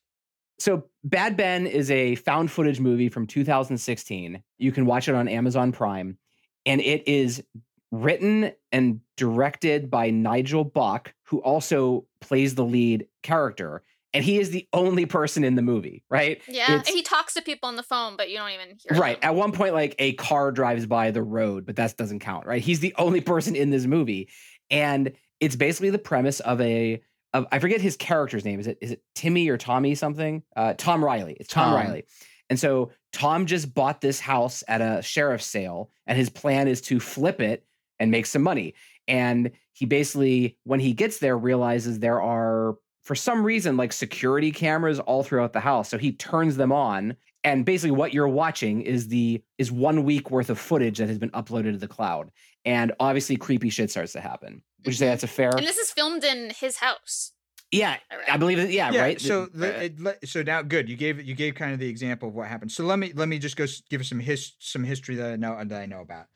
So, 0.59 0.85
Bad 1.05 1.37
Ben 1.37 1.67
is 1.67 1.91
a 1.91 2.15
found 2.17 2.51
footage 2.51 2.79
movie 2.79 3.09
from 3.09 3.27
2016. 3.27 4.43
You 4.59 4.73
can 4.73 4.87
watch 4.87 5.09
it 5.09 5.15
on 5.15 5.27
Amazon 5.29 5.73
Prime, 5.73 6.19
and 6.67 6.81
it 6.81 7.09
is 7.09 7.43
written 7.91 8.53
and 8.71 9.01
directed 9.17 9.91
by 9.91 10.11
Nigel 10.11 10.65
Bach, 10.65 11.13
who 11.25 11.39
also 11.43 12.07
plays 12.21 12.55
the 12.55 12.65
lead 12.65 13.07
character. 13.23 13.83
And 14.15 14.23
he 14.23 14.39
is 14.39 14.51
the 14.51 14.69
only 14.75 15.07
person 15.07 15.43
in 15.43 15.55
the 15.55 15.63
movie, 15.63 16.05
right? 16.11 16.43
yeah, 16.47 16.83
he 16.85 17.03
talks 17.03 17.33
to 17.35 17.43
people 17.43 17.69
on 17.69 17.77
the 17.77 17.83
phone, 17.83 18.17
but 18.17 18.31
you 18.31 18.37
don't 18.37 18.51
even 18.51 18.77
hear 18.79 19.01
Right. 19.01 19.17
him. 19.17 19.21
At 19.23 19.35
one 19.35 19.53
point, 19.53 19.73
like 19.73 19.95
a 19.99 20.13
car 20.15 20.53
drives 20.53 20.85
by 20.85 21.11
the 21.11 21.23
road, 21.23 21.65
but 21.65 21.77
that 21.77 21.97
doesn't 21.97 22.19
count, 22.21 22.47
right? 22.47 22.61
He's 22.61 22.81
the 22.81 22.95
only 22.99 23.23
person 23.23 23.57
in 23.57 23.71
this 23.71 23.87
movie. 23.87 24.29
And 24.71 25.13
it's 25.41 25.57
basically 25.57 25.89
the 25.91 25.99
premise 25.99 26.41
of 26.41 26.61
a 26.61 27.03
I 27.35 27.59
forget 27.59 27.81
his 27.81 27.97
character's 27.97 28.45
name. 28.45 28.61
Is 28.61 28.67
it 28.67 28.79
is 28.81 28.91
it 28.93 29.03
Timmy 29.15 29.49
or 29.49 29.57
Tommy 29.57 29.95
something? 29.95 30.43
Uh, 30.55 30.75
Tom 30.75 31.05
Riley. 31.05 31.37
It's 31.41 31.49
Tom, 31.49 31.71
Tom. 31.71 31.75
Riley. 31.75 32.05
And 32.51 32.61
so 32.61 32.91
Tom 33.13 33.47
just 33.47 33.73
bought 33.73 34.01
this 34.01 34.21
house 34.21 34.63
at 34.69 34.81
a 34.83 35.01
sheriff's 35.03 35.47
sale, 35.47 35.91
and 36.07 36.19
his 36.19 36.29
plan 36.29 36.69
is 36.69 36.83
to 36.83 37.01
flip 37.01 37.41
it 37.41 37.65
and 37.99 38.11
make 38.11 38.27
some 38.27 38.43
money. 38.43 38.75
And 39.09 39.53
he 39.73 39.87
basically, 39.87 40.59
when 40.65 40.81
he 40.81 40.93
gets 40.93 41.19
there, 41.19 41.37
realizes 41.39 41.99
there 41.99 42.21
are 42.21 42.77
for 43.03 43.15
some 43.15 43.43
reason 43.45 43.77
like 43.77 43.93
security 43.93 44.53
cameras 44.53 45.01
all 45.01 45.23
throughout 45.23 45.53
the 45.53 45.61
house. 45.61 45.89
So 45.89 45.99
he 45.99 46.13
turns 46.13 46.57
them 46.57 46.73
on 46.73 47.17
and 47.45 47.65
basically 47.65 47.91
what 47.91 48.15
you're 48.15 48.29
watching 48.29 48.83
is 48.83 49.09
the 49.09 49.43
is 49.59 49.73
one 49.73 50.05
week 50.05 50.31
worth 50.31 50.51
of 50.51 50.59
footage 50.59 50.99
that 50.99 51.09
has 51.09 51.19
been 51.19 51.31
uploaded 51.31 51.73
to 51.73 51.79
the 51.79 51.89
cloud 51.89 52.31
and 52.65 52.93
obviously 53.01 53.37
creepy 53.37 53.71
shit 53.71 53.91
starts 53.91 54.13
to 54.13 54.21
happen 54.21 54.63
would 54.85 54.93
you 54.95 54.99
say 54.99 55.07
that's 55.07 55.23
a 55.25 55.29
fair 55.29 55.51
And 55.57 55.67
this 55.67 55.79
is 55.79 55.91
filmed 55.91 56.25
in 56.25 56.51
his 56.59 56.77
house. 56.77 57.33
yeah 57.71 57.97
All 58.11 58.19
i 58.29 58.37
believe 58.37 58.59
it 58.59 58.71
yeah, 58.71 58.95
right 58.97 59.21
So 59.21 59.49
Uh, 59.61 59.67
it, 59.67 60.29
so 60.29 60.43
now 60.43 60.63
good. 60.63 60.89
You 60.89 60.97
gave 60.97 61.23
you 61.23 61.35
gave 61.35 61.55
kind 61.55 61.73
of 61.73 61.79
the 61.79 61.89
example 61.89 62.29
of 62.29 62.35
what 62.35 62.49
happened. 62.49 62.73
So 62.73 62.85
let 62.85 62.99
me 62.99 63.13
let 63.15 63.29
me 63.29 63.39
just 63.39 63.57
go 63.57 63.65
give 63.91 64.01
us 64.01 64.09
some 64.09 64.21
his 64.21 64.53
some 64.59 64.85
history 64.85 65.15
that 65.17 65.33
I 65.33 65.37
know 65.37 65.63
that 65.65 65.81
I 65.81 65.87
know 65.87 66.01
about. 66.01 66.27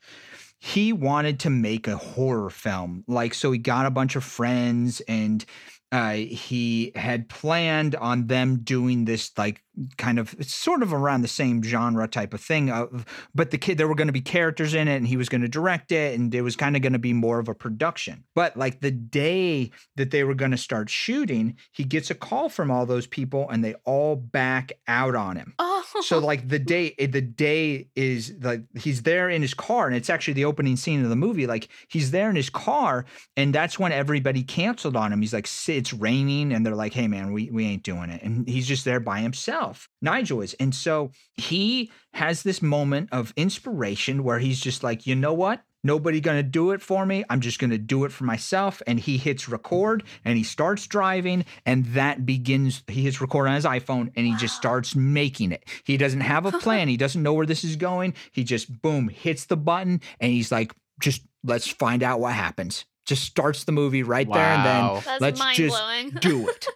He 0.59 0.91
wanted 0.93 1.39
to 1.41 1.49
make 1.51 1.87
a 1.87 1.97
horror 1.97 2.49
film, 2.49 3.03
like 3.07 3.33
so. 3.35 3.51
He 3.51 3.59
got 3.59 3.85
a 3.85 3.91
bunch 3.91 4.15
of 4.15 4.23
friends 4.23 5.01
and. 5.07 5.43
Uh, 5.89 6.15
he 6.15 6.91
had 6.95 7.29
planned 7.29 7.95
on 7.95 8.27
them 8.27 8.59
doing 8.61 9.05
this 9.05 9.31
like 9.37 9.63
kind 9.97 10.19
of 10.19 10.35
it's 10.39 10.53
sort 10.53 10.81
of 10.81 10.93
around 10.93 11.21
the 11.21 11.27
same 11.27 11.61
genre 11.63 12.07
type 12.07 12.33
of 12.33 12.41
thing 12.41 12.69
of 12.69 13.05
but 13.33 13.51
the 13.51 13.57
kid 13.57 13.77
there 13.77 13.87
were 13.87 13.95
going 13.95 14.07
to 14.07 14.13
be 14.13 14.21
characters 14.21 14.73
in 14.73 14.87
it 14.87 14.95
and 14.95 15.07
he 15.07 15.17
was 15.17 15.29
going 15.29 15.41
to 15.41 15.47
direct 15.47 15.91
it 15.91 16.17
and 16.17 16.33
it 16.33 16.41
was 16.41 16.55
kind 16.55 16.75
of 16.75 16.81
going 16.81 16.93
to 16.93 16.99
be 16.99 17.13
more 17.13 17.39
of 17.39 17.47
a 17.47 17.53
production 17.53 18.23
but 18.35 18.55
like 18.57 18.81
the 18.81 18.91
day 18.91 19.71
that 19.95 20.11
they 20.11 20.23
were 20.23 20.33
going 20.33 20.51
to 20.51 20.57
start 20.57 20.89
shooting 20.89 21.55
he 21.71 21.83
gets 21.83 22.09
a 22.09 22.15
call 22.15 22.49
from 22.49 22.71
all 22.71 22.85
those 22.85 23.07
people 23.07 23.49
and 23.49 23.63
they 23.63 23.73
all 23.85 24.15
back 24.15 24.71
out 24.87 25.15
on 25.15 25.35
him 25.35 25.53
Oh, 25.59 25.83
so 26.01 26.19
like 26.19 26.47
the 26.49 26.59
day 26.59 26.95
the 26.97 27.21
day 27.21 27.87
is 27.95 28.33
like 28.41 28.63
he's 28.77 29.03
there 29.03 29.29
in 29.29 29.41
his 29.41 29.53
car 29.53 29.87
and 29.87 29.95
it's 29.95 30.09
actually 30.09 30.33
the 30.33 30.45
opening 30.45 30.75
scene 30.75 31.03
of 31.03 31.09
the 31.09 31.15
movie 31.15 31.47
like 31.47 31.69
he's 31.87 32.11
there 32.11 32.29
in 32.29 32.35
his 32.35 32.49
car 32.49 33.05
and 33.35 33.53
that's 33.53 33.77
when 33.79 33.91
everybody 33.91 34.43
canceled 34.43 34.95
on 34.95 35.13
him 35.13 35.21
he's 35.21 35.33
like 35.33 35.47
It's 35.67 35.93
raining, 35.93 36.53
and 36.53 36.65
they're 36.65 36.75
like, 36.75 36.93
"Hey, 36.93 37.07
man, 37.07 37.31
we 37.31 37.49
we 37.51 37.65
ain't 37.65 37.83
doing 37.83 38.09
it." 38.09 38.21
And 38.23 38.47
he's 38.47 38.67
just 38.67 38.85
there 38.85 38.99
by 38.99 39.19
himself. 39.19 39.66
Nigel 40.01 40.41
is, 40.41 40.53
and 40.55 40.73
so 40.73 41.11
he 41.33 41.91
has 42.13 42.43
this 42.43 42.61
moment 42.61 43.09
of 43.11 43.33
inspiration 43.35 44.23
where 44.23 44.39
he's 44.39 44.59
just 44.59 44.83
like, 44.83 45.05
"You 45.07 45.15
know 45.15 45.33
what? 45.33 45.63
Nobody 45.83 46.19
gonna 46.19 46.43
do 46.43 46.71
it 46.71 46.81
for 46.81 47.05
me. 47.05 47.23
I'm 47.29 47.39
just 47.39 47.59
gonna 47.59 47.77
do 47.77 48.03
it 48.05 48.11
for 48.11 48.23
myself." 48.23 48.81
And 48.87 48.99
he 48.99 49.17
hits 49.17 49.47
record, 49.47 50.03
and 50.25 50.37
he 50.37 50.43
starts 50.43 50.87
driving, 50.87 51.45
and 51.65 51.85
that 51.93 52.25
begins. 52.25 52.83
He 52.87 53.03
hits 53.03 53.21
record 53.21 53.47
on 53.47 53.55
his 53.55 53.65
iPhone, 53.65 54.11
and 54.15 54.25
he 54.25 54.35
just 54.35 54.55
starts 54.55 54.95
making 54.95 55.51
it. 55.51 55.63
He 55.83 55.97
doesn't 55.97 56.21
have 56.21 56.45
a 56.45 56.51
plan. 56.59 56.87
he 56.87 56.97
doesn't 56.97 57.21
know 57.23 57.33
where 57.33 57.45
this 57.45 57.63
is 57.63 57.75
going. 57.75 58.13
He 58.31 58.43
just 58.43 58.81
boom 58.81 59.09
hits 59.09 59.45
the 59.45 59.57
button, 59.57 60.01
and 60.19 60.31
he's 60.31 60.51
like, 60.51 60.73
"Just 60.99 61.21
let's 61.43 61.67
find 61.67 62.03
out 62.03 62.19
what 62.19 62.33
happens." 62.33 62.85
Just 63.05 63.23
starts 63.23 63.63
the 63.63 63.71
movie 63.71 64.03
right 64.03 64.27
there 64.29 64.43
and 64.43 64.65
then 64.65 65.01
That's 65.05 65.21
let's 65.21 65.39
mind 65.39 65.55
just 65.55 65.77
blowing. 65.77 66.09
do 66.19 66.49
it. 66.49 66.67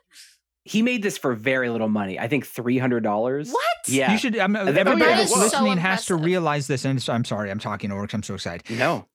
He 0.64 0.82
made 0.82 1.02
this 1.02 1.18
for 1.18 1.34
very 1.34 1.70
little 1.70 1.90
money. 1.90 2.20
I 2.20 2.28
think 2.28 2.46
three 2.46 2.78
hundred 2.78 3.02
dollars. 3.04 3.50
what? 3.52 3.64
Yeah. 3.88 4.12
You 4.12 4.18
should. 4.18 4.38
I'm, 4.38 4.56
everybody 4.56 5.04
is 5.04 5.18
that's 5.18 5.34
so 5.34 5.40
listening 5.40 5.78
has 5.78 6.06
to 6.06 6.16
realize 6.16 6.68
this. 6.68 6.86
And 6.86 7.04
I'm 7.10 7.26
sorry, 7.26 7.50
I'm 7.50 7.60
talking 7.60 7.92
over 7.92 8.04
because 8.04 8.14
I'm 8.16 8.24
so 8.24 8.36
excited. 8.36 8.70
No. 8.78 9.08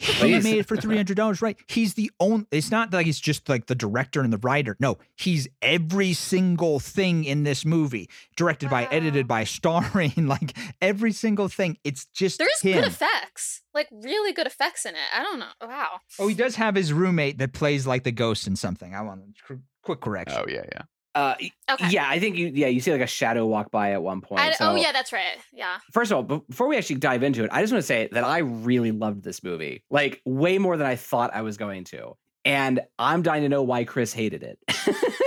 He 0.00 0.38
made 0.38 0.58
it 0.58 0.66
for 0.66 0.76
three 0.76 0.96
hundred 0.96 1.16
dollars. 1.16 1.42
Right? 1.42 1.56
He's 1.66 1.94
the 1.94 2.10
only. 2.20 2.46
It's 2.52 2.70
not 2.70 2.92
like 2.92 3.06
he's 3.06 3.18
just 3.18 3.48
like 3.48 3.66
the 3.66 3.74
director 3.74 4.20
and 4.20 4.32
the 4.32 4.38
writer. 4.38 4.76
No, 4.78 4.98
he's 5.16 5.48
every 5.60 6.12
single 6.12 6.78
thing 6.78 7.24
in 7.24 7.42
this 7.42 7.64
movie, 7.64 8.08
directed 8.36 8.70
by, 8.70 8.84
edited 8.92 9.26
by, 9.26 9.42
starring. 9.44 10.12
Like 10.28 10.56
every 10.80 11.12
single 11.12 11.48
thing. 11.48 11.78
It's 11.84 12.04
just 12.06 12.38
There's 12.38 12.60
him. 12.60 12.74
good 12.74 12.86
effects, 12.86 13.62
like 13.74 13.88
really 13.90 14.32
good 14.32 14.46
effects 14.46 14.84
in 14.84 14.94
it. 14.94 15.00
I 15.12 15.22
don't 15.22 15.38
know. 15.40 15.46
Wow. 15.62 16.00
oh, 16.18 16.28
he 16.28 16.34
does 16.34 16.54
have 16.56 16.74
his 16.74 16.92
roommate 16.92 17.38
that 17.38 17.52
plays 17.52 17.86
like 17.86 18.04
the 18.04 18.12
ghost 18.12 18.46
in 18.46 18.54
something. 18.54 18.94
I 18.94 19.00
want 19.00 19.22
a 19.22 19.46
qu- 19.46 19.62
quick 19.88 20.00
correction. 20.00 20.40
Oh 20.40 20.48
yeah, 20.48 20.64
yeah. 20.72 20.82
Uh, 21.14 21.34
Okay. 21.72 21.88
yeah, 21.90 22.06
I 22.08 22.18
think 22.20 22.36
you. 22.36 22.48
Yeah, 22.54 22.68
you 22.68 22.80
see 22.80 22.92
like 22.92 23.00
a 23.00 23.06
shadow 23.06 23.46
walk 23.46 23.70
by 23.70 23.92
at 23.92 24.02
one 24.02 24.20
point. 24.20 24.40
I, 24.40 24.52
so- 24.52 24.70
oh 24.70 24.74
yeah, 24.76 24.92
that's 24.92 25.12
right. 25.12 25.36
Yeah. 25.52 25.78
First 25.92 26.12
of 26.12 26.16
all, 26.30 26.38
before 26.38 26.68
we 26.68 26.76
actually 26.76 26.96
dive 26.96 27.22
into 27.22 27.42
it, 27.44 27.50
I 27.52 27.60
just 27.62 27.72
want 27.72 27.82
to 27.82 27.86
say 27.86 28.08
that 28.12 28.22
I 28.24 28.38
really 28.38 28.92
loved 28.92 29.24
this 29.24 29.42
movie, 29.42 29.82
like 29.90 30.20
way 30.24 30.58
more 30.58 30.76
than 30.76 30.86
I 30.86 30.96
thought 30.96 31.30
I 31.34 31.42
was 31.42 31.56
going 31.56 31.84
to. 31.84 32.12
And 32.44 32.80
I'm 32.98 33.22
dying 33.22 33.42
to 33.42 33.48
know 33.48 33.62
why 33.62 33.84
Chris 33.84 34.12
hated 34.12 34.42
it. 34.42 34.58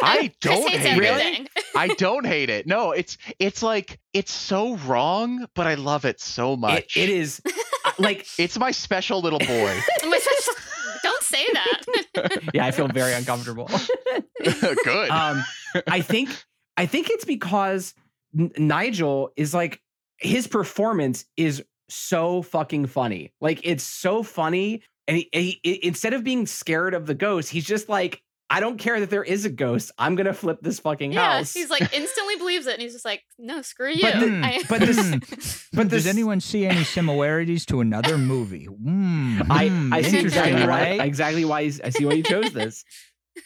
I 0.02 0.32
don't 0.40 0.68
hates 0.70 0.84
hate 0.86 0.98
it. 0.98 1.04
everything. 1.06 1.48
I 1.76 1.88
don't 1.90 2.26
hate 2.26 2.50
it. 2.50 2.66
No, 2.68 2.92
it's 2.92 3.18
it's 3.38 3.62
like 3.62 4.00
it's 4.14 4.32
so 4.32 4.78
wrong, 4.78 5.46
but 5.56 5.68
I 5.68 5.74
love 5.76 6.06
it 6.06 6.20
so 6.22 6.54
It- 6.54 6.60
much. 6.60 6.98
it 6.98 7.10
is 7.10 7.42
uh, 7.86 7.92
like, 8.00 8.26
It's 8.40 8.58
my 8.58 8.72
special 8.72 9.22
little 9.22 9.40
boy. 9.40 9.48
Oh 10.04 10.10
my 10.10 10.20
gosh, 10.20 10.56
don't 11.04 11.24
say 11.24 11.46
that. 11.54 11.81
yeah, 12.54 12.66
I 12.66 12.72
feel 12.72 12.88
very 12.88 13.14
uncomfortable. 13.14 13.70
Good. 14.44 15.10
um, 15.10 15.44
I 15.88 16.02
think 16.02 16.30
I 16.78 16.86
think 16.86 17.10
it's 17.10 17.26
because 17.26 17.94
N- 18.38 18.52
Nigel 18.58 19.32
is 19.36 19.54
like 19.54 19.82
his 20.18 20.48
performance 20.48 21.26
is 21.38 21.64
so 21.90 22.42
fucking 22.42 22.88
funny. 22.88 23.34
Like 23.42 23.62
it's 23.64 23.84
so 23.84 24.24
funny, 24.24 24.84
and 25.08 25.18
he, 25.18 25.30
he, 25.34 25.62
i- 25.66 25.80
instead 25.88 26.14
of 26.14 26.24
being 26.24 26.46
scared 26.46 26.94
of 26.94 27.06
the 27.06 27.16
ghost, 27.16 27.50
he's 27.50 27.66
just 27.66 27.90
like, 27.90 28.22
I 28.54 28.60
don't 28.60 28.78
care 28.78 29.00
that 29.00 29.10
there 29.10 29.24
is 29.24 29.46
a 29.46 29.50
ghost. 29.50 29.94
I'm 29.98 30.16
gonna 30.16 30.34
flip 30.34 30.60
this 30.62 30.80
fucking 30.80 31.14
yeah, 31.14 31.38
house. 31.38 31.54
he's 31.54 31.70
like 31.70 31.82
instantly 31.94 32.36
believes 32.36 32.68
it, 32.68 32.74
and 32.74 32.82
he's 32.82 32.92
just 32.92 33.06
like, 33.06 33.22
no, 33.40 33.62
screw 33.62 33.92
you. 33.92 34.02
But 34.02 34.20
the- 34.20 34.42
I- 34.44 34.64
but 34.68 34.82
this- 34.82 35.68
but 35.74 35.88
Does 35.88 36.06
anyone 36.06 36.42
see 36.42 36.66
any 36.66 36.84
similarities 36.84 37.66
to 37.68 37.80
another 37.80 38.18
movie? 38.18 38.68
Mm, 38.68 39.50
I, 39.50 39.70
mm, 39.70 39.94
I 39.94 40.02
see 40.02 40.18
interesting, 40.18 40.26
exactly 40.56 40.68
why 40.68 40.82
exactly 41.06 41.46
why 41.46 41.64
he's, 41.64 41.80
I 41.80 41.90
see 41.92 42.06
why 42.06 42.14
you 42.14 42.24
chose 42.24 42.52
this. 42.54 42.84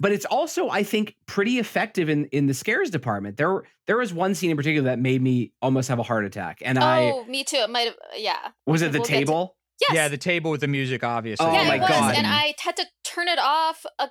but 0.00 0.12
it's 0.12 0.26
also 0.26 0.68
I 0.68 0.82
think 0.82 1.16
pretty 1.26 1.58
effective 1.58 2.10
in 2.10 2.26
in 2.26 2.46
the 2.46 2.54
scares 2.54 2.90
department. 2.90 3.38
There 3.38 3.62
there 3.86 3.96
was 3.96 4.12
one 4.12 4.34
scene 4.34 4.50
in 4.50 4.56
particular 4.58 4.90
that 4.90 4.98
made 4.98 5.22
me 5.22 5.52
almost 5.62 5.88
have 5.88 5.98
a 5.98 6.02
heart 6.02 6.26
attack, 6.26 6.58
and 6.62 6.78
I 6.78 7.04
oh, 7.04 7.24
me 7.24 7.44
too. 7.44 7.56
It 7.56 7.70
might 7.70 7.86
have. 7.86 7.94
Yeah. 8.16 8.36
was 8.66 8.82
it 8.82 8.92
the 8.92 8.98
we'll 8.98 9.08
get 9.08 9.12
to- 9.14 9.18
table. 9.20 9.56
Yes. 9.78 9.94
Yeah, 9.94 10.08
the 10.08 10.16
table 10.16 10.50
with 10.50 10.62
the 10.62 10.68
music, 10.68 11.04
obviously. 11.04 11.44
Oh 11.44 11.52
yeah, 11.52 11.68
my 11.68 11.76
it 11.76 11.80
was, 11.80 11.90
God. 11.90 12.14
and 12.16 12.26
I 12.26 12.54
had 12.60 12.76
to 12.76 12.86
turn 13.16 13.28
it 13.28 13.38
off 13.38 13.84
uh, 13.98 14.08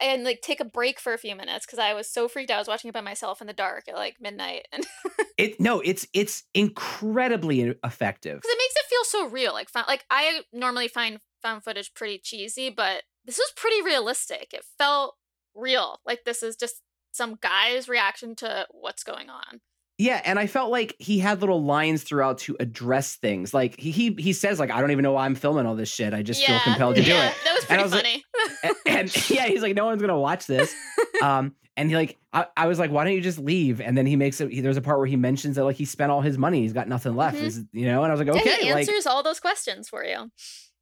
and 0.00 0.24
like 0.24 0.40
take 0.42 0.60
a 0.60 0.64
break 0.64 1.00
for 1.00 1.14
a 1.14 1.18
few 1.18 1.34
minutes 1.34 1.64
because 1.66 1.78
I 1.78 1.94
was 1.94 2.08
so 2.08 2.28
freaked 2.28 2.50
out. 2.50 2.56
I 2.56 2.60
was 2.60 2.68
watching 2.68 2.88
it 2.90 2.94
by 2.94 3.00
myself 3.00 3.40
in 3.40 3.46
the 3.46 3.52
dark 3.52 3.88
at 3.88 3.94
like 3.94 4.16
midnight, 4.20 4.66
and 4.72 4.86
It 5.38 5.58
no, 5.58 5.80
it's 5.80 6.06
it's 6.12 6.44
incredibly 6.54 7.60
effective. 7.84 8.36
because 8.36 8.50
it 8.52 8.58
makes 8.58 8.76
it 8.76 8.88
feel 8.88 9.04
so 9.04 9.28
real. 9.28 9.52
Like, 9.52 9.68
found, 9.68 9.86
like 9.88 10.04
I 10.10 10.42
normally 10.52 10.88
find 10.88 11.18
found 11.42 11.64
footage 11.64 11.94
pretty 11.94 12.20
cheesy, 12.22 12.70
but 12.70 13.02
this 13.24 13.38
was 13.38 13.52
pretty 13.56 13.82
realistic. 13.82 14.48
It 14.52 14.64
felt 14.78 15.16
real. 15.54 16.00
Like 16.06 16.20
this 16.24 16.42
is 16.42 16.56
just 16.56 16.82
some 17.12 17.38
guy's 17.40 17.88
reaction 17.88 18.36
to 18.36 18.66
what's 18.70 19.04
going 19.04 19.30
on. 19.30 19.60
Yeah, 20.02 20.20
and 20.24 20.38
I 20.38 20.46
felt 20.48 20.70
like 20.72 20.96
he 20.98 21.18
had 21.20 21.40
little 21.40 21.62
lines 21.62 22.02
throughout 22.02 22.38
to 22.38 22.56
address 22.58 23.14
things. 23.16 23.54
Like 23.54 23.78
he 23.78 23.90
he, 23.92 24.14
he 24.18 24.32
says 24.32 24.58
like 24.58 24.70
I 24.70 24.80
don't 24.80 24.90
even 24.90 25.02
know 25.04 25.12
why 25.12 25.26
I'm 25.26 25.34
filming 25.36 25.64
all 25.66 25.76
this 25.76 25.88
shit. 25.92 26.12
I 26.12 26.22
just 26.22 26.44
feel 26.44 26.58
compelled 26.60 26.96
to 26.96 27.02
do 27.02 27.10
yeah, 27.10 27.28
it. 27.28 27.34
That 27.44 27.54
was 27.54 27.64
And 27.70 27.80
I 27.80 27.88
pretty 27.88 27.94
like- 27.94 28.24
funny. 28.64 28.74
and, 28.86 28.98
and 28.98 29.30
yeah, 29.30 29.46
he's 29.46 29.62
like, 29.62 29.76
no 29.76 29.84
one's 29.84 30.00
gonna 30.00 30.18
watch 30.18 30.46
this. 30.46 30.74
Um, 31.22 31.54
and 31.76 31.88
he 31.88 31.94
like, 31.94 32.18
I, 32.32 32.46
I 32.56 32.66
was 32.66 32.80
like, 32.80 32.90
why 32.90 33.04
don't 33.04 33.12
you 33.12 33.20
just 33.20 33.38
leave? 33.38 33.80
And 33.80 33.96
then 33.96 34.06
he 34.06 34.16
makes 34.16 34.40
it. 34.40 34.50
He, 34.50 34.60
there's 34.60 34.76
a 34.76 34.80
part 34.82 34.98
where 34.98 35.06
he 35.06 35.14
mentions 35.14 35.54
that 35.54 35.62
like 35.64 35.76
he 35.76 35.84
spent 35.84 36.10
all 36.10 36.20
his 36.20 36.36
money, 36.36 36.62
he's 36.62 36.72
got 36.72 36.88
nothing 36.88 37.14
left. 37.14 37.36
Mhm. 37.38 37.42
Is 37.44 37.62
you 37.72 37.86
know? 37.86 38.02
And 38.02 38.10
I 38.10 38.14
was 38.16 38.18
like, 38.26 38.34
Yeah, 38.34 38.40
okay, 38.40 38.64
he 38.64 38.72
like 38.72 38.88
answers 38.88 39.06
all 39.06 39.22
those 39.22 39.38
questions 39.38 39.88
for 39.88 40.04
you. 40.04 40.32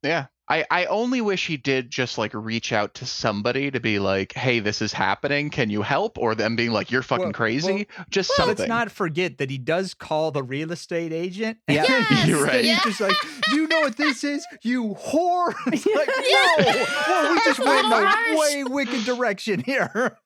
yeah. 0.02 0.26
I, 0.50 0.64
I 0.70 0.84
only 0.86 1.20
wish 1.20 1.46
he 1.46 1.56
did 1.56 1.90
just 1.90 2.18
like 2.18 2.32
reach 2.34 2.72
out 2.72 2.94
to 2.94 3.06
somebody 3.06 3.70
to 3.70 3.78
be 3.80 3.98
like, 4.00 4.32
hey, 4.34 4.58
this 4.60 4.82
is 4.82 4.92
happening. 4.92 5.48
Can 5.48 5.70
you 5.70 5.82
help? 5.82 6.18
Or 6.18 6.34
them 6.34 6.56
being 6.56 6.72
like, 6.72 6.90
you're 6.90 7.02
fucking 7.02 7.26
Well- 7.26 7.32
crazy. 7.32 7.86
just 8.10 8.30
Well, 8.30 8.48
something. 8.48 8.58
let's 8.64 8.68
not 8.68 8.90
forget 8.90 9.38
that 9.38 9.48
he 9.48 9.58
does 9.58 9.94
call 9.94 10.32
the 10.32 10.42
real 10.42 10.72
estate 10.72 11.12
agent. 11.12 11.58
Yeah. 11.68 11.84
Yes, 11.88 12.26
You're 12.26 12.44
right. 12.44 12.64
Yeah. 12.64 12.74
He's 12.74 12.84
just 12.98 13.00
like, 13.00 13.16
do 13.50 13.56
you 13.56 13.68
know 13.68 13.80
what 13.80 13.96
this 13.96 14.24
is? 14.24 14.44
You 14.62 14.96
whore. 14.96 15.54
It's 15.68 15.86
like, 15.94 16.08
Yeah. 16.28 16.72
no. 16.74 16.86
Well, 17.06 17.32
we 17.32 17.40
just 17.44 17.58
went 17.60 17.86
in 17.86 17.92
a 17.92 18.38
way 18.38 18.64
wicked 18.64 19.04
direction 19.04 19.60
here. 19.60 20.16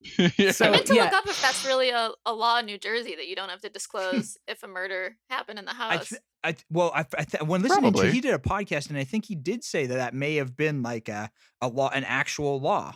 Yeah. 0.38 0.52
So- 0.52 0.66
I 0.66 0.70
meant 0.70 0.86
to 0.86 0.94
yeah. 0.94 1.04
look 1.04 1.12
up 1.14 1.26
if 1.26 1.40
that's 1.42 1.66
really 1.66 1.90
a, 1.90 2.10
a 2.24 2.32
law 2.32 2.58
in 2.58 2.66
New 2.66 2.78
Jersey 2.78 3.14
that 3.16 3.26
you 3.28 3.34
don't 3.36 3.48
have 3.48 3.60
to 3.62 3.68
disclose 3.68 4.36
if 4.48 4.62
a 4.62 4.68
murder 4.68 5.16
happened 5.28 5.58
in 5.58 5.64
the 5.64 5.72
I, 5.72 5.74
house. 5.74 6.08
th- 6.10 6.20
I 6.44 6.54
well, 6.70 6.92
I, 6.94 7.04
I 7.18 7.24
th- 7.24 7.42
when 7.42 7.62
listening 7.62 7.80
Probably. 7.92 8.06
to 8.06 8.12
he 8.12 8.20
did 8.20 8.32
a 8.34 8.38
podcast, 8.38 8.90
and 8.90 8.98
I 8.98 9.04
think 9.04 9.24
he 9.24 9.34
did 9.34 9.64
say 9.64 9.86
that 9.86 9.94
that 9.96 10.14
may 10.14 10.36
have 10.36 10.56
been 10.56 10.82
like 10.82 11.08
a 11.08 11.30
a 11.60 11.66
law, 11.68 11.90
an 11.92 12.04
actual 12.04 12.60
law. 12.60 12.94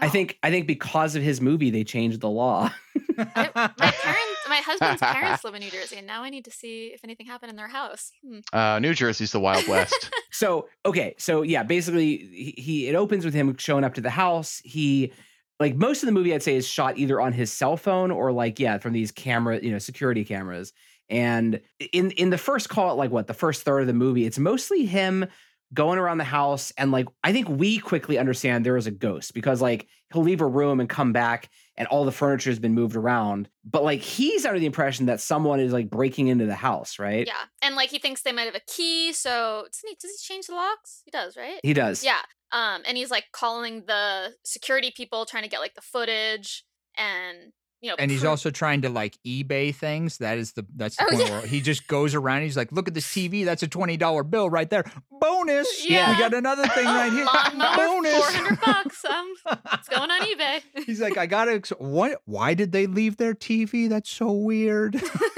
I 0.00 0.08
think 0.08 0.38
I 0.42 0.50
think 0.50 0.66
because 0.66 1.14
of 1.16 1.22
his 1.22 1.40
movie, 1.40 1.70
they 1.70 1.84
changed 1.84 2.20
the 2.22 2.28
law. 2.30 2.70
I, 3.18 3.50
my 3.78 3.90
parents, 3.90 4.48
my 4.48 4.56
husband's 4.64 5.00
parents 5.02 5.44
live 5.44 5.54
in 5.54 5.60
New 5.60 5.70
Jersey, 5.70 5.96
and 5.98 6.06
now 6.06 6.22
I 6.22 6.30
need 6.30 6.46
to 6.46 6.50
see 6.50 6.86
if 6.86 7.00
anything 7.04 7.26
happened 7.26 7.50
in 7.50 7.56
their 7.56 7.68
house. 7.68 8.10
Hmm. 8.26 8.38
Uh, 8.52 8.78
New 8.78 8.94
Jersey's 8.94 9.32
the 9.32 9.40
Wild 9.40 9.68
West. 9.68 10.10
So 10.32 10.68
okay, 10.86 11.14
so 11.18 11.42
yeah, 11.42 11.62
basically 11.62 12.16
he, 12.16 12.54
he 12.56 12.88
it 12.88 12.94
opens 12.94 13.24
with 13.24 13.34
him 13.34 13.54
showing 13.58 13.84
up 13.84 13.94
to 13.94 14.00
the 14.00 14.10
house. 14.10 14.60
He 14.64 15.12
like 15.60 15.74
most 15.76 16.02
of 16.02 16.06
the 16.06 16.12
movie 16.12 16.34
I'd 16.34 16.42
say 16.42 16.56
is 16.56 16.66
shot 16.66 16.98
either 16.98 17.20
on 17.20 17.32
his 17.32 17.52
cell 17.52 17.76
phone 17.76 18.10
or 18.10 18.32
like 18.32 18.58
yeah 18.58 18.78
from 18.78 18.92
these 18.92 19.12
camera 19.12 19.60
you 19.62 19.70
know 19.70 19.78
security 19.78 20.24
cameras. 20.24 20.72
And 21.08 21.60
in 21.92 22.10
in 22.12 22.30
the 22.30 22.38
first 22.38 22.68
call, 22.68 22.96
like 22.96 23.10
what 23.10 23.26
the 23.26 23.34
first 23.34 23.62
third 23.62 23.80
of 23.80 23.86
the 23.86 23.92
movie, 23.92 24.24
it's 24.24 24.38
mostly 24.38 24.86
him 24.86 25.26
going 25.74 25.98
around 25.98 26.18
the 26.18 26.24
house 26.24 26.72
and 26.76 26.92
like 26.92 27.06
I 27.24 27.32
think 27.32 27.48
we 27.48 27.78
quickly 27.78 28.18
understand 28.18 28.64
there 28.64 28.76
is 28.76 28.86
a 28.86 28.90
ghost 28.90 29.32
because 29.32 29.62
like 29.62 29.88
he'll 30.12 30.22
leave 30.22 30.42
a 30.42 30.46
room 30.46 30.80
and 30.80 30.88
come 30.88 31.12
back 31.12 31.48
and 31.76 31.88
all 31.88 32.04
the 32.04 32.12
furniture 32.12 32.50
has 32.50 32.58
been 32.58 32.74
moved 32.74 32.96
around. 32.96 33.48
But 33.64 33.84
like 33.84 34.00
he's 34.00 34.44
under 34.44 34.58
the 34.58 34.66
impression 34.66 35.06
that 35.06 35.20
someone 35.20 35.60
is 35.60 35.72
like 35.72 35.90
breaking 35.90 36.28
into 36.28 36.46
the 36.46 36.54
house, 36.54 36.98
right? 36.98 37.26
Yeah, 37.26 37.44
and 37.62 37.74
like 37.74 37.90
he 37.90 37.98
thinks 37.98 38.22
they 38.22 38.32
might 38.32 38.44
have 38.44 38.54
a 38.54 38.60
key. 38.66 39.12
So 39.12 39.66
doesn't 39.70 39.88
he, 39.88 39.96
does 40.00 40.10
he 40.10 40.34
change 40.34 40.46
the 40.46 40.54
locks? 40.54 41.02
He 41.04 41.10
does, 41.10 41.36
right? 41.36 41.60
He 41.62 41.74
does. 41.74 42.04
Yeah. 42.04 42.20
Um, 42.52 42.82
and 42.86 42.96
he's 42.98 43.10
like 43.10 43.24
calling 43.32 43.84
the 43.86 44.34
security 44.44 44.92
people, 44.94 45.24
trying 45.24 45.44
to 45.44 45.48
get 45.48 45.60
like 45.60 45.74
the 45.74 45.80
footage, 45.80 46.64
and 46.96 47.52
you 47.82 47.90
know, 47.90 47.96
and 47.98 48.10
he's 48.10 48.20
pro- 48.20 48.30
also 48.30 48.50
trying 48.50 48.82
to 48.82 48.88
like 48.88 49.18
eBay 49.26 49.74
things. 49.74 50.18
That 50.18 50.38
is 50.38 50.52
the 50.52 50.64
that's 50.76 50.96
the 50.96 51.04
Oh, 51.04 51.08
point 51.10 51.28
yeah. 51.28 51.30
where 51.38 51.46
he 51.46 51.60
just 51.60 51.86
goes 51.88 52.14
around. 52.14 52.42
He's 52.42 52.56
like, 52.56 52.72
"Look 52.72 52.88
at 52.88 52.94
this 52.94 53.06
TV. 53.06 53.44
That's 53.44 53.62
a 53.62 53.68
twenty 53.68 53.96
dollar 53.96 54.22
bill 54.22 54.48
right 54.48 54.70
there. 54.70 54.84
Bonus. 55.10 55.84
Yeah. 55.88 56.12
we 56.12 56.18
got 56.18 56.32
another 56.32 56.66
thing 56.68 56.84
right 56.86 57.12
here. 57.12 57.24
lawnmower, 57.34 57.76
Bonus. 57.76 58.14
four 58.16 58.30
hundred 58.30 58.60
bucks. 58.60 59.04
Um, 59.04 59.34
it's 59.74 59.88
going 59.88 60.10
on 60.10 60.20
eBay. 60.22 60.62
He's 60.86 61.00
like, 61.00 61.16
I 61.18 61.26
gotta. 61.26 61.52
Ex- 61.54 61.70
what? 61.78 62.20
Why 62.24 62.54
did 62.54 62.72
they 62.72 62.86
leave 62.86 63.16
their 63.16 63.34
TV? 63.34 63.88
That's 63.88 64.10
so 64.10 64.30
weird. 64.32 64.94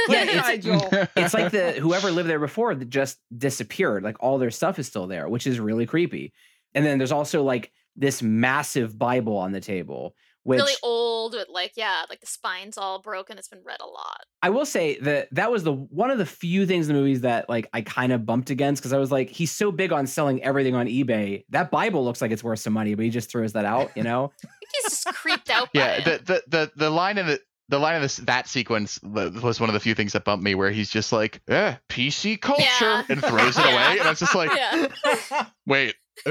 Yeah, 0.08 0.50
it's- 0.52 1.08
it's 1.16 1.34
like 1.34 1.50
the 1.50 1.72
whoever 1.72 2.10
lived 2.10 2.28
there 2.28 2.38
before 2.38 2.74
that 2.74 2.90
just 2.90 3.18
disappeared. 3.36 4.02
Like 4.02 4.16
all 4.20 4.38
their 4.38 4.50
stuff 4.50 4.78
is 4.78 4.86
still 4.86 5.06
there, 5.06 5.28
which 5.28 5.46
is 5.46 5.58
really 5.58 5.86
creepy. 5.86 6.32
And 6.74 6.84
then 6.84 6.98
there's 6.98 7.12
also 7.12 7.42
like 7.42 7.72
this 7.96 8.20
massive 8.22 8.98
Bible 8.98 9.36
on 9.36 9.52
the 9.52 9.60
table, 9.60 10.14
which 10.44 10.60
really 10.60 10.72
old 10.82 11.34
with 11.34 11.48
like 11.48 11.72
yeah, 11.76 12.02
like 12.08 12.20
the 12.20 12.26
spine's 12.26 12.78
all 12.78 13.00
broken. 13.00 13.36
It's 13.38 13.48
been 13.48 13.62
read 13.64 13.80
a 13.80 13.86
lot. 13.86 14.20
I 14.42 14.50
will 14.50 14.64
say 14.66 14.98
that 15.00 15.28
that 15.32 15.50
was 15.50 15.64
the 15.64 15.72
one 15.72 16.10
of 16.10 16.18
the 16.18 16.26
few 16.26 16.64
things 16.66 16.88
in 16.88 16.94
the 16.94 17.00
movies 17.00 17.22
that 17.22 17.48
like 17.48 17.68
I 17.72 17.80
kind 17.82 18.12
of 18.12 18.24
bumped 18.24 18.50
against 18.50 18.80
because 18.82 18.92
I 18.92 18.98
was 18.98 19.10
like, 19.10 19.30
he's 19.30 19.50
so 19.50 19.72
big 19.72 19.92
on 19.92 20.06
selling 20.06 20.42
everything 20.42 20.74
on 20.74 20.86
eBay. 20.86 21.44
That 21.50 21.70
Bible 21.70 22.04
looks 22.04 22.20
like 22.22 22.30
it's 22.30 22.44
worth 22.44 22.60
some 22.60 22.72
money, 22.72 22.94
but 22.94 23.04
he 23.04 23.10
just 23.10 23.30
throws 23.30 23.52
that 23.54 23.64
out, 23.64 23.90
you 23.96 24.02
know? 24.02 24.32
He's 24.74 24.82
just 25.02 25.06
creeped 25.14 25.50
out 25.50 25.72
by 25.72 25.80
Yeah, 25.80 25.92
it. 25.96 26.04
the, 26.04 26.20
the 26.26 26.42
the 26.48 26.72
the 26.76 26.90
line 26.90 27.18
in 27.18 27.26
the 27.26 27.40
the 27.70 27.78
line 27.78 27.96
of 27.96 28.02
this 28.02 28.16
that 28.18 28.46
sequence 28.48 29.00
was 29.02 29.58
one 29.60 29.70
of 29.70 29.74
the 29.74 29.80
few 29.80 29.94
things 29.94 30.12
that 30.12 30.24
bumped 30.24 30.44
me 30.44 30.54
where 30.54 30.70
he's 30.70 30.90
just 30.90 31.12
like, 31.12 31.40
"Yeah, 31.48 31.76
PC 31.88 32.38
culture," 32.40 32.62
Yeah. 32.80 33.04
and 33.08 33.20
throws 33.24 33.56
it 33.56 33.64
away, 33.64 33.98
and 33.98 34.02
I 34.02 34.10
was 34.10 34.18
just 34.18 34.34
like, 34.34 34.50
yeah. 34.54 35.46
"Wait." 35.66 35.94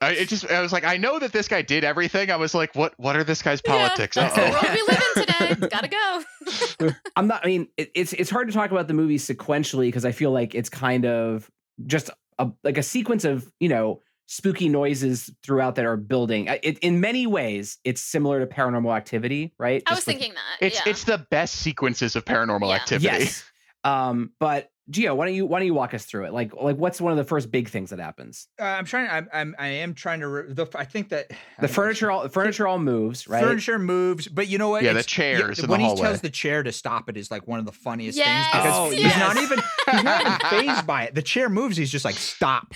I, 0.00 0.12
it 0.12 0.28
just 0.28 0.50
I 0.50 0.60
was 0.60 0.72
like, 0.72 0.84
I 0.84 0.96
know 0.96 1.18
that 1.18 1.32
this 1.32 1.48
guy 1.48 1.62
did 1.62 1.84
everything. 1.84 2.30
I 2.30 2.36
was 2.36 2.54
like, 2.54 2.74
what 2.74 2.94
what 2.98 3.16
are 3.16 3.24
this 3.24 3.42
guy's 3.42 3.60
politics? 3.60 4.16
Yeah, 4.16 4.28
that's 4.28 4.34
the 4.36 4.50
world 4.50 4.74
we 4.74 4.82
live 4.94 5.02
in 5.16 5.58
today. 5.60 5.68
Gotta 5.70 5.88
go. 5.88 6.90
I'm 7.16 7.26
not. 7.26 7.44
I 7.44 7.48
mean, 7.48 7.68
it, 7.76 7.90
it's 7.94 8.12
it's 8.12 8.30
hard 8.30 8.48
to 8.48 8.54
talk 8.54 8.70
about 8.70 8.88
the 8.88 8.94
movie 8.94 9.18
sequentially 9.18 9.86
because 9.88 10.04
I 10.04 10.12
feel 10.12 10.30
like 10.30 10.54
it's 10.54 10.68
kind 10.68 11.04
of 11.04 11.50
just 11.86 12.10
a 12.38 12.50
like 12.62 12.78
a 12.78 12.82
sequence 12.82 13.24
of 13.24 13.50
you 13.60 13.68
know 13.68 14.00
spooky 14.26 14.68
noises 14.70 15.30
throughout 15.42 15.74
that 15.74 15.84
are 15.84 15.96
building. 15.98 16.46
It, 16.62 16.78
in 16.78 17.00
many 17.00 17.26
ways, 17.26 17.78
it's 17.84 18.00
similar 18.00 18.40
to 18.40 18.46
Paranormal 18.46 18.96
Activity, 18.96 19.52
right? 19.58 19.82
I 19.86 19.90
was 19.92 19.98
Just 19.98 20.06
with- 20.06 20.16
thinking 20.16 20.34
that. 20.34 20.66
It's 20.66 20.76
yeah. 20.76 20.90
it's 20.90 21.04
the 21.04 21.18
best 21.30 21.56
sequences 21.56 22.16
of 22.16 22.24
paranormal 22.24 22.68
Yeah. 22.68 22.74
activity. 22.74 23.06
yes. 23.24 23.44
Um, 23.84 24.32
but 24.40 24.70
Geo, 24.90 25.14
why 25.14 25.24
don't 25.24 25.34
you 25.34 25.46
why 25.46 25.60
don't 25.60 25.66
you 25.66 25.72
walk 25.72 25.94
us 25.94 26.04
through 26.04 26.26
it? 26.26 26.32
Like 26.34 26.52
like 26.54 26.76
what's 26.76 27.00
one 27.00 27.10
of 27.10 27.16
the 27.16 27.24
first 27.24 27.50
big 27.50 27.70
things 27.70 27.88
that 27.88 27.98
happens? 27.98 28.48
Uh, 28.60 28.64
I'm 28.64 28.84
trying. 28.84 29.08
I'm, 29.08 29.28
I'm. 29.32 29.56
I 29.58 29.66
am 29.68 29.94
trying 29.94 30.20
to. 30.20 30.28
Re- 30.28 30.52
the, 30.52 30.66
I 30.74 30.84
think 30.84 31.08
that 31.08 31.30
The 31.58 31.68
furniture 31.68 32.10
all 32.10 32.22
the 32.22 32.28
furniture 32.28 32.66
all 32.68 32.78
moves, 32.78 33.26
right? 33.26 33.42
Furniture 33.42 33.78
moves, 33.78 34.28
but 34.28 34.46
you 34.48 34.58
know 34.58 34.68
what? 34.68 34.82
Yeah, 34.82 34.92
the 34.92 34.98
It's- 34.98 35.06
chairs 35.06 35.58
in 35.58 35.66
the 35.66 35.70
when 35.70 35.80
he 35.80 35.94
tells 35.96 36.20
the 36.20 36.28
chair 36.28 36.62
to 36.62 36.70
stop 36.70 37.08
it 37.08 37.16
is 37.16 37.30
like 37.30 37.48
one 37.48 37.58
of 37.60 37.64
the 37.64 37.72
funniest 37.72 38.18
Yes, 38.18 38.52
things 38.52 38.62
because 38.62 38.78
Oh, 38.78 38.90
he's 38.90 39.00
yes. 39.00 39.18
not 39.18 39.36
even 39.42 39.58
he's 39.90 40.04
not 40.04 40.20
even 40.20 40.38
phased 40.50 40.86
by 40.86 41.04
it. 41.04 41.14
The 41.14 41.22
chair 41.22 41.48
moves. 41.48 41.78
He's 41.78 41.90
just 41.90 42.04
like 42.04 42.16
stop, 42.16 42.74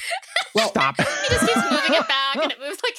stop. 0.56 0.96
he 0.96 1.04
just 1.28 1.40
keeps 1.46 1.56
moving 1.70 1.92
it 1.94 2.08
back 2.08 2.36
and 2.42 2.52
it 2.52 2.58
moves 2.58 2.78
like 2.82 2.96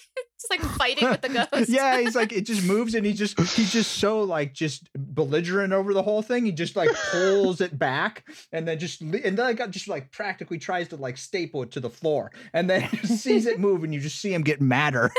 it's 0.49 0.63
like 0.63 0.71
fighting 0.77 1.09
with 1.09 1.21
the 1.21 1.29
ghost. 1.51 1.69
yeah, 1.69 1.99
he's 1.99 2.15
like 2.15 2.31
it 2.31 2.41
just 2.41 2.63
moves 2.67 2.95
and 2.95 3.05
he 3.05 3.13
just 3.13 3.39
he's 3.39 3.71
just 3.71 3.93
so 3.93 4.21
like 4.21 4.53
just 4.53 4.89
belligerent 4.93 5.73
over 5.73 5.93
the 5.93 6.03
whole 6.03 6.21
thing. 6.21 6.45
He 6.45 6.51
just 6.51 6.75
like 6.75 6.89
pulls 7.11 7.61
it 7.61 7.77
back 7.77 8.25
and 8.51 8.67
then 8.67 8.79
just 8.79 9.01
and 9.01 9.13
then 9.13 9.37
like 9.37 9.69
just 9.71 9.87
like 9.87 10.11
practically 10.11 10.57
tries 10.57 10.87
to 10.89 10.95
like 10.95 11.17
staple 11.17 11.63
it 11.63 11.71
to 11.71 11.79
the 11.79 11.89
floor 11.89 12.31
and 12.53 12.69
then 12.69 12.89
sees 13.03 13.45
it 13.45 13.59
move 13.59 13.83
and 13.83 13.93
you 13.93 13.99
just 13.99 14.19
see 14.19 14.33
him 14.33 14.41
get 14.41 14.61
madder. 14.61 15.11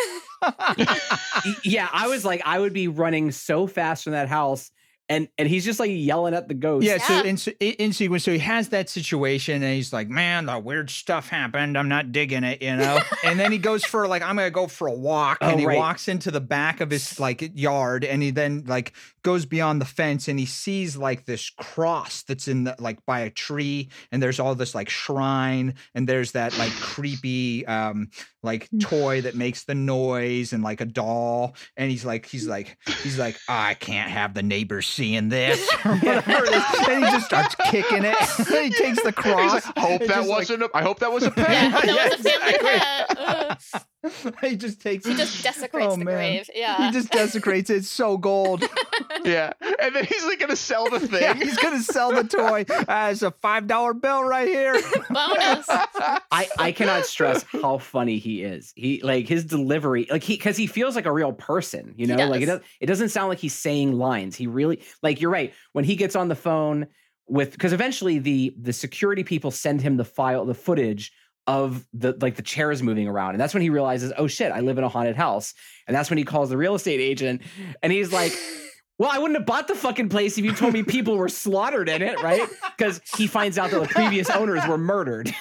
Yeah, 1.65 1.89
I 1.93 2.09
was 2.09 2.25
like, 2.25 2.43
I 2.45 2.59
would 2.59 2.73
be 2.73 2.89
running 2.89 3.31
so 3.31 3.67
fast 3.67 4.05
from 4.05 4.13
that 4.13 4.29
house, 4.29 4.71
and 5.11 5.29
and 5.37 5.47
he's 5.49 5.65
just 5.67 5.79
like 5.79 5.91
yelling 5.93 6.33
at 6.33 6.49
the 6.49 6.55
ghost. 6.55 6.87
Yeah, 6.87 6.97
so 6.97 7.13
Yeah. 7.17 7.23
in, 7.25 7.37
se- 7.37 7.57
in 7.61 7.93
sequence, 7.93 8.25
so 8.25 8.33
he 8.33 8.39
has 8.39 8.71
that 8.71 8.89
situation, 8.89 9.63
and 9.63 9.75
he's 9.75 9.93
like, 9.93 10.09
"Man, 10.09 10.47
the 10.47 10.59
weird 10.59 10.89
stuff 10.89 11.29
happened. 11.29 11.77
I'm 11.77 11.89
not 11.89 12.13
digging 12.13 12.45
it," 12.45 12.63
you 12.63 12.75
know. 12.77 13.01
and 13.25 13.39
then 13.39 13.53
he 13.53 13.59
goes 13.59 13.85
for 13.85 14.09
like, 14.09 14.23
"I'm 14.23 14.37
gonna 14.37 14.51
go 14.51 14.67
for 14.69 14.87
a 14.87 14.93
walk," 14.95 15.39
Oh, 15.43 15.51
and 15.51 15.61
he 15.61 15.67
right. 15.67 15.77
walks 15.77 16.09
into 16.09 16.31
the 16.31 16.41
back 16.41 16.81
of 16.81 16.91
his 16.91 17.21
like 17.21 17.51
yard, 17.55 18.05
and 18.05 18.23
he 18.23 18.31
then 18.31 18.65
like 18.67 18.95
goes 19.23 19.45
beyond 19.45 19.81
the 19.83 19.85
fence, 19.85 20.29
and 20.29 20.39
he 20.39 20.47
sees 20.47 20.97
like 20.97 21.27
this 21.27 21.51
cross 21.51 22.23
that's 22.23 22.49
in 22.49 22.65
the 22.65 22.77
like 22.79 23.05
by 23.05 23.21
a 23.21 23.31
tree, 23.31 23.91
and 24.13 24.23
there's 24.23 24.41
all 24.41 24.55
this 24.55 24.75
like 24.75 24.89
shrine, 24.89 25.75
and 25.95 26.09
there's 26.09 26.33
that 26.33 26.57
like 26.57 26.73
creepy 26.73 27.67
um 27.67 28.09
like 28.43 28.69
toy 28.81 29.21
that 29.21 29.35
makes 29.35 29.65
the 29.65 29.75
noise, 29.75 30.53
and 30.53 30.63
like 30.63 30.81
a 30.81 30.87
doll, 30.87 31.55
and 31.77 31.91
he's 31.91 32.05
like, 32.07 32.25
he's 32.27 32.47
like, 32.47 32.79
he's 33.03 33.19
like, 33.19 33.37
I 33.49 33.75
can't 33.75 34.11
have 34.11 34.33
the 34.33 34.43
neighbors 34.43 34.87
seeing 35.01 35.31
this 35.31 35.67
or 35.87 35.97
whatever 35.97 36.45
it 36.45 36.53
is. 36.53 36.89
And 36.89 37.05
he 37.05 37.11
just 37.11 37.25
starts 37.25 37.55
kicking 37.71 38.05
it. 38.05 38.15
he 38.49 38.71
takes 38.71 39.03
the 39.03 39.13
cross. 39.13 39.55
like, 39.67 39.79
hope 39.79 40.05
that 40.07 40.27
wasn't. 40.27 40.63
a, 40.63 40.69
I 40.75 40.83
hope 40.83 40.99
that 40.99 41.11
was 41.11 41.23
a 41.25 41.33
Yeah, 41.37 41.45
pen. 41.47 41.71
that 41.73 41.85
Yeah, 41.87 42.09
was 42.11 42.27
a 42.27 42.29
family 42.29 42.59
pet. 42.61 43.85
Ugh. 44.03 44.35
he 44.43 44.57
just 44.57 44.81
takes 44.81 45.07
He 45.07 45.15
just 45.15 45.43
desecrates 45.43 45.93
Oh, 45.93 45.97
the 45.97 46.05
man. 46.05 46.15
grave. 46.15 46.51
Yeah. 46.55 46.87
He 46.87 46.93
just 46.93 47.11
desecrates 47.11 47.71
it. 47.71 47.77
It's 47.77 47.89
so 47.89 48.17
gold. 48.17 48.63
yeah, 49.25 49.53
and 49.81 49.95
then 49.95 50.05
he's 50.05 50.25
like 50.25 50.39
gonna 50.39 50.57
sell 50.57 50.89
the 50.89 51.01
thing. 51.07 51.23
Yeah, 51.23 51.35
he's 51.35 51.57
gonna 51.59 51.83
sell 51.83 52.13
the 52.13 52.25
toy 52.25 52.65
ah, 52.71 52.85
as 53.09 53.23
a 53.23 53.31
five 53.31 53.67
dollar 53.67 53.93
bill 53.95 54.25
right 54.25 54.49
here. 54.49 54.73
Bonus. 55.11 55.67
I 55.69 56.49
I 56.59 56.73
cannot 56.73 57.07
stress 57.07 57.45
how 57.63 57.79
funny 57.79 58.19
he 58.19 58.43
is. 58.43 58.73
He 58.77 59.01
like 59.03 59.29
his 59.29 59.45
delivery, 59.45 60.07
like 60.11 60.23
he 60.23 60.35
because 60.37 60.57
he 60.57 60.67
feels 60.67 60.97
like 60.97 61.07
a 61.07 61.13
real 61.13 61.33
person. 61.33 61.95
You 61.97 62.07
He 62.07 62.15
know, 62.15 62.29
like 62.29 62.43
it 62.43 62.47
does. 62.47 62.61
does. 62.61 62.69
It 62.81 62.87
doesn't 62.87 63.09
sound 63.11 63.29
like 63.29 63.39
he's 63.39 63.55
saying 63.55 63.93
lines. 63.93 64.37
He 64.37 64.47
really 64.47 64.83
like 65.03 65.21
you're 65.21 65.31
right 65.31 65.53
when 65.73 65.85
he 65.85 65.97
gets 65.97 66.17
on 66.17 66.29
the 66.29 66.35
phone 66.37 66.87
with 67.29 67.53
because 67.53 67.73
eventually 67.73 68.19
the 68.19 68.55
the 68.61 68.73
security 68.73 69.23
people 69.25 69.51
send 69.51 69.81
him 69.81 69.97
the 69.97 70.05
file 70.05 70.45
the 70.47 70.55
footage 70.55 71.13
of 71.59 71.85
the 71.93 72.17
like 72.21 72.37
the 72.37 72.43
chairs 72.43 72.83
moving 72.83 73.09
around 73.09 73.31
and 73.33 73.41
that's 73.41 73.55
when 73.55 73.63
he 73.63 73.71
realizes 73.71 74.13
oh 74.17 74.27
shit 74.29 74.53
i 74.53 74.61
live 74.61 74.79
in 74.79 74.85
a 74.85 74.89
haunted 74.89 75.17
house 75.17 75.53
and 75.87 75.97
that's 75.97 76.09
when 76.11 76.19
he 76.19 76.25
calls 76.25 76.49
the 76.51 76.57
real 76.57 76.75
estate 76.75 77.01
agent 77.01 77.43
and 77.83 77.93
he's 77.93 78.13
like 78.13 78.33
well 78.99 79.11
i 79.13 79.19
wouldn't 79.19 79.39
have 79.39 79.47
bought 79.47 79.67
the 79.67 79.75
fucking 79.75 80.09
place 80.09 80.39
if 80.39 80.45
you 80.45 80.53
told 80.55 80.73
me 80.73 80.83
people 80.83 81.17
were 81.17 81.29
slaughtered 81.29 81.89
in 81.89 82.03
it 82.03 82.23
right 82.23 82.49
because 82.77 83.01
he 83.17 83.27
finds 83.27 83.59
out 83.59 83.71
that 83.71 83.81
the 83.83 83.89
previous 83.89 84.31
owners 84.41 84.63
were 84.69 84.79
murdered 84.79 85.35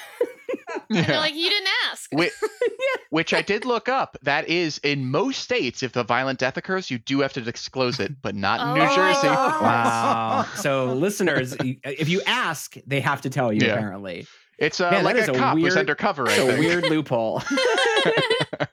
And 0.90 1.06
they're 1.06 1.18
like, 1.18 1.36
you 1.36 1.50
didn't 1.50 1.68
ask. 1.92 2.10
Which, 2.12 2.34
which 3.12 3.34
I 3.34 3.42
did 3.44 3.64
look 3.66 3.88
up. 3.90 4.18
That 4.24 4.48
is 4.48 4.80
in 4.80 5.06
most 5.06 5.42
states, 5.44 5.84
if 5.84 5.92
the 5.94 6.04
violent 6.04 6.40
death 6.40 6.58
occurs, 6.58 6.90
you 6.90 6.98
do 6.98 7.20
have 7.22 7.34
to 7.34 7.42
disclose 7.42 8.00
it, 8.00 8.22
but 8.24 8.34
not 8.36 8.60
in 8.62 8.74
New 8.74 8.88
Oh. 8.90 8.96
Jersey. 8.96 9.28
Wow. 9.28 10.46
so 10.56 10.94
listeners, 10.94 11.56
if 11.62 12.10
you 12.10 12.22
ask, 12.26 12.76
they 12.88 13.00
have 13.02 13.22
to 13.22 13.30
tell 13.30 13.54
you. 13.54 13.62
Yeah. 13.66 13.74
Apparently, 13.74 14.26
It's 14.60 14.80
uh, 14.80 14.92
Man, 14.92 15.04
like 15.04 15.16
a 15.18 15.32
a 15.32 15.36
cop 15.36 15.56
was 15.56 15.64
weird- 15.64 15.78
undercover. 15.78 16.26
It's 16.28 16.38
a 16.38 16.46
think. 16.48 16.60
weird 16.60 16.84
loophole. 16.90 17.42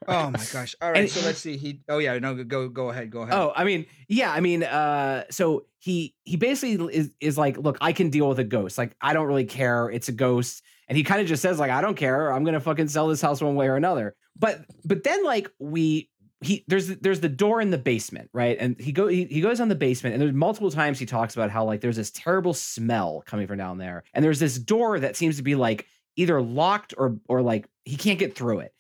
Oh 0.08 0.30
my 0.30 0.42
gosh. 0.52 0.74
All 0.80 0.90
right, 0.90 1.00
And- 1.00 1.10
so 1.10 1.24
let's 1.26 1.38
see. 1.40 1.56
He 1.56 1.80
oh 1.88 1.98
yeah, 1.98 2.18
no, 2.18 2.34
go 2.44 2.68
go 2.68 2.90
ahead, 2.90 3.10
go 3.10 3.22
ahead. 3.22 3.34
oh, 3.34 3.52
I 3.54 3.64
mean, 3.64 3.86
yeah, 4.08 4.32
I 4.32 4.40
mean, 4.40 4.62
uh, 4.62 5.24
so 5.30 5.66
he 5.80 6.14
he 6.24 6.36
basically 6.36 6.94
is 6.94 7.10
is 7.20 7.36
like, 7.36 7.56
look, 7.58 7.76
I 7.80 7.92
can 7.92 8.10
deal 8.10 8.28
with 8.28 8.38
a 8.38 8.44
ghost. 8.44 8.78
Like, 8.78 8.94
I 9.00 9.12
don't 9.14 9.26
really 9.26 9.44
care. 9.44 9.88
It's 9.90 10.08
a 10.08 10.12
ghost, 10.12 10.62
and 10.88 10.96
he 10.96 11.02
kind 11.04 11.20
of 11.20 11.26
just 11.26 11.42
says 11.42 11.58
like, 11.58 11.70
I 11.72 11.80
don't 11.80 11.96
care. 11.96 12.32
I'm 12.32 12.44
gonna 12.44 12.60
fucking 12.60 12.88
sell 12.88 13.08
this 13.08 13.20
house 13.20 13.40
one 13.42 13.56
way 13.56 13.66
or 13.68 13.74
another. 13.76 14.14
But 14.38 14.64
but 14.84 15.02
then 15.04 15.24
like 15.24 15.50
we. 15.58 16.08
He 16.42 16.64
there's 16.68 16.88
there's 16.88 17.20
the 17.20 17.30
door 17.30 17.60
in 17.60 17.70
the 17.70 17.78
basement, 17.78 18.28
right? 18.32 18.56
And 18.60 18.78
he 18.78 18.92
go 18.92 19.06
he, 19.06 19.24
he 19.24 19.40
goes 19.40 19.60
on 19.60 19.68
the 19.68 19.74
basement, 19.74 20.14
and 20.14 20.22
there's 20.22 20.34
multiple 20.34 20.70
times 20.70 20.98
he 20.98 21.06
talks 21.06 21.34
about 21.34 21.50
how 21.50 21.64
like 21.64 21.80
there's 21.80 21.96
this 21.96 22.10
terrible 22.10 22.52
smell 22.52 23.22
coming 23.26 23.46
from 23.46 23.58
down 23.58 23.78
there, 23.78 24.04
and 24.12 24.24
there's 24.24 24.38
this 24.38 24.58
door 24.58 25.00
that 25.00 25.16
seems 25.16 25.38
to 25.38 25.42
be 25.42 25.54
like 25.54 25.86
either 26.16 26.40
locked 26.42 26.94
or 26.98 27.16
or 27.28 27.40
like 27.40 27.66
he 27.84 27.96
can't 27.96 28.18
get 28.18 28.34
through 28.34 28.60
it. 28.60 28.74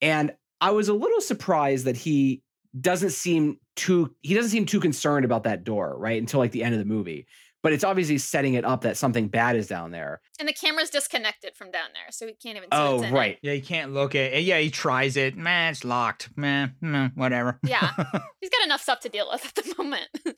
And 0.00 0.32
I 0.60 0.72
was 0.72 0.88
a 0.88 0.94
little 0.94 1.20
surprised 1.20 1.84
that 1.84 1.96
he 1.96 2.42
doesn't 2.78 3.10
seem 3.10 3.58
too 3.76 4.14
he 4.22 4.34
doesn't 4.34 4.50
seem 4.50 4.66
too 4.66 4.80
concerned 4.80 5.24
about 5.24 5.44
that 5.44 5.64
door, 5.64 5.96
right? 5.96 6.20
Until 6.20 6.40
like 6.40 6.52
the 6.52 6.64
end 6.64 6.74
of 6.74 6.78
the 6.80 6.84
movie. 6.84 7.26
But 7.62 7.72
it's 7.72 7.82
obviously 7.84 8.18
setting 8.18 8.54
it 8.54 8.64
up 8.64 8.82
that 8.82 8.96
something 8.96 9.28
bad 9.28 9.56
is 9.56 9.66
down 9.66 9.90
there. 9.90 10.20
and 10.38 10.48
the 10.48 10.52
camera's 10.52 10.90
disconnected 10.90 11.56
from 11.56 11.70
down 11.70 11.88
there, 11.92 12.04
so 12.10 12.26
he 12.26 12.34
can't 12.34 12.56
even 12.56 12.68
see 12.68 12.78
Oh, 12.78 12.96
what's 12.96 13.08
in 13.08 13.14
right. 13.14 13.38
Yeah, 13.42 13.54
he 13.54 13.60
can't 13.60 13.92
look 13.92 14.14
at 14.14 14.32
it. 14.32 14.44
Yeah, 14.44 14.58
he 14.58 14.70
tries 14.70 15.16
it. 15.16 15.36
Man, 15.36 15.72
it's 15.72 15.84
locked. 15.84 16.30
Man, 16.36 16.74
mm, 16.82 17.16
whatever. 17.16 17.58
Yeah. 17.66 17.90
He's 18.40 18.50
got 18.50 18.64
enough 18.64 18.80
stuff 18.82 19.00
to 19.00 19.08
deal 19.08 19.28
with 19.30 19.44
at 19.44 19.54
the 19.64 19.74
moment. 19.76 20.08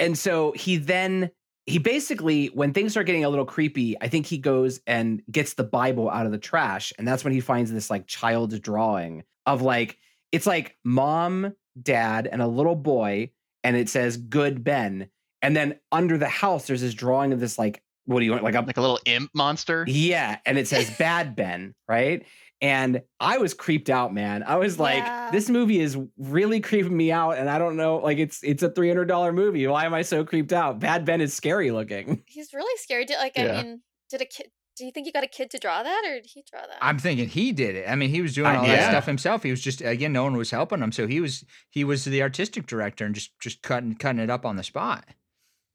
And 0.00 0.16
so 0.16 0.52
he 0.52 0.76
then 0.76 1.30
he 1.66 1.78
basically 1.78 2.46
when 2.54 2.72
things 2.72 2.92
start 2.92 3.06
getting 3.06 3.24
a 3.24 3.28
little 3.28 3.44
creepy, 3.44 3.96
I 4.00 4.06
think 4.06 4.26
he 4.26 4.38
goes 4.38 4.80
and 4.86 5.22
gets 5.28 5.54
the 5.54 5.64
Bible 5.64 6.08
out 6.08 6.24
of 6.24 6.30
the 6.30 6.38
trash 6.38 6.92
and 6.98 7.08
that's 7.08 7.24
when 7.24 7.32
he 7.32 7.40
finds 7.40 7.72
this 7.72 7.90
like 7.90 8.06
child 8.06 8.62
drawing 8.62 9.24
of 9.44 9.60
like 9.60 9.98
it's 10.30 10.46
like 10.46 10.76
mom, 10.84 11.52
dad 11.82 12.28
and 12.30 12.40
a 12.40 12.46
little 12.46 12.76
boy 12.76 13.30
and 13.64 13.76
it 13.76 13.88
says 13.88 14.16
good 14.16 14.62
Ben. 14.62 15.08
And 15.42 15.56
then 15.56 15.78
under 15.92 16.18
the 16.18 16.28
house 16.28 16.66
there's 16.66 16.80
this 16.80 16.94
drawing 16.94 17.32
of 17.32 17.40
this 17.40 17.58
like 17.58 17.82
what 18.08 18.20
do 18.20 18.24
you 18.24 18.32
want 18.32 18.42
like 18.42 18.54
a 18.54 18.60
like 18.62 18.78
a 18.78 18.80
little 18.80 18.98
imp 19.04 19.30
monster. 19.34 19.84
Yeah, 19.86 20.38
and 20.46 20.58
it 20.58 20.66
says 20.66 20.90
Bad 20.98 21.36
Ben, 21.36 21.74
right? 21.86 22.24
And 22.60 23.02
I 23.20 23.38
was 23.38 23.54
creeped 23.54 23.88
out, 23.88 24.12
man. 24.12 24.42
I 24.42 24.56
was 24.56 24.80
like, 24.80 25.04
Yeah. 25.04 25.30
this 25.30 25.48
movie 25.48 25.78
is 25.78 25.96
really 26.16 26.60
creeping 26.60 26.96
me 26.96 27.12
out, 27.12 27.32
and 27.32 27.48
I 27.48 27.58
don't 27.58 27.76
know, 27.76 27.98
like 27.98 28.18
it's 28.18 28.42
it's 28.42 28.62
a 28.62 28.70
three 28.70 28.88
hundred 28.88 29.06
dollar 29.06 29.32
movie. 29.32 29.66
Why 29.66 29.84
am 29.84 29.94
I 29.94 30.02
so 30.02 30.24
creeped 30.24 30.52
out? 30.52 30.80
Bad 30.80 31.04
Ben 31.04 31.20
is 31.20 31.34
scary 31.34 31.70
looking. 31.70 32.22
He's 32.26 32.52
really 32.54 32.76
scary. 32.78 33.04
Did, 33.04 33.18
like, 33.18 33.36
Yeah. 33.36 33.58
I 33.58 33.62
mean, 33.62 33.82
did 34.10 34.22
a 34.22 34.24
kid? 34.24 34.48
Do 34.76 34.86
you 34.86 34.92
think 34.92 35.06
you 35.06 35.12
got 35.12 35.24
a 35.24 35.28
kid 35.28 35.50
to 35.50 35.58
draw 35.58 35.82
that, 35.82 36.04
or 36.06 36.14
did 36.14 36.30
he 36.32 36.44
draw 36.50 36.60
that? 36.60 36.78
I'm 36.80 36.98
thinking 37.00 37.28
he 37.28 37.50
did 37.52 37.74
it. 37.74 37.88
I 37.88 37.96
mean, 37.96 38.10
he 38.10 38.22
was 38.22 38.32
doing 38.32 38.46
all 38.46 38.62
that 38.62 38.68
yeah. 38.68 38.90
stuff 38.90 39.06
himself. 39.06 39.42
He 39.42 39.50
was 39.50 39.60
just 39.60 39.82
again, 39.82 40.12
no 40.12 40.22
one 40.22 40.36
was 40.36 40.50
helping 40.50 40.80
him, 40.80 40.92
so 40.92 41.06
he 41.06 41.20
was 41.20 41.44
he 41.68 41.84
was 41.84 42.04
the 42.04 42.22
artistic 42.22 42.66
director 42.66 43.04
and 43.04 43.14
just 43.14 43.38
just 43.38 43.60
cutting 43.62 43.96
cutting 43.96 44.20
it 44.20 44.30
up 44.30 44.46
on 44.46 44.56
the 44.56 44.62
spot. 44.62 45.04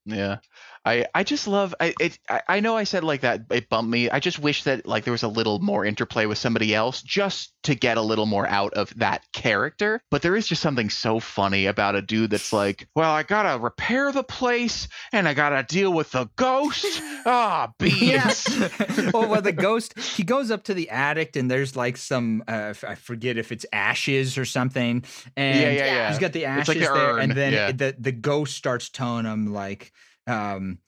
Yeah. 0.06 0.38
I, 0.86 1.06
I 1.14 1.24
just 1.24 1.46
love 1.48 1.74
I 1.80 1.94
it 1.98 2.18
I, 2.28 2.42
I 2.48 2.60
know 2.60 2.76
I 2.76 2.84
said 2.84 3.04
like 3.04 3.22
that 3.22 3.42
it 3.50 3.68
bumped 3.68 3.90
me. 3.90 4.10
I 4.10 4.20
just 4.20 4.38
wish 4.38 4.64
that 4.64 4.86
like 4.86 5.04
there 5.04 5.12
was 5.12 5.22
a 5.22 5.28
little 5.28 5.58
more 5.58 5.84
interplay 5.84 6.26
with 6.26 6.38
somebody 6.38 6.74
else 6.74 7.02
just 7.02 7.54
to 7.64 7.74
get 7.74 7.96
a 7.96 8.02
little 8.02 8.26
more 8.26 8.46
out 8.46 8.74
of 8.74 8.92
that 8.98 9.24
character. 9.32 10.02
But 10.10 10.20
there 10.22 10.36
is 10.36 10.46
just 10.46 10.60
something 10.60 10.90
so 10.90 11.20
funny 11.20 11.66
about 11.66 11.94
a 11.94 12.02
dude 12.02 12.30
that's 12.30 12.52
like, 12.52 12.86
well, 12.94 13.10
I 13.10 13.22
gotta 13.22 13.58
repair 13.58 14.12
the 14.12 14.22
place 14.22 14.86
and 15.12 15.26
I 15.26 15.32
gotta 15.34 15.62
deal 15.62 15.92
with 15.92 16.10
the 16.12 16.28
ghost. 16.36 16.84
Ah, 17.26 17.72
beans. 17.78 18.46
Yeah. 18.50 18.68
well, 19.14 19.26
well, 19.30 19.40
the 19.40 19.50
ghost 19.50 19.98
he 19.98 20.22
goes 20.22 20.50
up 20.50 20.64
to 20.64 20.74
the 20.74 20.90
attic 20.90 21.36
and 21.36 21.50
there's 21.50 21.74
like 21.74 21.96
some 21.96 22.44
uh, 22.46 22.74
I 22.86 22.96
forget 22.96 23.38
if 23.38 23.50
it's 23.50 23.64
ashes 23.72 24.36
or 24.36 24.44
something, 24.44 25.02
and 25.34 25.60
Yeah, 25.60 25.70
yeah, 25.70 25.84
yeah. 25.86 26.08
he's 26.10 26.18
got 26.18 26.34
the 26.34 26.44
ashes 26.44 26.68
like 26.68 26.78
the 26.80 26.92
there, 26.92 27.16
and 27.18 27.32
then 27.32 27.52
yeah. 27.54 27.72
the 27.72 27.96
the 27.98 28.12
ghost 28.12 28.54
starts 28.56 28.90
telling 28.90 29.24
him 29.24 29.54
like, 29.54 29.90
um, 30.26 30.78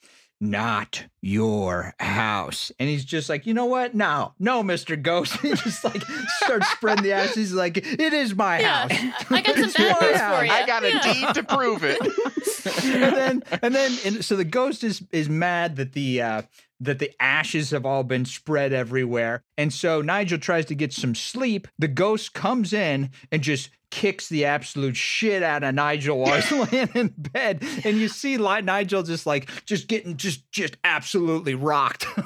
"Not 0.41 1.07
your 1.21 1.95
house," 1.99 2.71
and 2.79 2.89
he's 2.89 3.05
just 3.05 3.29
like, 3.29 3.47
"You 3.47 3.55
know 3.55 3.67
what? 3.67 3.95
No, 3.95 4.35
no, 4.39 4.63
Mister 4.63 4.97
Ghost." 4.97 5.37
he 5.41 5.55
just 5.55 5.85
like 5.85 6.03
starts 6.43 6.69
spreading 6.71 7.05
the 7.05 7.13
ashes. 7.13 7.35
He's 7.37 7.53
like, 7.53 7.79
"It 7.79 8.13
is 8.13 8.35
my 8.35 8.61
Yeah, 8.61 8.89
house. 8.89 8.93
I 9.31 9.41
got 9.43 9.55
some 9.57 9.65
It's 9.65 9.77
bad 9.77 10.01
news 10.03 10.21
for 10.21 10.45
you. 10.45 10.53
I 10.53 10.67
got 10.67 10.85
a 10.85 10.93
Yeah. 10.93 11.13
deed 11.13 11.35
to 11.35 11.43
prove 11.43 11.85
it. 11.85 11.99
and 12.85 13.17
then 13.17 13.43
and 13.63 13.75
then 13.75 13.93
and 14.05 14.25
so 14.25 14.37
the 14.37 14.45
ghost 14.45 14.85
is 14.85 15.03
is 15.13 15.29
mad 15.29 15.77
that 15.77 15.93
the 15.93 16.23
uh 16.23 16.43
that 16.81 16.99
the 16.99 17.11
ashes 17.21 17.71
have 17.71 17.87
all 17.87 18.05
been 18.05 18.25
spread 18.25 18.73
everywhere. 18.73 19.43
And 19.57 19.73
so 19.73 20.03
Nigel 20.03 20.39
tries 20.39 20.67
to 20.67 20.75
get 20.75 20.93
some 20.93 21.15
sleep. 21.15 21.69
The 21.79 21.89
ghost 21.89 22.35
comes 22.35 22.73
in 22.73 23.11
and 23.33 23.43
just 23.43 23.71
kicks 23.91 24.29
the 24.29 24.45
absolute 24.45 24.97
shit 24.97 25.43
out 25.43 25.63
of 25.63 25.75
Nigel 25.75 26.19
while 26.19 26.41
he's 26.41 26.53
laying 26.73 26.91
in 26.95 27.15
bed. 27.17 27.63
And 27.85 27.99
you 27.99 28.09
see 28.09 28.37
Nigel 28.37 29.03
just 29.03 29.27
like 29.27 29.65
just 29.65 29.89
getting 29.89 30.17
just 30.17 30.51
just 30.53 30.77
absolutely 30.85 31.55
rocked. 31.55 32.07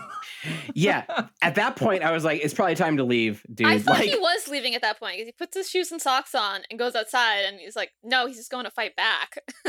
Yeah. 0.74 1.04
At 1.42 1.56
that 1.56 1.76
point, 1.76 2.02
I 2.02 2.12
was 2.12 2.24
like, 2.24 2.40
it's 2.42 2.54
probably 2.54 2.74
time 2.74 2.96
to 2.96 3.04
leave, 3.04 3.44
dude. 3.52 3.66
I 3.66 3.78
thought 3.78 3.98
like, 3.98 4.08
he 4.08 4.16
was 4.16 4.48
leaving 4.48 4.74
at 4.74 4.82
that 4.82 4.98
point 4.98 5.14
because 5.14 5.26
he 5.26 5.32
puts 5.32 5.56
his 5.56 5.68
shoes 5.68 5.90
and 5.90 6.00
socks 6.00 6.34
on 6.34 6.62
and 6.70 6.78
goes 6.78 6.94
outside, 6.94 7.44
and 7.46 7.58
he's 7.58 7.76
like, 7.76 7.90
"No, 8.02 8.26
he's 8.26 8.36
just 8.36 8.50
going 8.50 8.64
to 8.64 8.70
fight 8.70 8.94
back." 8.96 9.38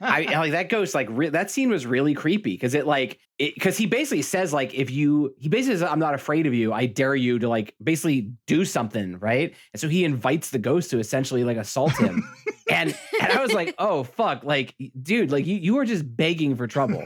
I 0.00 0.26
like 0.36 0.52
that 0.52 0.68
ghost. 0.68 0.94
Like 0.94 1.08
re- 1.10 1.28
that 1.28 1.50
scene 1.50 1.70
was 1.70 1.86
really 1.86 2.14
creepy 2.14 2.52
because 2.52 2.74
it 2.74 2.86
like 2.86 3.18
it 3.38 3.54
because 3.54 3.76
he 3.76 3.86
basically 3.86 4.22
says 4.22 4.52
like 4.52 4.74
if 4.74 4.90
you 4.90 5.34
he 5.38 5.48
basically 5.48 5.76
says 5.76 5.82
I'm 5.82 5.98
not 5.98 6.14
afraid 6.14 6.46
of 6.46 6.54
you. 6.54 6.72
I 6.72 6.86
dare 6.86 7.14
you 7.14 7.38
to 7.40 7.48
like 7.48 7.74
basically 7.82 8.32
do 8.46 8.64
something, 8.64 9.18
right? 9.18 9.54
And 9.72 9.80
so 9.80 9.88
he 9.88 10.04
invites 10.04 10.50
the 10.50 10.58
ghost 10.58 10.90
to 10.90 10.98
essentially 10.98 11.44
like 11.44 11.56
assault 11.56 11.96
him. 11.98 12.28
and 12.70 12.96
and 13.20 13.32
I 13.32 13.42
was 13.42 13.52
like, 13.52 13.74
oh 13.78 14.04
fuck, 14.04 14.44
like 14.44 14.74
dude, 15.00 15.30
like 15.32 15.46
you 15.46 15.56
you 15.56 15.78
are 15.78 15.84
just 15.84 16.16
begging 16.16 16.56
for 16.56 16.66
trouble. 16.66 17.04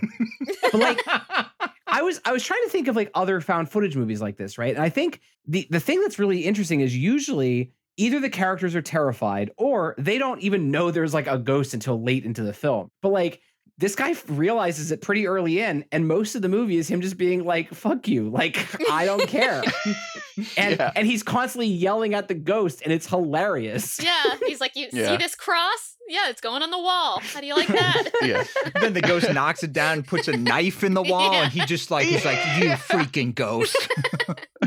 But 0.72 0.80
like 0.80 1.00
I 1.88 2.02
was 2.02 2.20
I 2.24 2.32
was 2.32 2.44
trying 2.44 2.62
to 2.64 2.70
think 2.70 2.88
of 2.88 2.96
like 2.96 3.10
other 3.14 3.40
found 3.40 3.70
footage 3.70 3.96
movies 3.96 4.20
like 4.20 4.36
this, 4.36 4.58
right? 4.58 4.74
And 4.74 4.82
I 4.82 4.88
think 4.88 5.20
the 5.46 5.66
the 5.70 5.80
thing 5.80 6.00
that's 6.00 6.18
really 6.18 6.40
interesting 6.44 6.80
is 6.80 6.96
usually 6.96 7.72
either 7.96 8.20
the 8.20 8.30
characters 8.30 8.74
are 8.74 8.82
terrified 8.82 9.50
or 9.56 9.94
they 9.98 10.18
don't 10.18 10.40
even 10.40 10.70
know 10.70 10.90
there's 10.90 11.14
like 11.14 11.26
a 11.26 11.38
ghost 11.38 11.74
until 11.74 12.02
late 12.02 12.24
into 12.24 12.42
the 12.42 12.52
film. 12.52 12.90
But 13.02 13.10
like 13.10 13.40
this 13.78 13.94
guy 13.94 14.14
realizes 14.26 14.90
it 14.92 15.00
pretty 15.02 15.26
early 15.28 15.60
in, 15.60 15.84
and 15.92 16.06
most 16.08 16.34
of 16.34 16.42
the 16.42 16.48
movie 16.48 16.76
is 16.78 16.88
him 16.88 17.00
just 17.00 17.16
being 17.16 17.44
like, 17.44 17.72
fuck 17.72 18.08
you. 18.08 18.28
Like, 18.38 18.56
I 18.90 19.04
don't 19.04 19.26
care. 19.28 19.62
and 20.56 20.76
Yeah. 20.78 20.92
and 20.94 21.06
he's 21.06 21.22
constantly 21.22 21.66
yelling 21.68 22.14
at 22.14 22.28
the 22.28 22.34
ghost, 22.34 22.82
and 22.84 22.92
it's 22.92 23.06
hilarious. 23.06 24.00
yeah, 24.02 24.36
he's 24.46 24.60
like, 24.60 24.76
"You 24.76 24.88
Yeah. 24.92 25.08
see 25.08 25.16
this 25.16 25.34
cross? 25.34 25.96
Yeah, 26.08 26.30
it's 26.30 26.40
going 26.40 26.62
on 26.62 26.70
the 26.70 26.78
wall. 26.78 27.20
How 27.20 27.40
do 27.40 27.46
you 27.46 27.54
like 27.54 27.68
that?" 27.68 28.10
yeah. 28.22 28.44
then 28.80 28.92
the 28.94 29.00
ghost 29.02 29.32
knocks 29.32 29.62
it 29.62 29.72
down, 29.72 30.02
puts 30.04 30.28
a 30.28 30.36
knife 30.36 30.82
in 30.84 30.94
the 30.94 31.02
wall, 31.02 31.32
and 31.34 31.52
he 31.52 31.60
just 31.66 31.90
like 31.90 32.06
he's 32.06 32.24
like, 32.24 32.38
You 32.58 32.70
freaking 32.70 33.34
ghost. 33.34 33.76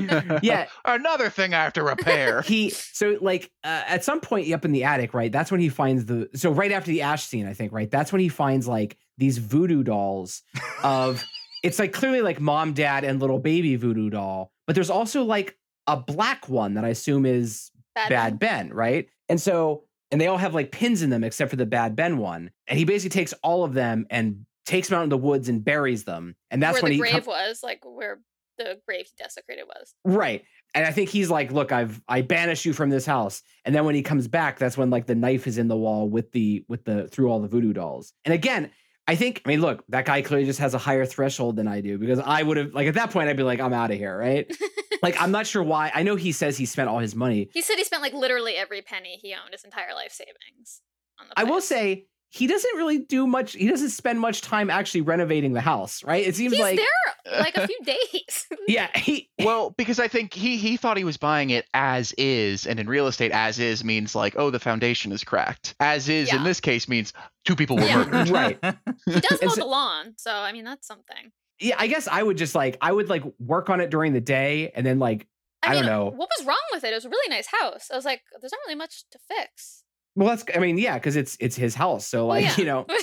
yeah. 0.41 0.68
Another 0.86 1.30
thing 1.30 1.53
I 1.53 1.64
have 1.64 1.73
to 1.73 1.84
repair. 1.84 2.41
he 2.52 2.69
so 2.69 3.18
like 3.22 3.52
uh, 3.64 3.84
at 3.88 4.03
some 4.03 4.19
point 4.19 4.52
up 4.52 4.65
in 4.65 4.72
the 4.72 4.84
attic 4.84 5.14
right 5.14 5.32
that's 5.32 5.52
when 5.52 5.60
he 5.60 5.69
finds 5.69 6.06
the 6.06 6.30
so 6.34 6.52
right 6.52 6.72
after 6.72 6.91
the 6.91 7.02
ash 7.02 7.26
scene 7.26 7.48
i 7.48 7.53
think 7.53 7.72
right 7.72 7.90
that's 7.91 8.11
when 8.11 8.19
he 8.19 8.30
finds 8.30 8.68
like 8.68 8.98
these 9.18 9.38
voodoo 9.38 9.84
dolls 9.84 10.44
of 10.84 11.23
it's 11.64 11.80
like 11.80 11.94
clearly 11.94 12.22
like 12.22 12.40
mom 12.40 12.73
dad 12.73 13.03
and 13.03 13.19
little 13.19 13.40
baby 13.40 13.76
voodoo 13.76 14.10
doll 14.10 14.52
but 14.68 14.73
there's 14.73 14.90
also 14.90 15.23
like 15.23 15.57
a 15.88 15.98
black 15.98 16.49
one 16.49 16.73
that 16.76 16.86
i 16.86 16.90
assume 16.90 17.26
is 17.26 17.72
Bad, 17.94 18.10
bad 18.10 18.40
ben 18.40 18.69
right 18.69 19.10
and 19.30 19.40
so 19.40 19.84
and 20.11 20.19
they 20.19 20.28
all 20.28 20.38
have 20.38 20.53
like 20.53 20.72
pins 20.72 21.02
in 21.02 21.10
them 21.10 21.23
except 21.23 21.49
for 21.49 21.57
the 21.57 21.65
bad 21.65 21.95
ben 21.95 22.18
one 22.18 22.52
and 22.68 22.80
he 22.80 22.86
basically 22.86 23.19
takes 23.19 23.34
all 23.44 23.64
of 23.64 23.73
them 23.73 24.06
and 24.10 24.45
takes 24.65 24.88
them 24.88 24.99
out 24.99 25.03
in 25.03 25.10
the 25.10 25.18
woods 25.18 25.49
and 25.49 25.64
buries 25.65 26.06
them 26.06 26.36
and 26.49 26.64
that's 26.64 26.76
where 26.76 26.84
when 26.84 26.91
the 26.91 26.95
he 26.95 27.02
grave 27.02 27.26
com- 27.26 27.28
was, 27.28 27.61
like 27.64 27.82
where 27.84 28.19
the 28.63 28.79
grave 28.88 29.05
he 29.05 29.23
desecrated 29.23 29.65
was. 29.67 29.93
Right. 30.03 30.43
And 30.73 30.85
I 30.85 30.91
think 30.91 31.09
he's 31.09 31.29
like, 31.29 31.51
look, 31.51 31.71
I've 31.71 32.01
I 32.07 32.21
banish 32.21 32.65
you 32.65 32.73
from 32.73 32.89
this 32.89 33.05
house. 33.05 33.41
And 33.65 33.75
then 33.75 33.85
when 33.85 33.95
he 33.95 34.01
comes 34.01 34.27
back, 34.27 34.57
that's 34.57 34.77
when 34.77 34.89
like 34.89 35.05
the 35.05 35.15
knife 35.15 35.47
is 35.47 35.57
in 35.57 35.67
the 35.67 35.77
wall 35.77 36.09
with 36.09 36.31
the 36.31 36.63
with 36.67 36.85
the 36.85 37.07
through 37.07 37.29
all 37.29 37.39
the 37.39 37.47
voodoo 37.47 37.73
dolls. 37.73 38.13
And 38.25 38.33
again, 38.33 38.71
I 39.07 39.15
think, 39.15 39.41
I 39.45 39.49
mean, 39.49 39.61
look, 39.61 39.83
that 39.89 40.05
guy 40.05 40.21
clearly 40.21 40.45
just 40.45 40.59
has 40.59 40.73
a 40.73 40.77
higher 40.77 41.05
threshold 41.05 41.55
than 41.55 41.67
I 41.67 41.81
do 41.81 41.97
because 41.97 42.19
I 42.19 42.43
would 42.43 42.57
have 42.57 42.73
like 42.73 42.88
at 42.88 42.93
that 42.93 43.11
point 43.11 43.29
I'd 43.29 43.38
be 43.38 43.43
like, 43.43 43.59
I'm 43.59 43.73
out 43.73 43.91
of 43.91 43.97
here, 43.97 44.17
right? 44.17 44.49
like 45.03 45.19
I'm 45.21 45.31
not 45.31 45.47
sure 45.47 45.63
why. 45.63 45.91
I 45.93 46.03
know 46.03 46.15
he 46.15 46.31
says 46.31 46.57
he 46.57 46.65
spent 46.65 46.88
all 46.88 46.99
his 46.99 47.15
money. 47.15 47.49
He 47.53 47.61
said 47.61 47.75
he 47.75 47.83
spent 47.83 48.01
like 48.01 48.13
literally 48.13 48.55
every 48.55 48.81
penny 48.81 49.19
he 49.21 49.33
owned 49.33 49.51
his 49.51 49.63
entire 49.63 49.93
life 49.93 50.11
savings. 50.11 50.81
On 51.19 51.27
the 51.27 51.33
I 51.35 51.43
will 51.43 51.61
say 51.61 52.05
he 52.33 52.47
doesn't 52.47 52.77
really 52.77 52.97
do 52.99 53.27
much. 53.27 53.53
He 53.53 53.67
doesn't 53.67 53.89
spend 53.89 54.19
much 54.21 54.39
time 54.41 54.69
actually 54.69 55.01
renovating 55.01 55.51
the 55.51 55.59
house, 55.61 56.01
right? 56.03 56.25
It 56.25 56.33
seems 56.35 56.53
he's 56.53 56.61
like 56.61 56.77
there 56.77 57.39
like 57.41 57.57
a 57.57 57.67
few 57.67 57.77
days. 57.83 58.47
yeah, 58.69 58.87
he 58.97 59.29
Well, 59.43 59.71
because 59.71 59.99
I 59.99 60.07
think 60.07 60.33
he 60.33 60.55
he 60.55 60.77
thought 60.77 60.95
he 60.95 61.03
was 61.03 61.17
buying 61.17 61.49
it 61.49 61.65
as 61.73 62.13
is, 62.13 62.65
and 62.65 62.79
in 62.79 62.87
real 62.87 63.07
estate, 63.07 63.31
as 63.33 63.59
is 63.59 63.83
means 63.83 64.15
like, 64.15 64.35
oh, 64.37 64.49
the 64.49 64.59
foundation 64.59 65.11
is 65.11 65.25
cracked. 65.25 65.75
As 65.81 66.07
is 66.07 66.33
in 66.33 66.43
this 66.43 66.61
case 66.61 66.87
means 66.87 67.11
two 67.43 67.55
people 67.55 67.75
were 67.75 67.83
Yeah. 67.83 68.05
murdered. 68.05 68.29
right. 68.31 68.59
he 69.05 69.19
does 69.19 69.39
And 69.41 69.49
mow 69.49 69.53
so- 69.55 69.61
the 69.61 69.65
lawn, 69.67 70.13
so 70.17 70.31
I 70.31 70.53
mean 70.53 70.63
that's 70.63 70.87
something. 70.87 71.31
Yeah, 71.59 71.75
I 71.77 71.87
guess 71.87 72.07
I 72.07 72.23
would 72.23 72.37
just 72.37 72.55
like 72.55 72.77
I 72.81 72.91
would 72.93 73.09
like 73.09 73.23
work 73.39 73.69
on 73.69 73.81
it 73.81 73.89
during 73.91 74.13
the 74.13 74.21
day 74.21 74.71
and 74.73 74.85
then 74.85 74.99
like 74.99 75.27
I, 75.63 75.71
I 75.71 75.73
don't 75.75 75.85
know. 75.85 76.05
what 76.05 76.29
was 76.39 76.47
wrong 76.47 76.57
with 76.71 76.83
it. 76.85 76.91
It 76.91 76.95
was 76.95 77.05
a 77.05 77.09
really 77.09 77.29
nice 77.29 77.45
house. 77.45 77.91
I 77.91 77.95
was 77.95 78.05
like, 78.05 78.21
there's 78.39 78.51
not 78.51 78.61
really 78.65 78.77
much 78.77 79.03
to 79.11 79.19
fix. 79.27 79.80
Well, 80.15 80.27
that's 80.29 80.43
I 80.55 80.59
mean, 80.59 80.77
yeah, 80.77 80.95
because 80.95 81.15
it's 81.15 81.38
it's 81.39 81.55
his 81.55 81.73
house. 81.75 82.05
So 82.05 82.27
like, 82.27 82.43
yeah. 82.45 82.55
you 82.57 82.65
know. 82.65 82.85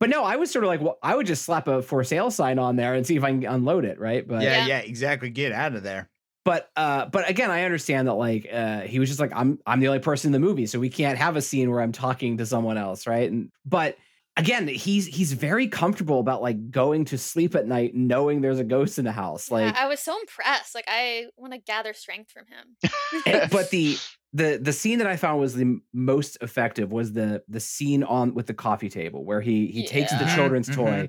But 0.00 0.10
no, 0.10 0.24
I 0.24 0.34
was 0.34 0.50
sort 0.50 0.64
of 0.64 0.68
like, 0.68 0.80
well, 0.80 0.98
I 1.00 1.14
would 1.14 1.28
just 1.28 1.44
slap 1.44 1.68
a 1.68 1.80
for 1.80 2.02
sale 2.02 2.32
sign 2.32 2.58
on 2.58 2.74
there 2.74 2.94
and 2.94 3.06
see 3.06 3.14
if 3.14 3.22
I 3.22 3.28
can 3.30 3.44
unload 3.44 3.84
it, 3.84 4.00
right? 4.00 4.26
But 4.26 4.42
yeah, 4.42 4.56
Yeah. 4.58 4.66
yeah, 4.66 4.78
exactly. 4.78 5.30
Get 5.30 5.52
out 5.52 5.76
of 5.76 5.84
there. 5.84 6.10
but 6.44 6.68
uh 6.76 7.06
but 7.06 7.30
again, 7.30 7.52
I 7.52 7.62
understand 7.62 8.08
that 8.08 8.14
like 8.14 8.48
uh 8.52 8.80
he 8.80 8.98
was 8.98 9.08
just 9.08 9.20
like, 9.20 9.30
I'm 9.32 9.60
I'm 9.64 9.78
the 9.78 9.86
only 9.86 10.00
person 10.00 10.26
in 10.28 10.32
the 10.32 10.44
movie, 10.44 10.66
so 10.66 10.80
we 10.80 10.88
can't 10.90 11.18
have 11.18 11.36
a 11.36 11.40
scene 11.40 11.70
where 11.70 11.80
I'm 11.80 11.92
talking 11.92 12.38
to 12.38 12.46
someone 12.46 12.78
else, 12.78 13.06
right? 13.06 13.30
And 13.30 13.50
but 13.64 13.96
again, 14.36 14.66
he's 14.66 15.06
he's 15.06 15.34
very 15.34 15.68
comfortable 15.68 16.18
about 16.18 16.42
like 16.42 16.72
going 16.72 17.04
to 17.04 17.16
sleep 17.16 17.54
at 17.54 17.68
night 17.68 17.94
knowing 17.94 18.40
there's 18.40 18.58
a 18.58 18.64
ghost 18.64 18.98
in 18.98 19.04
the 19.04 19.12
house. 19.12 19.48
Yeah, 19.52 19.58
Like 19.58 19.76
I 19.76 19.86
was 19.86 20.00
so 20.00 20.18
impressed. 20.18 20.74
Like 20.74 20.86
I 20.88 21.26
want 21.36 21.52
to 21.52 21.60
gather 21.60 21.92
strength 21.92 22.32
from 22.32 22.46
him. 22.48 22.92
And- 23.24 23.50
but 23.52 23.70
the 23.70 23.96
the 24.32 24.58
the 24.60 24.72
scene 24.72 24.98
that 24.98 25.06
I 25.06 25.16
found 25.16 25.40
was 25.40 25.54
the 25.54 25.80
most 25.92 26.38
effective 26.40 26.92
was 26.92 27.12
the 27.12 27.42
the 27.48 27.60
scene 27.60 28.02
on 28.02 28.34
with 28.34 28.46
the 28.46 28.54
coffee 28.54 28.88
table 28.88 29.24
where 29.24 29.40
he 29.40 29.66
he 29.68 29.82
takes 29.82 30.12
the 30.14 30.24
Yeah. 30.24 30.26
children's 30.26 30.68
Mhm, 30.68 30.76
toy 30.76 31.08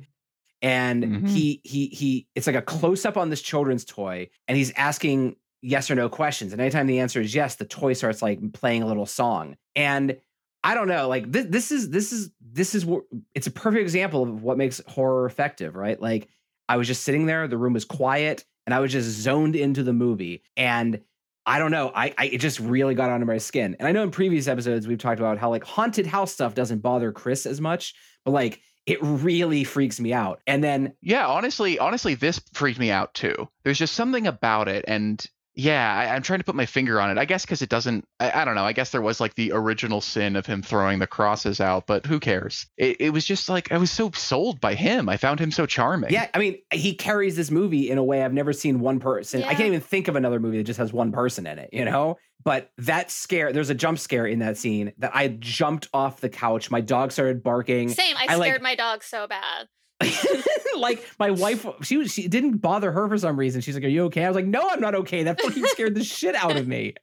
and 0.61 1.03
Mhm. 1.03 1.25
he 1.25 1.61
he 1.63 1.87
he 1.87 2.27
it's 2.35 2.47
like 2.47 2.55
a 2.55 2.61
close 2.61 3.05
up 3.05 3.17
on 3.17 3.29
this 3.29 3.41
children's 3.41 3.85
toy 3.85 4.29
and 4.47 4.57
he's 4.57 4.71
asking 4.73 5.35
yes 5.61 5.89
or 5.91 5.95
no 5.95 6.09
questions 6.09 6.51
and 6.53 6.61
anytime 6.61 6.87
the 6.87 6.99
answer 6.99 7.21
is 7.21 7.33
yes 7.35 7.55
the 7.55 7.65
toy 7.65 7.93
starts 7.93 8.21
like 8.21 8.39
playing 8.53 8.83
a 8.83 8.87
little 8.87 9.05
song 9.05 9.57
and 9.75 10.19
I 10.63 10.75
don't 10.75 10.87
know 10.87 11.07
like 11.07 11.31
this 11.31 11.45
this 11.49 11.71
is 11.71 11.89
this 11.89 12.11
is 12.13 12.31
this 12.41 12.75
is 12.75 12.85
what 12.85 13.03
it's 13.35 13.47
a 13.47 13.51
perfect 13.51 13.81
example 13.81 14.23
of 14.23 14.43
what 14.43 14.57
makes 14.57 14.81
horror 14.87 15.25
effective 15.25 15.75
right 15.75 15.99
like 16.01 16.29
I 16.69 16.77
was 16.77 16.87
just 16.87 17.03
sitting 17.03 17.25
there 17.25 17.47
the 17.47 17.57
room 17.57 17.73
was 17.73 17.85
quiet 17.85 18.45
and 18.65 18.73
I 18.73 18.79
was 18.79 18.91
just 18.91 19.09
zoned 19.09 19.55
into 19.55 19.83
the 19.83 19.93
movie 19.93 20.43
and 20.55 21.01
I 21.45 21.59
don't 21.59 21.71
know. 21.71 21.91
I, 21.93 22.13
I 22.17 22.25
it 22.25 22.37
just 22.39 22.59
really 22.59 22.95
got 22.95 23.09
under 23.09 23.25
my 23.25 23.37
skin. 23.37 23.75
And 23.79 23.87
I 23.87 23.91
know 23.91 24.03
in 24.03 24.11
previous 24.11 24.47
episodes 24.47 24.87
we've 24.87 24.97
talked 24.97 25.19
about 25.19 25.37
how 25.37 25.49
like 25.49 25.63
haunted 25.63 26.05
house 26.05 26.31
stuff 26.31 26.55
doesn't 26.55 26.79
bother 26.79 27.11
Chris 27.11 27.45
as 27.45 27.59
much, 27.59 27.93
but 28.23 28.31
like 28.31 28.61
it 28.85 28.99
really 29.01 29.63
freaks 29.63 29.99
me 29.99 30.13
out. 30.13 30.41
And 30.47 30.63
then 30.63 30.93
Yeah, 31.01 31.27
honestly, 31.27 31.79
honestly, 31.79 32.15
this 32.15 32.41
freaked 32.53 32.79
me 32.79 32.91
out 32.91 33.13
too. 33.13 33.47
There's 33.63 33.79
just 33.79 33.95
something 33.95 34.27
about 34.27 34.67
it, 34.67 34.85
and 34.87 35.25
Yeah, 35.55 35.93
I, 35.95 36.15
I'm 36.15 36.23
trying 36.23 36.39
to 36.39 36.45
put 36.45 36.55
my 36.55 36.65
finger 36.65 36.99
on 36.99 37.11
it. 37.11 37.17
I 37.17 37.25
guess 37.25 37.45
because 37.45 37.61
it 37.61 37.69
doesn't. 37.69 38.05
I, 38.19 38.41
I 38.41 38.45
don't 38.45 38.55
know. 38.55 38.63
I 38.65 38.73
guess 38.73 38.89
there 38.89 39.01
was 39.01 39.19
like 39.19 39.35
the 39.35 39.51
original 39.51 40.01
sin 40.01 40.35
of 40.35 40.45
him 40.45 40.61
throwing 40.61 40.99
the 40.99 41.07
crosses 41.07 41.61
out, 41.61 41.85
but 41.85 42.05
who 42.05 42.19
cares? 42.19 42.65
It, 42.77 42.97
it 42.99 43.09
was 43.11 43.25
just 43.25 43.49
like 43.49 43.71
I 43.71 43.77
was 43.77 43.91
so 43.91 44.09
sold 44.11 44.59
by 44.59 44.73
him. 44.73 45.09
I 45.09 45.17
found 45.17 45.39
him 45.39 45.51
so 45.51 45.65
charming. 45.65 46.11
Yeah, 46.11 46.27
I 46.33 46.39
mean, 46.39 46.57
he 46.71 46.95
carries 46.95 47.35
this 47.35 47.51
movie 47.51 47.89
in 47.89 47.97
a 47.97 48.03
way 48.03 48.23
I've 48.23 48.33
never 48.33 48.53
seen 48.53 48.79
one 48.79 48.99
person. 48.99 49.43
I 49.43 49.53
can't 49.53 49.67
even 49.67 49.81
think 49.81 50.07
of 50.07 50.15
another 50.15 50.39
movie 50.39 50.57
that 50.57 50.63
just 50.63 50.79
has 50.79 50.91
one 50.91 51.11
person 51.11 51.45
in 51.45 51.59
it, 51.59 51.69
you 51.71 51.85
know? 51.85 52.17
But 52.43 52.71
that 52.79 53.09
scare, 53.09 53.53
there's 53.53 53.69
a 53.69 53.75
jump 53.75 53.99
scare 53.99 54.25
in 54.25 54.39
that 54.39 54.57
scene 54.57 54.91
that 54.97 55.11
I 55.15 55.29
jumped 55.29 55.87
off 55.93 56.19
the 56.19 56.29
couch. 56.29 56.69
My 56.69 56.81
dog 56.81 57.11
started 57.11 57.41
barking. 57.41 57.89
Same. 57.89 58.17
I 58.17 58.25
I, 58.29 58.35
like- 58.35 58.49
scared 58.49 58.61
my 58.61 58.75
dog 58.75 59.03
so 59.03 59.27
bad. 59.27 59.67
like 60.77 61.05
my 61.19 61.31
wife, 61.31 61.65
she 61.81 61.97
was 61.97 62.11
she 62.11 62.27
didn't 62.27 62.57
bother 62.57 62.91
her 62.91 63.07
for 63.07 63.17
some 63.17 63.37
reason. 63.37 63.61
She's 63.61 63.75
like, 63.75 63.83
"Are 63.83 63.89
you 63.89 64.05
okay?" 64.05 64.25
I 64.25 64.27
was 64.27 64.35
like, 64.35 64.45
"No, 64.45 64.67
I'm 64.69 64.81
not 64.81 64.95
okay." 64.95 65.23
That 65.23 65.41
fucking 65.41 65.65
scared 65.67 65.95
the 65.95 66.03
shit 66.03 66.35
out 66.35 66.55
of 66.55 66.67
me. 66.67 66.95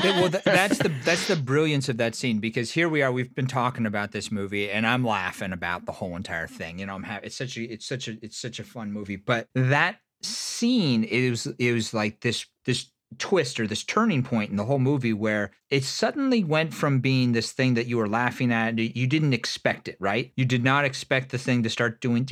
Th- 0.00 0.14
well, 0.16 0.30
th- 0.30 0.44
that's 0.44 0.78
the 0.78 0.92
that's 1.04 1.28
the 1.28 1.36
brilliance 1.36 1.88
of 1.88 1.98
that 1.98 2.14
scene 2.14 2.40
because 2.40 2.70
here 2.72 2.88
we 2.88 3.02
are. 3.02 3.12
We've 3.12 3.34
been 3.34 3.46
talking 3.46 3.86
about 3.86 4.12
this 4.12 4.30
movie, 4.30 4.70
and 4.70 4.86
I'm 4.86 5.04
laughing 5.04 5.52
about 5.52 5.86
the 5.86 5.92
whole 5.92 6.16
entire 6.16 6.46
thing. 6.46 6.78
You 6.78 6.86
know, 6.86 6.94
I'm 6.94 7.02
having 7.02 7.26
it's 7.26 7.36
such 7.36 7.56
a 7.56 7.62
it's 7.62 7.86
such 7.86 8.08
a 8.08 8.16
it's 8.22 8.40
such 8.40 8.58
a 8.58 8.64
fun 8.64 8.92
movie. 8.92 9.16
But 9.16 9.48
that 9.54 9.96
scene 10.22 11.04
it 11.04 11.30
was 11.30 11.46
it 11.58 11.72
was 11.72 11.94
like 11.94 12.20
this 12.20 12.46
this 12.64 12.90
twist 13.18 13.60
or 13.60 13.66
this 13.66 13.84
turning 13.84 14.22
point 14.22 14.50
in 14.50 14.56
the 14.56 14.64
whole 14.64 14.78
movie 14.78 15.12
where 15.12 15.52
it 15.70 15.82
suddenly 15.82 16.44
went 16.44 16.72
from 16.72 17.00
being 17.00 17.32
this 17.32 17.52
thing 17.52 17.74
that 17.74 17.86
you 17.86 17.96
were 17.96 18.08
laughing 18.08 18.52
at 18.52 18.78
you 18.78 19.06
didn't 19.06 19.32
expect 19.32 19.88
it 19.88 19.96
right? 19.98 20.32
You 20.36 20.44
did 20.44 20.62
not 20.62 20.84
expect 20.84 21.30
the 21.30 21.38
thing 21.38 21.62
to 21.62 21.70
start 21.70 22.00
doing 22.00 22.26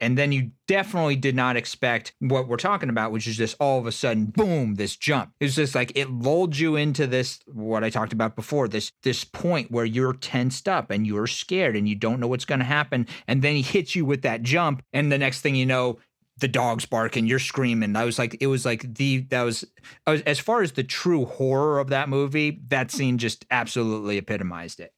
and 0.00 0.18
then 0.18 0.32
you 0.32 0.50
definitely 0.66 1.16
did 1.16 1.34
not 1.34 1.56
expect 1.56 2.14
what 2.20 2.48
we're 2.48 2.56
talking 2.56 2.88
about 2.88 3.12
which 3.12 3.26
is 3.26 3.36
just 3.36 3.56
all 3.60 3.78
of 3.78 3.86
a 3.86 3.92
sudden 3.92 4.26
boom 4.26 4.76
this 4.76 4.96
jump. 4.96 5.32
It's 5.40 5.56
just 5.56 5.74
like 5.74 5.92
it 5.94 6.10
lulled 6.10 6.56
you 6.56 6.76
into 6.76 7.06
this 7.06 7.40
what 7.46 7.84
i 7.84 7.90
talked 7.90 8.12
about 8.12 8.36
before 8.36 8.68
this 8.68 8.92
this 9.02 9.24
point 9.24 9.70
where 9.70 9.84
you're 9.84 10.14
tensed 10.14 10.68
up 10.68 10.90
and 10.90 11.06
you're 11.06 11.26
scared 11.26 11.76
and 11.76 11.88
you 11.88 11.94
don't 11.94 12.20
know 12.20 12.28
what's 12.28 12.44
going 12.44 12.60
to 12.60 12.64
happen 12.64 13.06
and 13.26 13.42
then 13.42 13.54
he 13.54 13.62
hits 13.62 13.94
you 13.94 14.04
with 14.04 14.22
that 14.22 14.42
jump 14.42 14.82
and 14.92 15.10
the 15.10 15.18
next 15.18 15.40
thing 15.40 15.54
you 15.54 15.66
know 15.66 15.98
the 16.38 16.48
dog's 16.48 16.86
barking, 16.86 17.26
you're 17.26 17.38
screaming. 17.38 17.94
I 17.96 18.04
was 18.04 18.18
like, 18.18 18.36
it 18.40 18.48
was 18.48 18.64
like 18.64 18.94
the 18.94 19.20
that 19.30 19.42
was 19.42 19.64
I 20.06 20.12
was- 20.12 20.22
as 20.22 20.38
far 20.38 20.62
as 20.62 20.72
the 20.72 20.84
true 20.84 21.24
horror 21.24 21.78
of 21.78 21.88
that 21.88 22.08
movie. 22.08 22.60
That 22.68 22.90
scene 22.90 23.18
just 23.18 23.44
absolutely 23.50 24.18
epitomized 24.18 24.80
it. 24.80 24.92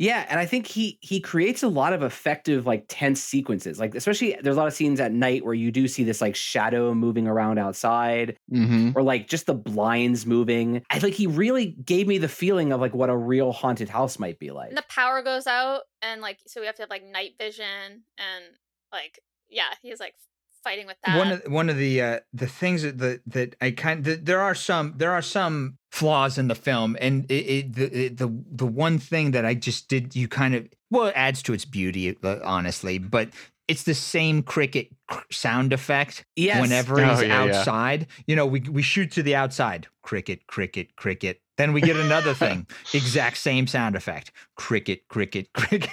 Yeah, 0.00 0.24
and 0.30 0.38
I 0.38 0.46
think 0.46 0.68
he 0.68 0.96
he 1.02 1.18
creates 1.20 1.64
a 1.64 1.68
lot 1.68 1.92
of 1.92 2.04
effective 2.04 2.66
like 2.66 2.84
tense 2.88 3.20
sequences. 3.20 3.80
Like 3.80 3.96
especially 3.96 4.38
there's 4.40 4.54
a 4.54 4.58
lot 4.58 4.68
of 4.68 4.72
scenes 4.72 5.00
at 5.00 5.10
night 5.10 5.44
where 5.44 5.54
you 5.54 5.72
do 5.72 5.88
see 5.88 6.04
this 6.04 6.20
like 6.20 6.36
shadow 6.36 6.94
moving 6.94 7.26
around 7.26 7.58
outside 7.58 8.36
hmm 8.48 8.92
or 8.94 9.02
like 9.02 9.28
just 9.28 9.46
the 9.46 9.54
blinds 9.54 10.24
moving. 10.24 10.82
I 10.88 11.00
think 11.00 11.16
he 11.16 11.26
really 11.26 11.66
gave 11.66 12.06
me 12.06 12.18
the 12.18 12.28
feeling 12.28 12.72
of 12.72 12.80
like 12.80 12.94
what 12.94 13.10
a 13.10 13.16
real 13.16 13.50
haunted 13.52 13.88
house 13.88 14.20
might 14.20 14.38
be 14.38 14.52
like. 14.52 14.68
And 14.68 14.78
the 14.78 14.84
power 14.88 15.20
goes 15.20 15.48
out, 15.48 15.82
and 16.00 16.20
like, 16.22 16.38
so 16.46 16.60
we 16.60 16.66
have 16.66 16.76
to 16.76 16.82
have 16.82 16.90
like 16.90 17.04
night 17.04 17.32
vision, 17.36 18.04
and 18.18 18.44
like, 18.92 19.18
yeah, 19.48 19.74
he's 19.82 19.98
like 19.98 20.14
fighting 20.62 20.86
with 20.86 20.96
that. 21.04 21.16
One 21.16 21.32
of 21.32 21.42
one 21.46 21.68
of 21.70 21.76
the 21.76 22.02
uh, 22.02 22.20
the 22.32 22.46
things 22.46 22.82
that 22.82 22.98
that, 22.98 23.20
that 23.26 23.56
I 23.60 23.70
kind 23.72 24.04
the, 24.04 24.16
there 24.16 24.40
are 24.40 24.54
some 24.54 24.94
there 24.96 25.12
are 25.12 25.22
some 25.22 25.78
flaws 25.92 26.38
in 26.38 26.48
the 26.48 26.54
film, 26.54 26.96
and 27.00 27.30
it, 27.30 27.34
it 27.34 27.74
the 27.74 28.04
it, 28.06 28.16
the 28.18 28.28
the 28.50 28.66
one 28.66 28.98
thing 28.98 29.32
that 29.32 29.44
I 29.44 29.54
just 29.54 29.88
did 29.88 30.14
you 30.14 30.28
kind 30.28 30.54
of 30.54 30.68
well 30.90 31.06
it 31.06 31.14
adds 31.16 31.42
to 31.44 31.52
its 31.52 31.64
beauty 31.64 32.16
uh, 32.22 32.36
honestly, 32.44 32.98
but 32.98 33.30
it's 33.68 33.82
the 33.82 33.94
same 33.94 34.42
cricket 34.42 34.88
cr- 35.08 35.20
sound 35.30 35.72
effect 35.74 36.24
Yes. 36.36 36.60
whenever 36.60 37.00
Oh, 37.00 37.10
he's 37.10 37.22
yeah, 37.22 37.26
yeah. 37.44 37.56
outside. 37.58 38.06
You 38.26 38.36
know, 38.36 38.46
we 38.46 38.60
we 38.60 38.82
shoot 38.82 39.12
to 39.12 39.22
the 39.22 39.34
outside, 39.36 39.86
cricket, 40.02 40.46
cricket, 40.46 40.96
cricket. 40.96 41.40
Then 41.58 41.72
we 41.72 41.80
get 41.80 41.96
another 41.96 42.34
thing, 42.34 42.66
exact 42.94 43.36
same 43.36 43.66
sound 43.66 43.96
effect, 43.96 44.30
cricket, 44.56 45.08
cricket, 45.08 45.52
cricket. 45.54 45.90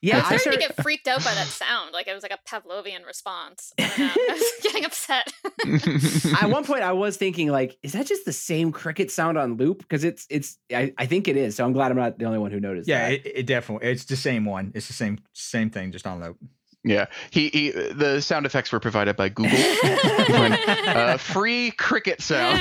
Yeah, 0.00 0.16
I 0.16 0.18
I 0.18 0.22
started 0.22 0.40
started, 0.40 0.60
to 0.60 0.68
get 0.68 0.82
freaked 0.82 1.08
out 1.08 1.24
by 1.24 1.34
that 1.34 1.46
sound. 1.46 1.92
Like 1.92 2.06
it 2.06 2.14
was 2.14 2.22
like 2.22 2.32
a 2.32 2.38
Pavlovian 2.48 3.04
response. 3.04 3.72
I. 3.78 3.90
I 3.98 4.32
was 4.32 4.52
getting 4.62 4.84
upset. 4.84 5.32
at 6.40 6.50
one 6.50 6.64
point 6.64 6.82
I 6.82 6.92
was 6.92 7.16
thinking 7.16 7.48
like, 7.48 7.76
is 7.82 7.92
that 7.92 8.06
just 8.06 8.24
the 8.24 8.32
same 8.32 8.70
cricket 8.70 9.10
sound 9.10 9.38
on 9.38 9.56
loop? 9.56 9.78
Because 9.78 10.04
it's 10.04 10.26
it's 10.30 10.56
I, 10.72 10.92
I 10.98 11.06
think 11.06 11.26
it 11.26 11.36
is. 11.36 11.56
So 11.56 11.64
I'm 11.64 11.72
glad 11.72 11.90
I'm 11.90 11.96
not 11.96 12.18
the 12.18 12.26
only 12.26 12.38
one 12.38 12.52
who 12.52 12.60
noticed. 12.60 12.88
Yeah, 12.88 13.08
that. 13.08 13.26
it, 13.26 13.38
it 13.38 13.46
definitely 13.46 13.88
it's 13.88 14.04
the 14.04 14.16
same 14.16 14.44
one. 14.44 14.70
It's 14.74 14.86
the 14.86 14.92
same 14.92 15.18
same 15.32 15.70
thing, 15.70 15.90
just 15.90 16.06
on 16.06 16.20
loop. 16.20 16.36
Yeah, 16.84 17.06
he, 17.30 17.48
he 17.48 17.70
the 17.70 18.20
sound 18.20 18.46
effects 18.46 18.70
were 18.70 18.80
provided 18.80 19.16
by 19.16 19.28
Google. 19.28 19.58
Uh, 20.88 21.16
free 21.16 21.70
cricket 21.72 22.20
sounds. 22.20 22.60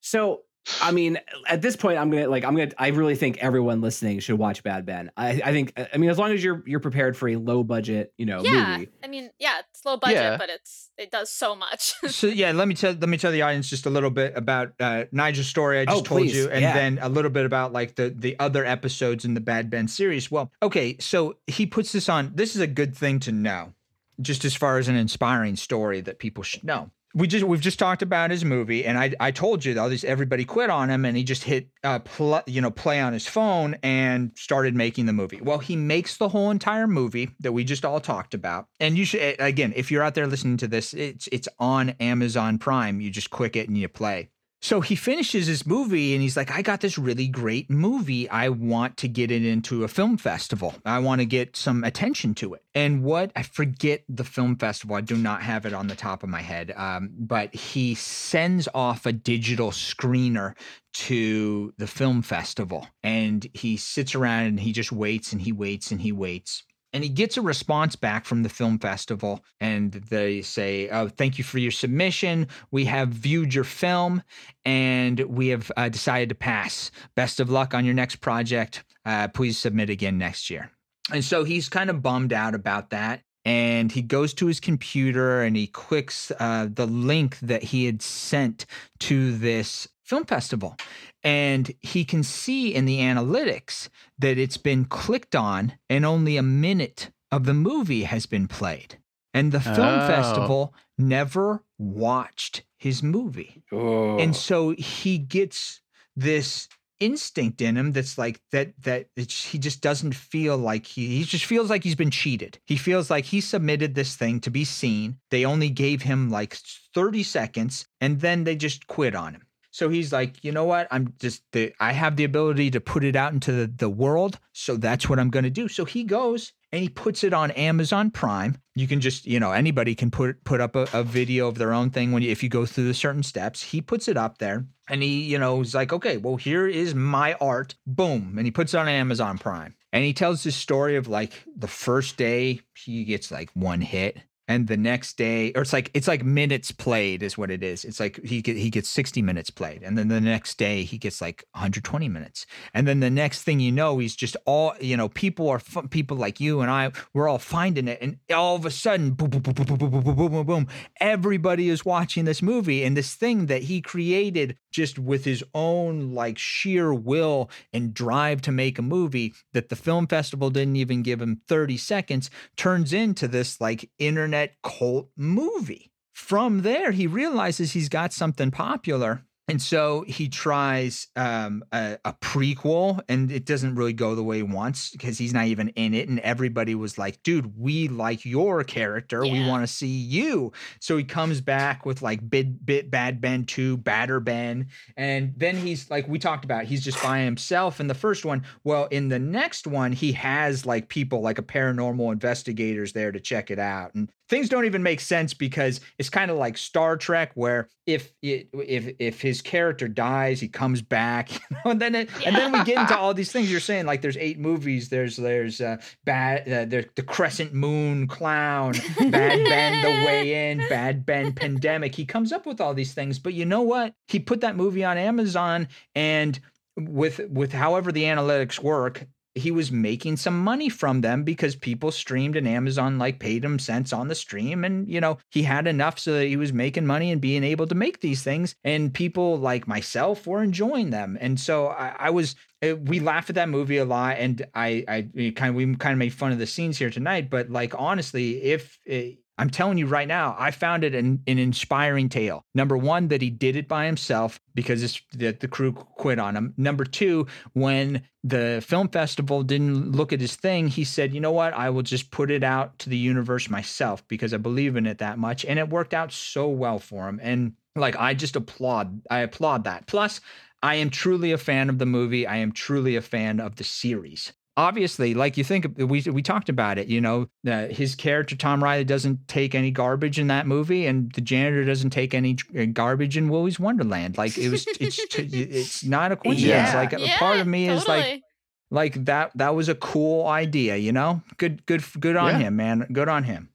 So 0.00 0.42
I 0.80 0.92
mean, 0.92 1.18
at 1.46 1.60
this 1.60 1.76
point, 1.76 1.98
I'm 1.98 2.10
gonna 2.10 2.28
like 2.28 2.44
I'm 2.44 2.56
gonna 2.56 2.70
I 2.78 2.88
really 2.88 3.16
think 3.16 3.38
everyone 3.38 3.80
listening 3.80 4.18
should 4.20 4.38
watch 4.38 4.62
Bad 4.62 4.86
Ben. 4.86 5.10
I 5.16 5.40
I 5.44 5.52
think 5.52 5.72
I 5.92 5.96
mean 5.98 6.08
as 6.10 6.18
long 6.18 6.32
as 6.32 6.42
you're 6.42 6.62
you're 6.66 6.80
prepared 6.80 7.16
for 7.16 7.28
a 7.28 7.36
low 7.36 7.62
budget 7.62 8.12
you 8.16 8.24
know 8.26 8.42
yeah, 8.42 8.78
movie. 8.78 8.90
I 9.02 9.08
mean, 9.08 9.30
yeah, 9.38 9.60
it's 9.70 9.84
low 9.84 9.96
budget, 9.98 10.16
Yeah. 10.16 10.36
but 10.38 10.48
it's 10.48 10.90
it 10.96 11.10
does 11.10 11.30
so 11.30 11.54
much. 11.54 11.92
so 12.08 12.26
yeah, 12.28 12.52
let 12.52 12.66
me 12.68 12.74
tell 12.74 12.92
let 12.92 13.08
me 13.08 13.18
tell 13.18 13.30
the 13.32 13.42
audience 13.42 13.68
just 13.68 13.84
a 13.86 13.90
little 13.90 14.10
bit 14.10 14.32
about 14.36 14.72
uh, 14.80 15.04
Nigel's 15.12 15.46
story. 15.48 15.80
I 15.80 15.84
just 15.84 15.98
Oh, 15.98 16.02
told 16.02 16.20
please, 16.22 16.34
you, 16.34 16.48
and 16.48 16.62
yeah. 16.62 16.72
then 16.72 16.98
a 17.02 17.08
little 17.08 17.30
bit 17.30 17.44
about 17.44 17.72
like 17.72 17.96
the 17.96 18.08
the 18.16 18.34
other 18.38 18.64
episodes 18.64 19.24
in 19.24 19.34
the 19.34 19.40
Bad 19.40 19.68
Ben 19.68 19.86
series. 19.86 20.30
Well, 20.30 20.50
okay, 20.62 20.96
so 20.98 21.36
he 21.46 21.66
puts 21.66 21.92
this 21.92 22.08
on. 22.08 22.32
This 22.34 22.54
is 22.54 22.62
a 22.62 22.66
good 22.66 22.96
thing 22.96 23.20
to 23.20 23.32
know, 23.32 23.74
just 24.20 24.44
as 24.46 24.54
far 24.54 24.78
as 24.78 24.88
an 24.88 24.96
inspiring 24.96 25.56
story 25.56 26.00
that 26.00 26.18
people 26.18 26.42
should 26.42 26.64
know. 26.64 26.90
We 27.16 27.28
just 27.28 27.44
we've 27.44 27.60
just 27.60 27.78
talked 27.78 28.02
about 28.02 28.32
his 28.32 28.44
movie, 28.44 28.84
and 28.84 28.98
I 28.98 29.12
I 29.20 29.30
told 29.30 29.64
you 29.64 29.78
all 29.78 29.88
these 29.88 30.02
everybody 30.04 30.44
quit 30.44 30.68
on 30.68 30.90
him, 30.90 31.04
and 31.04 31.16
he 31.16 31.22
just 31.22 31.44
hit 31.44 31.68
uh 31.84 32.00
pl- 32.00 32.42
you 32.46 32.60
know 32.60 32.72
play 32.72 33.00
on 33.00 33.12
his 33.12 33.26
phone 33.26 33.76
and 33.82 34.32
started 34.34 34.74
making 34.74 35.06
the 35.06 35.12
movie. 35.12 35.40
Well, 35.40 35.58
he 35.58 35.76
makes 35.76 36.16
the 36.16 36.28
whole 36.28 36.50
entire 36.50 36.88
movie 36.88 37.30
that 37.40 37.52
we 37.52 37.62
just 37.62 37.84
all 37.84 38.00
talked 38.00 38.34
about, 38.34 38.66
and 38.80 38.98
you 38.98 39.04
should 39.04 39.36
again 39.38 39.72
if 39.76 39.90
you're 39.90 40.02
out 40.02 40.14
there 40.14 40.26
listening 40.26 40.56
to 40.58 40.66
this, 40.66 40.92
it's 40.92 41.28
it's 41.30 41.48
on 41.60 41.90
Amazon 42.00 42.58
Prime. 42.58 43.00
You 43.00 43.10
just 43.10 43.30
click 43.30 43.54
it 43.54 43.68
and 43.68 43.78
you 43.78 43.88
play. 43.88 44.30
So 44.64 44.80
he 44.80 44.96
finishes 44.96 45.46
his 45.46 45.66
movie 45.66 46.14
and 46.14 46.22
he's 46.22 46.38
like, 46.38 46.50
I 46.50 46.62
got 46.62 46.80
this 46.80 46.96
really 46.96 47.28
great 47.28 47.68
movie. 47.68 48.30
I 48.30 48.48
want 48.48 48.96
to 48.96 49.08
get 49.08 49.30
it 49.30 49.44
into 49.44 49.84
a 49.84 49.88
film 49.88 50.16
festival. 50.16 50.74
I 50.86 51.00
want 51.00 51.20
to 51.20 51.26
get 51.26 51.54
some 51.54 51.84
attention 51.84 52.34
to 52.36 52.54
it. 52.54 52.62
And 52.74 53.04
what 53.04 53.30
I 53.36 53.42
forget 53.42 54.04
the 54.08 54.24
film 54.24 54.56
festival, 54.56 54.96
I 54.96 55.02
do 55.02 55.18
not 55.18 55.42
have 55.42 55.66
it 55.66 55.74
on 55.74 55.88
the 55.88 55.94
top 55.94 56.22
of 56.22 56.30
my 56.30 56.40
head. 56.40 56.72
Um, 56.74 57.10
but 57.12 57.54
he 57.54 57.94
sends 57.94 58.66
off 58.74 59.04
a 59.04 59.12
digital 59.12 59.70
screener 59.70 60.54
to 60.94 61.74
the 61.76 61.86
film 61.86 62.22
festival 62.22 62.88
and 63.02 63.46
he 63.52 63.76
sits 63.76 64.14
around 64.14 64.44
and 64.44 64.60
he 64.60 64.72
just 64.72 64.92
waits 64.92 65.30
and 65.34 65.42
he 65.42 65.52
waits 65.52 65.90
and 65.90 66.00
he 66.00 66.10
waits 66.10 66.62
and 66.94 67.02
he 67.02 67.10
gets 67.10 67.36
a 67.36 67.42
response 67.42 67.96
back 67.96 68.24
from 68.24 68.44
the 68.44 68.48
film 68.48 68.78
festival 68.78 69.44
and 69.60 69.92
they 69.92 70.40
say 70.40 70.88
oh 70.88 71.08
thank 71.08 71.36
you 71.36 71.44
for 71.44 71.58
your 71.58 71.72
submission. 71.72 72.46
We 72.70 72.86
have 72.86 73.08
viewed 73.08 73.52
your 73.52 73.64
film 73.64 74.22
and 74.64 75.20
we 75.20 75.48
have 75.48 75.70
uh, 75.76 75.90
decided 75.90 76.30
to 76.30 76.34
pass. 76.34 76.90
Best 77.16 77.40
of 77.40 77.50
luck 77.50 77.74
on 77.74 77.84
your 77.84 77.94
next 77.94 78.16
project. 78.16 78.84
Uh, 79.04 79.28
please 79.28 79.58
submit 79.58 79.90
again 79.90 80.16
next 80.16 80.48
year. 80.48 80.70
And 81.12 81.22
so 81.22 81.44
he's 81.44 81.68
kind 81.68 81.90
of 81.90 82.00
bummed 82.00 82.32
out 82.32 82.54
about 82.54 82.90
that 82.90 83.22
and 83.44 83.92
he 83.92 84.00
goes 84.00 84.32
to 84.34 84.46
his 84.46 84.60
computer 84.60 85.42
and 85.42 85.56
he 85.56 85.66
clicks 85.66 86.32
uh, 86.38 86.68
the 86.72 86.86
link 86.86 87.38
that 87.40 87.62
he 87.62 87.84
had 87.84 88.00
sent 88.00 88.66
to 89.00 89.36
this 89.36 89.86
film 90.04 90.24
festival 90.24 90.76
and 91.22 91.72
he 91.80 92.04
can 92.04 92.22
see 92.22 92.74
in 92.74 92.84
the 92.84 92.98
analytics 92.98 93.88
that 94.18 94.38
it's 94.38 94.56
been 94.58 94.84
clicked 94.84 95.34
on 95.34 95.72
and 95.88 96.04
only 96.04 96.36
a 96.36 96.42
minute 96.42 97.10
of 97.32 97.44
the 97.44 97.54
movie 97.54 98.02
has 98.04 98.26
been 98.26 98.46
played. 98.46 98.98
And 99.32 99.50
the 99.50 99.60
film 99.60 99.98
Oh. 100.00 100.06
festival 100.06 100.74
never 100.96 101.64
watched 101.78 102.62
his 102.78 103.02
movie. 103.02 103.64
Oh. 103.72 104.18
And 104.18 104.36
so 104.36 104.70
he 104.70 105.18
gets 105.18 105.80
this 106.14 106.68
instinct 107.00 107.60
in 107.60 107.76
him 107.76 107.90
that's 107.92 108.16
like 108.16 108.40
that 108.52 108.72
that 108.82 109.08
it's, 109.16 109.46
he 109.46 109.58
just 109.58 109.80
doesn't 109.80 110.14
feel 110.14 110.56
like 110.56 110.86
he 110.86 111.18
he 111.18 111.24
just 111.24 111.44
feels 111.44 111.68
like 111.68 111.82
he's 111.82 111.96
been 111.96 112.10
cheated. 112.12 112.60
He 112.66 112.76
feels 112.76 113.10
like 113.10 113.24
he 113.24 113.40
submitted 113.40 113.94
this 113.96 114.14
thing 114.14 114.38
to 114.40 114.50
be 114.50 114.64
seen. 114.64 115.18
They 115.30 115.44
only 115.44 115.70
gave 115.70 116.02
him 116.02 116.30
like 116.30 116.56
30 116.94 117.24
seconds 117.24 117.88
and 118.00 118.20
then 118.20 118.44
they 118.44 118.54
just 118.54 118.86
quit 118.86 119.16
on 119.16 119.34
him. 119.34 119.42
So 119.74 119.88
he's 119.88 120.12
like, 120.12 120.44
you 120.44 120.52
know 120.52 120.64
what? 120.64 120.86
I'm 120.92 121.14
just 121.18 121.42
the 121.50 121.74
I 121.80 121.90
have 121.90 122.14
the 122.14 122.22
ability 122.22 122.70
to 122.70 122.80
put 122.80 123.02
it 123.02 123.16
out 123.16 123.32
into 123.32 123.50
the, 123.50 123.66
the 123.66 123.88
world. 123.88 124.38
So 124.52 124.76
that's 124.76 125.08
what 125.08 125.18
I'm 125.18 125.30
gonna 125.30 125.50
do. 125.50 125.66
So 125.66 125.84
he 125.84 126.04
goes 126.04 126.52
and 126.70 126.80
he 126.80 126.88
puts 126.88 127.24
it 127.24 127.32
on 127.32 127.50
Amazon 127.50 128.12
Prime. 128.12 128.56
You 128.76 128.86
can 128.86 129.00
just, 129.00 129.26
you 129.26 129.40
know, 129.40 129.50
anybody 129.50 129.96
can 129.96 130.12
put 130.12 130.44
put 130.44 130.60
up 130.60 130.76
a, 130.76 130.86
a 130.92 131.02
video 131.02 131.48
of 131.48 131.58
their 131.58 131.72
own 131.72 131.90
thing 131.90 132.12
when 132.12 132.22
you, 132.22 132.30
if 132.30 132.40
you 132.40 132.48
go 132.48 132.64
through 132.64 132.86
the 132.86 132.94
certain 132.94 133.24
steps. 133.24 133.64
He 133.64 133.80
puts 133.80 134.06
it 134.06 134.16
up 134.16 134.38
there 134.38 134.64
and 134.88 135.02
he, 135.02 135.22
you 135.22 135.40
know, 135.40 135.60
is 135.60 135.74
like, 135.74 135.92
okay, 135.92 136.18
well, 136.18 136.36
here 136.36 136.68
is 136.68 136.94
my 136.94 137.32
art. 137.40 137.74
Boom. 137.84 138.34
And 138.36 138.46
he 138.46 138.52
puts 138.52 138.74
it 138.74 138.78
on 138.78 138.86
Amazon 138.86 139.38
Prime. 139.38 139.74
And 139.92 140.04
he 140.04 140.12
tells 140.12 140.44
this 140.44 140.54
story 140.54 140.94
of 140.94 141.08
like 141.08 141.32
the 141.56 141.66
first 141.66 142.16
day 142.16 142.60
he 142.76 143.02
gets 143.02 143.32
like 143.32 143.50
one 143.54 143.80
hit. 143.80 144.18
And 144.46 144.66
the 144.66 144.76
next 144.76 145.16
day 145.16 145.52
or 145.54 145.62
it's 145.62 145.72
like 145.72 145.90
it's 145.94 146.08
like 146.08 146.24
minutes 146.24 146.70
played 146.70 147.22
is 147.22 147.38
what 147.38 147.50
it 147.50 147.62
is 147.62 147.84
it's 147.84 147.98
like 147.98 148.22
he 148.24 148.42
get, 148.42 148.56
he 148.56 148.70
gets 148.70 148.88
60 148.88 149.22
minutes 149.22 149.50
played 149.50 149.82
and 149.82 149.96
then 149.96 150.08
the 150.08 150.20
next 150.20 150.58
day 150.58 150.82
he 150.82 150.98
gets 150.98 151.20
like 151.20 151.44
120 151.52 152.08
minutes 152.08 152.46
and 152.74 152.86
then 152.86 153.00
the 153.00 153.10
next 153.10 153.42
thing 153.42 153.60
you 153.60 153.72
know 153.72 153.98
he's 153.98 154.14
just 154.14 154.36
all 154.44 154.74
you 154.80 154.96
know 154.96 155.08
people 155.08 155.48
are 155.48 155.60
people 155.90 156.16
like 156.16 156.40
you 156.40 156.60
and 156.60 156.70
I 156.70 156.92
we're 157.12 157.28
all 157.28 157.38
finding 157.38 157.88
it 157.88 157.98
and 158.00 158.18
all 158.32 158.56
of 158.56 158.66
a 158.66 158.70
sudden 158.70 159.12
boom 159.12 159.30
boom 159.30 159.40
boom 159.40 159.54
boom 159.54 159.64
boom 159.64 159.78
boom 159.78 160.02
boom 160.02 160.14
boom 160.14 160.32
boom 160.32 160.46
boom 160.46 160.68
everybody 161.00 161.68
is 161.68 161.84
watching 161.84 162.24
this 162.24 162.42
movie 162.42 162.84
and 162.84 162.96
this 162.96 163.14
thing 163.14 163.46
that 163.46 163.62
he 163.64 163.80
created 163.80 164.56
just 164.74 164.98
with 164.98 165.24
his 165.24 165.44
own 165.54 166.12
like 166.12 166.36
sheer 166.36 166.92
will 166.92 167.48
and 167.72 167.94
drive 167.94 168.42
to 168.42 168.50
make 168.50 168.76
a 168.76 168.82
movie 168.82 169.32
that 169.52 169.68
the 169.68 169.76
film 169.76 170.06
festival 170.08 170.50
didn't 170.50 170.76
even 170.76 171.02
give 171.02 171.22
him 171.22 171.40
30 171.46 171.76
seconds 171.76 172.28
turns 172.56 172.92
into 172.92 173.28
this 173.28 173.60
like 173.60 173.88
internet 174.00 174.56
cult 174.64 175.08
movie. 175.16 175.92
From 176.12 176.62
there, 176.62 176.90
he 176.90 177.06
realizes 177.06 177.72
he's 177.72 177.88
got 177.88 178.12
something 178.12 178.50
popular 178.50 179.24
and 179.46 179.60
so 179.60 180.04
he 180.08 180.28
tries 180.28 181.08
um, 181.16 181.64
a, 181.70 181.98
a, 182.04 182.14
prequel, 182.14 183.00
and 183.10 183.30
it 183.30 183.44
doesn't 183.44 183.74
really 183.74 183.92
go 183.92 184.14
the 184.14 184.22
way 184.22 184.38
he 184.38 184.42
wants 184.42 184.90
because 184.90 185.18
he's 185.18 185.34
not 185.34 185.46
even 185.46 185.68
in 185.70 185.92
it. 185.92 186.08
And 186.08 186.18
everybody 186.20 186.74
was 186.74 186.96
like, 186.96 187.22
dude, 187.22 187.58
we 187.58 187.88
like 187.88 188.24
your 188.24 188.64
character. 188.64 189.22
Yeah. 189.22 189.32
We 189.32 189.46
want 189.46 189.62
to 189.62 189.66
see 189.66 189.86
you. 189.86 190.52
So 190.80 190.96
he 190.96 191.04
comes 191.04 191.42
back 191.42 191.84
with 191.84 192.00
like 192.00 192.28
Bit, 192.30 192.64
Bit 192.64 192.90
Bad 192.90 193.20
Ben 193.20 193.44
2, 193.44 193.76
Badder 193.76 194.20
Ben. 194.20 194.68
And 194.96 195.34
then 195.36 195.56
he's 195.56 195.90
like, 195.90 196.08
we 196.08 196.18
talked 196.18 196.46
about, 196.46 196.64
he's 196.64 196.82
just 196.82 197.02
by 197.02 197.20
himself 197.20 197.80
in 197.80 197.86
the 197.86 197.94
first 197.94 198.24
one. 198.24 198.44
Well, 198.64 198.86
in 198.86 199.10
the 199.10 199.18
next 199.18 199.66
one, 199.66 199.92
he 199.92 200.12
has 200.12 200.64
like 200.64 200.88
people 200.88 201.20
like 201.20 201.38
a 201.38 201.42
paranormal 201.42 202.10
investigators 202.12 202.94
there 202.94 203.12
to 203.12 203.20
check 203.20 203.50
it 203.50 203.58
out. 203.58 203.94
And 203.94 204.10
things 204.28 204.48
don't 204.48 204.64
even 204.64 204.82
make 204.82 205.00
sense 205.00 205.34
because 205.34 205.80
it's 205.98 206.08
kind 206.08 206.30
of 206.30 206.36
like 206.36 206.56
Star 206.56 206.96
Trek, 206.96 207.32
where 207.34 207.68
if 207.86 208.12
it, 208.22 208.48
if 208.52 208.94
if 208.98 209.20
his 209.20 209.42
character 209.42 209.88
dies, 209.88 210.40
he 210.40 210.48
comes 210.48 210.82
back, 210.82 211.32
you 211.50 211.56
know, 211.64 211.70
and 211.70 211.80
then 211.80 211.94
it, 211.94 212.10
yeah. 212.20 212.28
and 212.28 212.36
then 212.36 212.52
we 212.52 212.64
get 212.64 212.78
into 212.78 212.96
all 212.96 213.14
these 213.14 213.32
things 213.32 213.50
you're 213.50 213.60
saying. 213.60 213.86
Like 213.86 214.02
there's 214.02 214.16
eight 214.16 214.38
movies. 214.38 214.88
There's 214.88 215.16
there's 215.16 215.60
uh, 215.60 215.76
bad 216.04 216.48
uh, 216.48 216.64
there's 216.66 216.86
the 216.94 217.02
Crescent 217.02 217.52
Moon 217.52 218.06
Clown, 218.06 218.72
Bad 218.98 219.44
Ben, 219.44 219.82
The 219.82 220.06
Way 220.06 220.50
In, 220.50 220.58
Bad 220.68 221.04
Ben 221.04 221.32
Pandemic. 221.32 221.94
He 221.94 222.04
comes 222.04 222.32
up 222.32 222.46
with 222.46 222.60
all 222.60 222.74
these 222.74 222.94
things, 222.94 223.18
but 223.18 223.34
you 223.34 223.44
know 223.44 223.62
what? 223.62 223.94
He 224.08 224.18
put 224.18 224.40
that 224.40 224.56
movie 224.56 224.84
on 224.84 224.98
Amazon 224.98 225.68
and 225.94 226.38
with 226.76 227.20
with 227.28 227.52
however 227.52 227.92
the 227.92 228.04
analytics 228.04 228.58
work 228.58 229.06
he 229.34 229.50
was 229.50 229.72
making 229.72 230.16
some 230.16 230.38
money 230.42 230.68
from 230.68 231.00
them 231.00 231.24
because 231.24 231.56
people 231.56 231.90
streamed 231.90 232.36
and 232.36 232.46
Amazon 232.46 232.98
like 232.98 233.18
paid 233.18 233.44
him 233.44 233.58
cents 233.58 233.92
on 233.92 234.08
the 234.08 234.14
stream. 234.14 234.64
And, 234.64 234.88
you 234.88 235.00
know, 235.00 235.18
he 235.30 235.42
had 235.42 235.66
enough 235.66 235.98
so 235.98 236.12
that 236.12 236.26
he 236.26 236.36
was 236.36 236.52
making 236.52 236.86
money 236.86 237.10
and 237.10 237.20
being 237.20 237.42
able 237.42 237.66
to 237.66 237.74
make 237.74 238.00
these 238.00 238.22
things. 238.22 238.54
And 238.62 238.94
people 238.94 239.38
like 239.38 239.66
myself 239.66 240.26
were 240.26 240.42
enjoying 240.42 240.90
them. 240.90 241.18
And 241.20 241.38
so 241.38 241.68
I, 241.68 241.94
I 241.98 242.10
was, 242.10 242.36
eh, 242.62 242.74
we 242.74 243.00
laugh 243.00 243.28
at 243.28 243.34
that 243.34 243.48
movie 243.48 243.78
a 243.78 243.84
lot. 243.84 244.18
And 244.18 244.46
I, 244.54 244.84
I 244.86 245.32
kind 245.34 245.50
of, 245.50 245.54
we 245.56 245.74
kind 245.76 245.92
of 245.92 245.98
made 245.98 246.14
fun 246.14 246.30
of 246.30 246.38
the 246.38 246.46
scenes 246.46 246.78
here 246.78 246.90
tonight. 246.90 247.28
But 247.28 247.50
like, 247.50 247.74
honestly, 247.76 248.42
if, 248.42 248.78
it, 248.86 248.92
eh, 248.92 249.14
I'm 249.36 249.50
telling 249.50 249.78
you 249.78 249.86
right 249.86 250.06
now, 250.06 250.36
I 250.38 250.52
found 250.52 250.84
it 250.84 250.94
an, 250.94 251.22
an 251.26 251.38
inspiring 251.38 252.08
tale. 252.08 252.44
Number 252.54 252.76
one, 252.76 253.08
that 253.08 253.20
he 253.20 253.30
did 253.30 253.56
it 253.56 253.66
by 253.66 253.86
himself 253.86 254.38
because 254.54 255.00
the, 255.12 255.32
the 255.32 255.48
crew 255.48 255.72
quit 255.72 256.20
on 256.20 256.36
him. 256.36 256.54
Number 256.56 256.84
two, 256.84 257.26
when 257.52 258.02
the 258.22 258.62
film 258.64 258.88
festival 258.88 259.42
didn't 259.42 259.92
look 259.92 260.12
at 260.12 260.20
his 260.20 260.36
thing, 260.36 260.68
he 260.68 260.84
said, 260.84 261.12
you 261.12 261.20
know 261.20 261.32
what? 261.32 261.52
I 261.52 261.70
will 261.70 261.82
just 261.82 262.12
put 262.12 262.30
it 262.30 262.44
out 262.44 262.78
to 262.80 262.90
the 262.90 262.96
universe 262.96 263.50
myself 263.50 264.06
because 264.06 264.32
I 264.32 264.36
believe 264.36 264.76
in 264.76 264.86
it 264.86 264.98
that 264.98 265.18
much. 265.18 265.44
And 265.44 265.58
it 265.58 265.68
worked 265.68 265.94
out 265.94 266.12
so 266.12 266.48
well 266.48 266.78
for 266.78 267.08
him. 267.08 267.18
And 267.20 267.54
like, 267.74 267.96
I 267.96 268.14
just 268.14 268.36
applaud, 268.36 269.02
I 269.10 269.20
applaud 269.20 269.64
that. 269.64 269.88
Plus, 269.88 270.20
I 270.62 270.76
am 270.76 270.90
truly 270.90 271.32
a 271.32 271.38
fan 271.38 271.68
of 271.68 271.78
the 271.78 271.86
movie. 271.86 272.26
I 272.26 272.36
am 272.36 272.52
truly 272.52 272.94
a 272.94 273.02
fan 273.02 273.40
of 273.40 273.56
the 273.56 273.64
series 273.64 274.32
obviously, 274.56 275.14
like 275.14 275.36
you 275.36 275.44
think 275.44 275.66
we 275.76 276.02
we 276.02 276.22
talked 276.22 276.48
about 276.48 276.78
it, 276.78 276.88
you 276.88 277.00
know, 277.00 277.28
uh, 277.46 277.66
his 277.68 277.94
character 277.94 278.36
Tom 278.36 278.62
Riley 278.62 278.84
doesn't 278.84 279.26
take 279.28 279.54
any 279.54 279.70
garbage 279.70 280.18
in 280.18 280.28
that 280.28 280.46
movie, 280.46 280.86
and 280.86 281.12
the 281.12 281.20
janitor 281.20 281.64
doesn't 281.64 281.90
take 281.90 282.14
any 282.14 282.36
uh, 282.58 282.66
garbage 282.66 283.16
in 283.16 283.28
Willy's 283.28 283.58
Wonderland. 283.58 284.18
Like 284.18 284.36
it 284.38 284.50
was, 284.50 284.66
it's 284.80 284.98
it's 285.18 285.84
not 285.84 286.12
a 286.12 286.16
coincidence. 286.16 286.72
Yeah. 286.72 286.76
Like 286.76 286.92
yeah, 286.98 287.18
part 287.18 287.38
of 287.38 287.46
me 287.46 287.66
totally. 287.66 287.78
is 287.82 287.88
like. 287.88 288.22
Like 288.70 289.04
that 289.04 289.30
that 289.36 289.54
was 289.54 289.68
a 289.68 289.74
cool 289.76 290.26
idea, 290.26 290.74
you 290.76 290.90
know. 290.90 291.22
Good 291.36 291.64
good 291.66 291.84
good 292.00 292.16
on 292.16 292.32
yeah. 292.32 292.38
him, 292.38 292.56
man. 292.56 292.86
Good 292.92 293.08
on 293.08 293.22
him. 293.22 293.50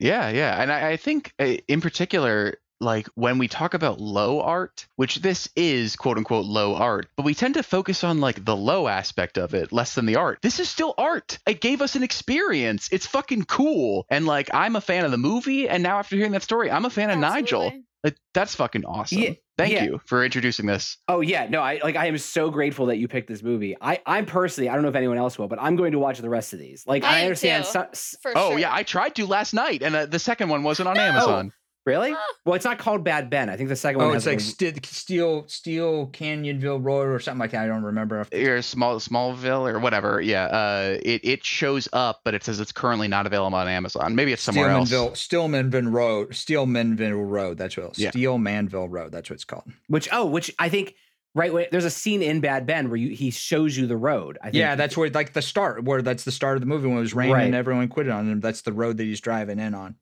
Yeah, 0.00 0.30
yeah, 0.30 0.60
and 0.60 0.72
I, 0.72 0.92
I 0.92 0.96
think 0.96 1.32
uh, 1.38 1.58
in 1.68 1.80
particular, 1.80 2.56
like 2.80 3.06
when 3.14 3.38
we 3.38 3.48
talk 3.48 3.74
about 3.74 4.00
low 4.00 4.40
art, 4.40 4.86
which 4.96 5.16
this 5.16 5.48
is 5.54 5.96
quote 5.96 6.16
unquote 6.18 6.46
low 6.46 6.74
art, 6.74 7.06
but 7.16 7.24
we 7.24 7.34
tend 7.34 7.54
to 7.54 7.62
focus 7.62 8.02
on 8.04 8.20
like 8.20 8.44
the 8.44 8.56
low 8.56 8.88
aspect 8.88 9.38
of 9.38 9.54
it 9.54 9.72
less 9.72 9.94
than 9.94 10.06
the 10.06 10.16
art. 10.16 10.38
This 10.42 10.58
is 10.58 10.68
still 10.68 10.94
art. 10.96 11.38
It 11.46 11.60
gave 11.60 11.82
us 11.82 11.94
an 11.94 12.02
experience. 12.02 12.88
It's 12.90 13.06
fucking 13.06 13.44
cool. 13.44 14.06
And 14.10 14.26
like 14.26 14.50
I'm 14.54 14.76
a 14.76 14.80
fan 14.80 15.04
of 15.04 15.10
the 15.10 15.18
movie, 15.18 15.68
and 15.68 15.82
now 15.82 15.98
after 15.98 16.16
hearing 16.16 16.32
that 16.32 16.42
story, 16.42 16.70
I'm 16.70 16.84
a 16.84 16.90
fan 16.90 17.10
Absolutely. 17.10 17.26
of 17.28 17.34
Nigel. 17.34 17.72
Like, 18.02 18.16
that's 18.32 18.54
fucking 18.54 18.86
awesome. 18.86 19.18
Yeah, 19.18 19.32
Thank 19.58 19.74
yeah. 19.74 19.84
you 19.84 20.00
for 20.06 20.24
introducing 20.24 20.64
this. 20.64 20.96
Oh 21.06 21.20
yeah, 21.20 21.46
no, 21.48 21.60
I 21.60 21.80
like 21.82 21.96
I 21.96 22.06
am 22.06 22.16
so 22.16 22.50
grateful 22.50 22.86
that 22.86 22.96
you 22.96 23.08
picked 23.08 23.28
this 23.28 23.42
movie. 23.42 23.76
I 23.78 24.00
I 24.06 24.22
personally, 24.22 24.70
I 24.70 24.74
don't 24.74 24.82
know 24.82 24.88
if 24.88 24.94
anyone 24.94 25.18
else 25.18 25.38
will, 25.38 25.48
but 25.48 25.60
I'm 25.60 25.76
going 25.76 25.92
to 25.92 25.98
watch 25.98 26.18
the 26.18 26.30
rest 26.30 26.54
of 26.54 26.58
these. 26.58 26.86
Like 26.86 27.04
I, 27.04 27.20
I 27.20 27.22
understand. 27.24 27.64
Too, 27.64 27.70
so, 27.70 27.88
oh 28.36 28.50
sure. 28.50 28.58
yeah, 28.58 28.72
I 28.72 28.84
tried 28.84 29.16
to 29.16 29.26
last 29.26 29.52
night, 29.52 29.82
and 29.82 29.94
uh, 29.94 30.06
the 30.06 30.18
second 30.18 30.48
one 30.48 30.62
wasn't 30.62 30.88
on 30.88 30.96
no. 30.96 31.02
Amazon. 31.02 31.52
Really? 31.90 32.14
Well, 32.44 32.54
it's 32.54 32.64
not 32.64 32.78
called 32.78 33.04
Bad 33.04 33.28
Ben. 33.30 33.50
I 33.50 33.56
think 33.56 33.68
the 33.68 33.76
second 33.76 34.00
oh, 34.00 34.08
one. 34.08 34.16
it's 34.16 34.26
like 34.26 34.40
St- 34.40 34.86
Steel 34.86 35.44
Steel 35.48 36.06
Canyonville 36.08 36.82
Road 36.82 37.08
or 37.08 37.18
something 37.18 37.40
like 37.40 37.50
that. 37.50 37.64
I 37.64 37.66
don't 37.66 37.82
remember. 37.82 38.24
Or 38.32 38.62
small 38.62 38.96
Smallville 38.96 39.70
or 39.70 39.78
whatever. 39.80 40.20
Yeah. 40.20 40.44
Uh, 40.44 40.98
it 41.02 41.20
it 41.24 41.44
shows 41.44 41.88
up, 41.92 42.20
but 42.24 42.34
it 42.34 42.44
says 42.44 42.60
it's 42.60 42.72
currently 42.72 43.08
not 43.08 43.26
available 43.26 43.58
on 43.58 43.68
Amazon. 43.68 44.14
Maybe 44.14 44.32
it's 44.32 44.42
somewhere 44.42 44.68
Steelmanville, 44.68 45.08
else. 45.08 45.26
Stillmanville 45.26 45.92
Road. 45.92 46.30
Steelmanville 46.30 47.28
Road. 47.28 47.58
That's 47.58 47.76
what. 47.76 47.98
Yeah. 47.98 48.10
Steelmanville 48.12 48.88
Road. 48.88 49.12
That's 49.12 49.28
what 49.28 49.34
it's 49.34 49.44
called. 49.44 49.64
Which 49.88 50.08
oh, 50.12 50.26
which 50.26 50.54
I 50.58 50.68
think 50.68 50.94
right 51.34 51.70
there's 51.70 51.84
a 51.84 51.90
scene 51.90 52.22
in 52.22 52.40
bad 52.40 52.66
ben 52.66 52.88
where 52.88 52.96
you 52.96 53.14
he 53.14 53.30
shows 53.30 53.76
you 53.76 53.86
the 53.86 53.96
road 53.96 54.36
I 54.40 54.46
think. 54.46 54.56
yeah 54.56 54.74
that's 54.74 54.96
where 54.96 55.08
like 55.10 55.32
the 55.32 55.42
start 55.42 55.84
where 55.84 56.02
that's 56.02 56.24
the 56.24 56.32
start 56.32 56.56
of 56.56 56.60
the 56.60 56.66
movie 56.66 56.88
when 56.88 56.96
it 56.96 57.00
was 57.00 57.14
raining 57.14 57.34
right. 57.34 57.44
and 57.44 57.54
everyone 57.54 57.86
quitted 57.86 58.12
on 58.12 58.28
him 58.28 58.40
that's 58.40 58.62
the 58.62 58.72
road 58.72 58.96
that 58.96 59.04
he's 59.04 59.20
driving 59.20 59.60
in 59.60 59.72
on 59.74 59.94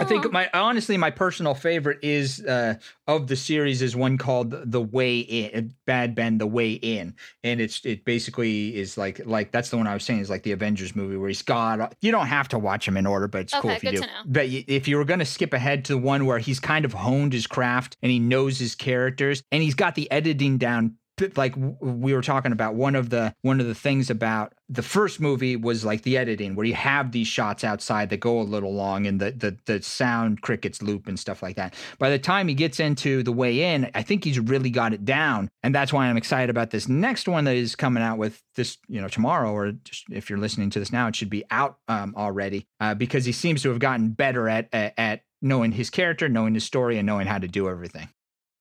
I 0.00 0.04
think 0.04 0.30
my 0.32 0.50
honestly 0.52 0.96
my 0.96 1.10
personal 1.10 1.54
favorite 1.54 1.98
is 2.02 2.44
uh, 2.44 2.74
of 3.06 3.26
the 3.26 3.36
series 3.36 3.82
is 3.82 3.96
one 3.96 4.18
called 4.18 4.54
The 4.70 4.80
Way 4.80 5.20
In, 5.20 5.74
Bad 5.86 6.14
Ben, 6.14 6.38
The 6.38 6.46
Way 6.46 6.72
In, 6.72 7.14
and 7.42 7.60
it's 7.60 7.84
it 7.84 8.04
basically 8.04 8.76
is 8.76 8.98
like 8.98 9.20
like 9.24 9.52
that's 9.52 9.70
the 9.70 9.76
one 9.76 9.86
I 9.86 9.94
was 9.94 10.04
saying 10.04 10.20
is 10.20 10.30
like 10.30 10.42
the 10.42 10.52
Avengers 10.52 10.94
movie 10.94 11.16
where 11.16 11.28
he's 11.28 11.42
got 11.42 11.94
you 12.00 12.12
don't 12.12 12.26
have 12.26 12.48
to 12.48 12.58
watch 12.58 12.86
him 12.86 12.96
in 12.96 13.06
order, 13.06 13.28
but 13.28 13.42
it's 13.42 13.54
okay, 13.54 13.62
cool 13.62 13.70
if 13.70 13.84
you 13.84 13.92
do. 13.92 14.02
But 14.26 14.46
if 14.46 14.88
you 14.88 14.96
were 14.96 15.04
going 15.04 15.20
to 15.20 15.26
skip 15.26 15.52
ahead 15.52 15.84
to 15.86 15.96
one 15.96 16.26
where 16.26 16.38
he's 16.38 16.60
kind 16.60 16.84
of 16.84 16.92
honed 16.92 17.32
his 17.32 17.46
craft 17.46 17.96
and 18.02 18.10
he 18.10 18.18
knows 18.18 18.58
his 18.58 18.74
characters 18.74 19.42
and 19.50 19.62
he's 19.62 19.74
got 19.74 19.94
the 19.94 20.10
editing 20.10 20.58
down 20.58 20.96
like 21.36 21.54
we 21.80 22.14
were 22.14 22.22
talking 22.22 22.52
about 22.52 22.74
one 22.74 22.94
of 22.94 23.10
the 23.10 23.34
one 23.42 23.60
of 23.60 23.66
the 23.66 23.74
things 23.74 24.10
about 24.10 24.52
the 24.68 24.82
first 24.82 25.20
movie 25.20 25.56
was 25.56 25.84
like 25.84 26.02
the 26.02 26.16
editing 26.16 26.54
where 26.54 26.66
you 26.66 26.74
have 26.74 27.12
these 27.12 27.28
shots 27.28 27.62
outside 27.62 28.10
that 28.10 28.18
go 28.18 28.40
a 28.40 28.42
little 28.42 28.74
long 28.74 29.06
and 29.06 29.20
the 29.20 29.30
the, 29.32 29.56
the 29.66 29.82
sound 29.82 30.42
crickets 30.42 30.82
loop 30.82 31.06
and 31.06 31.18
stuff 31.18 31.42
like 31.42 31.56
that. 31.56 31.74
By 31.98 32.10
the 32.10 32.18
time 32.18 32.48
he 32.48 32.54
gets 32.54 32.80
into 32.80 33.22
the 33.22 33.32
way 33.32 33.62
in 33.62 33.90
i 33.94 34.02
think 34.02 34.24
he's 34.24 34.38
really 34.38 34.70
got 34.70 34.92
it 34.92 35.04
down 35.04 35.48
and 35.62 35.74
that's 35.74 35.92
why 35.92 36.06
i'm 36.06 36.16
excited 36.16 36.50
about 36.50 36.70
this 36.70 36.88
next 36.88 37.28
one 37.28 37.44
that 37.44 37.56
is 37.56 37.76
coming 37.76 38.02
out 38.02 38.18
with 38.18 38.42
this 38.54 38.78
you 38.88 39.00
know 39.00 39.08
tomorrow 39.08 39.52
or 39.52 39.72
just 39.72 40.04
if 40.10 40.30
you're 40.30 40.38
listening 40.38 40.70
to 40.70 40.78
this 40.78 40.92
now 40.92 41.06
it 41.06 41.16
should 41.16 41.30
be 41.30 41.44
out 41.50 41.78
um, 41.88 42.14
already 42.16 42.66
uh, 42.80 42.94
because 42.94 43.24
he 43.24 43.32
seems 43.32 43.62
to 43.62 43.68
have 43.68 43.78
gotten 43.78 44.10
better 44.10 44.48
at, 44.48 44.68
at 44.72 44.94
at 44.96 45.20
knowing 45.42 45.72
his 45.72 45.90
character 45.90 46.28
knowing 46.28 46.54
his 46.54 46.64
story 46.64 46.98
and 46.98 47.06
knowing 47.06 47.26
how 47.26 47.38
to 47.38 47.48
do 47.48 47.68
everything 47.68 48.08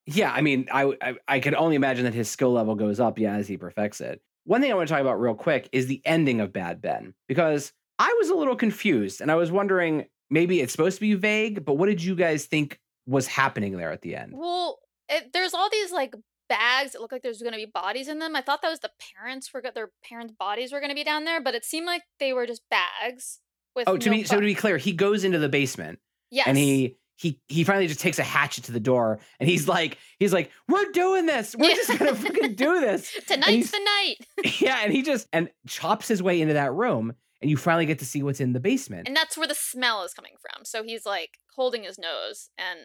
yeah, 0.07 0.31
I 0.31 0.41
mean, 0.41 0.67
I, 0.71 0.93
I 1.01 1.15
I 1.27 1.39
could 1.39 1.55
only 1.55 1.75
imagine 1.75 2.05
that 2.05 2.13
his 2.13 2.29
skill 2.29 2.51
level 2.51 2.75
goes 2.75 2.99
up, 2.99 3.17
yeah, 3.17 3.35
as 3.35 3.47
he 3.47 3.57
perfects 3.57 4.01
it. 4.01 4.21
One 4.43 4.61
thing 4.61 4.71
I 4.71 4.75
want 4.75 4.87
to 4.87 4.93
talk 4.93 5.01
about 5.01 5.19
real 5.19 5.33
quick 5.33 5.67
is 5.71 5.87
the 5.87 6.01
ending 6.05 6.39
of 6.39 6.53
Bad 6.53 6.81
Ben 6.81 7.15
because 7.27 7.73
I 7.97 8.13
was 8.19 8.29
a 8.29 8.35
little 8.35 8.55
confused 8.55 9.21
and 9.21 9.31
I 9.31 9.35
was 9.35 9.51
wondering 9.51 10.05
maybe 10.29 10.61
it's 10.61 10.71
supposed 10.71 10.97
to 10.97 11.01
be 11.01 11.15
vague, 11.15 11.65
but 11.65 11.73
what 11.73 11.87
did 11.87 12.03
you 12.03 12.15
guys 12.15 12.45
think 12.45 12.79
was 13.07 13.25
happening 13.25 13.77
there 13.77 13.91
at 13.91 14.01
the 14.01 14.15
end? 14.15 14.33
Well, 14.35 14.79
it, 15.09 15.33
there's 15.33 15.53
all 15.53 15.69
these 15.71 15.91
like 15.91 16.13
bags 16.47 16.91
that 16.91 17.01
look 17.01 17.11
like 17.11 17.23
there's 17.23 17.41
going 17.41 17.53
to 17.53 17.57
be 17.57 17.65
bodies 17.65 18.07
in 18.07 18.19
them. 18.19 18.35
I 18.35 18.41
thought 18.41 18.61
that 18.61 18.69
was 18.69 18.79
the 18.79 18.91
parents 19.15 19.51
were 19.53 19.63
their 19.73 19.91
parents' 20.07 20.33
bodies 20.37 20.71
were 20.71 20.79
going 20.79 20.89
to 20.89 20.95
be 20.95 21.03
down 21.03 21.25
there, 21.25 21.41
but 21.41 21.55
it 21.55 21.65
seemed 21.65 21.87
like 21.87 22.03
they 22.19 22.33
were 22.33 22.45
just 22.45 22.61
bags 22.69 23.39
with. 23.75 23.87
Oh, 23.87 23.97
to 23.97 24.09
no 24.09 24.15
be 24.15 24.23
so 24.23 24.39
to 24.39 24.45
be 24.45 24.55
clear, 24.55 24.77
he 24.77 24.91
goes 24.91 25.23
into 25.23 25.39
the 25.39 25.49
basement. 25.49 25.99
Yes. 26.31 26.47
And 26.47 26.57
he 26.57 26.97
he 27.15 27.39
he 27.47 27.63
finally 27.63 27.87
just 27.87 27.99
takes 27.99 28.19
a 28.19 28.23
hatchet 28.23 28.65
to 28.65 28.71
the 28.71 28.79
door 28.79 29.19
and 29.39 29.49
he's 29.49 29.67
like 29.67 29.97
he's 30.19 30.33
like 30.33 30.51
we're 30.67 30.91
doing 30.91 31.25
this 31.25 31.55
we're 31.57 31.69
yeah. 31.69 31.75
just 31.75 31.97
gonna 31.99 32.15
fucking 32.15 32.55
do 32.55 32.79
this 32.81 33.11
tonight's 33.27 33.71
the 33.71 33.79
night 33.79 34.15
yeah 34.61 34.79
and 34.83 34.91
he 34.91 35.01
just 35.01 35.27
and 35.33 35.49
chops 35.67 36.07
his 36.07 36.21
way 36.21 36.41
into 36.41 36.53
that 36.53 36.73
room 36.73 37.13
and 37.41 37.49
you 37.51 37.57
finally 37.57 37.85
get 37.85 37.99
to 37.99 38.05
see 38.05 38.23
what's 38.23 38.39
in 38.39 38.53
the 38.53 38.59
basement. 38.59 39.07
And 39.07 39.15
that's 39.15 39.37
where 39.37 39.47
the 39.47 39.53
smell 39.53 40.03
is 40.03 40.13
coming 40.13 40.31
from. 40.39 40.65
So 40.65 40.83
he's 40.83 41.05
like 41.05 41.37
holding 41.55 41.83
his 41.83 41.99
nose 41.99 42.49
and 42.57 42.79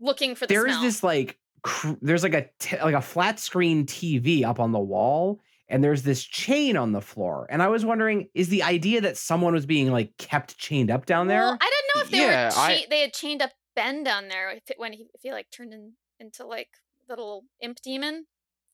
looking 0.00 0.34
for 0.34 0.46
the 0.46 0.52
There 0.52 0.66
is 0.66 0.74
smell. 0.74 0.82
this 0.82 1.02
like 1.02 1.38
cr- 1.62 1.92
there's 2.02 2.22
like 2.22 2.34
a 2.34 2.48
t- 2.58 2.78
like 2.82 2.94
a 2.96 3.00
flat 3.00 3.38
screen 3.38 3.86
TV 3.86 4.44
up 4.44 4.60
on 4.60 4.72
the 4.72 4.80
wall 4.80 5.40
and 5.68 5.82
there's 5.82 6.02
this 6.02 6.22
chain 6.24 6.76
on 6.76 6.92
the 6.92 7.00
floor. 7.00 7.46
And 7.48 7.62
I 7.62 7.68
was 7.68 7.86
wondering 7.86 8.28
is 8.34 8.48
the 8.48 8.64
idea 8.64 9.00
that 9.00 9.16
someone 9.16 9.54
was 9.54 9.66
being 9.66 9.90
like 9.90 10.16
kept 10.18 10.58
chained 10.58 10.90
up 10.90 11.06
down 11.06 11.28
there? 11.28 11.40
Well, 11.42 11.58
I 11.60 11.70
didn't 11.70 11.90
know 11.94 12.02
if 12.02 12.10
they 12.10 12.18
Yeah, 12.18 12.48
were 12.48 12.60
I- 12.60 12.86
they 12.90 13.00
had 13.00 13.12
chained 13.14 13.40
up 13.40 13.52
Ben 13.74 14.02
down 14.04 14.28
there 14.28 14.50
if 14.50 14.70
it, 14.70 14.78
when 14.78 14.92
he 14.92 15.08
if 15.14 15.22
he 15.22 15.32
like 15.32 15.50
turned 15.50 15.72
in, 15.72 15.92
into 16.20 16.46
like 16.46 16.68
little 17.08 17.44
imp 17.60 17.80
demon. 17.82 18.26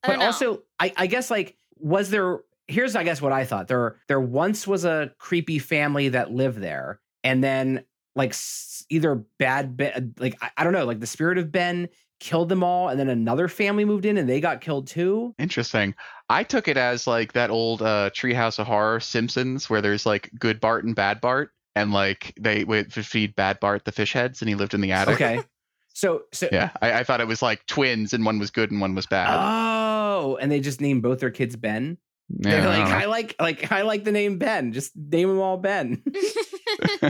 I 0.04 0.08
but 0.08 0.20
also 0.20 0.62
I, 0.78 0.92
I 0.96 1.06
guess 1.06 1.30
like 1.30 1.56
was 1.76 2.10
there 2.10 2.40
here's 2.68 2.94
i 2.94 3.02
guess 3.02 3.20
what 3.20 3.32
i 3.32 3.44
thought 3.44 3.66
there 3.66 3.96
there 4.08 4.20
once 4.20 4.66
was 4.66 4.84
a 4.84 5.12
creepy 5.18 5.58
family 5.58 6.10
that 6.10 6.30
lived 6.30 6.60
there 6.60 7.00
and 7.24 7.42
then 7.42 7.82
like 8.14 8.34
either 8.90 9.14
bad 9.38 9.76
ben, 9.76 10.14
like 10.18 10.36
I, 10.40 10.50
I 10.58 10.64
don't 10.64 10.72
know 10.72 10.84
like 10.84 11.00
the 11.00 11.06
spirit 11.06 11.38
of 11.38 11.50
ben 11.50 11.88
killed 12.20 12.48
them 12.48 12.62
all 12.62 12.88
and 12.88 12.98
then 12.98 13.08
another 13.08 13.48
family 13.48 13.84
moved 13.84 14.04
in 14.04 14.18
and 14.18 14.28
they 14.28 14.40
got 14.40 14.60
killed 14.60 14.86
too 14.86 15.34
Interesting. 15.38 15.94
I 16.28 16.42
took 16.42 16.68
it 16.68 16.76
as 16.76 17.06
like 17.06 17.32
that 17.32 17.50
old 17.50 17.80
uh, 17.80 18.10
Treehouse 18.10 18.58
of 18.58 18.66
Horror 18.66 19.00
Simpsons, 19.00 19.70
where 19.70 19.80
there's 19.80 20.04
like 20.04 20.30
good 20.38 20.60
Bart 20.60 20.84
and 20.84 20.94
bad 20.94 21.20
Bart, 21.20 21.52
and 21.74 21.92
like 21.92 22.34
they 22.40 22.64
would 22.64 22.92
feed 22.92 23.34
bad 23.36 23.60
Bart 23.60 23.84
the 23.84 23.92
fish 23.92 24.12
heads, 24.12 24.42
and 24.42 24.48
he 24.48 24.54
lived 24.54 24.74
in 24.74 24.80
the 24.80 24.92
attic. 24.92 25.14
okay 25.14 25.42
so 25.94 26.22
so 26.32 26.48
Yeah, 26.52 26.70
I, 26.80 27.00
I 27.00 27.04
thought 27.04 27.20
it 27.20 27.26
was 27.26 27.42
like 27.42 27.66
twins, 27.66 28.12
and 28.12 28.24
one 28.24 28.38
was 28.38 28.50
good 28.50 28.70
and 28.70 28.80
one 28.80 28.94
was 28.94 29.06
bad. 29.06 29.36
oh 29.40 30.36
and 30.40 30.50
they 30.50 30.60
just 30.60 30.80
named 30.80 31.02
both 31.02 31.20
their 31.20 31.30
kids 31.30 31.56
ben 31.56 31.98
Yeah, 32.28 32.50
they're 32.60 32.68
like 32.68 32.86
don't 32.86 32.92
i 33.02 33.04
like 33.06 33.34
like 33.40 33.72
i 33.72 33.82
like 33.82 34.04
the 34.04 34.12
name 34.12 34.38
ben 34.38 34.72
just 34.72 34.92
name 34.96 35.28
them 35.28 35.38
all 35.40 35.56
ben 35.58 36.02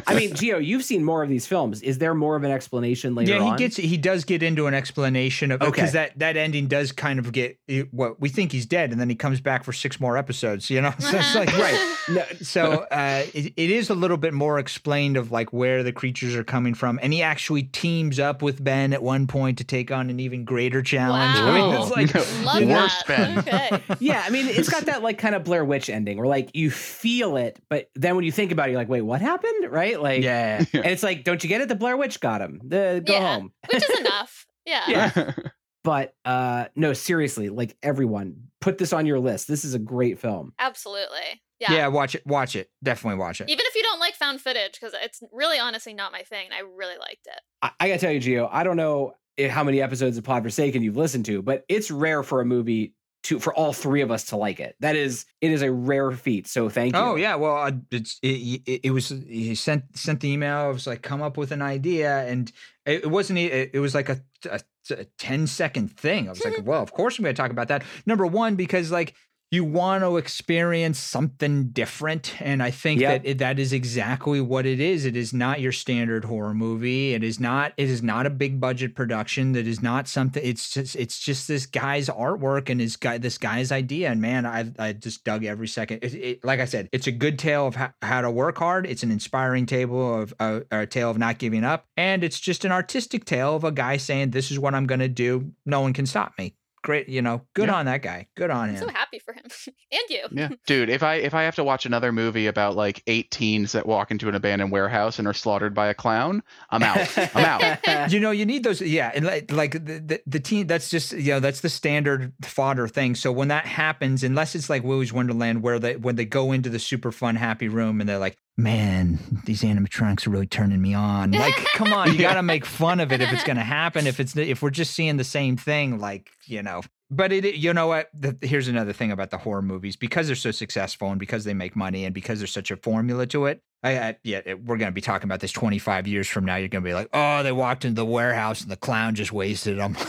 i 0.07 0.15
mean 0.15 0.35
geo 0.35 0.59
you've 0.59 0.85
seen 0.85 1.05
more 1.05 1.23
of 1.23 1.29
these 1.29 1.47
films 1.47 1.83
is 1.83 1.99
there 1.99 2.15
more 2.15 2.37
of 2.37 2.43
an 2.45 2.51
explanation 2.51 3.15
later 3.15 3.33
yeah, 3.35 3.43
he 3.43 3.51
on? 3.51 3.57
gets 3.57 3.77
he 3.77 3.97
does 3.97 4.25
get 4.25 4.43
into 4.43 4.67
an 4.67 4.75
explanation 4.75 5.51
of 5.51 5.61
because 5.61 5.79
Okay. 5.79 5.91
that 5.93 6.19
that 6.19 6.37
ending 6.37 6.67
does 6.67 6.93
kind 6.93 7.19
of 7.19 7.33
get 7.33 7.59
what 7.91 8.21
we 8.21 8.29
think 8.29 8.53
he's 8.53 8.67
dead, 8.67 8.91
and 8.93 9.01
then 9.01 9.09
he 9.09 9.15
comes 9.15 9.41
back 9.41 9.65
for 9.65 9.73
six 9.73 10.01
more 10.01 10.17
episodes. 10.17 10.71
You 10.71 10.81
know, 10.81 10.91
so 10.99 11.17
it's 11.19 11.35
like 11.35 11.57
right 11.59 11.97
no, 12.09 12.25
so 12.41 12.87
uh, 12.91 13.25
it, 13.35 13.53
it 13.57 13.71
is 13.71 13.91
a 13.91 13.95
little 13.95 14.17
bit 14.17 14.33
more 14.35 14.59
explained 14.59 15.17
of 15.17 15.31
like 15.31 15.53
where 15.53 15.83
the 15.83 15.93
creatures 15.93 16.35
are 16.35 16.45
coming 16.45 16.75
from, 16.75 16.99
and 17.03 17.13
he 17.13 17.23
actually 17.23 17.65
teams 17.65 18.19
up 18.19 18.43
with 18.43 18.63
Ben 18.63 18.93
at 18.93 19.03
one 19.03 19.27
point 19.27 19.59
to 19.59 19.65
take 19.65 19.91
on 19.91 20.11
an 20.11 20.19
even 20.21 20.45
greater 20.45 20.83
challenge. 20.83 21.37
I 21.37 21.53
mean, 21.55 21.69
Wow. 21.69 21.83
it's 21.83 21.91
like 22.15 22.45
Love 22.45 22.65
Worst 22.69 23.07
that. 23.07 23.07
Ben. 23.07 23.39
Okay. 23.39 23.83
yeah, 24.01 24.23
I 24.25 24.31
mean, 24.31 24.47
it's 24.49 24.69
got 24.69 24.87
that 24.87 25.03
like 25.03 25.19
kind 25.19 25.35
of 25.35 25.45
Blair 25.45 25.65
Witch 25.65 25.89
ending 25.91 26.17
where 26.19 26.27
like 26.27 26.51
you 26.55 26.71
feel 26.71 27.37
it, 27.37 27.61
but 27.69 27.91
then 27.95 28.17
when 28.17 28.25
you 28.25 28.33
think 28.33 28.53
about 28.53 28.69
it, 28.69 28.73
you're 28.73 28.81
like, 28.81 28.89
wait, 28.89 29.03
what 29.03 29.21
happened? 29.21 29.58
Right? 29.69 30.01
Like, 30.01 30.23
yeah, 30.23 30.59
and 30.59 30.69
it's 30.87 31.03
like, 31.03 31.25
don't 31.25 31.43
you 31.43 31.49
get 31.49 31.61
it? 31.61 31.69
The 31.69 31.75
Blair 31.75 31.97
Witch 31.97 32.21
got 32.21 32.41
him. 32.41 32.61
The 32.65 33.03
go 33.05 33.13
Yeah. 33.13 33.35
home. 33.35 33.53
Which 33.73 33.83
is 33.89 33.99
enough. 34.01 34.47
Yeah. 34.67 34.85
Yeah. 34.89 35.33
But 35.85 36.13
uh 36.25 36.67
no, 36.77 36.93
seriously, 36.93 37.49
like 37.49 37.75
everyone, 37.83 38.49
put 38.61 38.77
this 38.77 38.93
on 38.93 39.07
your 39.07 39.21
list. 39.21 39.49
This 39.49 39.65
is 39.65 39.73
a 39.73 39.79
great 39.79 40.19
film. 40.19 40.53
Absolutely. 40.59 41.41
yeah, 41.61 41.73
Yeah. 41.73 41.87
Watch 41.87 42.15
it, 42.15 42.27
watch 42.27 42.57
it, 42.57 42.69
definitely 42.83 43.19
watch 43.19 43.41
it. 43.41 43.49
Even 43.49 43.65
if 43.67 43.75
you 43.75 43.83
don't 43.83 44.01
like 44.01 44.15
found 44.15 44.41
footage, 44.43 44.73
because 44.73 44.93
it's 45.03 45.23
really 45.33 45.59
honestly 45.59 45.95
not 45.95 46.13
my 46.13 46.23
thing. 46.23 46.49
I 46.53 46.61
really 46.61 46.99
liked 46.99 47.27
it. 47.27 47.41
I, 47.63 47.71
I 47.81 47.89
gotta 47.89 48.01
tell 48.01 48.13
you, 48.13 48.21
Geo, 48.21 48.49
I 48.53 48.65
don't 48.65 48.77
know 48.77 49.15
how 49.49 49.65
many 49.65 49.81
episodes 49.81 50.19
of 50.19 50.25
Pod 50.25 50.43
Forsaken 50.43 50.83
you've 50.83 50.97
listened 50.97 51.25
to, 51.27 51.41
but 51.41 51.65
it's 51.69 51.91
rare 51.91 52.23
for 52.23 52.41
a 52.43 52.45
movie 52.45 52.93
to 53.29 53.39
for 53.39 53.55
all 53.55 53.75
three 53.75 54.01
of 54.01 54.11
us 54.11 54.25
to 54.25 54.37
like 54.37 54.59
it. 54.59 54.75
That 54.81 54.97
is, 54.97 55.27
it 55.43 55.51
is 55.51 55.61
a 55.61 55.71
rare 55.71 56.11
feat. 56.13 56.47
So 56.47 56.71
thank 56.71 56.97
oh, 56.97 56.99
you. 56.99 57.13
Oh 57.13 57.17
yeah, 57.17 57.35
well, 57.35 57.71
it's 57.91 58.19
it, 58.23 58.63
it, 58.67 58.81
it 58.85 58.91
was 58.91 59.11
he 59.11 59.55
sent 59.55 59.97
sent 59.97 60.21
the 60.21 60.31
email. 60.31 60.71
It 60.71 60.73
was 60.73 60.87
like 60.87 61.03
come 61.03 61.21
up 61.21 61.37
with 61.37 61.53
an 61.53 61.61
idea, 61.61 62.27
and 62.27 62.51
it, 62.87 63.05
it 63.05 63.11
wasn't. 63.11 63.39
It, 63.39 63.71
it 63.75 63.81
was 63.81 63.95
like 63.95 64.09
a, 64.09 64.21
a, 64.51 64.61
a 64.91 65.05
10 65.19 65.47
second 65.47 65.93
thing. 65.97 66.27
I 66.27 66.31
was 66.31 66.43
like, 66.43 66.61
well, 66.65 66.83
of 66.83 66.93
course 66.93 67.19
I'm 67.19 67.23
going 67.23 67.35
to 67.35 67.41
talk 67.41 67.51
about 67.51 67.69
that. 67.69 67.85
Number 68.07 68.27
one, 68.27 68.57
because 68.57 68.91
like 68.91 69.15
you 69.51 69.65
want 69.65 70.05
to 70.05 70.19
experience 70.19 70.99
something 70.99 71.69
different, 71.71 72.35
and 72.43 72.63
I 72.63 72.71
think 72.71 73.01
Yep. 73.01 73.23
that 73.23 73.29
it, 73.31 73.39
that 73.39 73.59
is 73.59 73.73
exactly 73.73 74.43
what 74.43 74.67
it 74.67 74.79
is. 74.79 75.07
It 75.07 75.17
is 75.17 75.33
not 75.33 75.63
your 75.63 75.73
standard 75.73 76.27
horror 76.27 76.53
movie. 76.53 77.15
It 77.15 77.25
is 77.25 77.41
not. 77.41 77.73
It 77.79 77.89
is 77.89 78.03
not 78.03 78.27
a 78.27 78.31
big 78.31 78.61
budget 78.61 78.95
production. 78.95 79.53
That 79.53 79.67
is 79.67 79.83
not 79.83 80.07
something. 80.07 80.43
It's 80.45 80.71
just. 80.71 80.97
It's 80.97 81.19
just 81.19 81.49
this 81.49 81.65
guy's 81.65 82.09
artwork 82.11 82.69
and 82.69 82.79
his 82.79 82.97
guy. 82.97 83.17
This 83.17 83.39
guy's 83.39 83.73
idea. 83.73 84.11
And 84.11 84.21
man, 84.21 84.45
I 84.45 84.71
I 84.79 84.93
just 84.93 85.25
dug 85.25 85.45
every 85.47 85.69
second. 85.69 86.01
It, 86.03 86.15
it, 86.15 86.45
like 86.45 86.61
I 86.61 86.67
said, 86.67 86.91
it's 86.93 87.07
a 87.07 87.13
good 87.13 87.39
tale 87.39 87.67
of 87.67 87.75
how, 87.75 87.93
how 88.03 88.21
to 88.21 88.31
work 88.31 88.59
hard. 88.59 88.87
It's 88.87 89.03
an 89.03 89.11
inspiring 89.11 89.65
tale 89.65 90.21
of 90.23 90.35
uh, 90.39 90.61
a 90.71 90.87
tale 90.87 91.11
of 91.11 91.17
not 91.17 91.39
giving 91.39 91.65
up, 91.65 91.87
and 91.97 92.23
it's 92.23 92.39
just 92.39 92.67
an 92.67 92.73
artistic 92.73 93.25
tale 93.25 93.57
of 93.57 93.65
a 93.65 93.73
guy 93.73 93.97
saying, 93.97 94.33
"This 94.33 94.51
is 94.51 94.59
what 94.59 94.75
I'm 94.75 94.87
going 94.87 95.01
to 95.01 95.09
do. 95.09 95.53
No 95.65 95.81
one 95.81 95.95
can 95.95 96.05
stop 96.05 96.35
me." 96.37 96.55
Great, 96.83 97.09
you 97.09 97.23
know, 97.23 97.43
good 97.55 97.69
Yeah. 97.69 97.75
on 97.77 97.87
that 97.87 98.03
guy. 98.03 98.29
Good 98.37 98.51
on 98.51 98.69
him. 98.69 98.77
I'm 98.77 98.83
him. 98.83 98.89
so 98.89 98.95
happy 98.95 99.19
for 99.19 99.33
him 99.35 99.43
and 99.93 100.03
you. 100.09 100.25
yeah, 100.31 100.49
dude. 100.67 100.89
If 100.89 101.03
I 101.03 101.15
if 101.17 101.35
I 101.35 101.43
have 101.43 101.57
to 101.57 101.65
watch 101.65 101.87
another 101.87 102.13
movie 102.13 102.47
about 102.47 102.77
like 102.77 103.03
eight 103.07 103.31
teens 103.31 103.73
that 103.73 103.85
walk 103.87 104.11
into 104.11 104.29
an 104.29 104.35
abandoned 104.35 104.71
warehouse 104.71 105.19
and 105.19 105.27
are 105.27 105.35
slaughtered 105.35 105.75
by 105.75 105.89
a 105.89 105.95
clown, 105.95 106.43
I'm 106.71 106.83
out. 106.83 107.19
I'm 107.35 107.45
out. 107.45 108.13
you 108.13 108.21
know, 108.21 108.31
you 108.31 108.47
need 108.47 108.63
those. 108.65 108.81
Yeah, 108.81 109.11
and 109.15 109.25
like, 109.27 109.51
like 109.51 109.73
the, 109.73 109.99
the 110.01 110.21
the 110.27 110.41
team. 110.41 110.67
That's 110.69 110.89
just 110.89 111.13
you 111.13 111.33
know 111.33 111.41
that's 111.41 111.61
the 111.61 111.69
standard 111.69 112.33
fodder 112.43 112.87
thing. 112.89 113.15
So 113.15 113.33
when 113.33 113.49
that 113.49 113.67
happens, 113.67 114.23
unless 114.23 114.55
it's 114.55 114.71
like 114.71 114.85
Willy's 114.85 115.13
Wonderland, 115.13 115.63
where 115.63 115.79
they 115.79 115.97
when 115.97 116.17
they 116.17 116.25
go 116.25 116.53
into 116.53 116.71
the 116.71 116.79
super 116.79 117.11
fun 117.13 117.37
happy 117.37 117.69
room 117.69 118.01
and 118.01 118.09
they're 118.09 118.19
like, 118.19 118.37
man, 118.59 119.21
these 119.45 119.63
animatronics 119.63 120.27
are 120.27 120.31
really 120.31 120.47
turning 120.47 120.83
me 120.83 120.93
on. 120.93 121.31
Like, 121.31 121.55
come 121.75 121.93
on, 121.93 122.13
you 122.13 122.19
got 122.19 122.35
to 122.35 122.43
make 122.43 122.67
fun 122.67 123.01
of 123.01 123.13
it 123.13 123.21
if 123.23 123.33
it's 123.33 123.45
going 123.45 123.57
to 123.57 123.63
happen. 123.63 124.07
If 124.07 124.21
it's 124.21 124.37
if 124.37 124.61
we're 124.61 124.71
just 124.71 124.95
seeing 124.95 125.17
the 125.17 125.25
same 125.25 125.57
thing, 125.57 125.99
like 125.99 126.31
you 126.45 126.63
know. 126.63 126.83
But 127.11 127.33
it, 127.33 127.55
you 127.55 127.73
know 127.73 127.87
what? 127.87 128.11
The, 128.13 128.37
here's 128.43 128.69
another 128.69 128.93
thing 128.93 129.13
about 129.13 129.31
the 129.31 129.39
horror 129.39 129.63
movies 129.63 129.97
because 129.97 130.27
they're 130.27 130.37
so 130.37 130.51
successful 130.51 131.09
and 131.09 131.19
because 131.19 131.45
they 131.45 131.55
make 131.55 131.75
money 131.75 132.05
and 132.05 132.15
because 132.15 132.41
there's 132.41 132.53
such 132.53 132.71
a 132.71 132.77
formula 132.77 133.27
to 133.29 133.47
it. 133.47 133.63
I, 133.83 133.99
I 133.99 134.17
yeah, 134.25 134.41
it- 134.45 134.65
we're 134.65 134.77
gonna 134.77 134.93
be 134.93 135.01
talking 135.01 135.29
about 135.29 135.41
this 135.41 135.53
25 135.53 136.07
years 136.07 136.27
from 136.29 136.45
now. 136.45 136.57
You're 136.57 136.69
gonna 136.69 136.85
be 136.85 136.95
like, 136.95 137.09
oh, 137.13 137.43
they 137.43 137.53
walked 137.53 137.85
into 137.85 137.97
the 137.97 138.05
warehouse 138.05 138.63
and 138.63 138.71
the 138.71 138.77
clown 138.77 139.15
just 139.15 139.33
wasted 139.33 139.79
them. 139.79 139.97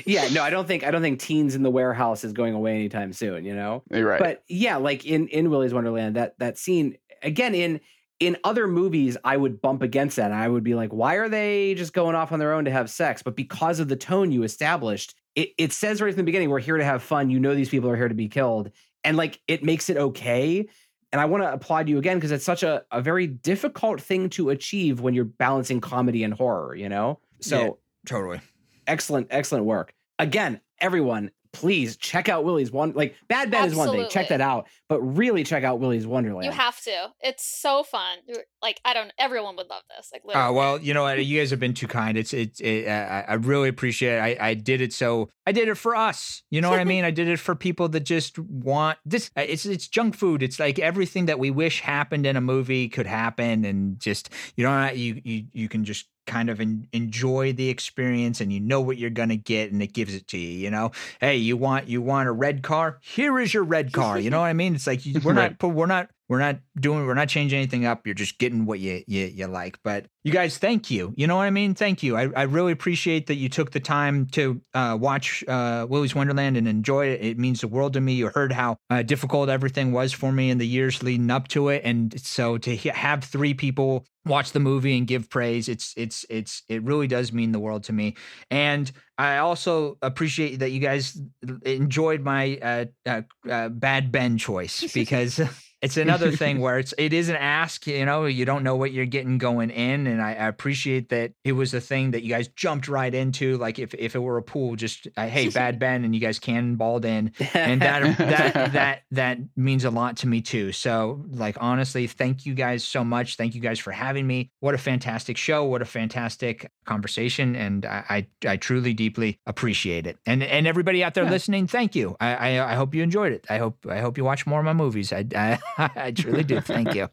yeah, 0.06 0.28
no, 0.32 0.42
I 0.42 0.50
don't 0.50 0.66
think 0.66 0.84
I 0.84 0.90
don't 0.90 1.02
think 1.02 1.20
teens 1.20 1.54
in 1.54 1.62
the 1.62 1.70
warehouse 1.70 2.24
is 2.24 2.32
going 2.32 2.54
away 2.54 2.74
anytime 2.74 3.12
soon, 3.12 3.44
you 3.44 3.54
know? 3.54 3.82
You're 3.90 4.06
right. 4.08 4.20
But 4.20 4.42
yeah, 4.48 4.76
like 4.76 5.04
in 5.04 5.28
in 5.28 5.50
Willy's 5.50 5.74
Wonderland, 5.74 6.16
that 6.16 6.38
that 6.38 6.58
scene 6.58 6.96
again 7.22 7.54
in 7.54 7.80
in 8.20 8.36
other 8.44 8.68
movies, 8.68 9.16
I 9.24 9.36
would 9.36 9.60
bump 9.60 9.82
against 9.82 10.16
that. 10.16 10.26
And 10.26 10.34
I 10.34 10.48
would 10.48 10.62
be 10.64 10.74
like, 10.74 10.92
why 10.92 11.16
are 11.16 11.28
they 11.28 11.74
just 11.74 11.92
going 11.92 12.14
off 12.14 12.32
on 12.32 12.38
their 12.38 12.52
own 12.52 12.64
to 12.64 12.70
have 12.70 12.88
sex? 12.88 13.22
But 13.22 13.36
because 13.36 13.80
of 13.80 13.88
the 13.88 13.96
tone 13.96 14.30
you 14.30 14.44
established, 14.44 15.14
it, 15.34 15.50
it 15.58 15.72
says 15.72 16.00
right 16.00 16.12
from 16.12 16.18
the 16.18 16.24
beginning, 16.24 16.48
we're 16.48 16.60
here 16.60 16.76
to 16.76 16.84
have 16.84 17.02
fun. 17.02 17.28
You 17.28 17.40
know, 17.40 17.54
these 17.54 17.68
people 17.68 17.90
are 17.90 17.96
here 17.96 18.08
to 18.08 18.14
be 18.14 18.28
killed. 18.28 18.70
And 19.02 19.16
like, 19.16 19.40
it 19.48 19.64
makes 19.64 19.90
it 19.90 19.96
okay. 19.96 20.68
And 21.14 21.20
I 21.20 21.26
want 21.26 21.44
to 21.44 21.52
applaud 21.52 21.88
you 21.88 21.98
again 21.98 22.16
because 22.16 22.32
it's 22.32 22.44
such 22.44 22.64
a, 22.64 22.82
a 22.90 23.00
very 23.00 23.28
difficult 23.28 24.00
thing 24.00 24.28
to 24.30 24.50
achieve 24.50 24.98
when 24.98 25.14
you're 25.14 25.24
balancing 25.24 25.80
comedy 25.80 26.24
and 26.24 26.34
horror, 26.34 26.74
you 26.74 26.88
know? 26.88 27.20
So 27.40 27.60
Yeah. 27.60 27.70
totally. 28.04 28.40
excellent, 28.88 29.28
excellent 29.30 29.64
work. 29.64 29.94
Again, 30.18 30.60
everyone, 30.80 31.30
please 31.54 31.96
check 31.96 32.28
out 32.28 32.44
Willy's 32.44 32.70
one. 32.70 32.92
Like 32.92 33.14
Bad 33.28 33.50
Ben 33.50 33.68
is 33.68 33.74
one 33.74 33.90
thing, 33.90 34.06
check 34.10 34.28
that 34.28 34.42
out, 34.42 34.68
but 34.88 35.00
really 35.00 35.42
check 35.44 35.64
out 35.64 35.80
Willy's 35.80 36.06
Wonderland. 36.06 36.44
You 36.44 36.50
have 36.52 36.78
to. 36.82 37.12
It's 37.20 37.44
so 37.46 37.82
fun. 37.82 38.18
Like 38.62 38.80
I 38.84 38.92
don't. 38.92 39.10
Everyone 39.18 39.56
would 39.56 39.68
love 39.70 39.82
this. 39.96 40.10
Like 40.12 40.22
literally. 40.24 40.48
Oh 40.48 40.52
well, 40.52 40.78
you 40.80 40.92
know 40.92 41.02
what? 41.04 41.24
You 41.24 41.38
guys 41.40 41.50
have 41.50 41.60
been 41.60 41.72
too 41.74 41.86
kind. 41.88 42.18
It's 42.18 42.34
it's. 42.34 42.60
It, 42.60 42.86
I, 42.88 43.24
I 43.28 43.34
really 43.34 43.68
appreciate 43.68 44.16
it. 44.16 44.20
I, 44.40 44.48
I 44.50 44.54
did 44.54 44.80
it 44.82 44.92
so 44.92 45.30
I 45.46 45.52
did 45.52 45.68
it 45.68 45.76
for 45.76 45.94
us. 45.96 46.42
You 46.50 46.60
know 46.60 46.70
what 46.70 46.80
I 46.80 46.84
mean? 46.94 47.04
I 47.04 47.10
did 47.10 47.28
it 47.28 47.38
for 47.38 47.54
people 47.54 47.88
that 47.90 48.00
just 48.00 48.38
want 48.38 48.98
this. 49.04 49.30
uh, 49.36 49.42
It's 49.42 49.64
it's 49.64 49.88
junk 49.88 50.16
food. 50.16 50.42
It's 50.42 50.58
like 50.58 50.78
everything 50.78 51.26
that 51.26 51.38
we 51.38 51.50
wish 51.50 51.80
happened 51.80 52.26
in 52.26 52.36
a 52.36 52.40
movie 52.40 52.88
could 52.88 53.06
happen, 53.06 53.64
and 53.64 53.98
just 54.00 54.28
you 54.56 54.64
know 54.64 54.90
you 54.90 55.20
you 55.24 55.44
you 55.52 55.68
can 55.68 55.84
just 55.84 56.06
kind 56.26 56.48
of 56.50 56.60
en- 56.60 56.86
enjoy 56.92 57.52
the 57.52 57.68
experience 57.68 58.40
and 58.40 58.52
you 58.52 58.60
know 58.60 58.80
what 58.80 58.96
you're 58.98 59.10
going 59.10 59.28
to 59.28 59.36
get 59.36 59.70
and 59.72 59.82
it 59.82 59.92
gives 59.92 60.14
it 60.14 60.26
to 60.28 60.38
you 60.38 60.48
you 60.58 60.70
know? 60.70 60.90
Hey 61.20 61.36
you 61.36 61.56
want 61.56 61.88
you 61.88 62.00
want 62.02 62.28
a 62.28 62.32
red 62.32 62.62
car? 62.62 62.98
Here 63.02 63.38
is 63.38 63.52
your 63.52 63.64
red 63.64 63.92
car 63.92 64.18
you 64.18 64.30
know 64.30 64.40
what 64.40 64.46
i 64.46 64.52
mean? 64.52 64.74
It's 64.74 64.86
like 64.86 65.04
you- 65.04 65.20
we're 65.22 65.32
Right. 65.34 65.56
not 65.60 65.74
we're 65.74 65.86
not 65.86 66.10
we're 66.28 66.38
not 66.38 66.58
doing 66.78 67.06
we're 67.06 67.14
not 67.14 67.28
changing 67.28 67.58
anything 67.58 67.84
up. 67.84 68.06
You're 68.06 68.14
just 68.14 68.38
getting 68.38 68.64
what 68.64 68.80
you 68.80 69.02
you, 69.06 69.26
you 69.26 69.46
like. 69.46 69.78
But 69.82 70.06
you 70.22 70.32
guys 70.32 70.56
thank 70.56 70.90
you. 70.90 71.12
You 71.16 71.26
know 71.26 71.36
what 71.36 71.42
i 71.44 71.50
mean? 71.50 71.74
Thank 71.74 72.02
you. 72.02 72.16
I, 72.16 72.28
I 72.34 72.42
really 72.42 72.72
appreciate 72.72 73.26
that 73.26 73.34
you 73.34 73.48
took 73.48 73.72
the 73.72 73.80
time 73.80 74.26
to 74.28 74.60
uh, 74.72 74.96
watch 74.98 75.44
uh, 75.46 75.86
willy's 75.88 76.14
wonderland 76.14 76.56
and 76.56 76.66
enjoy 76.66 77.06
it. 77.08 77.20
It 77.22 77.38
means 77.38 77.60
the 77.60 77.68
world 77.68 77.92
to 77.94 78.00
me. 78.00 78.14
You 78.14 78.28
heard 78.28 78.52
how 78.52 78.76
uh, 78.90 79.02
difficult 79.02 79.48
everything 79.48 79.92
was 79.92 80.12
for 80.12 80.32
me 80.32 80.50
in 80.50 80.58
the 80.58 80.66
years 80.66 81.02
leading 81.02 81.30
up 81.30 81.48
to 81.48 81.68
it. 81.68 81.82
And 81.84 82.18
so 82.20 82.56
to 82.58 82.74
he- 82.74 82.88
have 82.88 83.24
three 83.24 83.54
people 83.54 84.06
watch 84.26 84.52
the 84.52 84.60
movie 84.60 84.96
and 84.96 85.06
give 85.06 85.28
praise 85.28 85.68
it's 85.68 85.92
it's 85.98 86.24
it's 86.30 86.62
it 86.70 86.82
really 86.82 87.06
does 87.06 87.30
mean 87.30 87.52
the 87.52 87.60
world 87.60 87.84
to 87.84 87.92
me. 87.92 88.16
And 88.50 88.90
i 89.16 89.38
also 89.38 89.96
appreciate 90.02 90.58
that 90.58 90.70
you 90.70 90.80
guys 90.80 91.20
enjoyed 91.64 92.22
my 92.22 92.58
uh, 92.60 92.84
uh, 93.06 93.22
uh, 93.48 93.68
bad 93.68 94.10
ben 94.10 94.38
choice 94.38 94.92
because 94.94 95.40
it's 95.84 95.96
another 95.96 96.32
thing 96.42 96.60
where 96.60 96.78
it's 96.78 96.92
it 96.98 97.12
is 97.12 97.28
an 97.28 97.36
ask. 97.36 97.86
You 97.86 98.04
know, 98.06 98.26
you 98.26 98.44
don't 98.44 98.62
know 98.64 98.76
what 98.76 98.92
you're 98.92 99.06
getting 99.06 99.38
going 99.38 99.70
in, 99.70 100.06
and 100.06 100.20
I, 100.20 100.30
I 100.30 100.48
appreciate 100.48 101.10
that 101.10 101.32
it 101.44 101.52
was 101.52 101.74
a 101.74 101.80
thing 101.80 102.10
that 102.12 102.22
you 102.22 102.28
guys 102.30 102.48
jumped 102.48 102.88
right 102.88 103.14
into. 103.14 103.56
Like 103.58 103.78
if 103.78 103.94
if 103.94 104.14
it 104.14 104.18
were 104.20 104.36
a 104.38 104.42
pool, 104.42 104.76
just 104.76 105.06
uh, 105.16 105.26
hey, 105.26 105.48
Bad 105.54 105.78
Ben, 105.78 106.04
and 106.04 106.14
you 106.14 106.20
guys 106.20 106.38
cannonballed 106.38 107.04
in, 107.04 107.32
and 107.54 107.80
that 107.82 108.18
that 108.18 108.72
that 108.72 109.02
that 109.12 109.38
means 109.56 109.84
a 109.84 109.90
lot 109.90 110.16
to 110.18 110.26
me 110.26 110.40
too. 110.40 110.72
So 110.72 111.24
like 111.30 111.56
honestly, 111.60 112.06
thank 112.06 112.46
you 112.46 112.54
guys 112.54 112.82
so 112.84 113.04
much. 113.04 113.36
Thank 113.36 113.54
you 113.54 113.60
guys 113.60 113.78
for 113.78 113.92
having 113.92 114.26
me. 114.26 114.50
What 114.60 114.74
a 114.74 114.78
fantastic 114.78 115.36
show. 115.36 115.64
What 115.64 115.82
a 115.82 115.86
fantastic 115.86 116.70
conversation, 116.84 117.56
and 117.56 117.84
I 117.86 118.26
I, 118.44 118.50
I 118.52 118.56
truly 118.56 118.94
deeply 118.94 119.38
appreciate 119.46 120.06
it. 120.06 120.18
And 120.26 120.42
and 120.42 120.66
everybody 120.66 121.02
out 121.04 121.14
there 121.14 121.24
Yeah. 121.24 121.30
listening, 121.30 121.66
thank 121.66 121.94
you. 121.94 122.16
I, 122.20 122.34
I 122.58 122.72
I 122.72 122.74
hope 122.74 122.94
you 122.94 123.02
enjoyed 123.02 123.32
it. 123.32 123.44
I 123.50 123.58
hope 123.58 123.86
I 123.88 124.00
hope 124.00 124.16
you 124.18 124.24
watch 124.24 124.46
more 124.46 124.58
of 124.60 124.64
my 124.64 124.72
movies. 124.72 125.12
I 125.12 125.24
I, 125.34 125.58
I 125.78 126.10
truly 126.12 126.44
do. 126.44 126.60
Thank 126.60 126.94
you. 126.94 127.08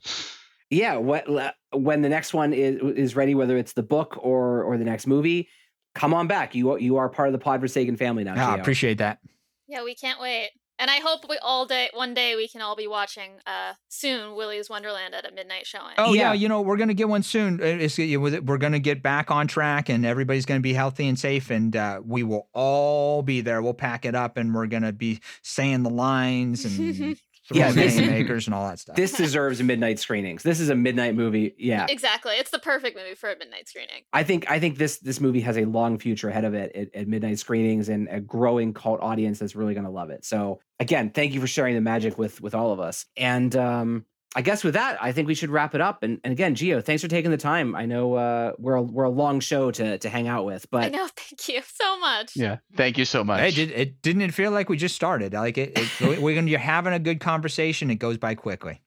yeah 0.69 0.95
what 0.95 1.25
when 1.73 2.01
the 2.01 2.09
next 2.09 2.33
one 2.33 2.53
is 2.53 2.79
is 2.95 3.15
ready 3.15 3.35
whether 3.35 3.57
it's 3.57 3.73
the 3.73 3.83
book 3.83 4.17
or 4.21 4.63
or 4.63 4.77
the 4.77 4.85
next 4.85 5.05
movie 5.07 5.49
come 5.95 6.13
on 6.13 6.27
back 6.27 6.55
you 6.55 6.77
you 6.77 6.97
are 6.97 7.09
part 7.09 7.27
of 7.27 7.33
the 7.33 7.39
pod 7.39 7.59
forsaken 7.59 7.97
family 7.97 8.23
now 8.23 8.33
I 8.33 8.53
Geo. 8.55 8.61
appreciate 8.61 8.97
that. 8.99 9.19
Yeah, 9.67 9.83
we 9.83 9.95
can't 9.95 10.19
wait. 10.19 10.49
And 10.79 10.89
I 10.89 10.95
hope 10.97 11.29
we 11.29 11.37
all 11.43 11.65
day 11.67 11.89
one 11.93 12.13
day 12.15 12.35
we 12.35 12.47
can 12.47 12.61
all 12.61 12.75
be 12.75 12.87
watching 12.87 13.31
uh 13.45 13.73
soon 13.89 14.35
Willy's 14.35 14.69
Wonderland 14.69 15.13
at 15.13 15.29
a 15.29 15.31
midnight 15.33 15.67
showing. 15.67 15.93
Oh 15.97 16.13
yeah, 16.13 16.21
Yeah. 16.31 16.33
you 16.33 16.47
know 16.49 16.61
we're 16.61 16.77
gonna 16.77 16.93
get 16.95 17.07
one 17.09 17.21
soon. 17.23 17.61
Uh, 17.61 17.65
It's, 17.65 17.97
we're 17.99 18.57
gonna 18.57 18.79
get 18.79 19.03
back 19.03 19.29
on 19.29 19.47
track, 19.47 19.89
and 19.89 20.05
everybody's 20.05 20.45
gonna 20.45 20.59
be 20.61 20.73
healthy 20.73 21.07
and 21.07 21.19
safe, 21.19 21.51
and 21.51 21.75
uh, 21.75 22.01
we 22.03 22.23
will 22.23 22.47
all 22.53 23.21
be 23.21 23.41
there. 23.41 23.61
We'll 23.61 23.75
pack 23.75 24.05
it 24.05 24.15
up, 24.15 24.37
and 24.37 24.55
we're 24.55 24.65
gonna 24.67 24.91
be 24.93 25.19
saying 25.43 25.83
the 25.83 25.89
lines 25.91 26.65
and 26.65 27.15
Yeah, 27.53 27.71
throwing 27.71 27.87
this- 27.87 27.97
haymakers 27.97 28.47
and 28.47 28.53
all 28.53 28.67
that 28.67 28.79
stuff. 28.79 28.95
this 28.95 29.13
deserves 29.13 29.61
midnight 29.61 29.99
screenings 29.99 30.43
this 30.43 30.59
is 30.59 30.69
a 30.69 30.75
midnight 30.75 31.15
movie 31.15 31.53
yeah 31.57 31.85
Exactly. 31.89 32.33
It's 32.35 32.51
the 32.51 32.59
perfect 32.59 32.97
movie 32.97 33.15
for 33.15 33.31
a 33.31 33.37
midnight 33.37 33.67
screening. 33.69 34.03
I 34.13 34.23
think 34.23 34.49
I 34.49 34.59
think 34.59 34.77
this 34.77 34.97
this 34.99 35.19
movie 35.19 35.41
has 35.41 35.57
a 35.57 35.65
long 35.65 35.97
future 35.99 36.29
ahead 36.29 36.45
of 36.45 36.53
it 36.53 36.75
at, 36.75 36.95
at 36.95 37.07
midnight 37.07 37.39
screenings 37.39 37.89
and 37.89 38.07
a 38.09 38.19
growing 38.19 38.73
cult 38.73 39.01
audience 39.01 39.39
that's 39.39 39.55
really 39.55 39.73
going 39.73 39.85
to 39.85 39.91
love 39.91 40.09
it. 40.09 40.23
So 40.25 40.59
again, 40.79 41.09
thank 41.11 41.33
you 41.33 41.41
for 41.41 41.47
sharing 41.47 41.75
the 41.75 41.81
magic 41.81 42.17
with 42.17 42.41
with 42.41 42.55
all 42.55 42.71
of 42.71 42.79
us. 42.79 43.05
And 43.17 43.55
um, 43.55 44.05
I 44.33 44.41
guess 44.41 44.63
with 44.63 44.75
that, 44.75 44.97
I 45.03 45.11
think 45.11 45.27
we 45.27 45.35
should 45.35 45.49
wrap 45.49 45.75
it 45.75 45.81
up. 45.81 46.03
And, 46.03 46.19
and 46.23 46.31
again, 46.31 46.55
Geo, 46.55 46.79
thanks 46.79 47.01
for 47.01 47.09
taking 47.09 47.31
the 47.31 47.37
time. 47.37 47.75
I 47.75 47.85
know 47.85 48.13
uh, 48.13 48.53
we're 48.57 48.75
a, 48.75 48.81
we're 48.81 49.03
a 49.03 49.09
long 49.09 49.41
show 49.41 49.71
to 49.71 49.97
to 49.97 50.09
hang 50.09 50.27
out 50.29 50.45
with, 50.45 50.65
but 50.71 50.83
I 50.85 50.89
know, 50.89 51.07
thank 51.17 51.49
you 51.49 51.61
so 51.65 51.99
much. 51.99 52.33
Yeah. 52.35 52.57
Thank 52.77 52.97
you 52.97 53.03
so 53.05 53.23
much. 53.25 53.41
Hey, 53.41 53.51
did 53.51 53.71
it 53.71 54.01
didn't 54.01 54.21
it 54.21 54.33
feel 54.33 54.51
like 54.51 54.69
we 54.69 54.77
just 54.77 54.95
started? 54.95 55.33
Like 55.33 55.57
it, 55.57 55.73
it 55.77 56.21
we're 56.21 56.33
gonna 56.35 56.49
you're 56.49 56.59
having 56.59 56.93
a 56.93 56.99
good 56.99 57.19
conversation. 57.19 57.91
It 57.91 57.95
goes 57.95 58.17
by 58.17 58.35
quickly. 58.35 58.81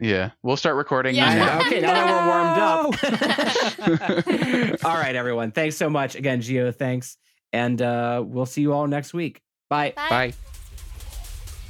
yeah. 0.00 0.30
We'll 0.42 0.56
start 0.56 0.74
recording 0.76 1.14
Yeah. 1.14 1.34
now. 1.34 1.60
okay, 1.66 1.80
now 1.80 1.94
that 1.94 2.96
we're 2.98 2.98
warmed 2.98 4.74
up. 4.74 4.84
all 4.84 4.94
right, 4.96 5.14
everyone, 5.14 5.52
thanks 5.52 5.76
so 5.76 5.88
much 5.88 6.16
again, 6.16 6.40
Geo. 6.40 6.72
Thanks, 6.72 7.16
and 7.52 7.80
uh, 7.80 8.22
we'll 8.26 8.46
see 8.46 8.62
you 8.62 8.72
all 8.72 8.86
next 8.88 9.14
week. 9.14 9.42
Bye. 9.70 9.92
Bye. 9.94 10.08
Bye. 10.08 10.47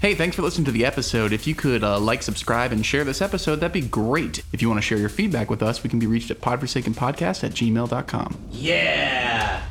Hey, 0.09 0.15
thanks 0.15 0.37
for 0.37 0.41
listening 0.41 0.65
to 0.65 0.73
the 0.73 0.87
episode. 0.87 1.35
If 1.35 1.47
you 1.47 1.55
could 1.55 1.85
uh, 1.85 2.01
like, 2.01 2.23
subscribe, 2.23 2.73
and 2.73 2.87
share 2.87 3.05
this 3.05 3.21
episode, 3.21 3.57
that'd 3.57 3.75
be 3.75 3.87
great. 3.87 4.43
If 4.55 4.63
you 4.63 4.69
want 4.71 4.79
to 4.79 4.83
share 4.83 4.97
your 4.97 5.11
feedback 5.11 5.51
with 5.51 5.63
us, 5.63 5.83
we 5.83 5.91
can 5.91 5.99
be 5.99 6.07
reached 6.07 6.31
at 6.31 6.41
podforsakenpodcast 6.41 7.45
at 7.45 7.51
gmail.com. 7.51 8.39
Yeah. 8.51 9.67